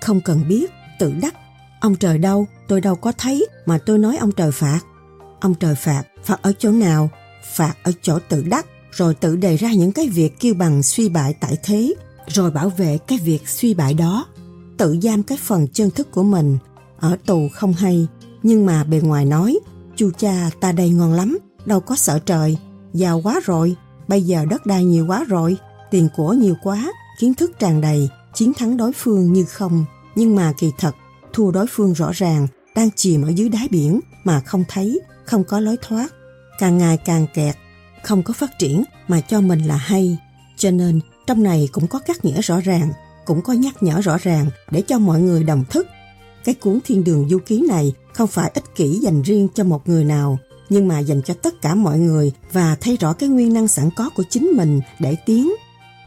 Không 0.00 0.20
cần 0.20 0.48
biết, 0.48 0.70
tự 0.98 1.12
đắc. 1.22 1.34
Ông 1.80 1.96
trời 1.96 2.18
đâu, 2.18 2.46
tôi 2.68 2.80
đâu 2.80 2.96
có 2.96 3.12
thấy 3.18 3.46
mà 3.66 3.78
tôi 3.86 3.98
nói 3.98 4.16
ông 4.16 4.32
trời 4.32 4.52
phạt. 4.52 4.80
Ông 5.42 5.54
trời 5.54 5.74
phạt, 5.74 6.02
phạt 6.24 6.42
ở 6.42 6.52
chỗ 6.58 6.70
nào? 6.70 7.10
Phạt 7.54 7.74
ở 7.82 7.92
chỗ 8.02 8.18
tự 8.28 8.42
đắc, 8.42 8.66
rồi 8.92 9.14
tự 9.14 9.36
đề 9.36 9.56
ra 9.56 9.72
những 9.72 9.92
cái 9.92 10.08
việc 10.08 10.40
kêu 10.40 10.54
bằng 10.54 10.82
suy 10.82 11.08
bại 11.08 11.34
tại 11.40 11.56
thế, 11.62 11.94
rồi 12.26 12.50
bảo 12.50 12.68
vệ 12.68 12.98
cái 12.98 13.18
việc 13.18 13.48
suy 13.48 13.74
bại 13.74 13.94
đó. 13.94 14.26
Tự 14.78 14.98
giam 15.02 15.22
cái 15.22 15.38
phần 15.42 15.68
chân 15.72 15.90
thức 15.90 16.10
của 16.10 16.22
mình, 16.22 16.58
ở 16.98 17.16
tù 17.26 17.48
không 17.54 17.72
hay, 17.72 18.06
nhưng 18.42 18.66
mà 18.66 18.84
bề 18.84 19.00
ngoài 19.00 19.24
nói, 19.24 19.58
chu 19.96 20.10
cha 20.18 20.50
ta 20.60 20.72
đây 20.72 20.90
ngon 20.90 21.12
lắm, 21.12 21.38
đâu 21.66 21.80
có 21.80 21.96
sợ 21.96 22.18
trời, 22.18 22.58
giàu 22.92 23.20
quá 23.24 23.40
rồi, 23.44 23.76
bây 24.08 24.22
giờ 24.22 24.44
đất 24.44 24.66
đai 24.66 24.84
nhiều 24.84 25.06
quá 25.06 25.24
rồi, 25.28 25.56
tiền 25.90 26.08
của 26.16 26.32
nhiều 26.32 26.54
quá, 26.62 26.92
kiến 27.18 27.34
thức 27.34 27.58
tràn 27.58 27.80
đầy, 27.80 28.08
chiến 28.34 28.52
thắng 28.54 28.76
đối 28.76 28.92
phương 28.92 29.32
như 29.32 29.44
không. 29.44 29.84
Nhưng 30.14 30.36
mà 30.36 30.52
kỳ 30.58 30.70
thật, 30.78 30.94
thua 31.32 31.50
đối 31.50 31.66
phương 31.70 31.92
rõ 31.92 32.10
ràng, 32.12 32.46
đang 32.74 32.88
chìm 32.96 33.22
ở 33.22 33.28
dưới 33.28 33.48
đáy 33.48 33.68
biển 33.70 34.00
mà 34.24 34.40
không 34.40 34.64
thấy, 34.68 35.00
không 35.24 35.44
có 35.44 35.60
lối 35.60 35.76
thoát. 35.82 36.12
Càng 36.58 36.78
ngày 36.78 36.96
càng 36.96 37.26
kẹt, 37.34 37.56
không 38.02 38.22
có 38.22 38.34
phát 38.34 38.58
triển 38.58 38.84
mà 39.08 39.20
cho 39.20 39.40
mình 39.40 39.60
là 39.60 39.76
hay. 39.76 40.18
Cho 40.56 40.70
nên, 40.70 41.00
trong 41.26 41.42
này 41.42 41.68
cũng 41.72 41.86
có 41.86 41.98
các 41.98 42.24
nghĩa 42.24 42.40
rõ 42.40 42.60
ràng, 42.60 42.92
cũng 43.24 43.42
có 43.42 43.52
nhắc 43.52 43.82
nhở 43.82 44.00
rõ 44.00 44.18
ràng 44.22 44.46
để 44.70 44.82
cho 44.82 44.98
mọi 44.98 45.20
người 45.20 45.44
đồng 45.44 45.64
thức. 45.70 45.86
Cái 46.44 46.54
cuốn 46.54 46.78
Thiên 46.84 47.04
Đường 47.04 47.28
Du 47.28 47.38
Ký 47.46 47.64
này 47.68 47.92
không 48.12 48.28
phải 48.28 48.50
ích 48.54 48.64
kỷ 48.74 48.88
dành 48.88 49.22
riêng 49.22 49.48
cho 49.54 49.64
một 49.64 49.88
người 49.88 50.04
nào, 50.04 50.38
nhưng 50.68 50.88
mà 50.88 50.98
dành 50.98 51.22
cho 51.22 51.34
tất 51.34 51.62
cả 51.62 51.74
mọi 51.74 51.98
người 51.98 52.32
và 52.52 52.76
thấy 52.80 52.96
rõ 52.96 53.12
cái 53.12 53.28
nguyên 53.28 53.52
năng 53.52 53.68
sẵn 53.68 53.90
có 53.96 54.10
của 54.16 54.24
chính 54.30 54.46
mình 54.46 54.80
để 54.98 55.16
tiến. 55.26 55.52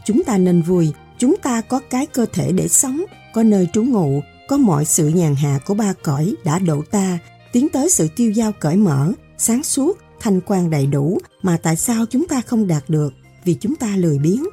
Chúng 0.04 0.24
ta 0.24 0.38
nên 0.38 0.62
vui 0.62 0.92
chúng 1.18 1.36
ta 1.42 1.60
có 1.60 1.80
cái 1.90 2.06
cơ 2.06 2.26
thể 2.32 2.52
để 2.52 2.68
sống, 2.68 3.04
có 3.34 3.42
nơi 3.42 3.68
trú 3.72 3.82
ngụ, 3.82 4.20
có 4.48 4.56
mọi 4.56 4.84
sự 4.84 5.08
nhàn 5.08 5.34
hạ 5.34 5.58
của 5.66 5.74
ba 5.74 5.92
cõi 6.02 6.34
đã 6.44 6.58
độ 6.58 6.82
ta, 6.90 7.18
tiến 7.56 7.68
tới 7.68 7.88
sự 7.90 8.08
tiêu 8.16 8.30
giao 8.30 8.52
cởi 8.52 8.76
mở, 8.76 9.12
sáng 9.38 9.62
suốt, 9.62 9.98
thanh 10.20 10.40
quan 10.46 10.70
đầy 10.70 10.86
đủ 10.86 11.18
mà 11.42 11.58
tại 11.62 11.76
sao 11.76 12.06
chúng 12.06 12.28
ta 12.28 12.40
không 12.40 12.66
đạt 12.66 12.84
được 12.88 13.12
vì 13.44 13.54
chúng 13.54 13.74
ta 13.74 13.96
lười 13.96 14.18
biếng, 14.18 14.44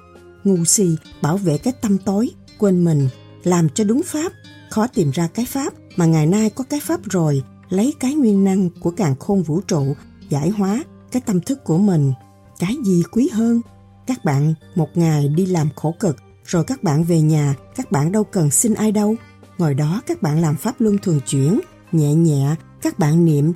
ngu 0.44 0.66
si, 0.66 0.96
bảo 1.22 1.38
vệ 1.38 1.58
cái 1.58 1.74
tâm 1.82 1.98
tối, 1.98 2.30
quên 2.60 2.84
mình, 2.84 3.10
làm 3.44 3.70
cho 3.70 3.84
đúng 3.84 4.02
pháp, 4.06 4.32
khó 4.70 4.88
tìm 4.88 5.12
ra 5.12 5.28
cái 5.34 5.46
pháp 5.46 5.74
mà 5.96 6.06
ngày 6.06 6.26
nay 6.26 6.50
có 6.50 6.64
cái 6.64 6.80
pháp 6.80 7.00
rồi, 7.04 7.44
lấy 7.70 7.94
cái 8.00 8.16
nguyên 8.16 8.44
năng 8.44 8.70
của 8.70 8.92
càng 8.92 9.16
khôn 9.20 9.44
vũ 9.44 9.62
trụ, 9.62 9.96
giải 10.30 10.50
hóa 10.50 10.84
cái 11.12 11.22
tâm 11.26 11.42
thức 11.42 11.64
của 11.64 11.78
mình. 11.78 12.14
Cái 12.60 12.76
gì 12.86 13.04
quý 13.12 13.30
hơn? 13.34 13.62
Các 14.08 14.26
bạn 14.26 14.54
một 14.76 14.90
ngày 14.96 15.28
đi 15.28 15.46
làm 15.46 15.70
khổ 15.76 15.96
cực 16.00 16.18
rồi 16.46 16.64
các 16.64 16.84
bạn 16.84 17.04
về 17.04 17.22
nhà, 17.22 17.56
các 17.76 17.92
bạn 17.92 18.12
đâu 18.12 18.24
cần 18.24 18.52
xin 18.52 18.74
ai 18.74 18.92
đâu. 18.92 19.16
Ngồi 19.58 19.74
đó 19.74 20.02
các 20.08 20.22
bạn 20.22 20.42
làm 20.42 20.56
pháp 20.56 20.82
luân 20.82 20.98
thường 20.98 21.20
chuyển, 21.28 21.60
nhẹ 21.92 22.14
nhẹ, 22.14 22.56
các 22.84 23.00
bạn 23.00 23.26
niệm 23.26 23.54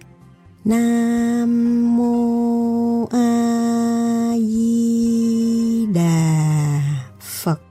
Nam 0.65 1.97
Mô 1.97 3.05
A 3.11 4.33
Di 4.37 5.85
Đà 5.95 6.81
Phật. 7.21 7.61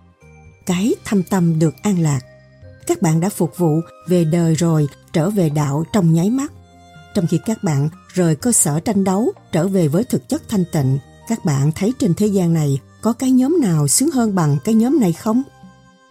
Cái 0.66 0.94
thâm 1.04 1.22
tâm 1.22 1.58
được 1.58 1.74
an 1.82 1.98
lạc. 1.98 2.20
Các 2.86 3.02
bạn 3.02 3.20
đã 3.20 3.28
phục 3.28 3.58
vụ 3.58 3.80
về 4.08 4.24
đời 4.24 4.54
rồi, 4.54 4.88
trở 5.12 5.30
về 5.30 5.48
đạo 5.48 5.84
trong 5.92 6.12
nháy 6.12 6.30
mắt. 6.30 6.52
Trong 7.14 7.26
khi 7.26 7.38
các 7.46 7.64
bạn 7.64 7.88
rời 8.14 8.36
cơ 8.36 8.52
sở 8.52 8.80
tranh 8.80 9.04
đấu, 9.04 9.32
trở 9.52 9.68
về 9.68 9.88
với 9.88 10.04
thực 10.04 10.28
chất 10.28 10.42
thanh 10.48 10.64
tịnh, 10.72 10.98
các 11.28 11.44
bạn 11.44 11.72
thấy 11.74 11.92
trên 11.98 12.14
thế 12.14 12.26
gian 12.26 12.54
này 12.54 12.80
có 13.02 13.12
cái 13.12 13.30
nhóm 13.30 13.58
nào 13.62 13.88
sướng 13.88 14.10
hơn 14.10 14.34
bằng 14.34 14.56
cái 14.64 14.74
nhóm 14.74 15.00
này 15.00 15.12
không? 15.12 15.42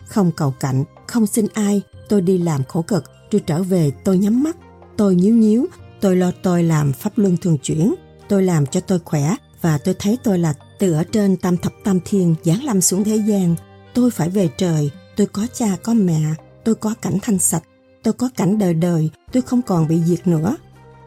Không 0.08 0.32
cầu 0.32 0.54
cạnh, 0.60 0.84
không 1.08 1.28
xin 1.28 1.48
ai, 1.54 1.82
tôi 2.10 2.22
đi 2.22 2.38
làm 2.38 2.64
khổ 2.64 2.82
cực, 2.82 3.04
tôi 3.32 3.42
trở 3.46 3.64
về 3.64 3.92
tôi 4.04 4.18
nhắm 4.18 4.44
mắt, 4.44 4.58
tôi 4.98 5.16
nhíu 5.16 5.36
nhíu, 5.36 5.66
tôi 6.02 6.16
lo 6.16 6.32
tôi 6.42 6.64
làm 6.64 6.94
pháp 6.94 7.18
luân 7.18 7.38
thường 7.38 7.58
chuyển, 7.58 7.96
tôi 8.30 8.44
làm 8.44 8.66
cho 8.66 8.80
tôi 8.80 9.00
khỏe 9.06 9.36
và 9.62 9.78
tôi 9.78 9.96
thấy 10.00 10.18
tôi 10.24 10.40
là 10.40 10.54
từ 10.80 10.94
ở 10.94 11.04
trên 11.04 11.38
tam 11.38 11.58
thập 11.58 11.74
tam 11.84 12.00
thiên 12.06 12.36
giáng 12.44 12.64
lâm 12.64 12.82
xuống 12.82 13.04
thế 13.04 13.16
gian. 13.16 13.56
Tôi 13.94 14.12
phải 14.12 14.30
về 14.30 14.50
trời, 14.58 14.92
tôi 15.16 15.28
có 15.28 15.48
cha 15.54 15.78
có 15.84 15.94
mẹ, 15.94 16.22
tôi 16.64 16.76
có 16.76 16.94
cảnh 17.02 17.18
thanh 17.22 17.40
sạch, 17.40 17.64
tôi 18.04 18.14
có 18.14 18.30
cảnh 18.38 18.58
đời 18.58 18.74
đời, 18.74 19.10
tôi 19.32 19.42
không 19.42 19.62
còn 19.62 19.88
bị 19.88 20.02
diệt 20.06 20.28
nữa. 20.28 20.58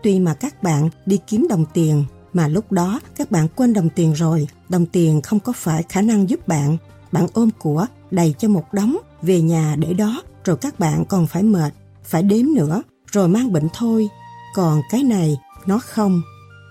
Tuy 0.02 0.18
mà 0.18 0.34
các 0.34 0.62
bạn 0.62 0.90
đi 1.06 1.18
kiếm 1.26 1.46
đồng 1.50 1.64
tiền, 1.74 2.04
mà 2.32 2.48
lúc 2.48 2.72
đó 2.72 3.00
các 3.16 3.30
bạn 3.30 3.48
quên 3.56 3.72
đồng 3.72 3.88
tiền 3.88 4.12
rồi, 4.12 4.48
đồng 4.68 4.86
tiền 4.86 5.22
không 5.22 5.40
có 5.40 5.52
phải 5.52 5.82
khả 5.88 6.02
năng 6.02 6.30
giúp 6.30 6.48
bạn. 6.48 6.76
Bạn 7.12 7.26
ôm 7.32 7.50
của 7.58 7.86
đầy 8.10 8.34
cho 8.38 8.48
một 8.48 8.64
đống, 8.72 8.96
về 9.22 9.40
nhà 9.40 9.76
để 9.78 9.92
đó, 9.92 10.22
rồi 10.44 10.56
các 10.56 10.78
bạn 10.78 11.04
còn 11.04 11.26
phải 11.26 11.42
mệt, 11.42 11.72
phải 12.04 12.22
đếm 12.22 12.46
nữa, 12.54 12.82
rồi 13.12 13.28
mang 13.28 13.52
bệnh 13.52 13.68
thôi. 13.74 14.08
Còn 14.54 14.82
cái 14.90 15.02
này, 15.02 15.36
nó 15.66 15.78
không, 15.78 16.22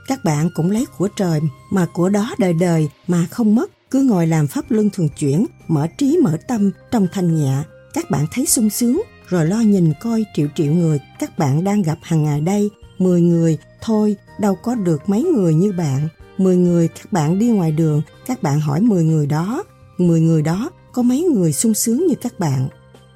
các 0.08 0.24
bạn 0.24 0.50
cũng 0.56 0.72
lấy 0.72 0.86
của 0.98 1.10
trời 1.16 1.42
mà 1.72 1.86
của 1.94 2.10
đó 2.10 2.36
đời 2.38 2.54
đời 2.54 2.90
mà 3.08 3.26
không 3.32 3.56
mất. 3.56 3.72
Cứ 3.92 4.02
ngồi 4.02 4.28
làm 4.28 4.48
pháp 4.48 4.66
luân 4.70 4.90
thường 4.90 5.10
chuyển 5.10 5.46
mở 5.68 5.88
trí 5.98 6.18
mở 6.24 6.38
tâm 6.48 6.72
trong 6.92 7.08
thanh 7.12 7.36
nhẹ. 7.36 7.64
Các 7.94 8.10
bạn 8.10 8.26
thấy 8.32 8.46
sung 8.46 8.70
sướng 8.70 9.02
rồi 9.28 9.46
lo 9.46 9.60
nhìn 9.60 9.94
coi 10.02 10.26
triệu 10.36 10.48
triệu 10.56 10.74
người. 10.74 11.00
Các 11.20 11.38
bạn 11.38 11.64
đang 11.64 11.82
gặp 11.82 11.98
hàng 12.02 12.24
ngày 12.24 12.42
đây 12.42 12.70
10 12.98 13.22
người 13.22 13.58
thôi 13.82 14.16
đâu 14.40 14.56
có 14.56 14.76
được 14.76 15.10
mấy 15.10 15.24
người 15.24 15.54
như 15.54 15.72
bạn. 15.72 16.08
10 16.38 16.56
người 16.58 16.88
các 16.88 17.12
bạn 17.12 17.40
đi 17.40 17.50
ngoài 17.50 17.72
đường 17.72 18.02
các 18.26 18.44
bạn 18.44 18.60
hỏi 18.60 18.82
10 18.82 19.04
người 19.04 19.26
đó. 19.26 19.64
10 19.98 20.22
người 20.22 20.42
đó 20.42 20.70
có 20.92 21.02
mấy 21.02 21.22
người 21.22 21.54
sung 21.54 21.74
sướng 21.74 22.08
như 22.08 22.16
các 22.22 22.40
bạn. 22.40 22.68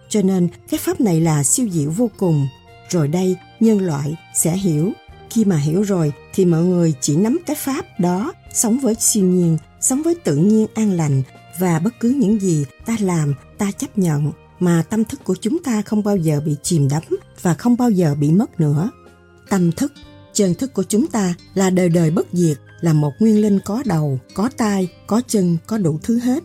Cho 0.09 0.21
nên 0.21 0.47
cái 0.69 0.79
pháp 0.83 1.01
này 1.01 1.21
là 1.21 1.43
siêu 1.43 1.69
diệu 1.71 1.89
vô 1.89 2.09
cùng 2.17 2.47
rồi 2.91 3.07
đây, 3.07 3.35
nhân 3.59 3.79
loại 3.79 4.15
sẽ 4.33 4.57
hiểu. 4.57 4.91
Khi 5.29 5.45
mà 5.45 5.57
hiểu 5.57 5.81
rồi, 5.81 6.13
thì 6.33 6.45
mọi 6.45 6.63
người 6.63 6.93
chỉ 7.01 7.15
nắm 7.15 7.39
cái 7.45 7.55
pháp 7.55 7.85
đó, 7.99 8.33
sống 8.53 8.79
với 8.79 8.95
siêu 8.99 9.25
nhiên, 9.25 9.57
sống 9.81 10.01
với 10.03 10.15
tự 10.15 10.35
nhiên 10.35 10.67
an 10.73 10.91
lành, 10.91 11.23
và 11.59 11.79
bất 11.79 11.93
cứ 11.99 12.09
những 12.09 12.39
gì 12.39 12.65
ta 12.85 12.97
làm, 12.99 13.33
ta 13.57 13.71
chấp 13.71 13.97
nhận, 13.97 14.31
mà 14.59 14.83
tâm 14.89 15.05
thức 15.05 15.23
của 15.23 15.35
chúng 15.41 15.63
ta 15.63 15.81
không 15.81 16.03
bao 16.03 16.17
giờ 16.17 16.41
bị 16.45 16.55
chìm 16.63 16.87
đắm 16.89 17.03
và 17.41 17.53
không 17.53 17.77
bao 17.77 17.89
giờ 17.89 18.15
bị 18.19 18.31
mất 18.31 18.59
nữa. 18.59 18.89
Tâm 19.49 19.71
thức, 19.71 19.93
chân 20.33 20.53
thức 20.55 20.73
của 20.73 20.83
chúng 20.83 21.07
ta 21.07 21.33
là 21.53 21.69
đời 21.69 21.89
đời 21.89 22.11
bất 22.11 22.27
diệt, 22.33 22.57
là 22.81 22.93
một 22.93 23.11
nguyên 23.19 23.41
linh 23.41 23.59
có 23.65 23.83
đầu, 23.85 24.19
có 24.33 24.49
tai, 24.57 24.89
có 25.07 25.21
chân, 25.27 25.57
có 25.67 25.77
đủ 25.77 25.99
thứ 26.03 26.19
hết. 26.19 26.43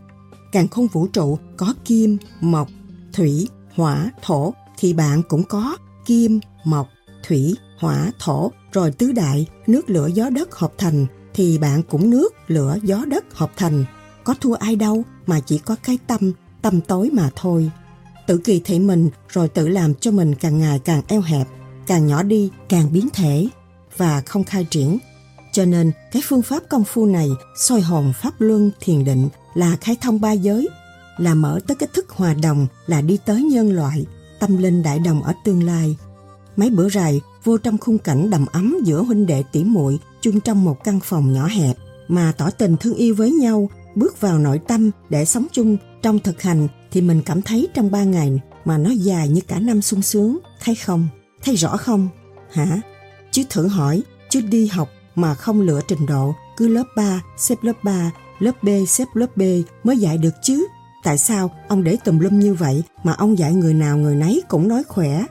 Càng 0.52 0.68
không 0.68 0.86
vũ 0.86 1.06
trụ, 1.06 1.38
có 1.56 1.74
kim, 1.84 2.18
mộc, 2.40 2.68
thủy, 3.12 3.48
hỏa, 3.74 4.10
thổ, 4.22 4.54
thì 4.78 4.92
bạn 4.92 5.22
cũng 5.28 5.44
có 5.44 5.76
kim, 6.06 6.40
mộc, 6.64 6.88
thủy, 7.26 7.54
hỏa, 7.78 8.10
thổ, 8.18 8.52
rồi 8.72 8.90
tứ 8.90 9.12
đại, 9.12 9.46
nước, 9.66 9.90
lửa, 9.90 10.08
gió, 10.14 10.30
đất 10.30 10.54
hợp 10.54 10.72
thành, 10.78 11.06
thì 11.34 11.58
bạn 11.58 11.82
cũng 11.82 12.10
nước, 12.10 12.34
lửa, 12.46 12.76
gió, 12.82 13.04
đất 13.08 13.24
hợp 13.34 13.52
thành. 13.56 13.84
Có 14.24 14.34
thua 14.40 14.54
ai 14.54 14.76
đâu, 14.76 15.02
mà 15.26 15.40
chỉ 15.40 15.58
có 15.58 15.76
cái 15.82 15.98
tâm 16.06 16.32
tâm 16.62 16.80
tối 16.80 17.10
mà 17.12 17.30
thôi. 17.36 17.70
Tự 18.26 18.38
kỳ 18.38 18.60
thị 18.64 18.78
mình, 18.78 19.10
rồi 19.28 19.48
tự 19.48 19.68
làm 19.68 19.94
cho 19.94 20.10
mình 20.10 20.34
càng 20.34 20.58
ngày 20.58 20.78
càng 20.78 21.02
eo 21.08 21.20
hẹp, 21.20 21.48
càng 21.86 22.06
nhỏ 22.06 22.22
đi, 22.22 22.50
càng 22.68 22.92
biến 22.92 23.08
thể, 23.14 23.48
và 23.96 24.20
không 24.20 24.44
khai 24.44 24.66
triển. 24.70 24.98
Cho 25.52 25.64
nên, 25.64 25.92
cái 26.12 26.22
phương 26.24 26.42
pháp 26.42 26.62
công 26.68 26.84
phu 26.84 27.06
này, 27.06 27.28
soi 27.56 27.80
hồn 27.80 28.12
pháp 28.22 28.34
luân 28.38 28.70
thiền 28.80 29.04
định 29.04 29.28
là 29.54 29.76
khai 29.80 29.96
thông 30.00 30.20
ba 30.20 30.32
giới, 30.32 30.68
là 31.18 31.34
mở 31.34 31.60
tới 31.66 31.74
cái 31.74 31.88
thức 31.94 32.10
hòa 32.10 32.34
đồng, 32.34 32.66
là 32.86 33.00
đi 33.00 33.18
tới 33.24 33.42
nhân 33.42 33.72
loại 33.72 34.06
tâm 34.40 34.56
linh 34.56 34.82
đại 34.82 34.98
đồng 34.98 35.22
ở 35.22 35.32
tương 35.44 35.62
lai. 35.62 35.96
Mấy 36.56 36.70
bữa 36.70 36.88
rày, 36.88 37.20
vô 37.44 37.58
trong 37.58 37.78
khung 37.78 37.98
cảnh 37.98 38.30
đầm 38.30 38.46
ấm 38.52 38.76
giữa 38.84 39.02
huynh 39.02 39.26
đệ 39.26 39.42
tỉ 39.52 39.64
muội, 39.64 39.98
chung 40.20 40.40
trong 40.40 40.64
một 40.64 40.84
căn 40.84 41.00
phòng 41.00 41.32
nhỏ 41.32 41.46
hẹp, 41.46 41.76
mà 42.08 42.32
tỏ 42.38 42.50
tình 42.50 42.76
thương 42.76 42.94
yêu 42.94 43.14
với 43.14 43.32
nhau, 43.32 43.70
bước 43.94 44.20
vào 44.20 44.38
nội 44.38 44.60
tâm 44.68 44.90
để 45.10 45.24
sống 45.24 45.46
chung. 45.52 45.76
Trong 46.02 46.18
thực 46.18 46.42
hành 46.42 46.68
thì 46.90 47.00
mình 47.00 47.22
cảm 47.26 47.42
thấy 47.42 47.68
trong 47.74 47.90
ba 47.90 48.04
ngày 48.04 48.40
mà 48.64 48.78
nó 48.78 48.90
dài 48.90 49.28
như 49.28 49.40
cả 49.40 49.58
năm 49.58 49.82
sung 49.82 50.02
sướng, 50.02 50.38
thấy 50.64 50.74
không? 50.74 51.08
Thấy 51.44 51.54
rõ 51.54 51.76
không? 51.76 52.08
Hả? 52.52 52.80
Chứ 53.30 53.42
thử 53.50 53.66
hỏi 53.66 54.02
chứ 54.30 54.40
đi 54.40 54.66
học 54.66 54.88
mà 55.14 55.34
không 55.34 55.60
lựa 55.60 55.80
trình 55.88 56.06
độ, 56.06 56.34
cứ 56.56 56.68
lớp 56.68 56.84
3 56.96 57.22
xếp 57.36 57.54
lớp 57.62 57.84
3 57.84 58.10
lớp 58.38 58.62
B 58.62 58.68
xếp 58.88 59.04
lớp 59.14 59.36
B 59.36 59.42
mới 59.84 59.98
dạy 59.98 60.18
được 60.18 60.34
chứ? 60.42 60.66
Tại 61.06 61.18
sao 61.18 61.50
ông 61.68 61.84
để 61.84 61.96
tùm 62.04 62.18
lum 62.18 62.38
như 62.38 62.54
vậy 62.54 62.82
mà 63.04 63.12
ông 63.12 63.38
dạy 63.38 63.54
người 63.54 63.74
nào 63.74 63.98
người 63.98 64.16
nấy 64.16 64.42
cũng 64.48 64.68
nói 64.68 64.82
khỏe. 64.88 65.24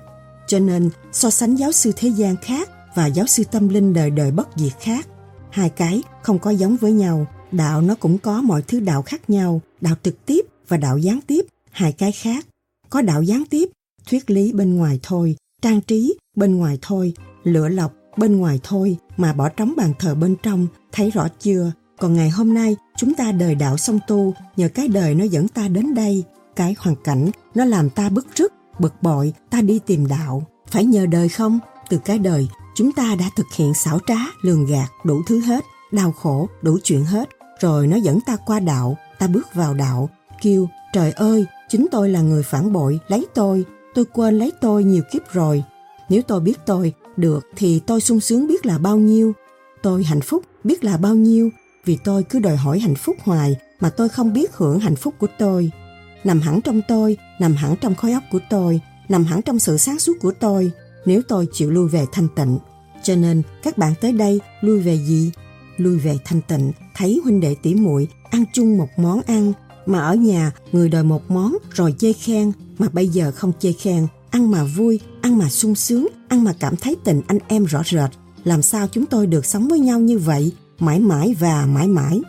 Cho 0.48 0.60
nên, 0.60 0.90
so 1.12 1.30
sánh 1.30 1.56
giáo 1.56 1.72
sư 1.72 1.92
thế 1.96 2.10
gian 2.10 2.36
khác 2.36 2.70
và 2.96 3.06
giáo 3.06 3.28
sư 3.28 3.44
tâm 3.52 3.70
linh 3.70 3.94
đời 3.94 4.10
đời 4.10 4.32
bất 4.32 4.48
diệt 4.56 4.72
khác, 4.80 5.08
hai 5.50 5.70
cái 5.70 6.04
không 6.22 6.40
có 6.40 6.52
giống 6.52 6.78
với 6.78 6.92
nhau. 6.92 7.28
Đạo 7.52 7.82
nó 7.82 7.96
cũng 7.96 8.18
có 8.18 8.42
mọi 8.42 8.62
thứ 8.62 8.80
đạo 8.80 9.02
khác 9.02 9.30
nhau, 9.30 9.62
đạo 9.82 9.96
trực 10.04 10.26
tiếp 10.26 10.46
và 10.68 10.78
đạo 10.78 10.98
gián 10.98 11.20
tiếp, 11.28 11.46
hai 11.72 11.92
cái 11.92 12.12
khác. 12.12 12.46
Có 12.90 13.02
đạo 13.02 13.22
gián 13.22 13.44
tiếp, 13.50 13.70
thuyết 14.10 14.30
lý 14.30 14.54
bên 14.54 14.76
ngoài 14.76 15.00
thôi, 15.04 15.36
trang 15.62 15.82
trí 15.82 16.18
bên 16.36 16.58
ngoài 16.58 16.78
thôi 16.82 17.14
lựa 17.44 17.70
lọc 17.70 17.94
bên 18.18 18.38
ngoài 18.38 18.60
thôi 18.64 18.98
mà 19.18 19.34
bỏ 19.34 19.50
trống 19.50 19.74
bàn 19.78 19.94
thờ 20.00 20.16
bên 20.16 20.36
trong, 20.44 20.68
thấy 20.92 21.10
rõ 21.12 21.28
chưa? 21.40 21.72
Còn 22.00 22.14
ngày 22.14 22.30
hôm 22.30 22.54
nay, 22.54 22.76
chúng 22.98 23.14
ta 23.14 23.32
đời 23.32 23.56
đạo 23.56 23.78
song 23.78 24.00
tu, 24.08 24.34
nhờ 24.58 24.70
cái 24.74 24.88
đời 24.88 25.16
nó 25.16 25.24
dẫn 25.24 25.48
ta 25.48 25.68
đến 25.68 25.94
đây. 25.94 26.24
Cái 26.56 26.76
hoàn 26.80 26.96
cảnh 26.96 27.32
nó 27.56 27.66
làm 27.66 27.90
ta 27.90 28.10
bức 28.10 28.28
rứt, 28.36 28.54
bực 28.80 28.94
bội, 29.02 29.34
ta 29.50 29.62
đi 29.62 29.80
tìm 29.80 30.08
đạo. 30.08 30.44
Phải 30.68 30.86
nhờ 30.86 31.06
đời 31.06 31.30
không? 31.30 31.60
Từ 31.90 31.98
cái 32.06 32.20
đời, 32.20 32.48
chúng 32.76 32.92
ta 32.92 33.16
đã 33.20 33.30
thực 33.36 33.48
hiện 33.56 33.74
xảo 33.74 34.00
trá, 34.08 34.18
lường 34.42 34.66
gạt, 34.66 34.88
đủ 35.04 35.22
thứ 35.28 35.40
hết, 35.40 35.66
đau 35.92 36.12
khổ, 36.12 36.48
đủ 36.62 36.78
chuyện 36.84 37.06
hết. 37.06 37.30
Rồi 37.60 37.88
nó 37.88 37.98
dẫn 37.98 38.20
ta 38.26 38.36
qua 38.46 38.60
đạo, 38.60 38.98
ta 39.20 39.28
bước 39.28 39.48
vào 39.54 39.74
đạo, 39.74 40.10
kêu, 40.42 40.68
trời 40.94 41.12
ơi, 41.12 41.46
chính 41.70 41.88
tôi 41.92 42.10
là 42.10 42.22
người 42.22 42.44
phản 42.44 42.74
bội, 42.74 43.00
lấy 43.08 43.26
tôi. 43.34 43.66
Tôi 43.96 44.06
quên 44.06 44.38
lấy 44.38 44.52
tôi 44.62 44.84
nhiều 44.84 45.04
kiếp 45.12 45.32
rồi. 45.32 45.64
Nếu 46.10 46.22
tôi 46.22 46.40
biết 46.40 46.58
tôi 46.66 46.94
được 47.18 47.48
thì 47.56 47.80
tôi 47.80 48.02
sung 48.02 48.20
sướng 48.20 48.48
biết 48.48 48.66
là 48.66 48.78
bao 48.78 48.98
nhiêu. 48.98 49.34
Tôi 49.82 50.04
hạnh 50.04 50.22
phúc 50.22 50.44
biết 50.64 50.84
là 50.84 50.98
bao 50.98 51.16
nhiêu 51.16 51.50
vì 51.86 51.98
tôi 52.04 52.24
cứ 52.24 52.40
đòi 52.40 52.56
hỏi 52.56 52.80
hạnh 52.80 52.96
phúc 52.96 53.16
hoài 53.24 53.56
mà 53.80 53.90
tôi 53.90 54.10
không 54.10 54.34
biết 54.34 54.56
hưởng 54.56 54.80
hạnh 54.80 54.96
phúc 54.96 55.14
của 55.20 55.28
tôi. 55.40 55.72
Nằm 56.24 56.42
hẳn 56.42 56.62
trong 56.62 56.82
tôi, 56.88 57.18
nằm 57.40 57.56
hẳn 57.56 57.76
trong 57.82 57.96
khối 57.96 58.12
óc 58.12 58.24
của 58.32 58.40
tôi, 58.50 58.82
nằm 59.10 59.26
hẳn 59.26 59.42
trong 59.42 59.60
sự 59.60 59.78
sáng 59.78 60.00
suốt 60.00 60.14
của 60.22 60.32
tôi. 60.40 60.72
Nếu 61.06 61.22
tôi 61.28 61.48
chịu 61.54 61.72
lui 61.72 61.88
về 61.88 62.06
thanh 62.12 62.28
tịnh, 62.36 62.58
cho 63.04 63.16
nên 63.16 63.42
các 63.64 63.78
bạn 63.78 63.94
tới 64.02 64.12
đây 64.12 64.40
lui 64.62 64.80
về 64.80 64.98
gì? 64.98 65.32
Lui 65.78 65.98
về 65.98 66.18
thanh 66.26 66.42
tịnh, 66.42 66.72
thấy 66.96 67.22
huynh 67.24 67.40
đệ 67.40 67.56
tỉ 67.62 67.76
muội 67.76 68.08
ăn 68.30 68.44
chung 68.54 68.78
một 68.78 68.90
món 68.98 69.22
ăn, 69.22 69.54
mà 69.86 70.00
ở 70.00 70.16
nhà 70.16 70.52
người 70.72 70.90
đòi 70.90 71.04
một 71.04 71.32
món 71.32 71.58
rồi 71.74 71.96
chê 71.98 72.14
khen, 72.14 72.52
mà 72.78 72.90
bây 72.90 73.08
giờ 73.08 73.32
không 73.32 73.52
chê 73.60 73.74
khen, 73.74 74.08
ăn 74.30 74.52
mà 74.52 74.64
vui, 74.64 75.00
ăn 75.22 75.38
mà 75.38 75.50
sung 75.50 75.76
sướng, 75.76 76.08
ăn 76.28 76.44
mà 76.44 76.54
cảm 76.60 76.76
thấy 76.76 76.96
tình 77.04 77.22
anh 77.28 77.40
em 77.48 77.66
rõ 77.66 77.82
rệt. 77.86 78.10
Làm 78.44 78.62
sao 78.62 78.88
chúng 78.88 79.06
tôi 79.06 79.28
được 79.28 79.46
sống 79.46 79.68
với 79.68 79.80
nhau 79.80 80.00
như 80.00 80.18
vậy? 80.18 80.52
Mãi 80.80 81.00
mãi 81.00 81.36
và 81.40 81.66
mãi 81.66 81.88
mãi. 81.88 82.22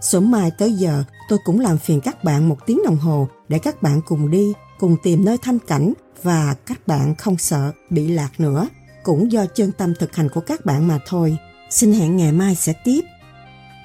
Sớm 0.00 0.30
mai 0.30 0.50
tới 0.58 0.72
giờ, 0.72 1.04
tôi 1.28 1.38
cũng 1.44 1.60
làm 1.60 1.78
phiền 1.78 2.00
các 2.00 2.24
bạn 2.24 2.48
một 2.48 2.58
tiếng 2.66 2.80
đồng 2.84 2.96
hồ 2.96 3.28
để 3.48 3.58
các 3.58 3.82
bạn 3.82 4.00
cùng 4.06 4.30
đi, 4.30 4.52
cùng 4.78 4.96
tìm 5.02 5.24
nơi 5.24 5.38
thanh 5.42 5.58
cảnh 5.58 5.92
và 6.22 6.54
các 6.66 6.86
bạn 6.86 7.14
không 7.14 7.38
sợ 7.38 7.72
bị 7.90 8.08
lạc 8.08 8.30
nữa. 8.38 8.68
Cũng 9.02 9.32
do 9.32 9.46
chân 9.46 9.72
tâm 9.72 9.94
thực 9.98 10.16
hành 10.16 10.28
của 10.28 10.40
các 10.40 10.64
bạn 10.64 10.88
mà 10.88 10.98
thôi. 11.06 11.36
Xin 11.70 11.92
hẹn 11.92 12.16
ngày 12.16 12.32
mai 12.32 12.54
sẽ 12.54 12.72
tiếp. 12.84 13.00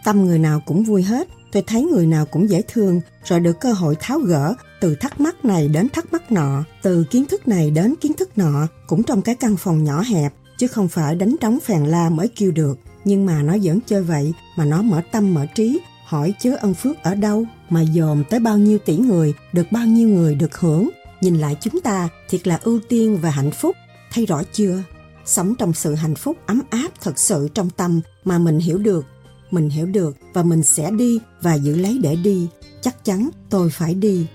Tâm 0.03 0.26
người 0.26 0.39
nào 0.39 0.61
cũng 0.65 0.84
vui 0.84 1.03
hết. 1.03 1.27
Tôi 1.51 1.63
thấy 1.68 1.84
người 1.84 2.07
nào 2.07 2.26
cũng 2.26 2.49
dễ 2.49 2.61
thương, 2.68 3.01
rồi 3.23 3.39
được 3.39 3.59
cơ 3.59 3.73
hội 3.73 3.95
tháo 3.99 4.19
gỡ 4.19 4.53
từ 4.81 4.95
thắc 4.95 5.19
mắc 5.19 5.45
này 5.45 5.68
đến 5.68 5.89
thắc 5.89 6.13
mắc 6.13 6.31
nọ, 6.31 6.63
từ 6.81 7.03
kiến 7.03 7.26
thức 7.26 7.47
này 7.47 7.72
đến 7.72 7.95
kiến 8.01 8.13
thức 8.13 8.38
nọ, 8.38 8.68
cũng 8.88 9.03
trong 9.03 9.22
cái 9.22 9.35
căn 9.35 9.57
phòng 9.57 9.84
nhỏ 9.84 10.01
hẹp, 10.01 10.34
chứ 10.57 10.68
không 10.68 10.88
phải 10.88 11.15
đánh 11.15 11.35
trống 11.41 11.59
phèn 11.59 11.85
la 11.85 12.09
mới 12.09 12.27
kêu 12.27 12.51
được 12.51 12.80
nhưng 13.05 13.25
mà 13.25 13.41
nó 13.41 13.57
vẫn 13.63 13.79
chơi 13.85 14.03
vậy, 14.03 14.33
mà 14.55 14.65
nó 14.65 14.81
mở 14.81 15.01
tâm 15.11 15.33
mở 15.33 15.45
trí, 15.55 15.79
hỏi 16.05 16.33
chớ 16.39 16.55
ân 16.61 16.73
phước 16.73 17.03
ở 17.03 17.15
đâu, 17.15 17.45
mà 17.69 17.83
dòm 17.95 18.23
tới 18.23 18.39
bao 18.39 18.57
nhiêu 18.57 18.77
tỷ 18.77 18.97
người, 18.97 19.33
được 19.53 19.71
bao 19.71 19.85
nhiêu 19.85 20.07
người 20.07 20.35
được 20.35 20.57
hưởng. 20.57 20.89
Nhìn 21.21 21.37
lại 21.37 21.57
chúng 21.61 21.81
ta, 21.81 22.09
thiệt 22.29 22.47
là 22.47 22.59
ưu 22.63 22.79
tiên 22.89 23.17
và 23.21 23.29
hạnh 23.29 23.51
phúc. 23.51 23.75
Thấy 24.13 24.25
rõ 24.25 24.41
chưa? 24.53 24.83
Sống 25.25 25.55
trong 25.55 25.73
sự 25.73 25.95
hạnh 25.95 26.15
phúc 26.15 26.37
ấm 26.45 26.61
áp 26.69 26.87
thật 27.01 27.19
sự 27.19 27.47
trong 27.53 27.69
tâm 27.69 28.01
mà 28.23 28.37
mình 28.37 28.59
hiểu 28.59 28.77
được. 28.77 29.05
Mình 29.51 29.69
hiểu 29.69 29.85
được 29.85 30.17
và 30.33 30.43
mình 30.43 30.63
sẽ 30.63 30.91
đi 30.91 31.19
và 31.41 31.53
giữ 31.53 31.75
lấy 31.75 31.99
để 32.03 32.15
đi. 32.15 32.47
Chắc 32.81 33.05
chắn 33.05 33.29
tôi 33.49 33.69
phải 33.69 33.93
đi. 33.93 34.27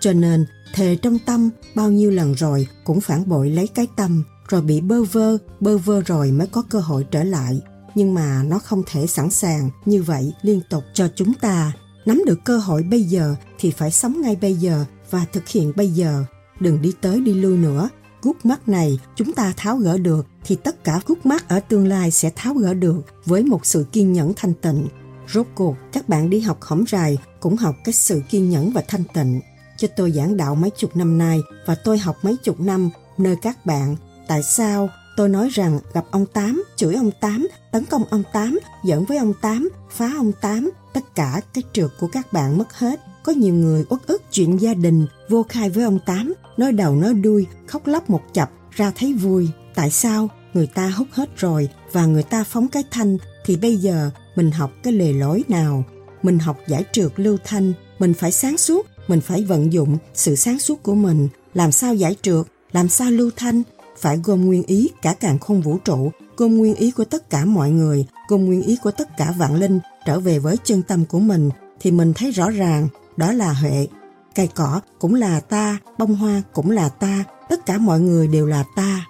Cho 0.00 0.12
nên, 0.12 0.46
thề 0.74 0.96
trong 1.02 1.18
tâm, 1.26 1.50
bao 1.74 1.90
nhiêu 1.90 2.10
lần 2.10 2.32
rồi 2.32 2.68
cũng 2.84 3.00
phản 3.00 3.28
bội 3.28 3.50
lấy 3.50 3.66
cái 3.66 3.86
tâm, 3.96 4.24
rồi 4.48 4.62
bị 4.62 4.80
bơ 4.80 5.02
vơ 5.02 5.38
bơ 5.60 5.78
vơ 5.78 6.00
rồi 6.00 6.32
mới 6.32 6.46
có 6.46 6.62
cơ 6.70 6.80
hội 6.80 7.06
trở 7.10 7.24
lại 7.24 7.60
nhưng 7.96 8.14
mà 8.14 8.42
nó 8.42 8.58
không 8.58 8.82
thể 8.86 9.06
sẵn 9.06 9.30
sàng 9.30 9.70
như 9.84 10.02
vậy 10.02 10.32
liên 10.42 10.60
tục 10.70 10.84
cho 10.94 11.08
chúng 11.14 11.34
ta. 11.34 11.72
Nắm 12.06 12.22
được 12.26 12.38
cơ 12.44 12.58
hội 12.58 12.82
bây 12.82 13.02
giờ 13.02 13.34
thì 13.58 13.70
phải 13.70 13.90
sống 13.90 14.20
ngay 14.20 14.36
bây 14.36 14.54
giờ 14.54 14.84
và 15.10 15.24
thực 15.32 15.48
hiện 15.48 15.72
bây 15.76 15.88
giờ. 15.88 16.24
Đừng 16.60 16.82
đi 16.82 16.92
tới 17.00 17.20
đi 17.20 17.34
lui 17.34 17.58
nữa. 17.58 17.88
Gút 18.22 18.36
mắt 18.44 18.68
này 18.68 18.98
chúng 19.16 19.32
ta 19.32 19.52
tháo 19.56 19.76
gỡ 19.76 19.98
được 19.98 20.26
thì 20.44 20.56
tất 20.56 20.84
cả 20.84 21.00
gút 21.06 21.26
mắt 21.26 21.48
ở 21.48 21.60
tương 21.60 21.86
lai 21.86 22.10
sẽ 22.10 22.30
tháo 22.36 22.54
gỡ 22.54 22.74
được 22.74 23.00
với 23.24 23.42
một 23.42 23.66
sự 23.66 23.86
kiên 23.92 24.12
nhẫn 24.12 24.32
thanh 24.36 24.54
tịnh. 24.54 24.88
Rốt 25.32 25.46
cuộc, 25.54 25.76
các 25.92 26.08
bạn 26.08 26.30
đi 26.30 26.40
học 26.40 26.58
hỏng 26.62 26.84
rài 26.88 27.18
cũng 27.40 27.56
học 27.56 27.76
cái 27.84 27.92
sự 27.92 28.22
kiên 28.28 28.50
nhẫn 28.50 28.72
và 28.72 28.82
thanh 28.88 29.04
tịnh. 29.14 29.40
Cho 29.78 29.88
tôi 29.96 30.12
giảng 30.12 30.36
đạo 30.36 30.54
mấy 30.54 30.70
chục 30.70 30.96
năm 30.96 31.18
nay 31.18 31.40
và 31.66 31.74
tôi 31.74 31.98
học 31.98 32.16
mấy 32.22 32.36
chục 32.44 32.60
năm 32.60 32.90
nơi 33.18 33.36
các 33.42 33.66
bạn, 33.66 33.96
tại 34.28 34.42
sao 34.42 34.88
tôi 35.16 35.28
nói 35.28 35.48
rằng 35.52 35.80
gặp 35.94 36.04
ông 36.10 36.26
tám 36.26 36.64
chửi 36.76 36.94
ông 36.94 37.10
tám 37.20 37.48
tấn 37.72 37.84
công 37.84 38.04
ông 38.04 38.22
tám 38.32 38.58
giỡn 38.84 39.04
với 39.04 39.18
ông 39.18 39.32
tám 39.40 39.68
phá 39.90 40.12
ông 40.16 40.32
tám 40.40 40.70
tất 40.94 41.14
cả 41.14 41.40
cái 41.54 41.64
trượt 41.72 41.90
của 42.00 42.06
các 42.06 42.32
bạn 42.32 42.58
mất 42.58 42.74
hết. 42.74 43.00
Có 43.22 43.32
nhiều 43.32 43.54
người 43.54 43.84
uất 43.88 44.06
ức 44.06 44.22
chuyện 44.32 44.56
gia 44.56 44.74
đình 44.74 45.06
vô 45.28 45.46
khai 45.48 45.70
với 45.70 45.84
ông 45.84 45.98
tám 46.06 46.34
nói 46.56 46.72
đầu 46.72 46.96
nói 46.96 47.14
đuôi 47.14 47.46
khóc 47.66 47.86
lóc 47.86 48.10
một 48.10 48.22
chập 48.32 48.50
ra 48.70 48.92
thấy 48.96 49.12
vui. 49.12 49.48
Tại 49.74 49.90
sao? 49.90 50.28
Người 50.54 50.66
ta 50.66 50.88
hút 50.88 51.08
hết 51.10 51.36
rồi 51.36 51.68
và 51.92 52.06
người 52.06 52.22
ta 52.22 52.44
phóng 52.44 52.68
cái 52.68 52.84
thanh 52.90 53.18
thì 53.44 53.56
bây 53.56 53.76
giờ 53.76 54.10
mình 54.36 54.50
học 54.50 54.72
cái 54.82 54.92
lề 54.92 55.12
lối 55.12 55.44
nào? 55.48 55.84
Mình 56.22 56.38
học 56.38 56.58
giải 56.66 56.84
trượt 56.92 57.12
lưu 57.16 57.36
thanh, 57.44 57.72
mình 57.98 58.14
phải 58.14 58.32
sáng 58.32 58.58
suốt, 58.58 58.86
mình 59.08 59.20
phải 59.20 59.44
vận 59.44 59.72
dụng 59.72 59.98
sự 60.14 60.34
sáng 60.34 60.58
suốt 60.58 60.82
của 60.82 60.94
mình, 60.94 61.28
làm 61.54 61.72
sao 61.72 61.94
giải 61.94 62.16
trượt, 62.22 62.46
làm 62.72 62.88
sao 62.88 63.10
lưu 63.10 63.30
thanh, 63.36 63.62
phải 63.98 64.20
gồm 64.24 64.46
nguyên 64.46 64.62
ý 64.62 64.90
cả 65.02 65.14
càng 65.20 65.38
không 65.38 65.60
vũ 65.60 65.78
trụ, 65.78 66.10
gồm 66.36 66.56
nguyên 66.56 66.74
ý 66.74 66.90
của 66.90 67.04
tất 67.04 67.30
cả 67.30 67.44
mọi 67.44 67.70
người, 67.70 68.06
gồm 68.28 68.44
nguyên 68.44 68.62
ý 68.62 68.76
của 68.82 68.90
tất 68.90 69.16
cả 69.16 69.34
vạn 69.38 69.54
linh 69.54 69.80
trở 70.06 70.20
về 70.20 70.38
với 70.38 70.56
chân 70.64 70.82
tâm 70.82 71.04
của 71.04 71.18
mình, 71.20 71.50
thì 71.80 71.90
mình 71.90 72.12
thấy 72.14 72.30
rõ 72.30 72.50
ràng 72.50 72.88
đó 73.16 73.32
là 73.32 73.52
huệ. 73.52 73.86
Cây 74.34 74.48
cỏ 74.54 74.80
cũng 74.98 75.14
là 75.14 75.40
ta, 75.40 75.78
bông 75.98 76.14
hoa 76.14 76.42
cũng 76.52 76.70
là 76.70 76.88
ta, 76.88 77.24
tất 77.48 77.66
cả 77.66 77.78
mọi 77.78 78.00
người 78.00 78.28
đều 78.28 78.46
là 78.46 78.64
ta. 78.76 79.06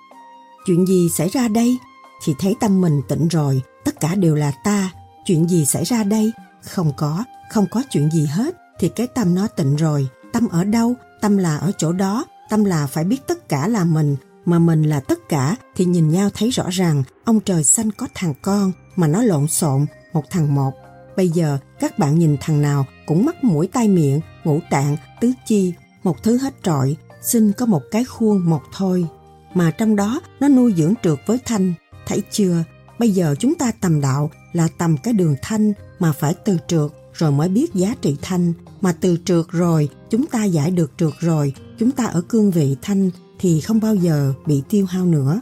Chuyện 0.67 0.87
gì 0.87 1.09
xảy 1.15 1.29
ra 1.29 1.49
đây? 1.49 1.79
thì 2.23 2.35
thấy 2.39 2.57
tâm 2.61 2.81
mình 2.81 3.03
tỉnh 3.09 3.29
rồi, 3.29 3.63
tất 3.85 4.01
cả 4.01 4.15
đều 4.15 4.35
là 4.35 4.53
ta. 4.65 4.91
Chuyện 5.27 5.49
gì 5.49 5.65
xảy 5.65 5.85
ra 5.85 6.05
đây? 6.05 6.33
Không 6.63 6.93
có, 6.97 7.25
không 7.51 7.67
có 7.71 7.83
chuyện 7.91 8.11
gì 8.11 8.27
hết, 8.27 8.57
thì 8.79 8.89
cái 8.89 9.07
tâm 9.07 9.35
nó 9.35 9.47
tỉnh 9.47 9.77
rồi. 9.77 10.09
Tâm 10.33 10.49
ở 10.49 10.65
đâu? 10.65 10.95
Tâm 11.21 11.37
là 11.37 11.57
ở 11.57 11.73
chỗ 11.79 11.93
đó, 11.93 12.25
tâm 12.51 12.65
là 12.65 12.87
phải 12.87 13.05
biết 13.05 13.27
tất 13.27 13.49
cả 13.49 13.69
là 13.69 13.85
mình, 13.85 14.17
mà 14.47 14.59
mình 14.59 14.83
là 14.83 15.01
tất 15.01 15.29
cả 15.29 15.57
thì 15.75 15.85
nhìn 15.85 16.09
nhau 16.09 16.31
thấy 16.35 16.51
rõ 16.51 16.65
ràng, 16.71 17.03
ông 17.25 17.41
trời 17.41 17.65
xanh 17.65 17.91
có 17.91 18.09
thằng 18.15 18.35
con 18.43 18.73
mà 18.97 19.07
nó 19.07 19.23
lộn 19.23 19.47
xộn, 19.47 19.87
một 20.13 20.25
thằng 20.31 20.55
một. 20.55 20.73
Bây 21.17 21.29
giờ 21.29 21.59
các 21.81 21.99
bạn 21.99 22.19
nhìn 22.19 22.37
thằng 22.41 22.63
nào 22.63 22.87
cũng 23.07 23.25
mắc 23.27 23.45
mũi 23.45 23.69
tai 23.73 23.89
miệng, 23.89 24.21
ngũ 24.45 24.61
tạng, 24.71 24.97
tứ 25.21 25.33
chi, 25.47 25.73
một 26.05 26.23
thứ 26.23 26.39
hết 26.39 26.55
trọi, 26.63 26.97
xin 27.23 27.53
có 27.53 27.67
một 27.67 27.83
cái 27.91 28.05
khuôn 28.05 28.51
một 28.51 28.63
thôi. 28.73 29.07
Mà 29.55 29.71
trong 29.71 29.97
đó 29.97 30.21
nó 30.41 30.49
nuôi 30.49 30.75
dưỡng 30.77 30.95
trượt 31.03 31.19
với 31.27 31.39
thanh. 31.45 31.75
Thấy 32.07 32.23
chưa? 32.31 32.65
Bây 32.99 33.11
giờ 33.11 33.35
chúng 33.39 33.55
ta 33.55 33.73
tầm 33.81 34.01
đạo 34.01 34.31
là 34.53 34.69
tầm 34.79 34.97
cái 34.97 35.15
đường 35.15 35.37
thanh 35.43 35.73
mà 35.99 36.13
phải 36.13 36.35
từ 36.45 36.59
trượt 36.69 36.91
rồi 37.13 37.33
mới 37.33 37.49
biết 37.49 37.75
giá 37.75 37.95
trị 38.01 38.17
thanh. 38.23 38.53
Mà 38.81 38.95
từ 39.01 39.19
trượt 39.25 39.45
rồi, 39.49 39.89
chúng 40.11 40.27
ta 40.27 40.45
giải 40.45 40.71
được 40.71 40.93
trượt 40.99 41.13
rồi, 41.21 41.53
chúng 41.79 41.91
ta 41.91 42.07
ở 42.07 42.21
cương 42.21 42.51
vị 42.51 42.77
thanh 42.83 43.11
thì 43.39 43.61
không 43.61 43.81
bao 43.81 43.95
giờ 43.95 44.33
bị 44.47 44.63
tiêu 44.69 44.87
hao 44.87 45.07
nữa. 45.07 45.41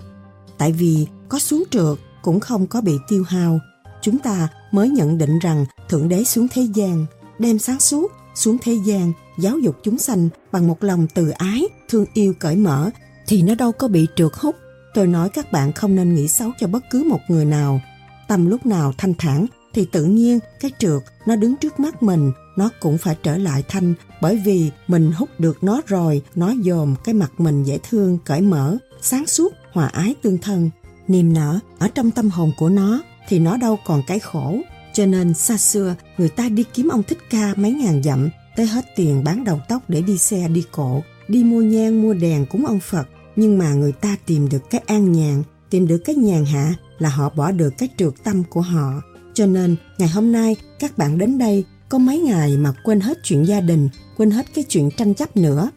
Tại 0.58 0.72
vì 0.72 1.06
có 1.28 1.38
xuống 1.38 1.64
trượt 1.70 1.98
cũng 2.22 2.40
không 2.40 2.66
có 2.66 2.80
bị 2.80 2.92
tiêu 3.08 3.24
hao. 3.28 3.60
Chúng 4.02 4.18
ta 4.18 4.48
mới 4.72 4.88
nhận 4.88 5.18
định 5.18 5.38
rằng 5.38 5.66
thượng 5.88 6.08
đế 6.08 6.24
xuống 6.24 6.46
thế 6.52 6.62
gian, 6.74 7.06
đem 7.38 7.58
sáng 7.58 7.80
suốt 7.80 8.12
xuống 8.34 8.56
thế 8.62 8.78
gian, 8.84 9.12
giáo 9.38 9.58
dục 9.58 9.76
chúng 9.82 9.98
sanh 9.98 10.28
bằng 10.52 10.68
một 10.68 10.84
lòng 10.84 11.06
từ 11.14 11.30
ái, 11.30 11.64
thương 11.88 12.06
yêu 12.14 12.34
cởi 12.38 12.56
mở, 12.56 12.90
thì 13.26 13.42
nó 13.42 13.54
đâu 13.54 13.72
có 13.72 13.88
bị 13.88 14.06
trượt 14.16 14.32
hút. 14.34 14.56
Tôi 14.94 15.06
nói 15.06 15.28
các 15.28 15.52
bạn 15.52 15.72
không 15.72 15.94
nên 15.94 16.14
nghĩ 16.14 16.28
xấu 16.28 16.50
cho 16.60 16.66
bất 16.66 16.84
cứ 16.90 17.04
một 17.04 17.20
người 17.28 17.44
nào. 17.44 17.80
Tâm 18.28 18.46
lúc 18.46 18.66
nào 18.66 18.92
thanh 18.98 19.14
thản 19.18 19.46
thì 19.74 19.86
tự 19.92 20.04
nhiên 20.04 20.38
cái 20.60 20.70
trượt 20.78 21.02
nó 21.26 21.36
đứng 21.36 21.56
trước 21.56 21.80
mắt 21.80 22.02
mình 22.02 22.32
nó 22.56 22.70
cũng 22.80 22.98
phải 22.98 23.16
trở 23.22 23.36
lại 23.36 23.62
thanh 23.68 23.94
bởi 24.22 24.40
vì 24.44 24.70
mình 24.88 25.12
hút 25.12 25.28
được 25.38 25.64
nó 25.64 25.80
rồi. 25.86 26.22
Nó 26.34 26.54
dòm 26.64 26.94
cái 27.04 27.14
mặt 27.14 27.32
mình 27.38 27.64
dễ 27.64 27.78
thương, 27.90 28.18
cởi 28.24 28.40
mở, 28.40 28.76
sáng 29.00 29.26
suốt, 29.26 29.52
hòa 29.72 29.86
ái 29.86 30.14
tương 30.22 30.38
thân. 30.38 30.70
Niềm 31.08 31.32
nở 31.32 31.58
ở 31.78 31.88
trong 31.94 32.10
tâm 32.10 32.30
hồn 32.30 32.52
của 32.58 32.68
nó 32.68 33.02
thì 33.28 33.38
nó 33.38 33.56
đâu 33.56 33.78
còn 33.86 34.02
cái 34.06 34.18
khổ. 34.18 34.56
Cho 34.92 35.06
nên 35.06 35.34
xa 35.34 35.56
xưa, 35.56 35.94
người 36.18 36.28
ta 36.28 36.48
đi 36.48 36.64
kiếm 36.74 36.88
ông 36.88 37.02
thích 37.02 37.18
ca 37.30 37.54
mấy 37.56 37.72
ngàn 37.72 38.02
dặm, 38.02 38.28
tới 38.56 38.66
hết 38.66 38.84
tiền 38.96 39.24
bán 39.24 39.44
đầu 39.44 39.60
tóc 39.68 39.82
để 39.88 40.02
đi 40.02 40.18
xe, 40.18 40.48
đi 40.48 40.64
cộ, 40.72 41.02
đi 41.28 41.44
mua 41.44 41.62
nhang, 41.62 42.02
mua 42.02 42.14
đèn 42.14 42.46
cúng 42.46 42.66
ông 42.66 42.80
phật. 42.80 43.08
Nhưng 43.36 43.58
mà 43.58 43.74
người 43.74 43.92
ta 43.92 44.16
tìm 44.26 44.48
được 44.48 44.70
cái 44.70 44.82
an 44.86 45.12
nhàn, 45.12 45.42
tìm 45.70 45.86
được 45.86 45.98
cái 46.04 46.14
nhàn 46.14 46.44
hạ 46.44 46.74
là 46.98 47.08
họ 47.08 47.30
bỏ 47.36 47.50
được 47.50 47.74
cái 47.78 47.88
trượt 47.98 48.12
tâm 48.24 48.42
của 48.50 48.60
họ. 48.60 49.02
Cho 49.34 49.46
nên, 49.46 49.76
ngày 49.98 50.08
hôm 50.08 50.32
nay, 50.32 50.56
các 50.78 50.98
bạn 50.98 51.18
đến 51.18 51.38
đây 51.38 51.64
có 51.94 51.98
mấy 51.98 52.18
ngày 52.18 52.56
mà 52.56 52.72
quên 52.84 53.00
hết 53.00 53.18
chuyện 53.22 53.46
gia 53.46 53.60
đình, 53.60 53.88
quên 54.16 54.30
hết 54.30 54.46
cái 54.54 54.64
chuyện 54.64 54.90
tranh 54.96 55.14
chấp 55.14 55.36
nữa. 55.36 55.70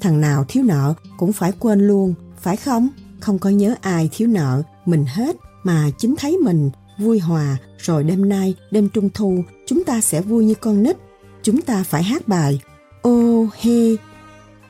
Thằng 0.00 0.20
nào 0.20 0.44
thiếu 0.48 0.64
nợ 0.64 0.94
cũng 1.18 1.32
phải 1.32 1.52
quên 1.58 1.86
luôn, 1.86 2.14
phải 2.40 2.56
không? 2.56 2.88
Không 3.20 3.38
có 3.38 3.50
nhớ 3.50 3.74
ai 3.80 4.08
thiếu 4.12 4.28
nợ, 4.28 4.62
mình 4.86 5.04
hết 5.08 5.36
mà 5.62 5.90
chính 5.98 6.14
thấy 6.18 6.36
mình 6.36 6.70
vui 6.98 7.18
hòa 7.18 7.56
rồi 7.78 8.04
đêm 8.04 8.28
nay, 8.28 8.54
đêm 8.70 8.88
trung 8.88 9.08
thu 9.14 9.44
chúng 9.66 9.84
ta 9.84 10.00
sẽ 10.00 10.20
vui 10.20 10.44
như 10.44 10.54
con 10.54 10.82
nít. 10.82 10.96
Chúng 11.42 11.62
ta 11.62 11.82
phải 11.82 12.02
hát 12.02 12.28
bài 12.28 12.60
Ô 13.02 13.46
hê 13.60 13.96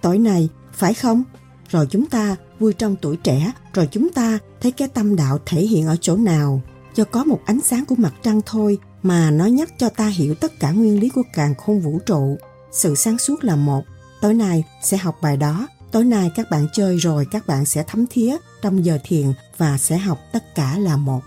Tối 0.02 0.18
này, 0.18 0.48
phải 0.72 0.94
không? 0.94 1.22
Rồi 1.68 1.86
chúng 1.90 2.06
ta 2.06 2.36
vui 2.58 2.72
trong 2.72 2.96
tuổi 3.02 3.16
trẻ, 3.16 3.52
rồi 3.74 3.88
chúng 3.90 4.08
ta 4.10 4.38
thấy 4.60 4.72
cái 4.72 4.88
tâm 4.88 5.16
đạo 5.16 5.38
thể 5.46 5.60
hiện 5.60 5.86
ở 5.86 5.96
chỗ 6.00 6.16
nào. 6.16 6.62
Do 6.94 7.04
có 7.04 7.24
một 7.24 7.40
ánh 7.44 7.60
sáng 7.60 7.84
của 7.84 7.94
mặt 7.98 8.14
trăng 8.22 8.40
thôi 8.46 8.78
mà 9.02 9.30
nó 9.30 9.46
nhắc 9.46 9.72
cho 9.78 9.88
ta 9.88 10.06
hiểu 10.06 10.34
tất 10.34 10.60
cả 10.60 10.70
nguyên 10.70 11.00
lý 11.00 11.08
của 11.08 11.22
càng 11.32 11.54
khôn 11.54 11.80
vũ 11.80 11.98
trụ. 12.06 12.38
Sự 12.72 12.94
sáng 12.94 13.18
suốt 13.18 13.44
là 13.44 13.56
một. 13.56 13.84
Tối 14.20 14.34
nay 14.34 14.64
sẽ 14.82 14.96
học 14.96 15.16
bài 15.22 15.36
đó. 15.36 15.68
Tối 15.92 16.04
nay 16.04 16.30
các 16.34 16.50
bạn 16.50 16.66
chơi 16.72 16.96
rồi 16.96 17.26
các 17.30 17.46
bạn 17.46 17.64
sẽ 17.64 17.84
thấm 17.86 18.06
thía 18.10 18.36
trong 18.62 18.84
giờ 18.84 18.98
thiền 19.04 19.32
và 19.56 19.78
sẽ 19.78 19.98
học 19.98 20.18
tất 20.32 20.54
cả 20.54 20.78
là 20.78 20.96
một. 20.96 21.20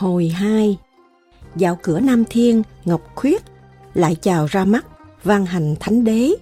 Hồi 0.00 0.28
2 0.28 0.78
Dạo 1.56 1.78
cửa 1.82 2.00
Nam 2.00 2.24
Thiên, 2.30 2.62
Ngọc 2.84 3.00
Khuyết 3.14 3.42
lại 3.94 4.14
chào 4.14 4.46
ra 4.46 4.64
mắt 4.64 4.86
văn 5.24 5.46
hành 5.46 5.74
thánh 5.80 6.04
đế. 6.04 6.34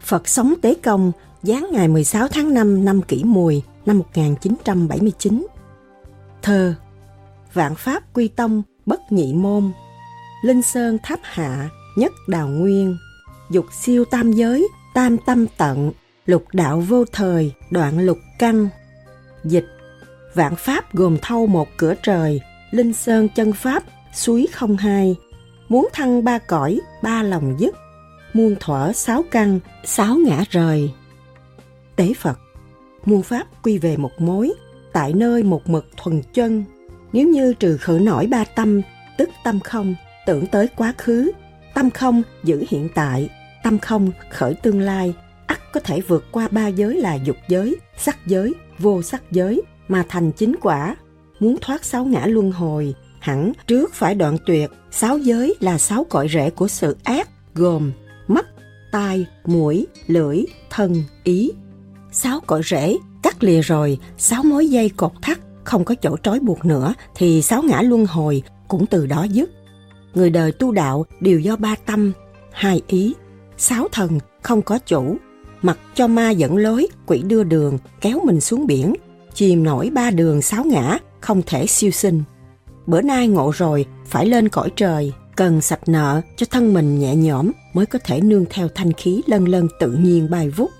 Phật 0.00 0.28
sống 0.28 0.54
tế 0.62 0.74
công 0.74 1.12
giáng 1.42 1.66
ngày 1.72 1.88
16 1.88 2.28
tháng 2.28 2.54
5 2.54 2.84
năm 2.84 3.02
kỷ 3.02 3.24
mùi 3.24 3.62
năm 3.86 3.98
1979. 3.98 5.46
Thơ 6.42 6.74
Vạn 7.52 7.74
Pháp 7.74 8.02
Quy 8.14 8.28
Tông 8.28 8.62
bất 8.86 9.00
nhị 9.10 9.32
môn 9.34 9.72
Linh 10.44 10.62
Sơn 10.62 10.98
Tháp 11.02 11.20
Hạ 11.22 11.68
nhất 11.96 12.12
đào 12.28 12.48
nguyên 12.48 12.96
Dục 13.50 13.66
siêu 13.80 14.04
tam 14.04 14.32
giới 14.32 14.68
tam 14.94 15.16
tâm 15.26 15.46
tận 15.56 15.92
Lục 16.26 16.44
đạo 16.52 16.80
vô 16.80 17.04
thời 17.12 17.52
đoạn 17.70 17.98
lục 17.98 18.18
căn 18.38 18.68
Dịch 19.44 19.66
Vạn 20.34 20.56
Pháp 20.56 20.94
gồm 20.94 21.16
thâu 21.22 21.46
một 21.46 21.68
cửa 21.76 21.94
trời 22.02 22.40
Linh 22.70 22.92
Sơn 22.92 23.28
chân 23.34 23.52
Pháp, 23.52 23.82
suối 24.12 24.46
không 24.52 24.76
hai, 24.76 25.16
muốn 25.68 25.88
thăng 25.92 26.24
ba 26.24 26.38
cõi, 26.38 26.80
ba 27.02 27.22
lòng 27.22 27.56
dứt, 27.58 27.76
muôn 28.32 28.56
thuở 28.60 28.92
sáu 28.92 29.24
căn, 29.30 29.60
sáu 29.84 30.16
ngã 30.16 30.44
rời. 30.50 30.90
Tế 31.96 32.12
Phật, 32.18 32.38
muôn 33.04 33.22
Pháp 33.22 33.46
quy 33.62 33.78
về 33.78 33.96
một 33.96 34.10
mối, 34.18 34.52
tại 34.92 35.12
nơi 35.12 35.42
một 35.42 35.68
mực 35.68 35.86
thuần 35.96 36.22
chân. 36.34 36.64
Nếu 37.12 37.28
như 37.28 37.54
trừ 37.54 37.76
khử 37.76 37.98
nổi 38.02 38.26
ba 38.26 38.44
tâm, 38.44 38.80
tức 39.18 39.28
tâm 39.44 39.60
không, 39.60 39.94
tưởng 40.26 40.46
tới 40.46 40.68
quá 40.76 40.94
khứ, 40.98 41.30
tâm 41.74 41.90
không 41.90 42.22
giữ 42.44 42.64
hiện 42.68 42.88
tại, 42.94 43.30
tâm 43.64 43.78
không 43.78 44.10
khởi 44.30 44.54
tương 44.54 44.80
lai, 44.80 45.14
ắt 45.46 45.72
có 45.72 45.80
thể 45.80 46.00
vượt 46.00 46.24
qua 46.32 46.48
ba 46.50 46.68
giới 46.68 47.00
là 47.00 47.14
dục 47.14 47.36
giới, 47.48 47.76
sắc 47.96 48.26
giới, 48.26 48.54
vô 48.78 49.02
sắc 49.02 49.22
giới 49.30 49.62
mà 49.88 50.04
thành 50.08 50.32
chính 50.32 50.56
quả 50.60 50.96
muốn 51.40 51.56
thoát 51.60 51.84
sáu 51.84 52.04
ngã 52.04 52.26
luân 52.26 52.52
hồi, 52.52 52.94
hẳn 53.20 53.52
trước 53.66 53.94
phải 53.94 54.14
đoạn 54.14 54.36
tuyệt 54.46 54.70
sáu 54.90 55.18
giới 55.18 55.54
là 55.60 55.78
sáu 55.78 56.04
cội 56.04 56.28
rễ 56.28 56.50
của 56.50 56.68
sự 56.68 56.96
ác 57.04 57.28
gồm 57.54 57.92
mắt, 58.28 58.46
tai, 58.92 59.26
mũi, 59.46 59.86
lưỡi, 60.06 60.44
thân, 60.70 61.02
ý. 61.24 61.50
Sáu 62.12 62.40
cội 62.40 62.62
rễ 62.64 62.96
cắt 63.22 63.44
lìa 63.44 63.60
rồi, 63.60 63.98
sáu 64.18 64.42
mối 64.42 64.68
dây 64.68 64.88
cột 64.88 65.12
thắt 65.22 65.38
không 65.64 65.84
có 65.84 65.94
chỗ 65.94 66.16
trói 66.22 66.40
buộc 66.40 66.64
nữa 66.64 66.94
thì 67.14 67.42
sáu 67.42 67.62
ngã 67.62 67.82
luân 67.82 68.06
hồi 68.06 68.42
cũng 68.68 68.86
từ 68.86 69.06
đó 69.06 69.22
dứt. 69.22 69.50
Người 70.14 70.30
đời 70.30 70.52
tu 70.52 70.72
đạo 70.72 71.06
đều 71.20 71.38
do 71.40 71.56
ba 71.56 71.74
tâm, 71.86 72.12
hai 72.52 72.82
ý, 72.86 73.14
sáu 73.56 73.88
thần 73.92 74.18
không 74.42 74.62
có 74.62 74.78
chủ, 74.78 75.16
mặc 75.62 75.78
cho 75.94 76.06
ma 76.06 76.30
dẫn 76.30 76.56
lối, 76.56 76.88
quỷ 77.06 77.22
đưa 77.22 77.44
đường, 77.44 77.78
kéo 78.00 78.20
mình 78.24 78.40
xuống 78.40 78.66
biển, 78.66 78.94
chìm 79.34 79.64
nổi 79.64 79.90
ba 79.92 80.10
đường 80.10 80.42
sáu 80.42 80.64
ngã 80.64 80.98
không 81.28 81.42
thể 81.46 81.66
siêu 81.66 81.90
sinh. 81.90 82.22
Bữa 82.86 83.02
nay 83.02 83.28
ngộ 83.28 83.52
rồi, 83.54 83.86
phải 84.06 84.26
lên 84.26 84.48
cõi 84.48 84.70
trời, 84.76 85.12
cần 85.36 85.60
sạch 85.60 85.88
nợ 85.88 86.20
cho 86.36 86.46
thân 86.50 86.74
mình 86.74 86.98
nhẹ 86.98 87.16
nhõm 87.16 87.50
mới 87.72 87.86
có 87.86 87.98
thể 88.04 88.20
nương 88.20 88.44
theo 88.50 88.68
thanh 88.74 88.92
khí 88.92 89.22
lân 89.26 89.44
lân 89.44 89.68
tự 89.80 89.92
nhiên 89.92 90.30
bay 90.30 90.50
vút. 90.50 90.70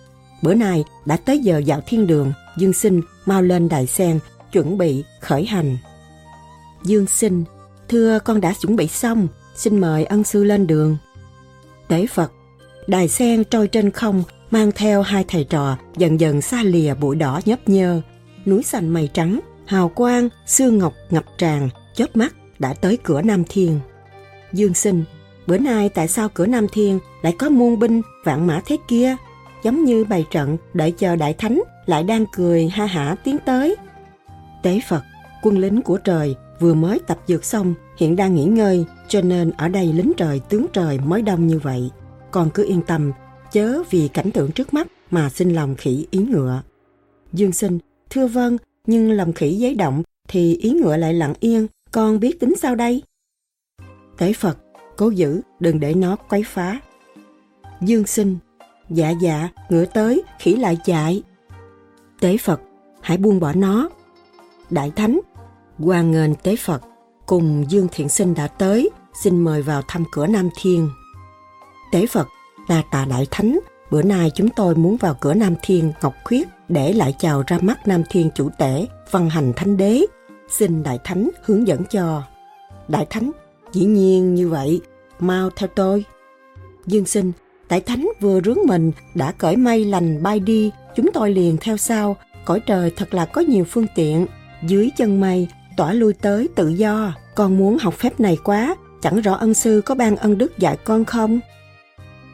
Bữa 0.43 0.55
nay 0.55 0.85
đã 1.05 1.17
tới 1.17 1.39
giờ 1.39 1.59
dạo 1.59 1.81
thiên 1.87 2.07
đường, 2.07 2.33
Dương 2.57 2.73
Sinh 2.73 3.01
mau 3.27 3.43
lên 3.43 3.69
đài 3.69 3.87
sen, 3.87 4.19
chuẩn 4.53 4.79
bị 4.79 5.05
khởi 5.21 5.45
hành. 5.45 5.77
Dương 6.85 7.07
Sinh, 7.07 7.45
thưa 7.89 8.19
con 8.19 8.41
đã 8.41 8.55
chuẩn 8.61 8.77
bị 8.77 8.89
xong, 8.89 9.29
xin 9.57 9.81
mời 9.81 10.05
ân 10.05 10.25
sư 10.25 10.45
lên 10.45 10.67
đường. 10.67 10.97
Tế 11.89 12.07
Phật, 12.07 12.33
đài 12.87 13.09
sen 13.09 13.45
trôi 13.45 13.69
trên 13.69 13.91
không, 13.91 14.23
mang 14.51 14.73
theo 14.73 15.03
hai 15.03 15.25
thầy 15.29 15.45
trò 15.45 15.77
dần 15.97 16.21
dần 16.21 16.43
xa 16.43 16.63
lìa 16.63 16.95
bụi 16.95 17.17
đỏ 17.17 17.41
nhấp 17.45 17.69
nhơ. 17.69 18.01
Núi 18.47 18.63
xanh 18.63 18.89
mây 18.89 19.09
trắng, 19.15 19.41
hào 19.69 19.89
quang, 19.89 20.29
xương 20.47 20.79
ngọc 20.79 20.95
ngập 21.11 21.25
tràn, 21.39 21.69
chớp 21.95 22.17
mắt 22.17 22.35
đã 22.59 22.75
tới 22.75 22.99
cửa 23.03 23.23
Nam 23.23 23.45
Thiên. 23.49 23.81
Dương 24.53 24.75
sinh, 24.75 25.05
bữa 25.47 25.59
nay 25.59 25.89
tại 25.89 26.09
sao 26.09 26.29
cửa 26.35 26.47
Nam 26.47 26.67
Thiên 26.73 26.99
lại 27.23 27.35
có 27.39 27.49
muôn 27.49 27.79
binh 27.79 28.03
vạn 28.25 28.47
mã 28.47 28.61
thế 28.67 28.77
kia? 28.89 29.17
Giống 29.65 29.85
như 29.85 30.05
bày 30.05 30.25
trận 30.31 30.57
đợi 30.75 30.91
chờ 30.91 31.17
đại 31.17 31.35
thánh 31.35 31.63
lại 31.87 32.03
đang 32.03 32.25
cười 32.33 32.69
ha 32.69 32.87
hả 32.87 33.17
tiến 33.25 33.37
tới. 33.47 33.77
Tế 34.63 34.81
Phật, 34.89 35.03
quân 35.43 35.59
lính 35.59 35.83
của 35.83 35.97
trời 35.97 36.37
vừa 36.61 36.75
mới 36.75 36.99
tập 37.07 37.19
dược 37.27 37.45
xong 37.45 37.75
hiện 37.99 38.17
đang 38.17 38.35
nghỉ 38.35 38.45
ngơi 38.45 38.85
cho 39.09 39.21
nên 39.21 39.51
ở 39.51 39.69
đây 39.69 39.93
lính 39.93 40.13
trời 40.17 40.41
tướng 40.49 40.67
trời 40.73 40.99
mới 40.99 41.23
đông 41.23 41.47
như 41.47 41.59
vậy. 41.59 41.91
Còn 42.31 42.51
cứ 42.51 42.65
yên 42.69 42.83
tâm, 42.83 43.13
chớ 43.53 43.83
vì 43.91 44.09
cảnh 44.09 44.31
tượng 44.31 44.53
trước 44.53 44.75
mắt 44.75 44.87
mà 45.11 45.31
xin 45.31 45.55
lòng 45.55 45.75
khỉ 45.75 46.07
ý 46.11 46.19
ngựa. 46.19 46.63
Dương 47.33 47.53
sinh, 47.53 47.79
thưa 48.11 48.27
vâng, 48.27 48.57
nhưng 48.89 49.13
lòng 49.13 49.33
khỉ 49.33 49.55
giấy 49.55 49.75
động 49.75 50.03
thì 50.29 50.57
ý 50.57 50.71
ngựa 50.71 50.97
lại 50.97 51.15
lặng 51.15 51.35
yên, 51.41 51.67
con 51.93 52.21
biết 52.21 52.41
tính 52.41 52.55
sao 52.59 52.75
đây? 52.75 53.03
Tế 54.19 54.33
Phật, 54.33 54.59
cố 54.97 55.11
giữ, 55.11 55.41
đừng 55.61 55.81
để 55.81 55.95
nó 55.95 56.17
quấy 56.17 56.45
phá. 56.47 56.81
Dương 57.81 58.07
sinh, 58.07 58.37
dạ 58.91 59.11
dạ, 59.11 59.49
ngựa 59.69 59.85
tới, 59.85 60.23
khỉ 60.39 60.57
lại 60.57 60.79
chạy. 60.85 61.23
Tế 62.21 62.37
Phật, 62.37 62.61
hãy 63.01 63.17
buông 63.17 63.41
bỏ 63.41 63.53
nó. 63.53 63.89
Đại 64.71 64.93
Thánh, 64.97 65.21
quan 65.79 66.11
ngền 66.11 66.35
Tế 66.43 66.57
Phật, 66.57 66.83
cùng 67.27 67.65
Dương 67.69 67.89
Thiện 67.93 68.09
Sinh 68.09 68.35
đã 68.35 68.47
tới, 68.47 68.91
xin 69.23 69.45
mời 69.45 69.63
vào 69.63 69.83
thăm 69.89 70.05
cửa 70.13 70.27
Nam 70.27 70.49
Thiên. 70.61 70.91
Tế 71.93 72.07
Phật, 72.07 72.29
là 72.69 72.83
tà 72.91 73.05
Đại 73.05 73.27
Thánh, 73.31 73.59
bữa 73.91 74.03
nay 74.03 74.31
chúng 74.35 74.49
tôi 74.49 74.75
muốn 74.75 74.97
vào 74.97 75.17
cửa 75.21 75.35
Nam 75.35 75.55
Thiên 75.63 75.93
Ngọc 76.03 76.15
Khuyết 76.25 76.49
để 76.69 76.93
lại 76.93 77.15
chào 77.19 77.43
ra 77.47 77.59
mắt 77.63 77.89
Nam 77.89 78.03
Thiên 78.11 78.31
chủ 78.35 78.51
tể, 78.59 78.87
văn 79.11 79.31
hành 79.31 79.53
thánh 79.57 79.77
đế. 79.77 80.03
Xin 80.49 80.83
Đại 80.83 80.99
Thánh 81.05 81.31
hướng 81.43 81.67
dẫn 81.67 81.85
cho. 81.85 82.23
Đại 82.89 83.07
Thánh, 83.11 83.31
dĩ 83.73 83.85
nhiên 83.85 84.35
như 84.35 84.49
vậy, 84.49 84.81
mau 85.19 85.51
theo 85.57 85.69
tôi. 85.75 86.05
Dương 86.87 87.07
sinh, 87.07 87.33
Đại 87.69 87.81
Thánh 87.81 88.09
vừa 88.21 88.41
rướng 88.41 88.59
mình 88.67 88.93
đã 89.15 89.33
cởi 89.33 89.57
mây 89.57 89.85
lành 89.85 90.23
bay 90.23 90.41
đi, 90.41 90.71
chúng 90.97 91.13
tôi 91.13 91.33
liền 91.33 91.57
theo 91.61 91.77
sau. 91.77 92.17
Cõi 92.45 92.61
trời 92.61 92.93
thật 92.97 93.15
là 93.15 93.25
có 93.25 93.41
nhiều 93.41 93.65
phương 93.65 93.87
tiện. 93.95 94.27
Dưới 94.63 94.91
chân 94.97 95.21
mây, 95.21 95.49
tỏa 95.77 95.93
lui 95.93 96.13
tới 96.13 96.49
tự 96.55 96.69
do. 96.69 97.15
Con 97.35 97.59
muốn 97.59 97.79
học 97.79 97.95
phép 97.95 98.21
này 98.21 98.39
quá, 98.45 98.77
chẳng 99.03 99.21
rõ 99.21 99.35
ân 99.35 99.55
sư 99.55 99.83
có 99.85 99.95
ban 99.95 100.17
ân 100.17 100.39
đức 100.39 100.59
dạy 100.59 100.77
con 100.85 101.05
không? 101.05 101.41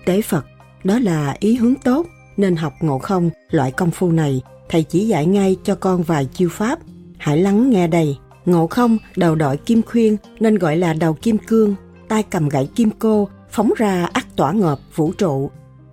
Tế 0.05 0.23
Phật, 0.23 0.45
đó 0.85 0.99
là 0.99 1.37
ý 1.41 1.55
hướng 1.55 1.75
tốt, 1.75 2.07
nên 2.37 2.57
học 2.57 2.73
ngộ 2.81 2.99
không 2.99 3.31
loại 3.51 3.71
công 3.71 3.91
phu 3.91 4.13
này, 4.13 4.43
thầy 4.69 4.83
chỉ 4.83 5.07
dạy 5.07 5.27
ngay 5.27 5.57
cho 5.65 5.75
con 5.75 6.03
vài 6.03 6.27
chiêu 6.27 6.49
pháp. 6.53 6.79
Hãy 7.19 7.39
lắng 7.39 7.71
nghe 7.71 7.87
đây. 7.87 8.17
Ngộ 8.47 8.67
không 8.67 8.99
đầu 9.17 9.35
đội 9.35 9.57
kim 9.57 9.83
khuyên 9.83 10.17
nên 10.41 10.59
gọi 10.59 10.77
là 10.77 10.93
đầu 10.93 11.15
kim 11.15 11.39
cương, 11.39 11.75
tay 12.09 12.23
cầm 12.23 12.49
gậy 12.49 12.69
kim 12.75 12.91
cô, 12.99 13.29
phóng 13.51 13.71
ra 13.77 14.09
ắt 14.13 14.25
tỏa 14.37 14.53
ngợp 14.53 14.79
vũ 14.95 15.13
trụ, 15.13 15.51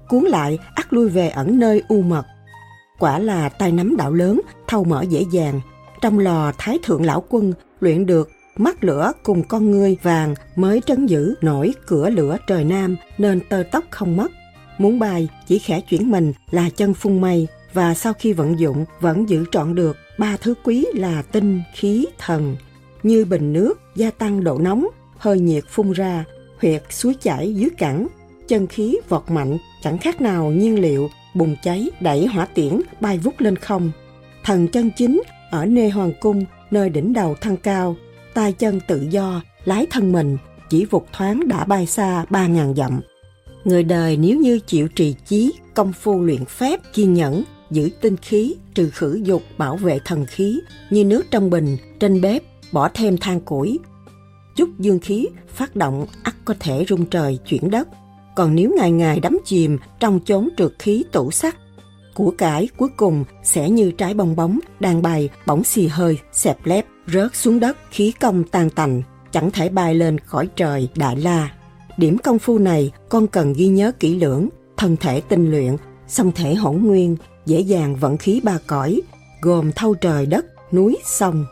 cuốn 0.10 0.24
lại 0.24 0.60
ắt 0.76 0.94
lui 0.94 1.10
về 1.10 1.30
ẩn 1.30 1.60
nơi 1.60 1.84
u 1.88 2.02
mật. 2.02 2.26
Quả 3.00 3.20
là 3.20 3.50
tay 3.50 3.72
nắm 3.72 3.98
đạo 3.98 4.14
lớn, 4.14 4.42
thâu 4.68 4.84
mở 4.84 5.02
dễ 5.02 5.26
dàng. 5.32 5.62
Trong 6.02 6.20
lò 6.20 6.52
thái 6.58 6.80
thượng 6.84 7.06
lão 7.06 7.24
quân 7.30 7.54
luyện 7.80 8.06
được 8.06 8.30
mắt 8.58 8.84
lửa 8.84 9.12
cùng 9.24 9.44
con 9.44 9.72
ngươi 9.72 9.98
vàng 10.02 10.36
mới 10.56 10.82
trấn 10.86 11.06
giữ 11.06 11.36
nổi 11.42 11.74
cửa 11.88 12.10
lửa 12.10 12.38
trời 12.48 12.64
nam 12.64 12.96
nên 13.18 13.40
tơ 13.50 13.64
tóc 13.72 13.84
không 13.90 14.18
mất. 14.18 14.32
Muốn 14.82 15.00
bài 15.00 15.28
chỉ 15.48 15.60
khẽ 15.60 15.82
chuyển 15.82 16.12
mình 16.12 16.34
là 16.52 16.70
chân 16.70 16.94
phun 16.94 17.22
mây 17.22 17.48
và 17.74 17.94
sau 17.94 18.14
khi 18.14 18.34
vận 18.34 18.60
dụng 18.60 18.86
vẫn 19.00 19.30
giữ 19.30 19.46
trọn 19.52 19.76
được 19.76 19.98
ba 20.18 20.38
thứ 20.38 20.54
quý 20.64 20.86
là 20.94 21.22
tinh, 21.22 21.62
khí, 21.74 22.06
thần. 22.18 22.56
Như 23.04 23.26
bình 23.26 23.54
nước 23.54 23.74
gia 23.96 24.12
tăng 24.12 24.44
độ 24.44 24.58
nóng, 24.58 24.88
hơi 25.18 25.40
nhiệt 25.40 25.64
phun 25.70 25.92
ra, 25.92 26.26
huyệt 26.62 26.84
suối 26.90 27.16
chảy 27.22 27.56
dưới 27.56 27.70
cẳng, 27.78 28.08
chân 28.48 28.68
khí 28.68 28.98
vọt 29.10 29.24
mạnh 29.28 29.58
chẳng 29.84 29.98
khác 29.98 30.22
nào 30.22 30.52
nhiên 30.52 30.80
liệu 30.80 31.10
bùng 31.36 31.56
cháy 31.64 31.90
đẩy 32.00 32.26
hỏa 32.26 32.46
tiễn 32.46 32.82
bay 33.02 33.18
vút 33.18 33.34
lên 33.38 33.56
không. 33.56 33.92
Thần 34.44 34.68
chân 34.68 34.92
chính 34.98 35.22
ở 35.52 35.66
nê 35.66 35.90
hoàng 35.90 36.14
cung 36.20 36.46
nơi 36.72 36.90
đỉnh 36.90 37.14
đầu 37.14 37.36
thăng 37.42 37.58
cao, 37.58 37.96
tay 38.34 38.54
chân 38.54 38.80
tự 38.88 39.08
do, 39.10 39.42
lái 39.66 39.86
thân 39.90 40.12
mình, 40.12 40.38
chỉ 40.70 40.86
vụt 40.86 41.04
thoáng 41.14 41.48
đã 41.48 41.66
bay 41.66 41.86
xa 41.86 42.26
ba 42.30 42.48
ngàn 42.48 42.76
dặm. 42.76 43.02
Người 43.66 43.84
đời 43.84 44.18
nếu 44.18 44.38
như 44.38 44.60
chịu 44.60 44.88
trì 44.88 45.16
chí, 45.26 45.54
công 45.74 45.94
phu 45.94 46.22
luyện 46.22 46.46
phép, 46.46 46.80
kiên 46.94 47.14
nhẫn, 47.14 47.44
giữ 47.72 47.90
tinh 48.02 48.18
khí, 48.18 48.56
trừ 48.74 48.90
khử 48.90 49.22
dục, 49.24 49.44
bảo 49.58 49.76
vệ 49.76 50.00
thần 50.06 50.26
khí, 50.26 50.60
như 50.90 51.06
nước 51.06 51.26
trong 51.32 51.50
bình, 51.50 51.78
trên 52.00 52.22
bếp, 52.22 52.44
bỏ 52.72 52.90
thêm 52.94 53.18
than 53.18 53.40
củi. 53.40 53.80
Chút 54.56 54.70
dương 54.80 55.00
khí, 55.00 55.28
phát 55.48 55.76
động, 55.76 56.06
ắt 56.24 56.36
có 56.46 56.54
thể 56.60 56.86
rung 56.90 57.06
trời, 57.06 57.40
chuyển 57.48 57.70
đất. 57.70 57.88
Còn 58.36 58.56
nếu 58.56 58.72
ngày 58.78 58.92
ngày 58.92 59.20
đắm 59.20 59.38
chìm 59.46 59.78
trong 60.00 60.20
chốn 60.26 60.50
trượt 60.58 60.72
khí 60.80 61.04
tủ 61.12 61.32
sắt, 61.32 61.56
của 62.14 62.32
cải 62.38 62.68
cuối 62.78 62.90
cùng 62.98 63.24
sẽ 63.44 63.70
như 63.70 63.92
trái 63.92 64.14
bong 64.14 64.36
bóng 64.36 64.60
đang 64.80 65.02
bay 65.02 65.30
bỗng 65.46 65.64
xì 65.64 65.88
hơi 65.88 66.18
xẹp 66.32 66.66
lép 66.66 66.86
rớt 67.08 67.36
xuống 67.36 67.60
đất 67.60 67.78
khí 67.92 68.14
công 68.20 68.44
tan 68.44 68.70
tành 68.70 69.02
chẳng 69.32 69.52
thể 69.52 69.70
bay 69.70 69.96
lên 69.96 70.20
khỏi 70.20 70.48
trời 70.56 70.90
đại 70.96 71.16
la 71.16 71.52
điểm 71.98 72.18
công 72.18 72.40
phu 72.40 72.58
này 72.58 72.92
con 73.10 73.28
cần 73.28 73.54
ghi 73.54 73.68
nhớ 73.68 73.92
kỹ 74.00 74.20
lưỡng 74.20 74.50
thân 74.78 74.98
thể 74.98 75.22
tinh 75.22 75.52
luyện 75.52 75.78
song 76.08 76.32
thể 76.36 76.56
hỗn 76.56 76.78
nguyên 76.78 77.16
dễ 77.46 77.60
dàng 77.60 77.96
vận 77.96 78.18
khí 78.18 78.42
ba 78.44 78.58
cõi 78.68 79.02
gồm 79.42 79.72
thâu 79.72 79.94
trời 79.94 80.26
đất 80.26 80.46
núi 80.74 80.98
sông 81.06 81.46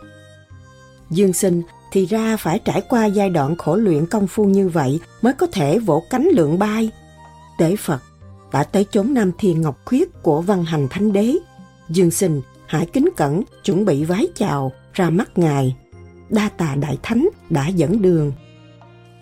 dương 1.09 1.33
sinh 1.33 1.61
thì 1.91 2.05
ra 2.05 2.37
phải 2.37 2.59
trải 2.59 2.81
qua 2.89 3.05
giai 3.05 3.29
đoạn 3.29 3.55
khổ 3.57 3.75
luyện 3.75 4.05
công 4.05 4.27
phu 4.27 4.45
như 4.45 4.69
vậy 4.69 4.99
mới 5.21 5.33
có 5.33 5.47
thể 5.51 5.79
vỗ 5.79 6.03
cánh 6.09 6.27
lượng 6.33 6.59
bay 6.59 6.91
tế 7.57 7.75
phật 7.75 8.01
đã 8.51 8.63
tới 8.63 8.85
chốn 8.91 9.13
Nam 9.13 9.31
Thiên 9.37 9.61
Ngọc 9.61 9.77
Khuyết 9.85 10.23
của 10.23 10.41
văn 10.41 10.63
hành 10.63 10.87
thánh 10.89 11.13
đế. 11.13 11.35
Dương 11.89 12.11
sinh, 12.11 12.41
hãy 12.65 12.85
kính 12.85 13.09
cẩn, 13.17 13.43
chuẩn 13.63 13.85
bị 13.85 14.03
vái 14.03 14.27
chào, 14.35 14.71
ra 14.93 15.09
mắt 15.09 15.37
ngài. 15.37 15.75
Đa 16.29 16.49
tà 16.57 16.75
Đại 16.75 16.97
Thánh 17.03 17.29
đã 17.49 17.67
dẫn 17.67 18.01
đường. 18.01 18.31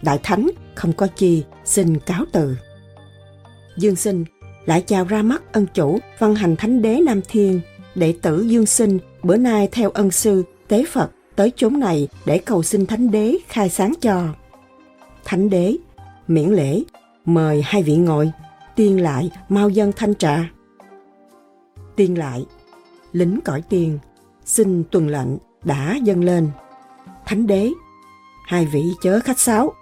Đại 0.01 0.19
Thánh 0.23 0.49
không 0.75 0.93
có 0.93 1.07
chi, 1.07 1.43
xin 1.65 1.99
cáo 1.99 2.25
từ. 2.31 2.57
Dương 3.77 3.95
sinh 3.95 4.25
lại 4.65 4.83
chào 4.87 5.03
ra 5.03 5.21
mắt 5.21 5.53
ân 5.53 5.65
chủ 5.73 5.99
văn 6.19 6.35
hành 6.35 6.55
thánh 6.55 6.81
đế 6.81 6.99
Nam 7.05 7.21
Thiên. 7.29 7.61
Đệ 7.95 8.13
tử 8.21 8.41
Dương 8.41 8.65
sinh 8.65 8.99
bữa 9.23 9.37
nay 9.37 9.69
theo 9.71 9.89
ân 9.89 10.11
sư 10.11 10.43
tế 10.67 10.85
Phật 10.91 11.11
tới 11.35 11.51
chốn 11.55 11.79
này 11.79 12.07
để 12.25 12.37
cầu 12.37 12.63
xin 12.63 12.85
thánh 12.85 13.11
đế 13.11 13.37
khai 13.47 13.69
sáng 13.69 13.93
cho. 14.01 14.23
Thánh 15.25 15.49
đế, 15.49 15.77
miễn 16.27 16.49
lễ, 16.49 16.83
mời 17.25 17.61
hai 17.65 17.83
vị 17.83 17.95
ngồi 17.95 18.31
tiên 18.75 19.01
lại 19.01 19.31
mau 19.49 19.69
dân 19.69 19.91
thanh 19.95 20.15
trà 20.15 20.49
tiên 21.95 22.17
lại 22.17 22.45
lính 23.11 23.39
cõi 23.45 23.63
tiền 23.69 23.99
xin 24.45 24.83
tuần 24.91 25.07
lệnh 25.07 25.27
đã 25.63 25.95
dâng 26.03 26.23
lên 26.23 26.49
thánh 27.25 27.47
đế 27.47 27.71
hai 28.45 28.65
vị 28.65 28.83
chớ 29.01 29.19
khách 29.19 29.39
sáo 29.39 29.73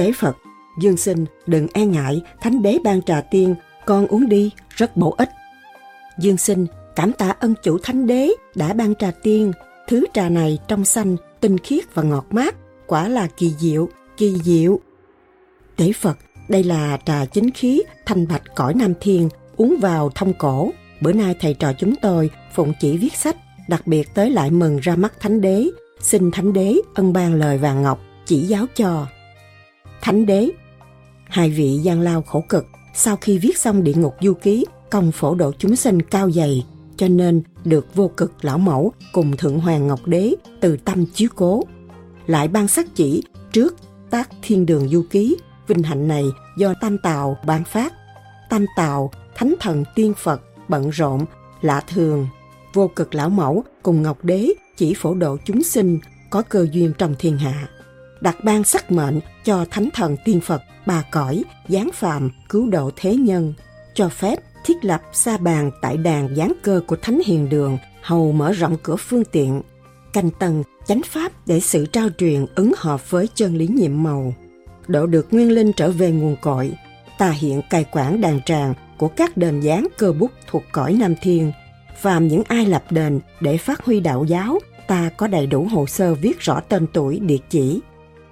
tế 0.00 0.12
phật. 0.12 0.36
Dương 0.78 0.96
sinh 0.96 1.24
đừng 1.46 1.66
e 1.72 1.86
ngại 1.86 2.22
thánh 2.40 2.62
đế 2.62 2.78
ban 2.84 3.02
trà 3.02 3.20
tiên 3.20 3.54
con 3.86 4.06
uống 4.06 4.28
đi 4.28 4.50
rất 4.68 4.96
bổ 4.96 5.14
ích. 5.18 5.30
Dương 6.18 6.36
sinh 6.36 6.66
cảm 6.96 7.12
tạ 7.12 7.34
ân 7.40 7.54
chủ 7.62 7.78
thánh 7.82 8.06
đế 8.06 8.30
đã 8.54 8.72
ban 8.72 8.94
trà 8.94 9.10
tiên. 9.22 9.52
Thứ 9.88 10.04
trà 10.14 10.28
này 10.28 10.58
trong 10.68 10.84
xanh 10.84 11.16
tinh 11.40 11.58
khiết 11.58 11.94
và 11.94 12.02
ngọt 12.02 12.26
mát 12.30 12.54
quả 12.86 13.08
là 13.08 13.26
kỳ 13.36 13.54
diệu 13.58 13.88
kỳ 14.16 14.38
diệu. 14.42 14.80
Tế 15.76 15.92
phật 15.92 16.18
đây 16.48 16.64
là 16.64 16.98
trà 17.04 17.24
chính 17.24 17.50
khí 17.50 17.82
thanh 18.06 18.28
bạch 18.28 18.42
cõi 18.54 18.74
Nam 18.74 18.92
Thiên, 19.00 19.28
uống 19.56 19.76
vào 19.80 20.10
thông 20.14 20.32
cổ. 20.32 20.70
Bữa 21.00 21.12
nay 21.12 21.34
thầy 21.40 21.54
trò 21.54 21.72
chúng 21.72 21.94
tôi 22.02 22.30
phụng 22.54 22.72
chỉ 22.80 22.96
viết 22.96 23.16
sách, 23.16 23.36
đặc 23.68 23.86
biệt 23.86 24.14
tới 24.14 24.30
lại 24.30 24.50
mừng 24.50 24.78
ra 24.78 24.96
mắt 24.96 25.20
Thánh 25.20 25.40
Đế, 25.40 25.66
xin 26.00 26.30
Thánh 26.30 26.52
Đế 26.52 26.76
ân 26.94 27.12
ban 27.12 27.34
lời 27.34 27.58
vàng 27.58 27.82
ngọc, 27.82 28.00
chỉ 28.26 28.40
giáo 28.40 28.66
cho. 28.76 29.06
Thánh 30.02 30.26
Đế 30.26 30.50
Hai 31.24 31.50
vị 31.50 31.78
gian 31.82 32.00
lao 32.00 32.22
khổ 32.22 32.44
cực, 32.48 32.66
sau 32.94 33.16
khi 33.16 33.38
viết 33.38 33.58
xong 33.58 33.84
địa 33.84 33.94
ngục 33.94 34.14
du 34.20 34.34
ký, 34.34 34.66
công 34.90 35.12
phổ 35.12 35.34
độ 35.34 35.52
chúng 35.58 35.76
sinh 35.76 36.02
cao 36.02 36.30
dày, 36.30 36.66
cho 36.96 37.08
nên 37.08 37.42
được 37.64 37.94
vô 37.94 38.10
cực 38.16 38.44
lão 38.44 38.58
mẫu 38.58 38.92
cùng 39.12 39.36
thượng 39.36 39.60
hoàng 39.60 39.86
ngọc 39.86 40.06
đế 40.06 40.34
từ 40.60 40.76
tâm 40.76 41.06
chiếu 41.14 41.28
cố. 41.34 41.62
Lại 42.26 42.48
ban 42.48 42.68
sắc 42.68 42.86
chỉ 42.94 43.22
trước 43.52 43.76
tác 44.10 44.30
thiên 44.42 44.66
đường 44.66 44.88
du 44.88 45.04
ký 45.10 45.36
Vinh 45.70 45.82
hạnh 45.82 46.08
này 46.08 46.24
do 46.56 46.74
Tam 46.80 46.98
Tào 46.98 47.36
ban 47.46 47.64
phát. 47.64 47.92
Tam 48.48 48.66
Tào, 48.76 49.10
Thánh 49.34 49.54
Thần 49.60 49.84
Tiên 49.94 50.14
Phật, 50.16 50.42
bận 50.68 50.90
rộn, 50.90 51.24
lạ 51.60 51.82
thường. 51.88 52.26
Vô 52.74 52.90
cực 52.96 53.14
lão 53.14 53.28
mẫu 53.28 53.64
cùng 53.82 54.02
Ngọc 54.02 54.24
Đế 54.24 54.52
chỉ 54.76 54.94
phổ 54.94 55.14
độ 55.14 55.36
chúng 55.44 55.62
sinh 55.62 55.98
có 56.30 56.42
cơ 56.42 56.66
duyên 56.72 56.92
trong 56.98 57.14
thiên 57.18 57.38
hạ. 57.38 57.68
Đặt 58.20 58.44
ban 58.44 58.64
sắc 58.64 58.92
mệnh 58.92 59.20
cho 59.44 59.64
Thánh 59.70 59.88
Thần 59.94 60.16
Tiên 60.24 60.40
Phật, 60.40 60.62
bà 60.86 61.02
cõi, 61.10 61.44
giáng 61.68 61.90
phạm 61.94 62.30
cứu 62.48 62.66
độ 62.66 62.90
thế 62.96 63.16
nhân. 63.16 63.54
cho 63.94 64.08
phép 64.08 64.38
thiết 64.64 64.84
lập 64.84 65.02
sa 65.12 65.36
bàn 65.36 65.70
tại 65.80 65.96
đàn 65.96 66.36
gián 66.36 66.52
cơ 66.62 66.80
của 66.86 66.96
Thánh 67.02 67.20
Hiền 67.26 67.48
Đường, 67.48 67.78
hầu 68.02 68.32
mở 68.32 68.52
rộng 68.52 68.76
cửa 68.82 68.96
phương 68.96 69.24
tiện, 69.24 69.62
canh 70.12 70.30
tầng, 70.30 70.62
chánh 70.86 71.02
pháp 71.02 71.32
để 71.46 71.60
sự 71.60 71.86
trao 71.86 72.08
truyền 72.18 72.46
ứng 72.54 72.72
hợp 72.76 73.10
với 73.10 73.28
chân 73.34 73.56
lý 73.56 73.66
nhiệm 73.66 74.02
màu. 74.02 74.34
Độ 74.88 75.06
được 75.06 75.26
nguyên 75.30 75.50
linh 75.52 75.72
trở 75.72 75.90
về 75.90 76.10
nguồn 76.10 76.36
cội, 76.36 76.72
ta 77.18 77.30
hiện 77.30 77.62
cai 77.70 77.84
quản 77.92 78.20
đàn 78.20 78.40
tràng 78.42 78.74
của 78.98 79.08
các 79.08 79.36
đền 79.36 79.60
gián 79.60 79.86
cơ 79.98 80.12
bút 80.12 80.30
thuộc 80.46 80.62
cõi 80.72 80.92
Nam 80.92 81.14
Thiên. 81.22 81.52
Phàm 82.00 82.28
những 82.28 82.42
ai 82.48 82.66
lập 82.66 82.84
đền 82.90 83.20
để 83.40 83.56
phát 83.56 83.84
huy 83.84 84.00
đạo 84.00 84.24
giáo, 84.24 84.58
ta 84.86 85.10
có 85.16 85.26
đầy 85.26 85.46
đủ 85.46 85.68
hồ 85.70 85.86
sơ 85.86 86.14
viết 86.14 86.40
rõ 86.40 86.60
tên 86.60 86.86
tuổi, 86.92 87.18
địa 87.18 87.38
chỉ. 87.50 87.80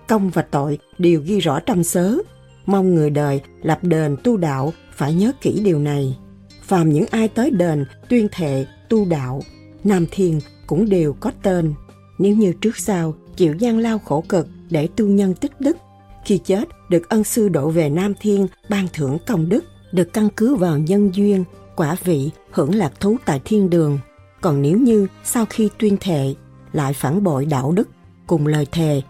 Công 0.08 0.30
và 0.30 0.42
tội 0.42 0.78
đều 0.98 1.20
ghi 1.24 1.38
rõ 1.38 1.60
trong 1.60 1.84
sớ. 1.84 2.18
Mong 2.66 2.94
người 2.94 3.10
đời 3.10 3.40
lập 3.62 3.78
đền 3.82 4.16
tu 4.24 4.36
đạo 4.36 4.72
phải 4.92 5.14
nhớ 5.14 5.32
kỹ 5.40 5.60
điều 5.64 5.78
này. 5.78 6.18
Phàm 6.62 6.90
những 6.90 7.06
ai 7.10 7.28
tới 7.28 7.50
đền, 7.50 7.84
tuyên 8.08 8.28
thệ, 8.32 8.66
tu 8.88 9.04
đạo, 9.04 9.42
Nam 9.84 10.06
Thiên 10.10 10.40
cũng 10.66 10.88
đều 10.88 11.12
có 11.20 11.30
tên. 11.42 11.74
Nếu 12.18 12.36
như 12.36 12.52
trước 12.60 12.76
sau 12.76 13.14
chịu 13.36 13.54
gian 13.58 13.78
lao 13.78 13.98
khổ 13.98 14.24
cực 14.28 14.48
để 14.70 14.88
tu 14.96 15.06
nhân 15.06 15.34
tích 15.34 15.60
đức, 15.60 15.76
khi 16.24 16.38
chết 16.38 16.68
được 16.88 17.08
ân 17.08 17.24
sư 17.24 17.48
độ 17.48 17.70
về 17.70 17.88
Nam 17.88 18.14
Thiên 18.20 18.46
ban 18.68 18.86
thưởng 18.92 19.18
công 19.26 19.48
đức, 19.48 19.64
được 19.92 20.12
căn 20.12 20.28
cứ 20.36 20.54
vào 20.54 20.78
nhân 20.78 21.14
duyên, 21.14 21.44
quả 21.76 21.96
vị 22.04 22.30
hưởng 22.50 22.74
lạc 22.74 23.00
thú 23.00 23.16
tại 23.24 23.40
thiên 23.44 23.70
đường. 23.70 23.98
Còn 24.40 24.62
nếu 24.62 24.78
như 24.78 25.06
sau 25.24 25.46
khi 25.50 25.68
tuyên 25.78 25.96
thệ 26.00 26.34
lại 26.72 26.92
phản 26.92 27.24
bội 27.24 27.46
đạo 27.46 27.72
đức 27.72 27.88
cùng 28.26 28.46
lời 28.46 28.66
thề 28.72 29.02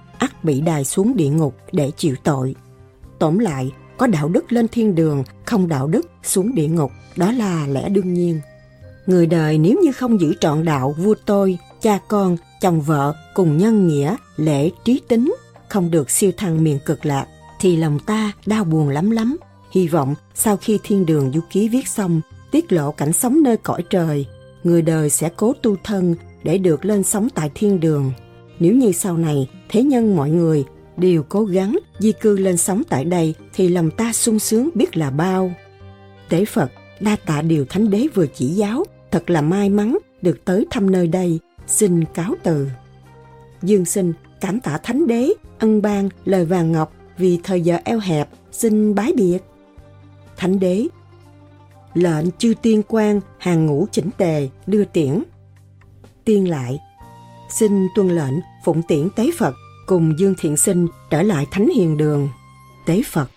bị 0.43 0.61
đài 0.61 0.85
xuống 0.85 1.17
địa 1.17 1.29
ngục 1.29 1.55
để 1.73 1.91
chịu 1.97 2.15
tội. 2.25 2.55
Tóm 3.19 3.39
lại, 3.39 3.73
có 3.99 4.07
đạo 4.07 4.29
đức 4.29 4.53
lên 4.53 4.69
thiên 4.69 4.95
đường, 4.95 5.25
không 5.45 5.69
đạo 5.69 5.87
đức 5.87 6.11
xuống 6.23 6.55
địa 6.55 6.69
ngục, 6.69 6.93
đó 7.17 7.33
là 7.33 7.67
lẽ 7.67 7.89
đương 7.89 8.15
nhiên. 8.15 8.41
Người 9.07 9.27
đời 9.27 9.59
nếu 9.59 9.77
như 9.83 9.93
không 9.93 10.21
giữ 10.21 10.35
trọn 10.41 10.65
đạo 10.65 10.95
vua 10.99 11.15
tôi, 11.27 11.59
cha 11.81 11.99
con, 12.09 12.37
chồng 12.61 12.81
vợ 12.81 13.15
cùng 13.35 13.57
nhân 13.57 13.89
nghĩa, 13.89 14.17
lễ 14.37 14.71
trí 14.85 15.01
tính, 15.09 15.35
không 15.69 15.91
được 15.91 16.11
siêu 16.11 16.33
thăng 16.37 16.65
miền 16.65 16.79
cực 16.87 17.07
lạc, 17.07 17.27
thì 17.61 17.77
lòng 17.77 17.99
ta 18.07 18.33
đau 18.47 18.65
buồn 18.65 18.89
lắm 18.89 19.11
lắm. 19.11 19.37
Hy 19.71 19.89
vọng 19.89 20.15
sau 20.35 20.57
khi 20.57 20.79
thiên 20.83 21.07
đường 21.07 21.33
du 21.35 21.41
ký 21.51 21.69
viết 21.69 21.89
xong, 21.89 22.21
tiết 22.51 22.73
lộ 22.73 22.93
cảnh 22.93 23.13
sống 23.13 23.43
nơi 23.43 23.57
cõi 23.57 23.83
trời, 23.91 24.27
người 24.65 24.83
đời 24.83 25.11
sẽ 25.11 25.31
cố 25.37 25.53
tu 25.63 25.77
thân 25.85 26.15
để 26.43 26.59
được 26.59 26.85
lên 26.85 27.03
sống 27.03 27.29
tại 27.35 27.51
thiên 27.55 27.81
đường. 27.81 28.13
Nếu 28.61 28.75
như 28.75 28.93
sau 28.93 29.17
này 29.17 29.51
thế 29.69 29.83
nhân 29.83 30.17
mọi 30.17 30.31
người 30.31 30.65
đều 30.97 31.23
cố 31.23 31.45
gắng 31.45 31.79
di 31.99 32.13
cư 32.13 32.37
lên 32.37 32.57
sống 32.57 32.83
tại 32.89 33.05
đây 33.05 33.35
thì 33.55 33.69
lòng 33.69 33.91
ta 33.91 34.13
sung 34.13 34.39
sướng 34.39 34.71
biết 34.75 34.97
là 34.97 35.11
bao. 35.11 35.53
Tế 36.29 36.45
Phật, 36.45 36.73
đa 37.01 37.17
tạ 37.27 37.43
điều 37.43 37.65
Thánh 37.65 37.91
Đế 37.91 38.07
vừa 38.15 38.27
chỉ 38.27 38.47
giáo, 38.47 38.85
thật 39.11 39.31
là 39.31 39.41
may 39.41 39.69
mắn 39.69 39.99
được 40.23 40.45
tới 40.45 40.67
thăm 40.71 40.91
nơi 40.91 41.07
đây, 41.07 41.39
xin 41.67 42.05
cáo 42.05 42.35
từ. 42.43 42.69
Dương 43.63 43.85
sinh 43.85 44.13
cảm 44.41 44.61
tạ 44.61 44.79
Thánh 44.83 45.07
Đế, 45.07 45.33
ân 45.59 45.83
ban 45.83 46.09
lời 46.25 46.45
vàng 46.45 46.73
ngọc 46.73 46.93
vì 47.19 47.39
thời 47.43 47.61
giờ 47.61 47.79
eo 47.85 47.99
hẹp, 47.99 48.29
xin 48.53 48.95
bái 48.95 49.13
biệt. 49.17 49.39
Thánh 50.37 50.61
Đế 50.61 50.87
lệnh 51.95 52.31
chư 52.39 52.55
tiên 52.63 52.83
quan 52.89 53.21
hàng 53.39 53.67
ngũ 53.67 53.87
chỉnh 53.93 54.11
tề 54.17 54.49
đưa 54.67 54.85
tiễn 54.85 55.23
tiên 56.25 56.51
lại 56.51 56.79
xin 57.49 57.89
tuân 57.95 58.09
lệnh, 58.09 58.35
phụng 58.65 58.83
tiễn 58.83 59.09
tế 59.17 59.31
phật, 59.39 59.55
cùng 59.87 60.19
dương 60.19 60.35
thiện 60.39 60.57
sinh 60.57 60.87
trở 61.11 61.23
lại 61.23 61.47
thánh 61.51 61.69
hiền 61.69 61.97
đường. 61.97 62.29
Tế 62.87 63.03
phật. 63.07 63.31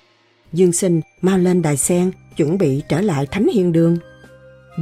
Dương 0.53 0.71
sinh 0.71 1.01
mau 1.21 1.37
lên 1.37 1.61
đài 1.61 1.77
sen, 1.77 2.11
chuẩn 2.37 2.57
bị 2.57 2.81
trở 2.89 3.01
lại 3.01 3.27
thánh 3.31 3.47
hiền 3.47 3.71
đường. 3.71 3.97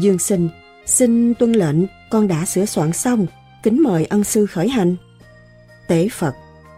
Dương 0.02 0.20
sinh, 0.20 0.50
xin 0.86 1.34
tuân 1.34 1.54
lệnh, 1.54 1.76
con 2.12 2.28
đã 2.28 2.46
sửa 2.46 2.66
soạn 2.66 2.94
xong, 2.94 3.26
kính 3.64 3.84
mời 3.84 4.06
ân 4.06 4.24
sư 4.24 4.46
khởi 4.46 4.70
hành. 4.70 4.96
Tế 5.88 6.08
phật. 6.12 6.34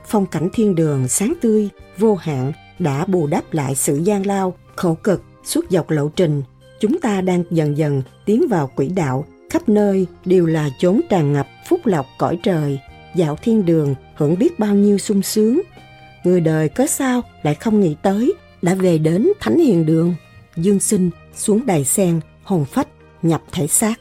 Phong 0.07 0.25
cảnh 0.25 0.49
thiên 0.53 0.75
đường 0.75 1.07
sáng 1.07 1.33
tươi, 1.41 1.69
vô 1.97 2.15
hạn, 2.15 2.51
đã 2.79 3.05
bù 3.05 3.27
đắp 3.27 3.53
lại 3.53 3.75
sự 3.75 3.97
gian 3.97 4.25
lao, 4.25 4.53
khổ 4.75 4.97
cực, 5.03 5.23
suốt 5.43 5.65
dọc 5.69 5.89
lộ 5.89 6.09
trình. 6.15 6.43
Chúng 6.79 6.99
ta 7.01 7.21
đang 7.21 7.43
dần 7.51 7.77
dần 7.77 8.01
tiến 8.25 8.47
vào 8.49 8.71
quỹ 8.75 8.87
đạo 8.87 9.25
khắp 9.51 9.69
nơi 9.69 10.07
đều 10.25 10.45
là 10.45 10.69
chốn 10.79 11.01
tràn 11.09 11.33
ngập 11.33 11.47
phúc 11.67 11.85
lộc 11.85 12.05
cõi 12.17 12.39
trời, 12.43 12.79
dạo 13.15 13.35
thiên 13.41 13.65
đường 13.65 13.95
hưởng 14.15 14.39
biết 14.39 14.59
bao 14.59 14.75
nhiêu 14.75 14.97
sung 14.97 15.21
sướng. 15.21 15.61
Người 16.23 16.41
đời 16.41 16.69
có 16.69 16.87
sao 16.87 17.21
lại 17.43 17.55
không 17.55 17.79
nghĩ 17.79 17.95
tới 18.01 18.33
đã 18.61 18.75
về 18.75 18.97
đến 18.97 19.27
thánh 19.39 19.57
hiền 19.57 19.85
đường, 19.85 20.15
dương 20.55 20.79
sinh 20.79 21.09
xuống 21.35 21.65
đài 21.65 21.85
sen, 21.85 22.19
hồn 22.43 22.65
phách, 22.65 22.87
nhập 23.21 23.41
thể 23.51 23.67
xác. 23.67 23.99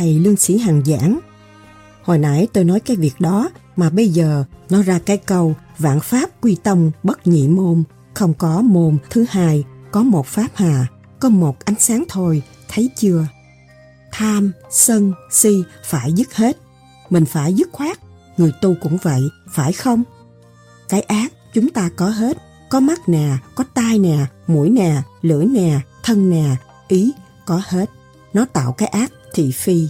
Thầy 0.00 0.18
Lương 0.18 0.36
Sĩ 0.36 0.58
Hằng 0.58 0.82
giảng. 0.84 1.18
Hồi 2.02 2.18
nãy 2.18 2.48
tôi 2.52 2.64
nói 2.64 2.80
cái 2.80 2.96
việc 2.96 3.20
đó 3.20 3.50
mà 3.76 3.90
bây 3.90 4.08
giờ 4.08 4.44
nó 4.70 4.82
ra 4.82 4.98
cái 5.06 5.16
câu 5.16 5.54
vạn 5.78 6.00
pháp 6.00 6.30
quy 6.40 6.56
tông 6.62 6.90
bất 7.02 7.26
nhị 7.26 7.48
môn, 7.48 7.82
không 8.14 8.34
có 8.34 8.60
môn 8.60 8.98
thứ 9.10 9.24
hai, 9.30 9.64
có 9.90 10.02
một 10.02 10.26
pháp 10.26 10.48
hà, 10.54 10.86
có 11.20 11.28
một 11.28 11.64
ánh 11.64 11.74
sáng 11.78 12.04
thôi, 12.08 12.42
thấy 12.68 12.90
chưa? 12.96 13.26
Tham, 14.12 14.52
sân, 14.70 15.12
si 15.30 15.62
phải 15.84 16.12
dứt 16.12 16.34
hết. 16.34 16.56
Mình 17.10 17.24
phải 17.24 17.54
dứt 17.54 17.68
khoát, 17.72 17.98
người 18.36 18.52
tu 18.62 18.74
cũng 18.82 18.98
vậy, 19.02 19.22
phải 19.50 19.72
không? 19.72 20.02
Cái 20.88 21.00
ác 21.00 21.32
chúng 21.54 21.68
ta 21.68 21.90
có 21.96 22.08
hết, 22.08 22.36
có 22.70 22.80
mắt 22.80 23.08
nè, 23.08 23.36
có 23.54 23.64
tai 23.74 23.98
nè, 23.98 24.26
mũi 24.46 24.70
nè, 24.70 25.02
lưỡi 25.22 25.46
nè, 25.46 25.80
thân 26.02 26.30
nè, 26.30 26.56
ý, 26.88 27.12
có 27.46 27.62
hết. 27.64 27.90
Nó 28.32 28.44
tạo 28.44 28.72
cái 28.72 28.88
ác 28.88 29.12
thị 29.34 29.52
phi. 29.52 29.88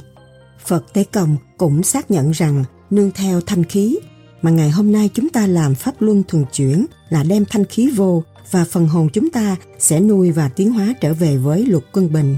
Phật 0.67 0.93
Tế 0.93 1.05
Công 1.05 1.37
cũng 1.59 1.83
xác 1.83 2.11
nhận 2.11 2.31
rằng 2.31 2.65
nương 2.91 3.11
theo 3.11 3.41
thanh 3.41 3.65
khí 3.65 3.99
mà 4.43 4.51
ngày 4.51 4.71
hôm 4.71 4.93
nay 4.93 5.11
chúng 5.15 5.29
ta 5.29 5.47
làm 5.47 5.75
pháp 5.75 5.95
luân 5.99 6.23
thường 6.29 6.45
chuyển 6.53 6.87
là 7.09 7.23
đem 7.23 7.45
thanh 7.45 7.65
khí 7.65 7.91
vô 7.97 8.23
và 8.51 8.65
phần 8.65 8.89
hồn 8.89 9.09
chúng 9.13 9.31
ta 9.31 9.57
sẽ 9.79 10.01
nuôi 10.01 10.33
và 10.33 10.49
tiến 10.49 10.73
hóa 10.73 10.95
trở 11.01 11.15
về 11.15 11.37
với 11.37 11.67
luật 11.67 11.85
quân 11.93 12.13
bình. 12.13 12.37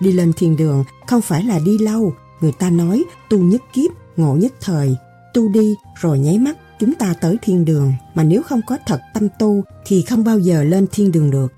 Đi 0.00 0.12
lên 0.12 0.32
thiên 0.36 0.56
đường 0.56 0.84
không 1.06 1.20
phải 1.20 1.44
là 1.44 1.58
đi 1.58 1.78
lâu, 1.78 2.12
người 2.40 2.52
ta 2.58 2.70
nói 2.70 3.04
tu 3.30 3.38
nhất 3.38 3.62
kiếp, 3.72 3.90
ngộ 4.16 4.34
nhất 4.34 4.52
thời, 4.60 4.96
tu 5.34 5.48
đi 5.48 5.74
rồi 6.00 6.18
nháy 6.18 6.38
mắt 6.38 6.56
chúng 6.80 6.94
ta 6.94 7.14
tới 7.20 7.36
thiên 7.42 7.64
đường 7.64 7.92
mà 8.14 8.24
nếu 8.24 8.42
không 8.42 8.60
có 8.66 8.78
thật 8.86 9.00
tâm 9.14 9.28
tu 9.38 9.62
thì 9.86 10.02
không 10.02 10.24
bao 10.24 10.38
giờ 10.38 10.62
lên 10.62 10.86
thiên 10.92 11.12
đường 11.12 11.30
được. 11.30 11.52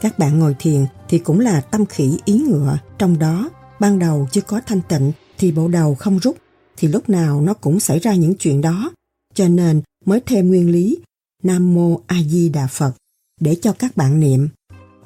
Các 0.00 0.18
bạn 0.18 0.38
ngồi 0.38 0.56
thiền 0.58 0.86
thì 1.08 1.18
cũng 1.18 1.40
là 1.40 1.60
tâm 1.60 1.86
khỉ 1.86 2.18
ý 2.24 2.38
ngựa, 2.38 2.78
trong 2.98 3.18
đó 3.18 3.50
ban 3.80 3.98
đầu 3.98 4.28
chưa 4.32 4.40
có 4.40 4.60
thanh 4.66 4.80
tịnh 4.88 5.12
thì 5.38 5.52
bộ 5.52 5.68
đầu 5.68 5.94
không 5.94 6.18
rút, 6.18 6.36
thì 6.76 6.88
lúc 6.88 7.08
nào 7.08 7.40
nó 7.40 7.54
cũng 7.54 7.80
xảy 7.80 7.98
ra 7.98 8.14
những 8.14 8.34
chuyện 8.34 8.60
đó. 8.60 8.92
Cho 9.34 9.48
nên 9.48 9.82
mới 10.04 10.20
thêm 10.26 10.48
nguyên 10.48 10.70
lý 10.70 10.98
Nam 11.42 11.74
Mô 11.74 12.00
A 12.06 12.16
Di 12.28 12.48
Đà 12.48 12.66
Phật 12.66 12.92
để 13.40 13.56
cho 13.62 13.72
các 13.72 13.96
bạn 13.96 14.20
niệm. 14.20 14.48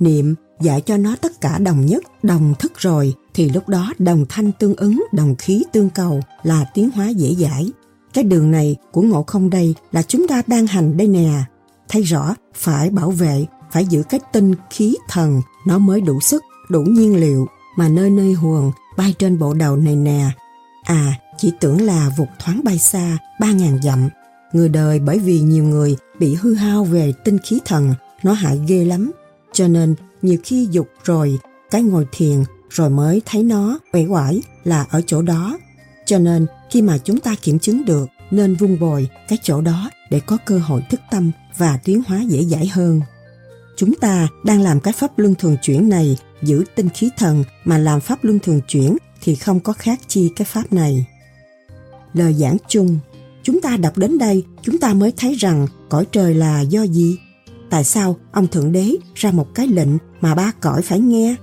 Niệm 0.00 0.34
dạy 0.60 0.80
cho 0.80 0.96
nó 0.96 1.16
tất 1.16 1.40
cả 1.40 1.58
đồng 1.58 1.86
nhất, 1.86 2.04
đồng 2.22 2.54
thức 2.58 2.72
rồi 2.76 3.14
thì 3.34 3.48
lúc 3.48 3.68
đó 3.68 3.92
đồng 3.98 4.26
thanh 4.28 4.52
tương 4.52 4.76
ứng, 4.76 5.04
đồng 5.12 5.36
khí 5.36 5.64
tương 5.72 5.90
cầu 5.90 6.20
là 6.42 6.64
tiến 6.74 6.90
hóa 6.90 7.08
dễ 7.08 7.34
dãi. 7.34 7.70
Cái 8.14 8.24
đường 8.24 8.50
này 8.50 8.76
của 8.92 9.02
ngộ 9.02 9.22
không 9.22 9.50
đây 9.50 9.74
là 9.92 10.02
chúng 10.02 10.28
ta 10.28 10.42
đang 10.46 10.66
hành 10.66 10.96
đây 10.96 11.08
nè. 11.08 11.42
Thấy 11.88 12.02
rõ, 12.02 12.34
phải 12.54 12.90
bảo 12.90 13.10
vệ, 13.10 13.46
phải 13.72 13.86
giữ 13.86 14.02
cái 14.02 14.20
tinh 14.32 14.54
khí 14.70 14.96
thần 15.08 15.42
nó 15.66 15.78
mới 15.78 16.00
đủ 16.00 16.20
sức, 16.20 16.42
đủ 16.68 16.82
nhiên 16.82 17.20
liệu 17.20 17.46
mà 17.76 17.88
nơi 17.88 18.10
nơi 18.10 18.32
huồng 18.32 18.72
bay 18.96 19.14
trên 19.18 19.38
bộ 19.38 19.54
đầu 19.54 19.76
này 19.76 19.96
nè. 19.96 20.30
À, 20.84 21.18
chỉ 21.38 21.52
tưởng 21.60 21.80
là 21.80 22.10
vụt 22.18 22.28
thoáng 22.38 22.60
bay 22.64 22.78
xa 22.78 23.18
ba 23.40 23.52
ngàn 23.52 23.78
dặm. 23.82 24.08
Người 24.52 24.68
đời 24.68 24.98
bởi 24.98 25.18
vì 25.18 25.40
nhiều 25.40 25.64
người 25.64 25.96
bị 26.18 26.34
hư 26.34 26.54
hao 26.54 26.84
về 26.84 27.12
tinh 27.24 27.38
khí 27.38 27.60
thần, 27.64 27.94
nó 28.22 28.32
hại 28.32 28.60
ghê 28.66 28.84
lắm. 28.84 29.12
Cho 29.52 29.68
nên 29.68 29.94
nhiều 30.22 30.38
khi 30.44 30.68
dục 30.70 30.88
rồi, 31.04 31.38
cái 31.70 31.82
ngồi 31.82 32.06
thiền 32.12 32.44
rồi 32.70 32.90
mới 32.90 33.22
thấy 33.26 33.42
nó 33.42 33.78
uể 33.92 34.06
oải 34.06 34.42
là 34.64 34.86
ở 34.90 35.02
chỗ 35.06 35.22
đó. 35.22 35.58
Cho 36.06 36.18
nên 36.18 36.46
khi 36.70 36.82
mà 36.82 36.98
chúng 36.98 37.20
ta 37.20 37.34
kiểm 37.42 37.58
chứng 37.58 37.84
được 37.84 38.08
nên 38.30 38.54
vung 38.54 38.80
bồi 38.80 39.08
cái 39.28 39.38
chỗ 39.42 39.60
đó 39.60 39.90
để 40.10 40.20
có 40.20 40.36
cơ 40.46 40.58
hội 40.58 40.82
thức 40.90 41.00
tâm 41.10 41.30
và 41.56 41.78
tiến 41.84 42.02
hóa 42.06 42.20
dễ 42.20 42.44
dãi 42.44 42.66
hơn. 42.66 43.00
Chúng 43.76 43.94
ta 43.94 44.28
đang 44.44 44.60
làm 44.60 44.80
cái 44.80 44.92
pháp 44.92 45.18
luân 45.18 45.34
thường 45.34 45.56
chuyển 45.62 45.88
này 45.88 46.16
giữ 46.42 46.64
tinh 46.74 46.88
khí 46.88 47.10
thần 47.18 47.44
mà 47.64 47.78
làm 47.78 48.00
pháp 48.00 48.24
luân 48.24 48.38
thường 48.38 48.60
chuyển 48.68 48.96
thì 49.20 49.34
không 49.34 49.60
có 49.60 49.72
khác 49.72 50.00
chi 50.08 50.30
cái 50.36 50.44
pháp 50.44 50.72
này. 50.72 51.06
Lời 52.14 52.34
giảng 52.34 52.56
chung 52.68 52.98
chúng 53.42 53.60
ta 53.60 53.76
đọc 53.76 53.98
đến 53.98 54.18
đây, 54.18 54.44
chúng 54.62 54.78
ta 54.78 54.94
mới 54.94 55.12
thấy 55.16 55.34
rằng 55.34 55.66
cõi 55.88 56.06
trời 56.12 56.34
là 56.34 56.60
do 56.60 56.82
gì? 56.82 57.18
Tại 57.70 57.84
sao 57.84 58.16
ông 58.32 58.46
Thượng 58.46 58.72
Đế 58.72 58.96
ra 59.14 59.32
một 59.32 59.54
cái 59.54 59.68
lệnh 59.68 59.88
mà 60.20 60.34
ba 60.34 60.52
cõi 60.60 60.82
phải 60.82 61.00
nghe? 61.00 61.36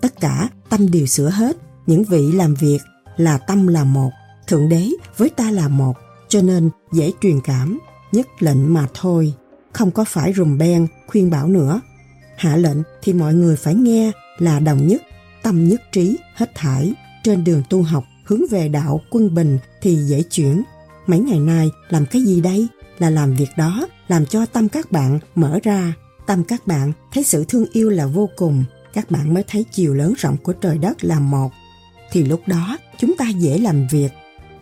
Tất 0.00 0.20
cả 0.20 0.48
tâm 0.68 0.90
đều 0.90 1.06
sửa 1.06 1.28
hết, 1.28 1.56
những 1.86 2.04
vị 2.04 2.32
làm 2.32 2.54
việc 2.54 2.78
là 3.16 3.38
tâm 3.38 3.66
là 3.66 3.84
một, 3.84 4.10
Thượng 4.46 4.68
Đế 4.68 4.88
với 5.16 5.28
ta 5.28 5.50
là 5.50 5.68
một, 5.68 5.96
cho 6.28 6.42
nên 6.42 6.70
dễ 6.92 7.12
truyền 7.20 7.40
cảm, 7.40 7.78
nhất 8.12 8.26
lệnh 8.38 8.74
mà 8.74 8.86
thôi, 8.94 9.34
không 9.72 9.90
có 9.90 10.04
phải 10.04 10.32
rùm 10.32 10.58
beng, 10.58 10.86
khuyên 11.06 11.30
bảo 11.30 11.48
nữa. 11.48 11.80
Hạ 12.40 12.56
lệnh 12.56 12.76
thì 13.02 13.12
mọi 13.12 13.34
người 13.34 13.56
phải 13.56 13.74
nghe 13.74 14.12
là 14.38 14.60
đồng 14.60 14.86
nhất, 14.86 15.02
tâm 15.42 15.68
nhất 15.68 15.82
trí, 15.92 16.18
hết 16.34 16.54
thải, 16.54 16.94
trên 17.24 17.44
đường 17.44 17.62
tu 17.70 17.82
học 17.82 18.04
hướng 18.24 18.42
về 18.50 18.68
đạo 18.68 19.00
quân 19.10 19.34
bình 19.34 19.58
thì 19.82 19.96
dễ 19.96 20.22
chuyển. 20.22 20.62
Mấy 21.06 21.18
ngày 21.18 21.40
nay 21.40 21.70
làm 21.88 22.06
cái 22.06 22.22
gì 22.22 22.40
đây? 22.40 22.66
Là 22.98 23.10
làm 23.10 23.34
việc 23.34 23.48
đó, 23.56 23.88
làm 24.08 24.26
cho 24.26 24.46
tâm 24.46 24.68
các 24.68 24.92
bạn 24.92 25.18
mở 25.34 25.58
ra. 25.62 25.92
Tâm 26.26 26.44
các 26.44 26.66
bạn 26.66 26.92
thấy 27.12 27.24
sự 27.24 27.44
thương 27.48 27.64
yêu 27.72 27.90
là 27.90 28.06
vô 28.06 28.28
cùng, 28.36 28.64
các 28.92 29.10
bạn 29.10 29.34
mới 29.34 29.44
thấy 29.48 29.64
chiều 29.72 29.94
lớn 29.94 30.14
rộng 30.18 30.36
của 30.36 30.52
trời 30.52 30.78
đất 30.78 31.04
là 31.04 31.20
một. 31.20 31.52
Thì 32.12 32.24
lúc 32.24 32.40
đó 32.46 32.78
chúng 32.98 33.16
ta 33.16 33.28
dễ 33.28 33.58
làm 33.58 33.86
việc. 33.90 34.08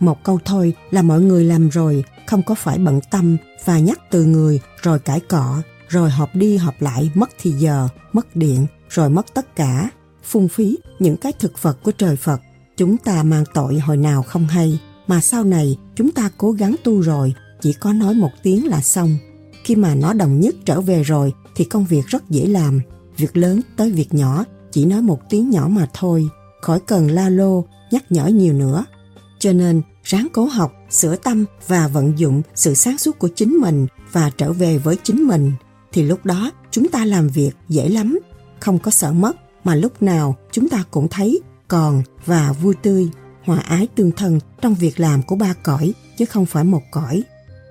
Một 0.00 0.24
câu 0.24 0.38
thôi 0.44 0.74
là 0.90 1.02
mọi 1.02 1.20
người 1.20 1.44
làm 1.44 1.68
rồi, 1.68 2.04
không 2.26 2.42
có 2.42 2.54
phải 2.54 2.78
bận 2.78 3.00
tâm 3.10 3.36
và 3.64 3.78
nhắc 3.78 3.98
từ 4.10 4.24
người 4.24 4.60
rồi 4.82 4.98
cãi 4.98 5.20
cọ, 5.20 5.62
rồi 5.88 6.10
họp 6.10 6.34
đi 6.34 6.56
họp 6.56 6.82
lại 6.82 7.10
mất 7.14 7.30
thì 7.40 7.50
giờ, 7.50 7.88
mất 8.12 8.36
điện, 8.36 8.66
rồi 8.88 9.10
mất 9.10 9.34
tất 9.34 9.56
cả. 9.56 9.90
Phung 10.24 10.48
phí 10.48 10.78
những 10.98 11.16
cái 11.16 11.32
thực 11.32 11.62
vật 11.62 11.78
của 11.82 11.92
trời 11.92 12.16
Phật 12.16 12.40
Chúng 12.78 12.96
ta 12.96 13.22
mang 13.22 13.44
tội 13.54 13.78
hồi 13.78 13.96
nào 13.96 14.22
không 14.22 14.46
hay, 14.46 14.80
mà 15.06 15.20
sau 15.20 15.44
này 15.44 15.78
chúng 15.94 16.12
ta 16.12 16.30
cố 16.38 16.52
gắng 16.52 16.74
tu 16.84 17.00
rồi, 17.00 17.34
chỉ 17.60 17.72
có 17.72 17.92
nói 17.92 18.14
một 18.14 18.30
tiếng 18.42 18.66
là 18.66 18.80
xong. 18.80 19.16
Khi 19.64 19.76
mà 19.76 19.94
nó 19.94 20.12
đồng 20.12 20.40
nhất 20.40 20.54
trở 20.64 20.80
về 20.80 21.02
rồi 21.02 21.32
thì 21.56 21.64
công 21.64 21.84
việc 21.84 22.06
rất 22.06 22.30
dễ 22.30 22.46
làm. 22.46 22.80
Việc 23.16 23.36
lớn 23.36 23.60
tới 23.76 23.92
việc 23.92 24.14
nhỏ, 24.14 24.44
chỉ 24.72 24.84
nói 24.84 25.02
một 25.02 25.20
tiếng 25.30 25.50
nhỏ 25.50 25.68
mà 25.70 25.86
thôi, 25.94 26.28
khỏi 26.60 26.80
cần 26.80 27.10
la 27.10 27.28
lô, 27.28 27.64
nhắc 27.90 28.04
nhở 28.10 28.26
nhiều 28.26 28.52
nữa. 28.52 28.84
Cho 29.38 29.52
nên, 29.52 29.82
ráng 30.04 30.28
cố 30.32 30.44
học, 30.44 30.72
sửa 30.90 31.16
tâm 31.16 31.44
và 31.66 31.88
vận 31.88 32.18
dụng 32.18 32.42
sự 32.54 32.74
sáng 32.74 32.98
suốt 32.98 33.18
của 33.18 33.28
chính 33.28 33.56
mình 33.56 33.86
và 34.12 34.30
trở 34.36 34.52
về 34.52 34.78
với 34.78 34.96
chính 35.02 35.22
mình, 35.22 35.52
thì 35.92 36.02
lúc 36.02 36.24
đó 36.24 36.50
chúng 36.70 36.88
ta 36.88 37.04
làm 37.04 37.28
việc 37.28 37.50
dễ 37.68 37.88
lắm, 37.88 38.18
không 38.60 38.78
có 38.78 38.90
sợ 38.90 39.12
mất 39.12 39.36
mà 39.64 39.74
lúc 39.74 40.02
nào 40.02 40.36
chúng 40.52 40.68
ta 40.68 40.84
cũng 40.90 41.08
thấy 41.08 41.40
còn 41.68 42.02
và 42.26 42.52
vui 42.52 42.74
tươi, 42.82 43.08
hòa 43.44 43.58
ái 43.58 43.88
tương 43.94 44.10
thân 44.10 44.40
trong 44.60 44.74
việc 44.74 45.00
làm 45.00 45.22
của 45.22 45.36
ba 45.36 45.54
cõi 45.62 45.92
chứ 46.18 46.24
không 46.24 46.46
phải 46.46 46.64
một 46.64 46.82
cõi. 46.90 47.22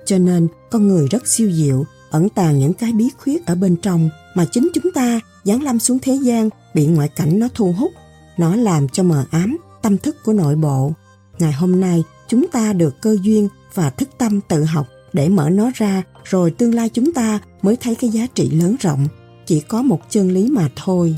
Cho 0.06 0.18
nên 0.18 0.48
con 0.72 0.88
người 0.88 1.08
rất 1.08 1.28
siêu 1.28 1.52
diệu, 1.52 1.86
ẩn 2.10 2.30
tàng 2.30 2.60
những 2.60 2.74
cái 2.74 2.92
bí 2.92 3.10
khuyết 3.18 3.46
ở 3.46 3.56
bên 3.56 3.76
trong 3.76 4.10
mà 4.36 4.46
chính 4.52 4.70
chúng 4.74 4.92
ta 4.94 5.20
giáng 5.44 5.64
lâm 5.64 5.80
xuống 5.80 6.00
thế 6.02 6.14
gian 6.14 6.50
bị 6.74 6.88
ngoại 6.88 7.08
cảnh 7.08 7.40
nó 7.40 7.48
thu 7.54 7.72
hút, 7.72 7.92
nó 8.38 8.56
làm 8.56 8.90
cho 8.90 9.04
mờ 9.04 9.26
ám 9.32 9.58
tâm 9.82 9.98
thức 9.98 10.16
của 10.26 10.34
nội 10.34 10.56
bộ. 10.56 10.92
Ngày 11.40 11.54
hôm 11.54 11.80
nay 11.80 12.04
chúng 12.28 12.48
ta 12.52 12.74
được 12.74 13.02
cơ 13.02 13.18
duyên 13.22 13.50
và 13.74 13.90
thức 13.90 14.10
tâm 14.18 14.42
tự 14.42 14.64
học 14.64 14.88
để 15.18 15.30
mở 15.30 15.50
nó 15.50 15.72
ra, 15.76 16.04
rồi 16.24 16.52
tương 16.52 16.76
lai 16.76 16.90
chúng 16.90 17.14
ta 17.14 17.40
mới 17.62 17.76
thấy 17.76 17.96
cái 17.96 18.10
giá 18.10 18.28
trị 18.34 18.50
lớn 18.50 18.76
rộng. 18.80 19.08
Chỉ 19.46 19.60
có 19.60 19.82
một 19.82 20.00
chân 20.10 20.32
lý 20.32 20.50
mà 20.50 20.70
thôi. 20.76 21.16